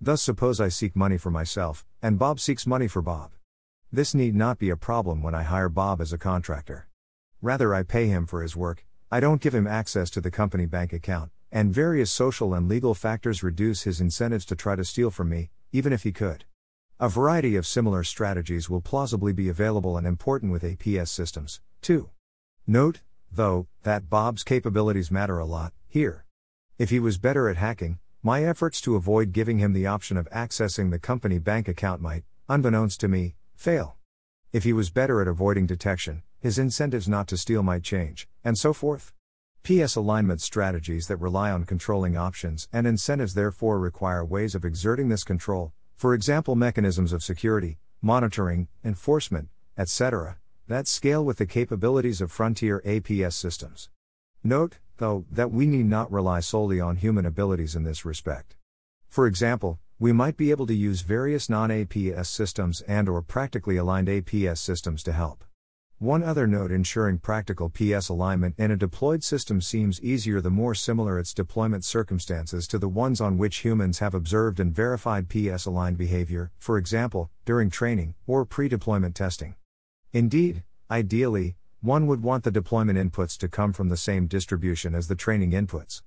Thus, 0.00 0.22
suppose 0.22 0.58
I 0.58 0.70
seek 0.70 0.96
money 0.96 1.18
for 1.18 1.30
myself, 1.30 1.84
and 2.00 2.18
Bob 2.18 2.40
seeks 2.40 2.66
money 2.66 2.88
for 2.88 3.02
Bob. 3.02 3.32
This 3.92 4.14
need 4.14 4.34
not 4.34 4.58
be 4.58 4.70
a 4.70 4.76
problem 4.76 5.22
when 5.22 5.34
I 5.34 5.42
hire 5.42 5.68
Bob 5.68 6.00
as 6.00 6.14
a 6.14 6.18
contractor. 6.18 6.88
Rather, 7.42 7.74
I 7.74 7.82
pay 7.82 8.06
him 8.06 8.24
for 8.24 8.40
his 8.40 8.56
work, 8.56 8.86
I 9.12 9.20
don't 9.20 9.42
give 9.42 9.54
him 9.54 9.66
access 9.66 10.08
to 10.12 10.22
the 10.22 10.30
company 10.30 10.64
bank 10.64 10.94
account, 10.94 11.30
and 11.56 11.72
various 11.72 12.12
social 12.12 12.52
and 12.52 12.68
legal 12.68 12.92
factors 12.92 13.42
reduce 13.42 13.84
his 13.84 13.98
incentives 13.98 14.44
to 14.44 14.54
try 14.54 14.76
to 14.76 14.84
steal 14.84 15.10
from 15.10 15.30
me, 15.30 15.48
even 15.72 15.90
if 15.90 16.02
he 16.02 16.12
could. 16.12 16.44
A 17.00 17.08
variety 17.08 17.56
of 17.56 17.66
similar 17.66 18.04
strategies 18.04 18.68
will 18.68 18.82
plausibly 18.82 19.32
be 19.32 19.48
available 19.48 19.96
and 19.96 20.06
important 20.06 20.52
with 20.52 20.62
APS 20.62 21.08
systems, 21.08 21.62
too. 21.80 22.10
Note, 22.66 23.00
though, 23.32 23.68
that 23.84 24.10
Bob's 24.10 24.44
capabilities 24.44 25.10
matter 25.10 25.38
a 25.38 25.46
lot, 25.46 25.72
here. 25.88 26.26
If 26.76 26.90
he 26.90 27.00
was 27.00 27.16
better 27.16 27.48
at 27.48 27.56
hacking, 27.56 28.00
my 28.22 28.44
efforts 28.44 28.82
to 28.82 28.94
avoid 28.94 29.32
giving 29.32 29.56
him 29.56 29.72
the 29.72 29.86
option 29.86 30.18
of 30.18 30.28
accessing 30.28 30.90
the 30.90 30.98
company 30.98 31.38
bank 31.38 31.68
account 31.68 32.02
might, 32.02 32.24
unbeknownst 32.50 33.00
to 33.00 33.08
me, 33.08 33.34
fail. 33.54 33.96
If 34.52 34.64
he 34.64 34.74
was 34.74 34.90
better 34.90 35.22
at 35.22 35.26
avoiding 35.26 35.64
detection, 35.64 36.22
his 36.38 36.58
incentives 36.58 37.08
not 37.08 37.26
to 37.28 37.38
steal 37.38 37.62
might 37.62 37.82
change, 37.82 38.28
and 38.44 38.58
so 38.58 38.74
forth. 38.74 39.14
PS 39.66 39.96
alignment 39.96 40.40
strategies 40.40 41.08
that 41.08 41.16
rely 41.16 41.50
on 41.50 41.64
controlling 41.64 42.16
options 42.16 42.68
and 42.72 42.86
incentives 42.86 43.34
therefore 43.34 43.80
require 43.80 44.24
ways 44.24 44.54
of 44.54 44.64
exerting 44.64 45.08
this 45.08 45.24
control, 45.24 45.72
for 45.96 46.14
example, 46.14 46.54
mechanisms 46.54 47.12
of 47.12 47.24
security, 47.24 47.80
monitoring, 48.00 48.68
enforcement, 48.84 49.48
etc., 49.76 50.38
that 50.68 50.86
scale 50.86 51.24
with 51.24 51.38
the 51.38 51.46
capabilities 51.46 52.20
of 52.20 52.30
frontier 52.30 52.80
APS 52.86 53.32
systems. 53.32 53.90
Note, 54.44 54.78
though, 54.98 55.24
that 55.32 55.50
we 55.50 55.66
need 55.66 55.86
not 55.86 56.12
rely 56.12 56.38
solely 56.38 56.80
on 56.80 56.94
human 56.94 57.26
abilities 57.26 57.74
in 57.74 57.82
this 57.82 58.04
respect. 58.04 58.54
For 59.08 59.26
example, 59.26 59.80
we 59.98 60.12
might 60.12 60.36
be 60.36 60.52
able 60.52 60.68
to 60.68 60.74
use 60.76 61.00
various 61.00 61.50
non-APS 61.50 62.26
systems 62.26 62.82
and 62.82 63.08
or 63.08 63.20
practically 63.20 63.78
aligned 63.78 64.06
APS 64.06 64.58
systems 64.58 65.02
to 65.02 65.12
help. 65.12 65.42
One 65.98 66.22
other 66.22 66.46
note 66.46 66.70
ensuring 66.70 67.20
practical 67.20 67.70
PS 67.70 68.10
alignment 68.10 68.54
in 68.58 68.70
a 68.70 68.76
deployed 68.76 69.24
system 69.24 69.62
seems 69.62 69.98
easier 70.02 70.42
the 70.42 70.50
more 70.50 70.74
similar 70.74 71.18
its 71.18 71.32
deployment 71.32 71.86
circumstances 71.86 72.68
to 72.68 72.78
the 72.78 72.86
ones 72.86 73.18
on 73.18 73.38
which 73.38 73.64
humans 73.64 74.00
have 74.00 74.12
observed 74.12 74.60
and 74.60 74.74
verified 74.74 75.30
PS 75.30 75.64
aligned 75.64 75.96
behavior, 75.96 76.50
for 76.58 76.76
example, 76.76 77.30
during 77.46 77.70
training 77.70 78.14
or 78.26 78.44
pre 78.44 78.68
deployment 78.68 79.14
testing. 79.14 79.54
Indeed, 80.12 80.64
ideally, 80.90 81.56
one 81.80 82.06
would 82.06 82.22
want 82.22 82.44
the 82.44 82.50
deployment 82.50 82.98
inputs 82.98 83.38
to 83.38 83.48
come 83.48 83.72
from 83.72 83.88
the 83.88 83.96
same 83.96 84.26
distribution 84.26 84.94
as 84.94 85.08
the 85.08 85.14
training 85.14 85.52
inputs. 85.52 86.02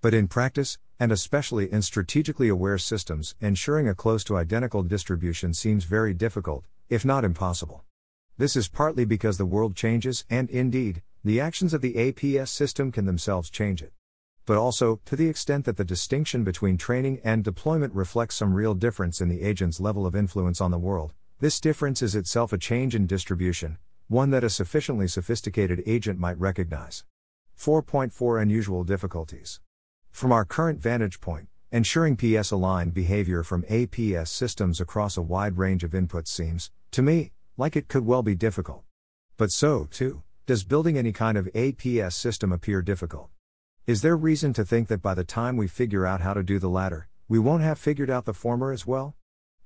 But 0.00 0.14
in 0.14 0.28
practice, 0.28 0.78
and 1.00 1.10
especially 1.10 1.72
in 1.72 1.82
strategically 1.82 2.48
aware 2.48 2.78
systems, 2.78 3.34
ensuring 3.40 3.88
a 3.88 3.94
close 3.96 4.22
to 4.24 4.36
identical 4.36 4.84
distribution 4.84 5.52
seems 5.52 5.82
very 5.82 6.14
difficult, 6.14 6.64
if 6.88 7.04
not 7.04 7.24
impossible. 7.24 7.84
This 8.42 8.56
is 8.56 8.66
partly 8.66 9.04
because 9.04 9.38
the 9.38 9.46
world 9.46 9.76
changes, 9.76 10.24
and 10.28 10.50
indeed, 10.50 11.00
the 11.22 11.38
actions 11.38 11.72
of 11.72 11.80
the 11.80 11.94
APS 11.94 12.48
system 12.48 12.90
can 12.90 13.04
themselves 13.04 13.48
change 13.48 13.80
it. 13.80 13.92
But 14.46 14.56
also, 14.56 15.00
to 15.04 15.14
the 15.14 15.28
extent 15.28 15.64
that 15.64 15.76
the 15.76 15.84
distinction 15.84 16.42
between 16.42 16.76
training 16.76 17.20
and 17.22 17.44
deployment 17.44 17.94
reflects 17.94 18.34
some 18.34 18.52
real 18.52 18.74
difference 18.74 19.20
in 19.20 19.28
the 19.28 19.42
agent's 19.42 19.78
level 19.78 20.06
of 20.06 20.16
influence 20.16 20.60
on 20.60 20.72
the 20.72 20.78
world, 20.80 21.12
this 21.38 21.60
difference 21.60 22.02
is 22.02 22.16
itself 22.16 22.52
a 22.52 22.58
change 22.58 22.96
in 22.96 23.06
distribution, 23.06 23.78
one 24.08 24.30
that 24.30 24.42
a 24.42 24.50
sufficiently 24.50 25.06
sophisticated 25.06 25.80
agent 25.86 26.18
might 26.18 26.36
recognize. 26.36 27.04
4.4 27.56 28.42
Unusual 28.42 28.82
difficulties. 28.82 29.60
From 30.10 30.32
our 30.32 30.44
current 30.44 30.80
vantage 30.80 31.20
point, 31.20 31.46
ensuring 31.70 32.16
PS 32.16 32.50
aligned 32.50 32.92
behavior 32.92 33.44
from 33.44 33.62
APS 33.70 34.26
systems 34.26 34.80
across 34.80 35.16
a 35.16 35.22
wide 35.22 35.58
range 35.58 35.84
of 35.84 35.92
inputs 35.92 36.26
seems, 36.26 36.72
to 36.90 37.02
me, 37.02 37.30
like 37.56 37.76
it 37.76 37.88
could 37.88 38.06
well 38.06 38.22
be 38.22 38.34
difficult. 38.34 38.82
But 39.36 39.50
so, 39.50 39.88
too, 39.90 40.22
does 40.46 40.64
building 40.64 40.98
any 40.98 41.12
kind 41.12 41.38
of 41.38 41.46
APS 41.54 42.14
system 42.14 42.52
appear 42.52 42.82
difficult. 42.82 43.28
Is 43.86 44.02
there 44.02 44.16
reason 44.16 44.52
to 44.54 44.64
think 44.64 44.88
that 44.88 45.02
by 45.02 45.14
the 45.14 45.24
time 45.24 45.56
we 45.56 45.66
figure 45.66 46.06
out 46.06 46.20
how 46.20 46.34
to 46.34 46.42
do 46.42 46.58
the 46.58 46.68
latter, 46.68 47.08
we 47.28 47.38
won't 47.38 47.62
have 47.62 47.78
figured 47.78 48.10
out 48.10 48.24
the 48.24 48.34
former 48.34 48.72
as 48.72 48.86
well? 48.86 49.14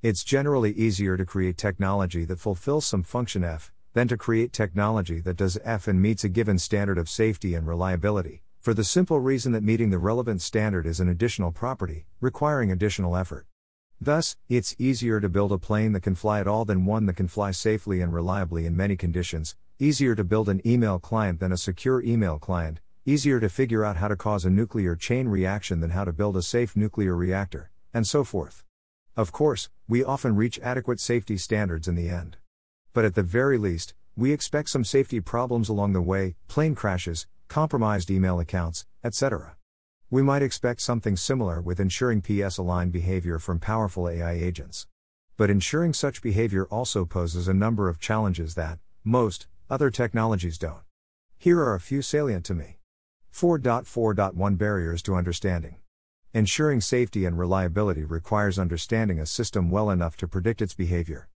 It's 0.02 0.24
generally 0.24 0.72
easier 0.72 1.16
to 1.16 1.24
create 1.24 1.56
technology 1.56 2.24
that 2.24 2.38
fulfills 2.38 2.86
some 2.86 3.02
function 3.02 3.42
F 3.42 3.72
than 3.94 4.08
to 4.08 4.16
create 4.16 4.52
technology 4.52 5.20
that 5.20 5.36
does 5.36 5.58
F 5.64 5.88
and 5.88 6.00
meets 6.00 6.22
a 6.22 6.28
given 6.28 6.58
standard 6.58 6.98
of 6.98 7.08
safety 7.08 7.54
and 7.54 7.66
reliability, 7.66 8.42
for 8.60 8.74
the 8.74 8.84
simple 8.84 9.20
reason 9.20 9.52
that 9.52 9.62
meeting 9.62 9.90
the 9.90 9.98
relevant 9.98 10.42
standard 10.42 10.86
is 10.86 11.00
an 11.00 11.08
additional 11.08 11.50
property, 11.50 12.06
requiring 12.20 12.70
additional 12.70 13.16
effort. 13.16 13.46
Thus, 14.00 14.36
it's 14.48 14.76
easier 14.78 15.20
to 15.20 15.28
build 15.28 15.52
a 15.52 15.58
plane 15.58 15.92
that 15.92 16.02
can 16.02 16.14
fly 16.14 16.40
at 16.40 16.46
all 16.46 16.64
than 16.64 16.84
one 16.84 17.06
that 17.06 17.16
can 17.16 17.28
fly 17.28 17.50
safely 17.50 18.02
and 18.02 18.12
reliably 18.12 18.66
in 18.66 18.76
many 18.76 18.94
conditions, 18.94 19.56
easier 19.78 20.14
to 20.14 20.22
build 20.22 20.48
an 20.48 20.60
email 20.66 20.98
client 20.98 21.40
than 21.40 21.50
a 21.50 21.56
secure 21.56 22.02
email 22.02 22.38
client, 22.38 22.80
easier 23.06 23.40
to 23.40 23.48
figure 23.48 23.84
out 23.84 23.96
how 23.96 24.08
to 24.08 24.16
cause 24.16 24.44
a 24.44 24.50
nuclear 24.50 24.96
chain 24.96 25.28
reaction 25.28 25.80
than 25.80 25.90
how 25.90 26.04
to 26.04 26.12
build 26.12 26.36
a 26.36 26.42
safe 26.42 26.76
nuclear 26.76 27.16
reactor, 27.16 27.70
and 27.94 28.06
so 28.06 28.22
forth. 28.22 28.64
Of 29.16 29.32
course, 29.32 29.70
we 29.88 30.04
often 30.04 30.36
reach 30.36 30.60
adequate 30.60 31.00
safety 31.00 31.38
standards 31.38 31.88
in 31.88 31.94
the 31.94 32.10
end. 32.10 32.36
But 32.92 33.06
at 33.06 33.14
the 33.14 33.22
very 33.22 33.56
least, 33.56 33.94
we 34.14 34.32
expect 34.32 34.68
some 34.68 34.84
safety 34.84 35.20
problems 35.20 35.70
along 35.70 35.94
the 35.94 36.02
way 36.02 36.36
plane 36.48 36.74
crashes, 36.74 37.26
compromised 37.48 38.10
email 38.10 38.40
accounts, 38.40 38.84
etc. 39.02 39.55
We 40.08 40.22
might 40.22 40.42
expect 40.42 40.82
something 40.82 41.16
similar 41.16 41.60
with 41.60 41.80
ensuring 41.80 42.22
PS 42.22 42.58
aligned 42.58 42.92
behavior 42.92 43.40
from 43.40 43.58
powerful 43.58 44.08
AI 44.08 44.34
agents. 44.34 44.86
But 45.36 45.50
ensuring 45.50 45.94
such 45.94 46.22
behavior 46.22 46.64
also 46.66 47.04
poses 47.04 47.48
a 47.48 47.54
number 47.54 47.88
of 47.88 47.98
challenges 47.98 48.54
that, 48.54 48.78
most, 49.02 49.48
other 49.68 49.90
technologies 49.90 50.58
don't. 50.58 50.84
Here 51.38 51.58
are 51.58 51.74
a 51.74 51.80
few 51.80 52.02
salient 52.02 52.44
to 52.44 52.54
me. 52.54 52.78
4.4.1 53.34 54.56
Barriers 54.56 55.02
to 55.02 55.16
Understanding. 55.16 55.78
Ensuring 56.32 56.80
safety 56.80 57.24
and 57.24 57.36
reliability 57.36 58.04
requires 58.04 58.60
understanding 58.60 59.18
a 59.18 59.26
system 59.26 59.72
well 59.72 59.90
enough 59.90 60.16
to 60.18 60.28
predict 60.28 60.62
its 60.62 60.74
behavior. 60.74 61.28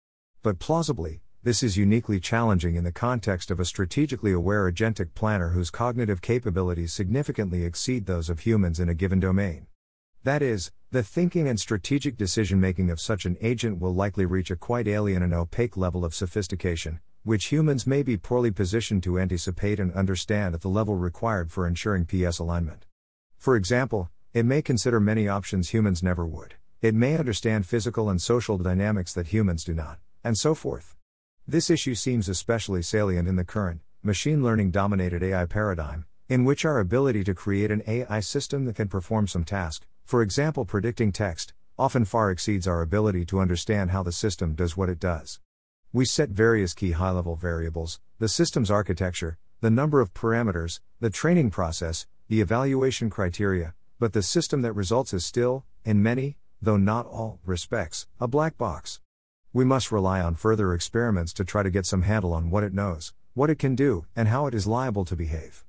But 0.43 0.59
plausibly, 0.59 1.23
this 1.49 1.63
is 1.63 1.79
uniquely 1.79 2.21
challenging 2.21 2.75
in 2.75 2.85
the 2.85 2.93
context 2.93 3.51
of 3.51 3.59
a 3.59 3.65
strategically 3.65 4.33
aware 4.33 4.71
agentic 4.71 5.15
planner 5.15 5.49
whose 5.53 5.71
cognitive 5.71 6.21
capabilities 6.21 6.93
significantly 6.93 7.65
exceed 7.65 8.05
those 8.05 8.29
of 8.29 8.41
humans 8.41 8.79
in 8.79 8.91
a 8.91 8.95
given 8.95 9.19
domain. 9.19 9.67
That 10.25 10.43
is, 10.43 10.73
the 10.91 11.03
thinking 11.03 11.49
and 11.49 11.59
strategic 11.59 12.19
decision 12.19 12.61
making 12.61 12.91
of 12.91 13.01
such 13.01 13.25
an 13.25 13.39
agent 13.41 13.81
will 13.81 13.95
likely 13.95 14.27
reach 14.27 14.51
a 14.51 14.57
quite 14.57 14.87
alien 14.87 15.23
and 15.23 15.33
opaque 15.33 15.75
level 15.75 16.05
of 16.05 16.15
sophistication, 16.15 17.01
which 17.23 17.47
humans 17.47 17.87
may 17.87 18.03
be 18.03 18.19
poorly 18.19 18.51
positioned 18.51 19.03
to 19.05 19.19
anticipate 19.19 19.81
and 19.81 19.95
understand 19.95 20.55
at 20.55 20.61
the 20.61 20.69
level 20.69 20.97
required 20.97 21.51
for 21.51 21.67
ensuring 21.67 22.05
PS 22.05 22.39
alignment. 22.39 22.85
For 23.39 23.57
example, 23.57 24.11
it 24.35 24.45
may 24.45 24.61
consider 24.61 25.01
many 25.01 25.29
options 25.29 25.71
humans 25.71 26.03
never 26.03 26.27
would, 26.27 26.57
it 26.83 26.95
may 26.95 27.17
understand 27.17 27.65
physical 27.65 28.11
and 28.11 28.21
social 28.21 28.59
dynamics 28.59 29.15
that 29.15 29.29
humans 29.29 29.65
do 29.65 29.73
not, 29.73 29.99
and 30.23 30.37
so 30.37 30.55
forth. 30.55 30.98
This 31.51 31.71
issue 31.71 31.95
seems 31.95 32.29
especially 32.29 32.83
salient 32.83 33.27
in 33.27 33.37
the 33.37 33.43
current, 33.43 33.81
machine 34.03 34.43
learning 34.43 34.71
dominated 34.71 35.23
AI 35.23 35.47
paradigm, 35.47 36.05
in 36.29 36.45
which 36.45 36.67
our 36.67 36.79
ability 36.79 37.25
to 37.25 37.35
create 37.35 37.71
an 37.71 37.83
AI 37.87 38.21
system 38.21 38.67
that 38.67 38.77
can 38.77 38.89
perform 38.89 39.27
some 39.27 39.45
task, 39.45 39.87
for 40.05 40.21
example 40.21 40.67
predicting 40.67 41.11
text, 41.11 41.55
often 41.79 42.05
far 42.05 42.31
exceeds 42.31 42.69
our 42.69 42.83
ability 42.83 43.25
to 43.25 43.41
understand 43.41 43.93
how 43.93 44.03
the 44.03 44.13
system 44.13 44.55
does 44.55 44.77
what 44.77 44.91
it 44.91 45.01
does. 45.01 45.41
We 45.91 46.05
set 46.05 46.29
various 46.29 46.75
key 46.75 46.91
high 46.91 47.13
level 47.13 47.35
variables, 47.35 47.99
the 48.19 48.29
system's 48.29 48.71
architecture, 48.71 49.39
the 49.63 49.71
number 49.71 50.03
of 50.03 50.13
parameters, 50.13 50.81
the 51.01 51.09
training 51.09 51.49
process, 51.49 52.07
the 52.29 52.43
evaluation 52.43 53.09
criteria, 53.09 53.73
but 53.99 54.13
the 54.13 54.23
system 54.23 54.61
that 54.61 54.75
results 54.75 55.15
is 55.15 55.25
still, 55.25 55.65
in 55.83 56.03
many, 56.03 56.37
though 56.61 56.77
not 56.77 57.07
all, 57.07 57.41
respects, 57.47 58.07
a 58.21 58.29
black 58.29 58.59
box. 58.59 59.01
We 59.55 59.65
must 59.65 59.91
rely 59.91 60.21
on 60.21 60.35
further 60.35 60.75
experiments 60.75 61.33
to 61.33 61.45
try 61.45 61.63
to 61.63 61.71
get 61.71 61.87
some 61.87 62.03
handle 62.03 62.35
on 62.35 62.51
what 62.51 62.65
it 62.65 62.75
knows, 62.75 63.15
what 63.33 63.49
it 63.49 63.59
can 63.59 63.75
do, 63.75 64.05
and 64.15 64.29
how 64.29 64.47
it 64.47 64.55
is 64.55 64.67
liable 64.67 65.07
to 65.07 65.17
behave. 65.17 65.65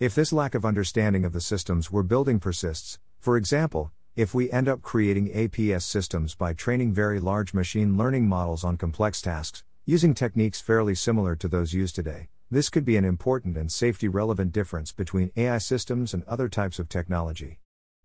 If 0.00 0.16
this 0.16 0.32
lack 0.32 0.56
of 0.56 0.64
understanding 0.64 1.24
of 1.24 1.32
the 1.32 1.40
systems 1.40 1.92
we're 1.92 2.02
building 2.02 2.40
persists, 2.40 2.98
for 3.20 3.36
example, 3.36 3.92
if 4.16 4.34
we 4.34 4.50
end 4.50 4.68
up 4.68 4.82
creating 4.82 5.28
APS 5.28 5.82
systems 5.82 6.34
by 6.34 6.54
training 6.54 6.92
very 6.92 7.20
large 7.20 7.54
machine 7.54 7.96
learning 7.96 8.28
models 8.28 8.64
on 8.64 8.76
complex 8.76 9.22
tasks, 9.22 9.62
using 9.86 10.12
techniques 10.12 10.60
fairly 10.60 10.96
similar 10.96 11.36
to 11.36 11.46
those 11.46 11.72
used 11.72 11.94
today, 11.94 12.30
this 12.50 12.68
could 12.68 12.84
be 12.84 12.96
an 12.96 13.04
important 13.04 13.56
and 13.56 13.70
safety 13.70 14.08
relevant 14.08 14.50
difference 14.50 14.90
between 14.90 15.30
AI 15.36 15.58
systems 15.58 16.12
and 16.12 16.24
other 16.24 16.48
types 16.48 16.80
of 16.80 16.88
technology. 16.88 17.60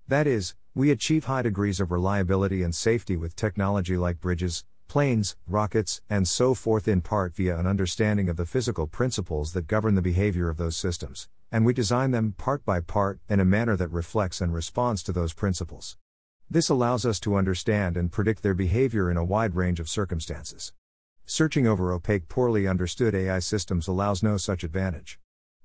That 0.08 0.28
is, 0.28 0.54
we 0.76 0.92
achieve 0.92 1.26
high 1.26 1.42
degrees 1.42 1.80
of 1.80 1.92
reliability 1.92 2.62
and 2.62 2.76
safety 2.76 3.18
with 3.18 3.36
technology 3.36 3.98
like 3.98 4.22
bridges, 4.22 4.64
planes, 4.88 5.36
rockets, 5.48 6.02
and 6.10 6.28
so 6.28 6.54
forth 6.54 6.88
in 6.88 7.02
part 7.02 7.36
via 7.36 7.58
an 7.58 7.68
understanding 7.68 8.30
of 8.30 8.38
the 8.38 8.46
physical 8.46 8.88
principles 8.88 9.54
that 9.54 9.68
govern 9.68 9.96
the 9.96 10.02
behavior 10.02 10.50
of 10.50 10.58
those 10.58 10.78
systems, 10.78 11.28
and 11.52 11.66
we 11.66 11.74
design 11.74 12.12
them 12.12 12.34
part 12.38 12.66
by 12.66 12.80
part 12.80 13.20
in 13.30 13.40
a 13.40 13.46
manner 13.46 13.76
that 13.76 13.90
reflects 13.90 14.42
and 14.42 14.54
responds 14.54 15.04
to 15.04 15.12
those 15.12 15.34
principles. 15.34 15.98
This 16.50 16.70
allows 16.70 17.06
us 17.06 17.20
to 17.22 17.36
understand 17.36 17.98
and 17.98 18.12
predict 18.12 18.44
their 18.44 18.54
behavior 18.54 19.10
in 19.10 19.18
a 19.18 19.24
wide 19.24 19.56
range 19.56 19.80
of 19.80 19.90
circumstances. 19.90 20.74
Searching 21.26 21.66
over 21.66 21.92
opaque, 21.92 22.28
poorly 22.28 22.68
understood 22.68 23.16
AI 23.16 23.40
systems 23.40 23.88
allows 23.88 24.22
no 24.22 24.38
such 24.38 24.64
advantage. 24.64 25.20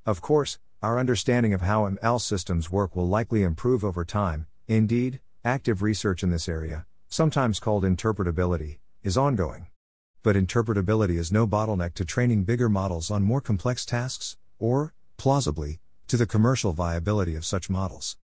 Of 0.06 0.22
course, 0.22 0.58
our 0.82 0.98
understanding 0.98 1.52
of 1.52 1.60
how 1.60 1.86
ML 1.86 2.20
systems 2.20 2.70
work 2.70 2.96
will 2.96 3.06
likely 3.06 3.42
improve 3.42 3.84
over 3.84 4.04
time, 4.04 4.46
indeed, 4.66 5.20
active 5.44 5.82
research 5.82 6.22
in 6.22 6.30
this 6.30 6.48
area, 6.48 6.86
sometimes 7.08 7.60
called 7.60 7.84
interpretability, 7.84 8.78
is 9.02 9.16
ongoing. 9.16 9.66
But 10.22 10.36
interpretability 10.36 11.16
is 11.16 11.32
no 11.32 11.46
bottleneck 11.46 11.94
to 11.94 12.04
training 12.04 12.44
bigger 12.44 12.68
models 12.68 13.10
on 13.10 13.22
more 13.22 13.40
complex 13.40 13.86
tasks, 13.86 14.36
or, 14.58 14.92
plausibly, 15.16 15.80
to 16.08 16.16
the 16.16 16.26
commercial 16.26 16.72
viability 16.72 17.34
of 17.34 17.44
such 17.44 17.70
models. 17.70 18.18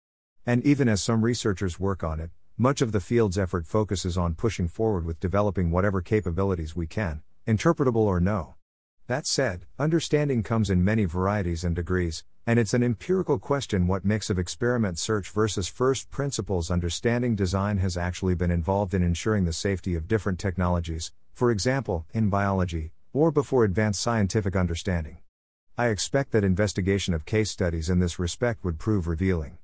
And 0.44 0.64
even 0.66 0.88
as 0.88 1.02
some 1.02 1.24
researchers 1.24 1.80
work 1.80 2.04
on 2.04 2.20
it, 2.20 2.30
much 2.58 2.82
of 2.82 2.92
the 2.92 3.00
field's 3.00 3.38
effort 3.38 3.66
focuses 3.66 4.18
on 4.18 4.34
pushing 4.34 4.68
forward 4.68 5.06
with 5.06 5.20
developing 5.20 5.70
whatever 5.70 6.02
capabilities 6.02 6.76
we 6.76 6.86
can, 6.86 7.22
interpretable 7.46 7.96
or 7.96 8.20
no. 8.20 8.56
That 9.06 9.26
said, 9.26 9.66
understanding 9.78 10.42
comes 10.42 10.68
in 10.68 10.84
many 10.84 11.04
varieties 11.04 11.64
and 11.64 11.74
degrees, 11.74 12.24
and 12.48 12.60
it's 12.60 12.74
an 12.74 12.82
empirical 12.84 13.40
question 13.40 13.88
what 13.88 14.04
mix 14.04 14.30
of 14.30 14.38
experiment 14.38 15.00
search 15.00 15.30
versus 15.30 15.66
first 15.66 16.08
principles 16.12 16.70
understanding 16.70 17.34
design 17.34 17.78
has 17.78 17.96
actually 17.96 18.36
been 18.36 18.52
involved 18.52 18.94
in 18.94 19.02
ensuring 19.02 19.44
the 19.44 19.52
safety 19.52 19.96
of 19.96 20.06
different 20.06 20.38
technologies, 20.38 21.12
for 21.34 21.50
example, 21.50 22.06
in 22.14 22.30
biology, 22.30 22.92
or 23.12 23.32
before 23.32 23.64
advanced 23.64 24.00
scientific 24.00 24.54
understanding. 24.54 25.16
I 25.76 25.88
expect 25.88 26.30
that 26.32 26.44
investigation 26.44 27.14
of 27.14 27.26
case 27.26 27.50
studies 27.50 27.90
in 27.90 27.98
this 27.98 28.20
respect 28.20 28.64
would 28.64 28.78
prove 28.78 29.08
revealing. 29.08 29.58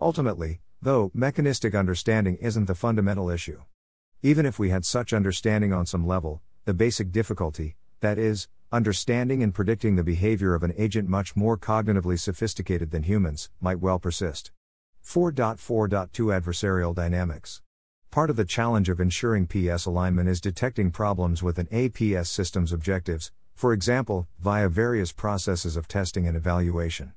Ultimately, 0.00 0.60
though, 0.82 1.12
mechanistic 1.14 1.72
understanding 1.72 2.36
isn't 2.40 2.64
the 2.64 2.74
fundamental 2.74 3.30
issue. 3.30 3.60
Even 4.22 4.44
if 4.44 4.58
we 4.58 4.70
had 4.70 4.84
such 4.84 5.12
understanding 5.12 5.72
on 5.72 5.86
some 5.86 6.04
level, 6.04 6.42
the 6.64 6.74
basic 6.74 7.12
difficulty, 7.12 7.76
that 8.00 8.18
is, 8.18 8.48
understanding 8.74 9.40
and 9.40 9.54
predicting 9.54 9.94
the 9.94 10.02
behavior 10.02 10.52
of 10.52 10.64
an 10.64 10.74
agent 10.76 11.08
much 11.08 11.36
more 11.36 11.56
cognitively 11.56 12.18
sophisticated 12.18 12.90
than 12.90 13.04
humans, 13.04 13.48
might 13.60 13.78
well 13.78 14.00
persist. 14.00 14.50
4.4.2 15.06 16.10
Adversarial 16.10 16.92
Dynamics 16.92 17.62
Part 18.10 18.30
of 18.30 18.36
the 18.36 18.44
challenge 18.44 18.88
of 18.88 19.00
ensuring 19.00 19.46
PS 19.46 19.86
alignment 19.86 20.28
is 20.28 20.40
detecting 20.40 20.90
problems 20.90 21.40
with 21.40 21.58
an 21.60 21.66
APS 21.66 22.26
system's 22.26 22.72
objectives, 22.72 23.30
for 23.54 23.72
example, 23.72 24.26
via 24.40 24.68
various 24.68 25.12
processes 25.12 25.76
of 25.76 25.86
testing 25.86 26.26
and 26.26 26.36
evaluation. 26.36 27.12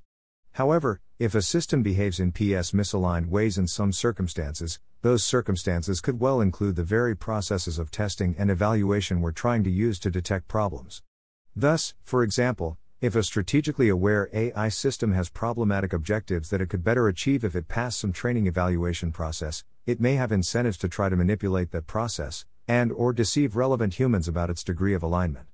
However, 0.51 1.01
if 1.17 1.33
a 1.33 1.41
system 1.41 1.81
behaves 1.81 2.19
in 2.19 2.33
PS 2.33 2.71
misaligned 2.71 3.29
ways 3.29 3.57
in 3.57 3.65
some 3.65 3.91
circumstances, 3.91 4.79
those 5.01 5.23
circumstances 5.23 6.01
could 6.01 6.19
well 6.19 6.39
include 6.39 6.75
the 6.75 6.83
very 6.83 7.15
processes 7.15 7.79
of 7.79 7.89
testing 7.89 8.35
and 8.37 8.51
evaluation 8.51 9.21
we're 9.21 9.31
trying 9.31 9.63
to 9.63 9.71
use 9.71 9.97
to 9.99 10.11
detect 10.11 10.47
problems. 10.47 11.01
Thus, 11.59 11.95
for 12.03 12.21
example, 12.21 12.77
if 13.01 13.15
a 13.15 13.23
strategically 13.23 13.89
aware 13.89 14.29
AI 14.31 14.69
system 14.69 15.13
has 15.13 15.27
problematic 15.27 15.91
objectives 15.91 16.51
that 16.51 16.61
it 16.61 16.69
could 16.69 16.83
better 16.83 17.07
achieve 17.07 17.43
if 17.43 17.55
it 17.55 17.67
passed 17.67 17.99
some 17.99 18.13
training 18.13 18.45
evaluation 18.45 19.11
process, 19.11 19.63
it 19.87 19.99
may 19.99 20.13
have 20.13 20.31
incentives 20.31 20.77
to 20.77 20.87
try 20.87 21.09
to 21.09 21.15
manipulate 21.15 21.71
that 21.71 21.87
process 21.87 22.45
and 22.67 22.91
or 22.91 23.11
deceive 23.11 23.55
relevant 23.55 23.95
humans 23.95 24.27
about 24.27 24.51
its 24.51 24.63
degree 24.63 24.93
of 24.93 25.01
alignment. 25.01 25.47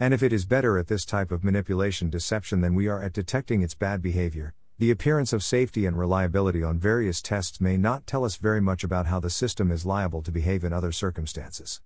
And 0.00 0.14
if 0.14 0.22
it 0.22 0.32
is 0.32 0.46
better 0.46 0.78
at 0.78 0.86
this 0.86 1.04
type 1.04 1.30
of 1.30 1.44
manipulation 1.44 2.08
deception 2.08 2.62
than 2.62 2.74
we 2.74 2.88
are 2.88 3.02
at 3.02 3.12
detecting 3.12 3.60
its 3.60 3.74
bad 3.74 4.00
behavior, 4.00 4.54
the 4.78 4.90
appearance 4.90 5.34
of 5.34 5.44
safety 5.44 5.84
and 5.84 5.98
reliability 5.98 6.62
on 6.62 6.78
various 6.78 7.20
tests 7.20 7.60
may 7.60 7.76
not 7.76 8.06
tell 8.06 8.24
us 8.24 8.36
very 8.36 8.62
much 8.62 8.84
about 8.84 9.04
how 9.04 9.20
the 9.20 9.28
system 9.28 9.70
is 9.70 9.84
liable 9.84 10.22
to 10.22 10.32
behave 10.32 10.64
in 10.64 10.72
other 10.72 10.92
circumstances. 10.92 11.82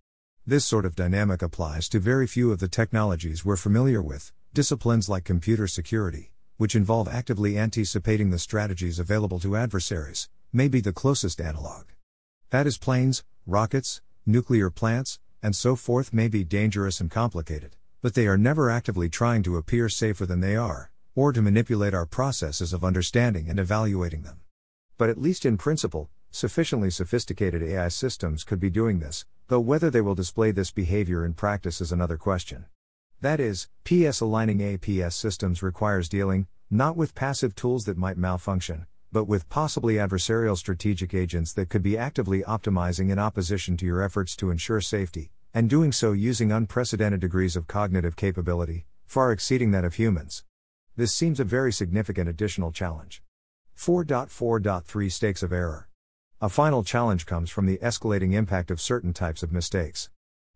This 0.49 0.65
sort 0.65 0.85
of 0.85 0.95
dynamic 0.95 1.43
applies 1.43 1.89
to 1.89 1.99
very 1.99 2.29
few 2.29 2.53
of 2.53 2.61
the 2.61 2.69
technologies 2.69 3.45
we're 3.45 3.57
familiar 3.57 4.01
with, 4.01 4.33
Disciplines 4.57 5.07
like 5.07 5.25
computer 5.25 5.67
security, 5.67 6.31
which 6.57 6.75
involve 6.75 7.09
actively 7.09 7.59
anticipating 7.59 8.31
the 8.31 8.39
strategies 8.39 8.99
available 8.99 9.39
to 9.41 9.55
adversaries, 9.55 10.31
may 10.51 10.67
be 10.67 10.81
the 10.81 10.95
closest 10.95 11.43
analog. 11.43 11.85
That 12.49 12.67
is, 12.67 12.79
planes, 12.79 13.23
rockets, 13.45 14.01
nuclear 14.25 14.71
plants, 14.71 15.19
and 15.43 15.55
so 15.55 15.77
forth 15.77 16.15
may 16.15 16.29
be 16.29 16.43
dangerous 16.43 17.03
and 17.03 17.11
complicated, 17.11 17.77
but 18.01 18.15
they 18.15 18.27
are 18.27 18.39
never 18.39 18.71
actively 18.71 19.11
trying 19.11 19.43
to 19.43 19.59
appear 19.59 19.91
safer 19.91 20.25
than 20.25 20.41
they 20.41 20.57
are, 20.57 20.91
or 21.15 21.35
to 21.35 21.43
manipulate 21.43 21.93
our 21.93 22.07
processes 22.07 22.73
of 22.73 22.83
understanding 22.83 23.51
and 23.51 23.59
evaluating 23.59 24.23
them. 24.23 24.41
But 24.97 25.11
at 25.11 25.21
least 25.21 25.45
in 25.45 25.59
principle, 25.59 26.09
sufficiently 26.31 26.89
sophisticated 26.89 27.63
AI 27.63 27.89
systems 27.89 28.43
could 28.43 28.59
be 28.59 28.71
doing 28.71 29.01
this, 29.01 29.27
though 29.49 29.61
whether 29.61 29.91
they 29.91 30.01
will 30.01 30.15
display 30.15 30.51
this 30.51 30.73
behavior 30.73 31.25
in 31.25 31.33
practice 31.33 31.81
is 31.81 31.93
another 31.93 32.17
question. 32.17 32.67
That 33.21 33.39
is, 33.39 33.69
PS 33.85 34.21
aligning 34.21 34.59
APS 34.59 35.13
systems 35.13 35.63
requires 35.63 36.09
dealing, 36.09 36.49
not 36.71 36.97
with 36.97 37.15
passive 37.15 37.55
tools 37.55 37.85
that 37.85 37.97
might 37.97 38.19
malfunction, 38.19 38.87
but 39.13 39.25
with 39.25 39.49
possibly 39.49 39.95
adversarial 39.95 40.59
strategic 40.59 41.15
agents 41.15 41.53
that 41.53 41.69
could 41.69 41.83
be 41.83 41.97
actively 41.97 42.43
optimizing 42.43 43.11
in 43.11 43.19
opposition 43.19 43.77
to 43.77 43.87
your 43.87 44.03
efforts 44.03 44.35
to 44.37 44.51
ensure 44.51 44.81
safety, 44.81 45.31
and 45.55 45.71
doing 45.71 45.93
so 45.93 46.13
using 46.13 46.51
unprecedented 46.51 47.21
degrees 47.21 47.57
of 47.57 47.67
cognitive 47.69 48.17
capability, 48.17 48.85
far 49.07 49.31
exceeding 49.31 49.71
that 49.71 49.85
of 49.85 49.95
humans. 49.95 50.45
This 50.97 51.13
seems 51.13 51.39
a 51.39 51.45
very 51.45 51.73
significant 51.73 52.29
additional 52.29 52.73
challenge. 52.73 53.23
4.4.3 53.77 55.13
Stakes 55.13 55.43
of 55.43 55.53
Error. 55.53 55.89
A 56.39 56.51
final 56.51 56.85
challenge 56.85 57.25
comes 57.25 57.49
from 57.49 57.65
the 57.65 57.79
escalating 57.79 58.35
impact 58.35 58.71
of 58.71 58.79
certain 58.79 59.15
types 59.15 59.43
of 59.43 59.53
mistakes. 59.53 60.11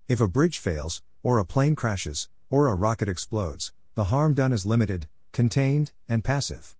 If 0.09 0.21
a 0.21 0.29
bridge 0.29 0.59
fails, 0.59 1.03
or 1.23 1.39
a 1.39 1.45
plane 1.47 1.75
crashes, 1.75 2.29
or 2.51 2.69
a 2.69 2.75
rocket 2.75 3.09
explodes, 3.09 3.73
the 3.95 4.05
harm 4.05 4.35
done 4.35 4.53
is 4.53 4.67
limited, 4.67 5.09
contained, 5.33 5.93
and 6.07 6.23
passive. 6.23 6.77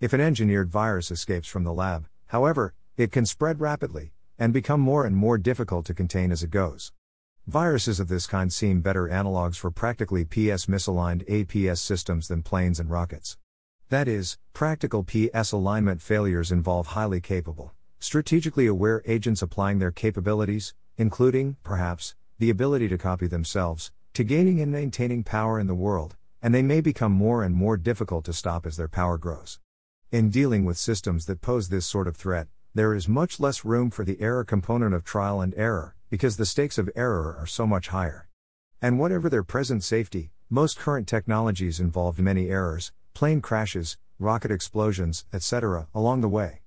If 0.00 0.12
an 0.12 0.20
engineered 0.20 0.68
virus 0.68 1.10
escapes 1.10 1.48
from 1.48 1.64
the 1.64 1.72
lab, 1.72 2.08
however, 2.26 2.74
it 2.98 3.10
can 3.10 3.24
spread 3.24 3.58
rapidly, 3.58 4.12
and 4.38 4.52
become 4.52 4.80
more 4.80 5.06
and 5.06 5.16
more 5.16 5.38
difficult 5.38 5.86
to 5.86 5.94
contain 5.94 6.30
as 6.30 6.42
it 6.42 6.50
goes. 6.50 6.92
Viruses 7.46 8.00
of 8.00 8.08
this 8.08 8.26
kind 8.26 8.52
seem 8.52 8.82
better 8.82 9.08
analogs 9.08 9.56
for 9.56 9.70
practically 9.70 10.26
PS 10.26 10.66
misaligned 10.66 11.26
APS 11.26 11.78
systems 11.78 12.28
than 12.28 12.42
planes 12.42 12.78
and 12.78 12.90
rockets. 12.90 13.38
That 13.88 14.08
is, 14.08 14.36
practical 14.52 15.04
PS 15.04 15.52
alignment 15.52 16.02
failures 16.02 16.52
involve 16.52 16.88
highly 16.88 17.22
capable, 17.22 17.72
strategically 18.02 18.66
aware 18.66 19.00
agents 19.06 19.42
applying 19.42 19.78
their 19.78 19.92
capabilities, 19.92 20.74
including, 20.96 21.56
perhaps, 21.62 22.16
the 22.38 22.50
ability 22.50 22.88
to 22.88 22.98
copy 22.98 23.28
themselves, 23.28 23.92
to 24.12 24.24
gaining 24.24 24.60
and 24.60 24.72
maintaining 24.72 25.22
power 25.22 25.60
in 25.60 25.68
the 25.68 25.74
world, 25.74 26.16
and 26.42 26.52
they 26.52 26.62
may 26.62 26.80
become 26.80 27.12
more 27.12 27.44
and 27.44 27.54
more 27.54 27.76
difficult 27.76 28.24
to 28.24 28.32
stop 28.32 28.66
as 28.66 28.76
their 28.76 28.88
power 28.88 29.16
grows. 29.16 29.60
In 30.10 30.30
dealing 30.30 30.64
with 30.64 30.76
systems 30.76 31.26
that 31.26 31.40
pose 31.40 31.68
this 31.68 31.86
sort 31.86 32.08
of 32.08 32.16
threat, 32.16 32.48
there 32.74 32.92
is 32.92 33.08
much 33.08 33.38
less 33.38 33.64
room 33.64 33.88
for 33.88 34.04
the 34.04 34.20
error 34.20 34.44
component 34.44 34.94
of 34.94 35.04
trial 35.04 35.40
and 35.40 35.54
error, 35.56 35.94
because 36.10 36.36
the 36.36 36.44
stakes 36.44 36.78
of 36.78 36.90
error 36.96 37.36
are 37.38 37.46
so 37.46 37.66
much 37.66 37.88
higher. 37.88 38.28
And 38.82 38.98
whatever 38.98 39.28
their 39.28 39.44
present 39.44 39.84
safety, 39.84 40.32
most 40.50 40.76
current 40.76 41.06
technologies 41.06 41.78
involve 41.78 42.18
many 42.18 42.50
errors, 42.50 42.90
plane 43.14 43.40
crashes, 43.40 43.96
rocket 44.18 44.50
explosions, 44.50 45.24
etc., 45.32 45.86
along 45.94 46.20
the 46.20 46.28
way. 46.28 46.62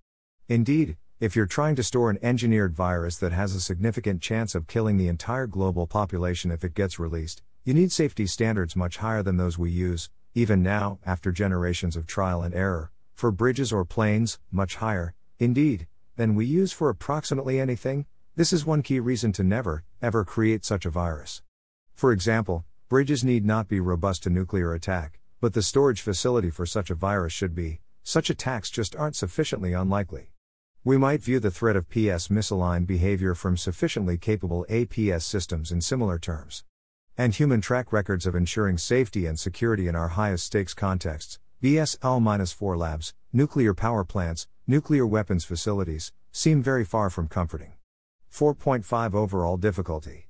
Indeed, 0.48 0.96
if 1.18 1.34
you're 1.34 1.46
trying 1.46 1.78
to 1.78 1.84
store 1.84 2.10
an 2.10 2.20
engineered 2.22 2.76
virus 2.76 3.16
that 3.18 3.32
has 3.32 3.56
a 3.56 3.62
significant 3.62 4.22
chance 4.22 4.54
of 4.54 4.68
killing 4.68 4.98
the 4.98 5.08
entire 5.08 5.48
global 5.48 5.88
population 5.88 6.52
if 6.52 6.62
it 6.66 6.74
gets 6.74 7.00
released, 7.00 7.42
you 7.64 7.74
need 7.74 7.90
safety 7.90 8.28
standards 8.28 8.76
much 8.76 8.98
higher 8.98 9.24
than 9.24 9.38
those 9.38 9.58
we 9.58 9.72
use, 9.72 10.10
even 10.34 10.62
now, 10.62 11.00
after 11.06 11.32
generations 11.32 11.96
of 11.96 12.06
trial 12.06 12.44
and 12.44 12.54
error, 12.54 12.92
for 13.14 13.32
bridges 13.32 13.72
or 13.72 13.86
planes, 13.86 14.40
much 14.52 14.76
higher, 14.76 15.14
indeed, 15.40 15.88
than 16.18 16.36
we 16.36 16.46
use 16.46 16.74
for 16.74 16.90
approximately 16.90 17.62
anything. 17.62 18.06
This 18.36 18.52
is 18.52 18.66
one 18.66 18.82
key 18.82 19.00
reason 19.00 19.32
to 19.34 19.44
never, 19.44 19.86
ever 20.02 20.26
create 20.26 20.66
such 20.66 20.86
a 20.86 20.90
virus. 20.90 21.42
For 21.94 22.12
example, 22.12 22.66
bridges 22.90 23.24
need 23.24 23.46
not 23.46 23.70
be 23.70 23.80
robust 23.80 24.24
to 24.24 24.30
nuclear 24.30 24.74
attack, 24.74 25.22
but 25.40 25.54
the 25.54 25.62
storage 25.62 26.02
facility 26.02 26.50
for 26.50 26.66
such 26.66 26.90
a 26.90 26.96
virus 26.96 27.32
should 27.32 27.56
be, 27.56 27.80
such 28.04 28.30
attacks 28.30 28.70
just 28.70 28.98
aren't 28.98 29.16
sufficiently 29.16 29.72
unlikely. 29.72 30.32
We 30.88 30.98
might 30.98 31.24
view 31.24 31.40
the 31.40 31.50
threat 31.50 31.76
of 31.76 31.90
PS 31.90 32.28
misaligned 32.28 32.86
behavior 32.86 33.34
from 33.34 33.58
sufficiently 33.58 34.20
capable 34.20 34.68
APS 34.70 35.24
systems 35.24 35.72
in 35.72 35.82
similar 35.82 36.20
terms. 36.20 36.64
And 37.18 37.34
human 37.34 37.60
track 37.60 37.92
records 37.92 38.28
of 38.28 38.36
ensuring 38.36 38.78
safety 38.78 39.26
and 39.26 39.40
security 39.40 39.88
in 39.88 39.96
our 39.96 40.10
highest 40.10 40.46
stakes 40.46 40.76
contexts, 40.76 41.40
BSL 41.64 42.54
4 42.54 42.78
labs, 42.78 43.16
nuclear 43.34 43.74
power 43.74 44.04
plants, 44.04 44.48
nuclear 44.68 45.08
weapons 45.08 45.44
facilities, 45.44 46.14
seem 46.32 46.62
very 46.62 46.86
far 46.86 47.10
from 47.10 47.30
comforting. 47.30 47.74
4.5 48.32 49.16
Overall 49.16 49.58
difficulty. 49.58 50.28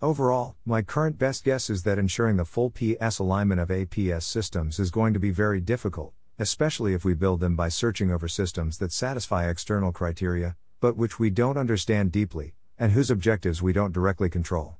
Overall, 0.00 0.54
my 0.64 0.82
current 0.82 1.18
best 1.18 1.42
guess 1.42 1.68
is 1.68 1.82
that 1.82 1.98
ensuring 1.98 2.36
the 2.36 2.44
full 2.44 2.70
PS 2.70 3.18
alignment 3.18 3.60
of 3.60 3.70
APS 3.70 4.22
systems 4.22 4.78
is 4.78 4.92
going 4.92 5.14
to 5.14 5.18
be 5.18 5.32
very 5.32 5.60
difficult, 5.60 6.12
especially 6.38 6.94
if 6.94 7.04
we 7.04 7.14
build 7.14 7.40
them 7.40 7.56
by 7.56 7.68
searching 7.68 8.10
over 8.10 8.28
systems 8.28 8.78
that 8.78 8.92
satisfy 8.92 9.48
external 9.48 9.92
criteria, 9.92 10.56
but 10.80 10.96
which 10.96 11.18
we 11.18 11.30
don't 11.30 11.56
understand 11.56 12.12
deeply, 12.12 12.54
and 12.78 12.92
whose 12.92 13.10
objectives 13.10 13.62
we 13.62 13.72
don't 13.72 13.92
directly 13.92 14.28
control. 14.28 14.76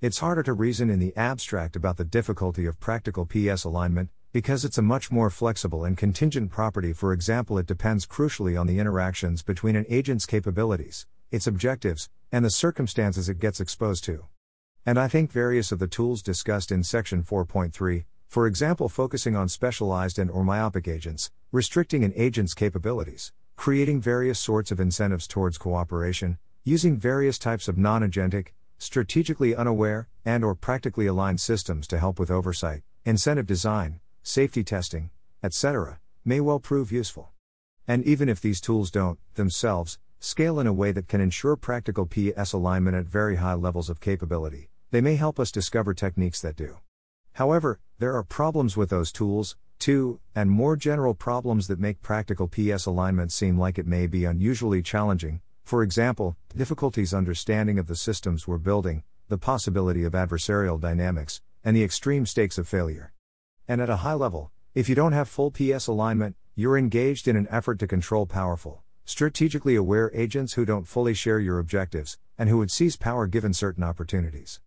It's 0.00 0.18
harder 0.18 0.42
to 0.42 0.52
reason 0.52 0.90
in 0.90 0.98
the 0.98 1.16
abstract 1.16 1.76
about 1.76 1.96
the 1.96 2.04
difficulty 2.04 2.66
of 2.66 2.80
practical 2.80 3.24
PS 3.24 3.64
alignment, 3.64 4.10
because 4.32 4.64
it's 4.64 4.76
a 4.76 4.82
much 4.82 5.10
more 5.10 5.30
flexible 5.30 5.84
and 5.84 5.96
contingent 5.96 6.50
property. 6.50 6.92
For 6.92 7.12
example, 7.12 7.56
it 7.56 7.66
depends 7.66 8.04
crucially 8.04 8.60
on 8.60 8.66
the 8.66 8.78
interactions 8.78 9.42
between 9.42 9.76
an 9.76 9.86
agent's 9.88 10.26
capabilities, 10.26 11.06
its 11.30 11.46
objectives, 11.46 12.10
and 12.30 12.44
the 12.44 12.50
circumstances 12.50 13.28
it 13.28 13.38
gets 13.38 13.60
exposed 13.60 14.04
to. 14.04 14.26
And 14.84 14.98
I 14.98 15.08
think 15.08 15.32
various 15.32 15.72
of 15.72 15.78
the 15.78 15.86
tools 15.86 16.22
discussed 16.22 16.70
in 16.70 16.82
section 16.82 17.22
4.3, 17.22 18.04
for 18.36 18.46
example 18.46 18.90
focusing 18.90 19.34
on 19.34 19.48
specialized 19.48 20.18
and 20.18 20.30
or 20.30 20.44
myopic 20.44 20.86
agents, 20.86 21.30
restricting 21.52 22.04
an 22.04 22.12
agent's 22.14 22.52
capabilities, 22.52 23.32
creating 23.56 23.98
various 23.98 24.38
sorts 24.38 24.70
of 24.70 24.78
incentives 24.78 25.26
towards 25.26 25.56
cooperation, 25.56 26.36
using 26.62 26.98
various 26.98 27.38
types 27.38 27.66
of 27.66 27.78
non-agentic, 27.78 28.48
strategically 28.76 29.56
unaware, 29.56 30.06
and 30.22 30.44
or 30.44 30.54
practically 30.54 31.06
aligned 31.06 31.40
systems 31.40 31.86
to 31.86 31.98
help 31.98 32.18
with 32.18 32.30
oversight, 32.30 32.82
incentive 33.06 33.46
design, 33.46 34.00
safety 34.22 34.62
testing, 34.62 35.08
etc., 35.42 35.98
may 36.22 36.38
well 36.38 36.60
prove 36.60 36.92
useful. 36.92 37.30
And 37.88 38.04
even 38.04 38.28
if 38.28 38.42
these 38.42 38.60
tools 38.60 38.90
don't, 38.90 39.18
themselves, 39.32 39.98
scale 40.20 40.60
in 40.60 40.66
a 40.66 40.74
way 40.74 40.92
that 40.92 41.08
can 41.08 41.22
ensure 41.22 41.56
practical 41.56 42.04
PS 42.04 42.52
alignment 42.52 42.98
at 42.98 43.06
very 43.06 43.36
high 43.36 43.54
levels 43.54 43.88
of 43.88 43.98
capability, 43.98 44.68
they 44.90 45.00
may 45.00 45.16
help 45.16 45.40
us 45.40 45.50
discover 45.50 45.94
techniques 45.94 46.42
that 46.42 46.56
do. 46.56 46.76
However, 47.36 47.78
there 47.98 48.14
are 48.14 48.22
problems 48.22 48.78
with 48.78 48.88
those 48.88 49.12
tools, 49.12 49.56
too, 49.78 50.20
and 50.34 50.50
more 50.50 50.74
general 50.74 51.12
problems 51.12 51.66
that 51.66 51.78
make 51.78 52.00
practical 52.00 52.48
PS 52.48 52.86
alignment 52.86 53.30
seem 53.30 53.58
like 53.58 53.78
it 53.78 53.86
may 53.86 54.06
be 54.06 54.24
unusually 54.24 54.80
challenging. 54.80 55.42
For 55.62 55.82
example, 55.82 56.38
difficulties 56.56 57.12
understanding 57.12 57.78
of 57.78 57.88
the 57.88 57.94
systems 57.94 58.48
we're 58.48 58.56
building, 58.56 59.02
the 59.28 59.36
possibility 59.36 60.02
of 60.02 60.14
adversarial 60.14 60.80
dynamics, 60.80 61.42
and 61.62 61.76
the 61.76 61.84
extreme 61.84 62.24
stakes 62.24 62.56
of 62.56 62.66
failure. 62.66 63.12
And 63.68 63.82
at 63.82 63.90
a 63.90 63.96
high 63.96 64.14
level, 64.14 64.50
if 64.74 64.88
you 64.88 64.94
don't 64.94 65.12
have 65.12 65.28
full 65.28 65.50
PS 65.50 65.88
alignment, 65.88 66.36
you're 66.54 66.78
engaged 66.78 67.28
in 67.28 67.36
an 67.36 67.48
effort 67.50 67.78
to 67.80 67.86
control 67.86 68.24
powerful, 68.24 68.82
strategically 69.04 69.74
aware 69.74 70.10
agents 70.14 70.54
who 70.54 70.64
don't 70.64 70.88
fully 70.88 71.12
share 71.12 71.38
your 71.38 71.58
objectives, 71.58 72.16
and 72.38 72.48
who 72.48 72.56
would 72.56 72.70
seize 72.70 72.96
power 72.96 73.26
given 73.26 73.52
certain 73.52 73.84
opportunities. 73.84 74.60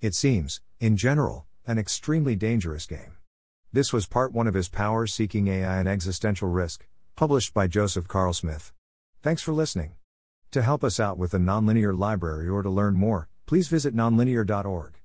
It 0.00 0.14
seems, 0.14 0.60
in 0.78 0.96
general, 0.96 1.46
an 1.66 1.78
extremely 1.78 2.34
dangerous 2.34 2.86
game. 2.86 3.16
This 3.72 3.92
was 3.92 4.06
part 4.06 4.32
one 4.32 4.46
of 4.46 4.54
his 4.54 4.68
Power 4.68 5.06
Seeking 5.06 5.48
AI 5.48 5.78
and 5.78 5.88
Existential 5.88 6.48
Risk, 6.48 6.86
published 7.16 7.54
by 7.54 7.66
Joseph 7.66 8.08
Carlsmith. 8.08 8.72
Thanks 9.22 9.42
for 9.42 9.52
listening. 9.52 9.92
To 10.50 10.62
help 10.62 10.82
us 10.82 10.98
out 10.98 11.18
with 11.18 11.30
the 11.30 11.38
Nonlinear 11.38 11.96
Library 11.96 12.48
or 12.48 12.62
to 12.62 12.70
learn 12.70 12.94
more, 12.94 13.28
please 13.46 13.68
visit 13.68 13.94
nonlinear.org. 13.94 15.01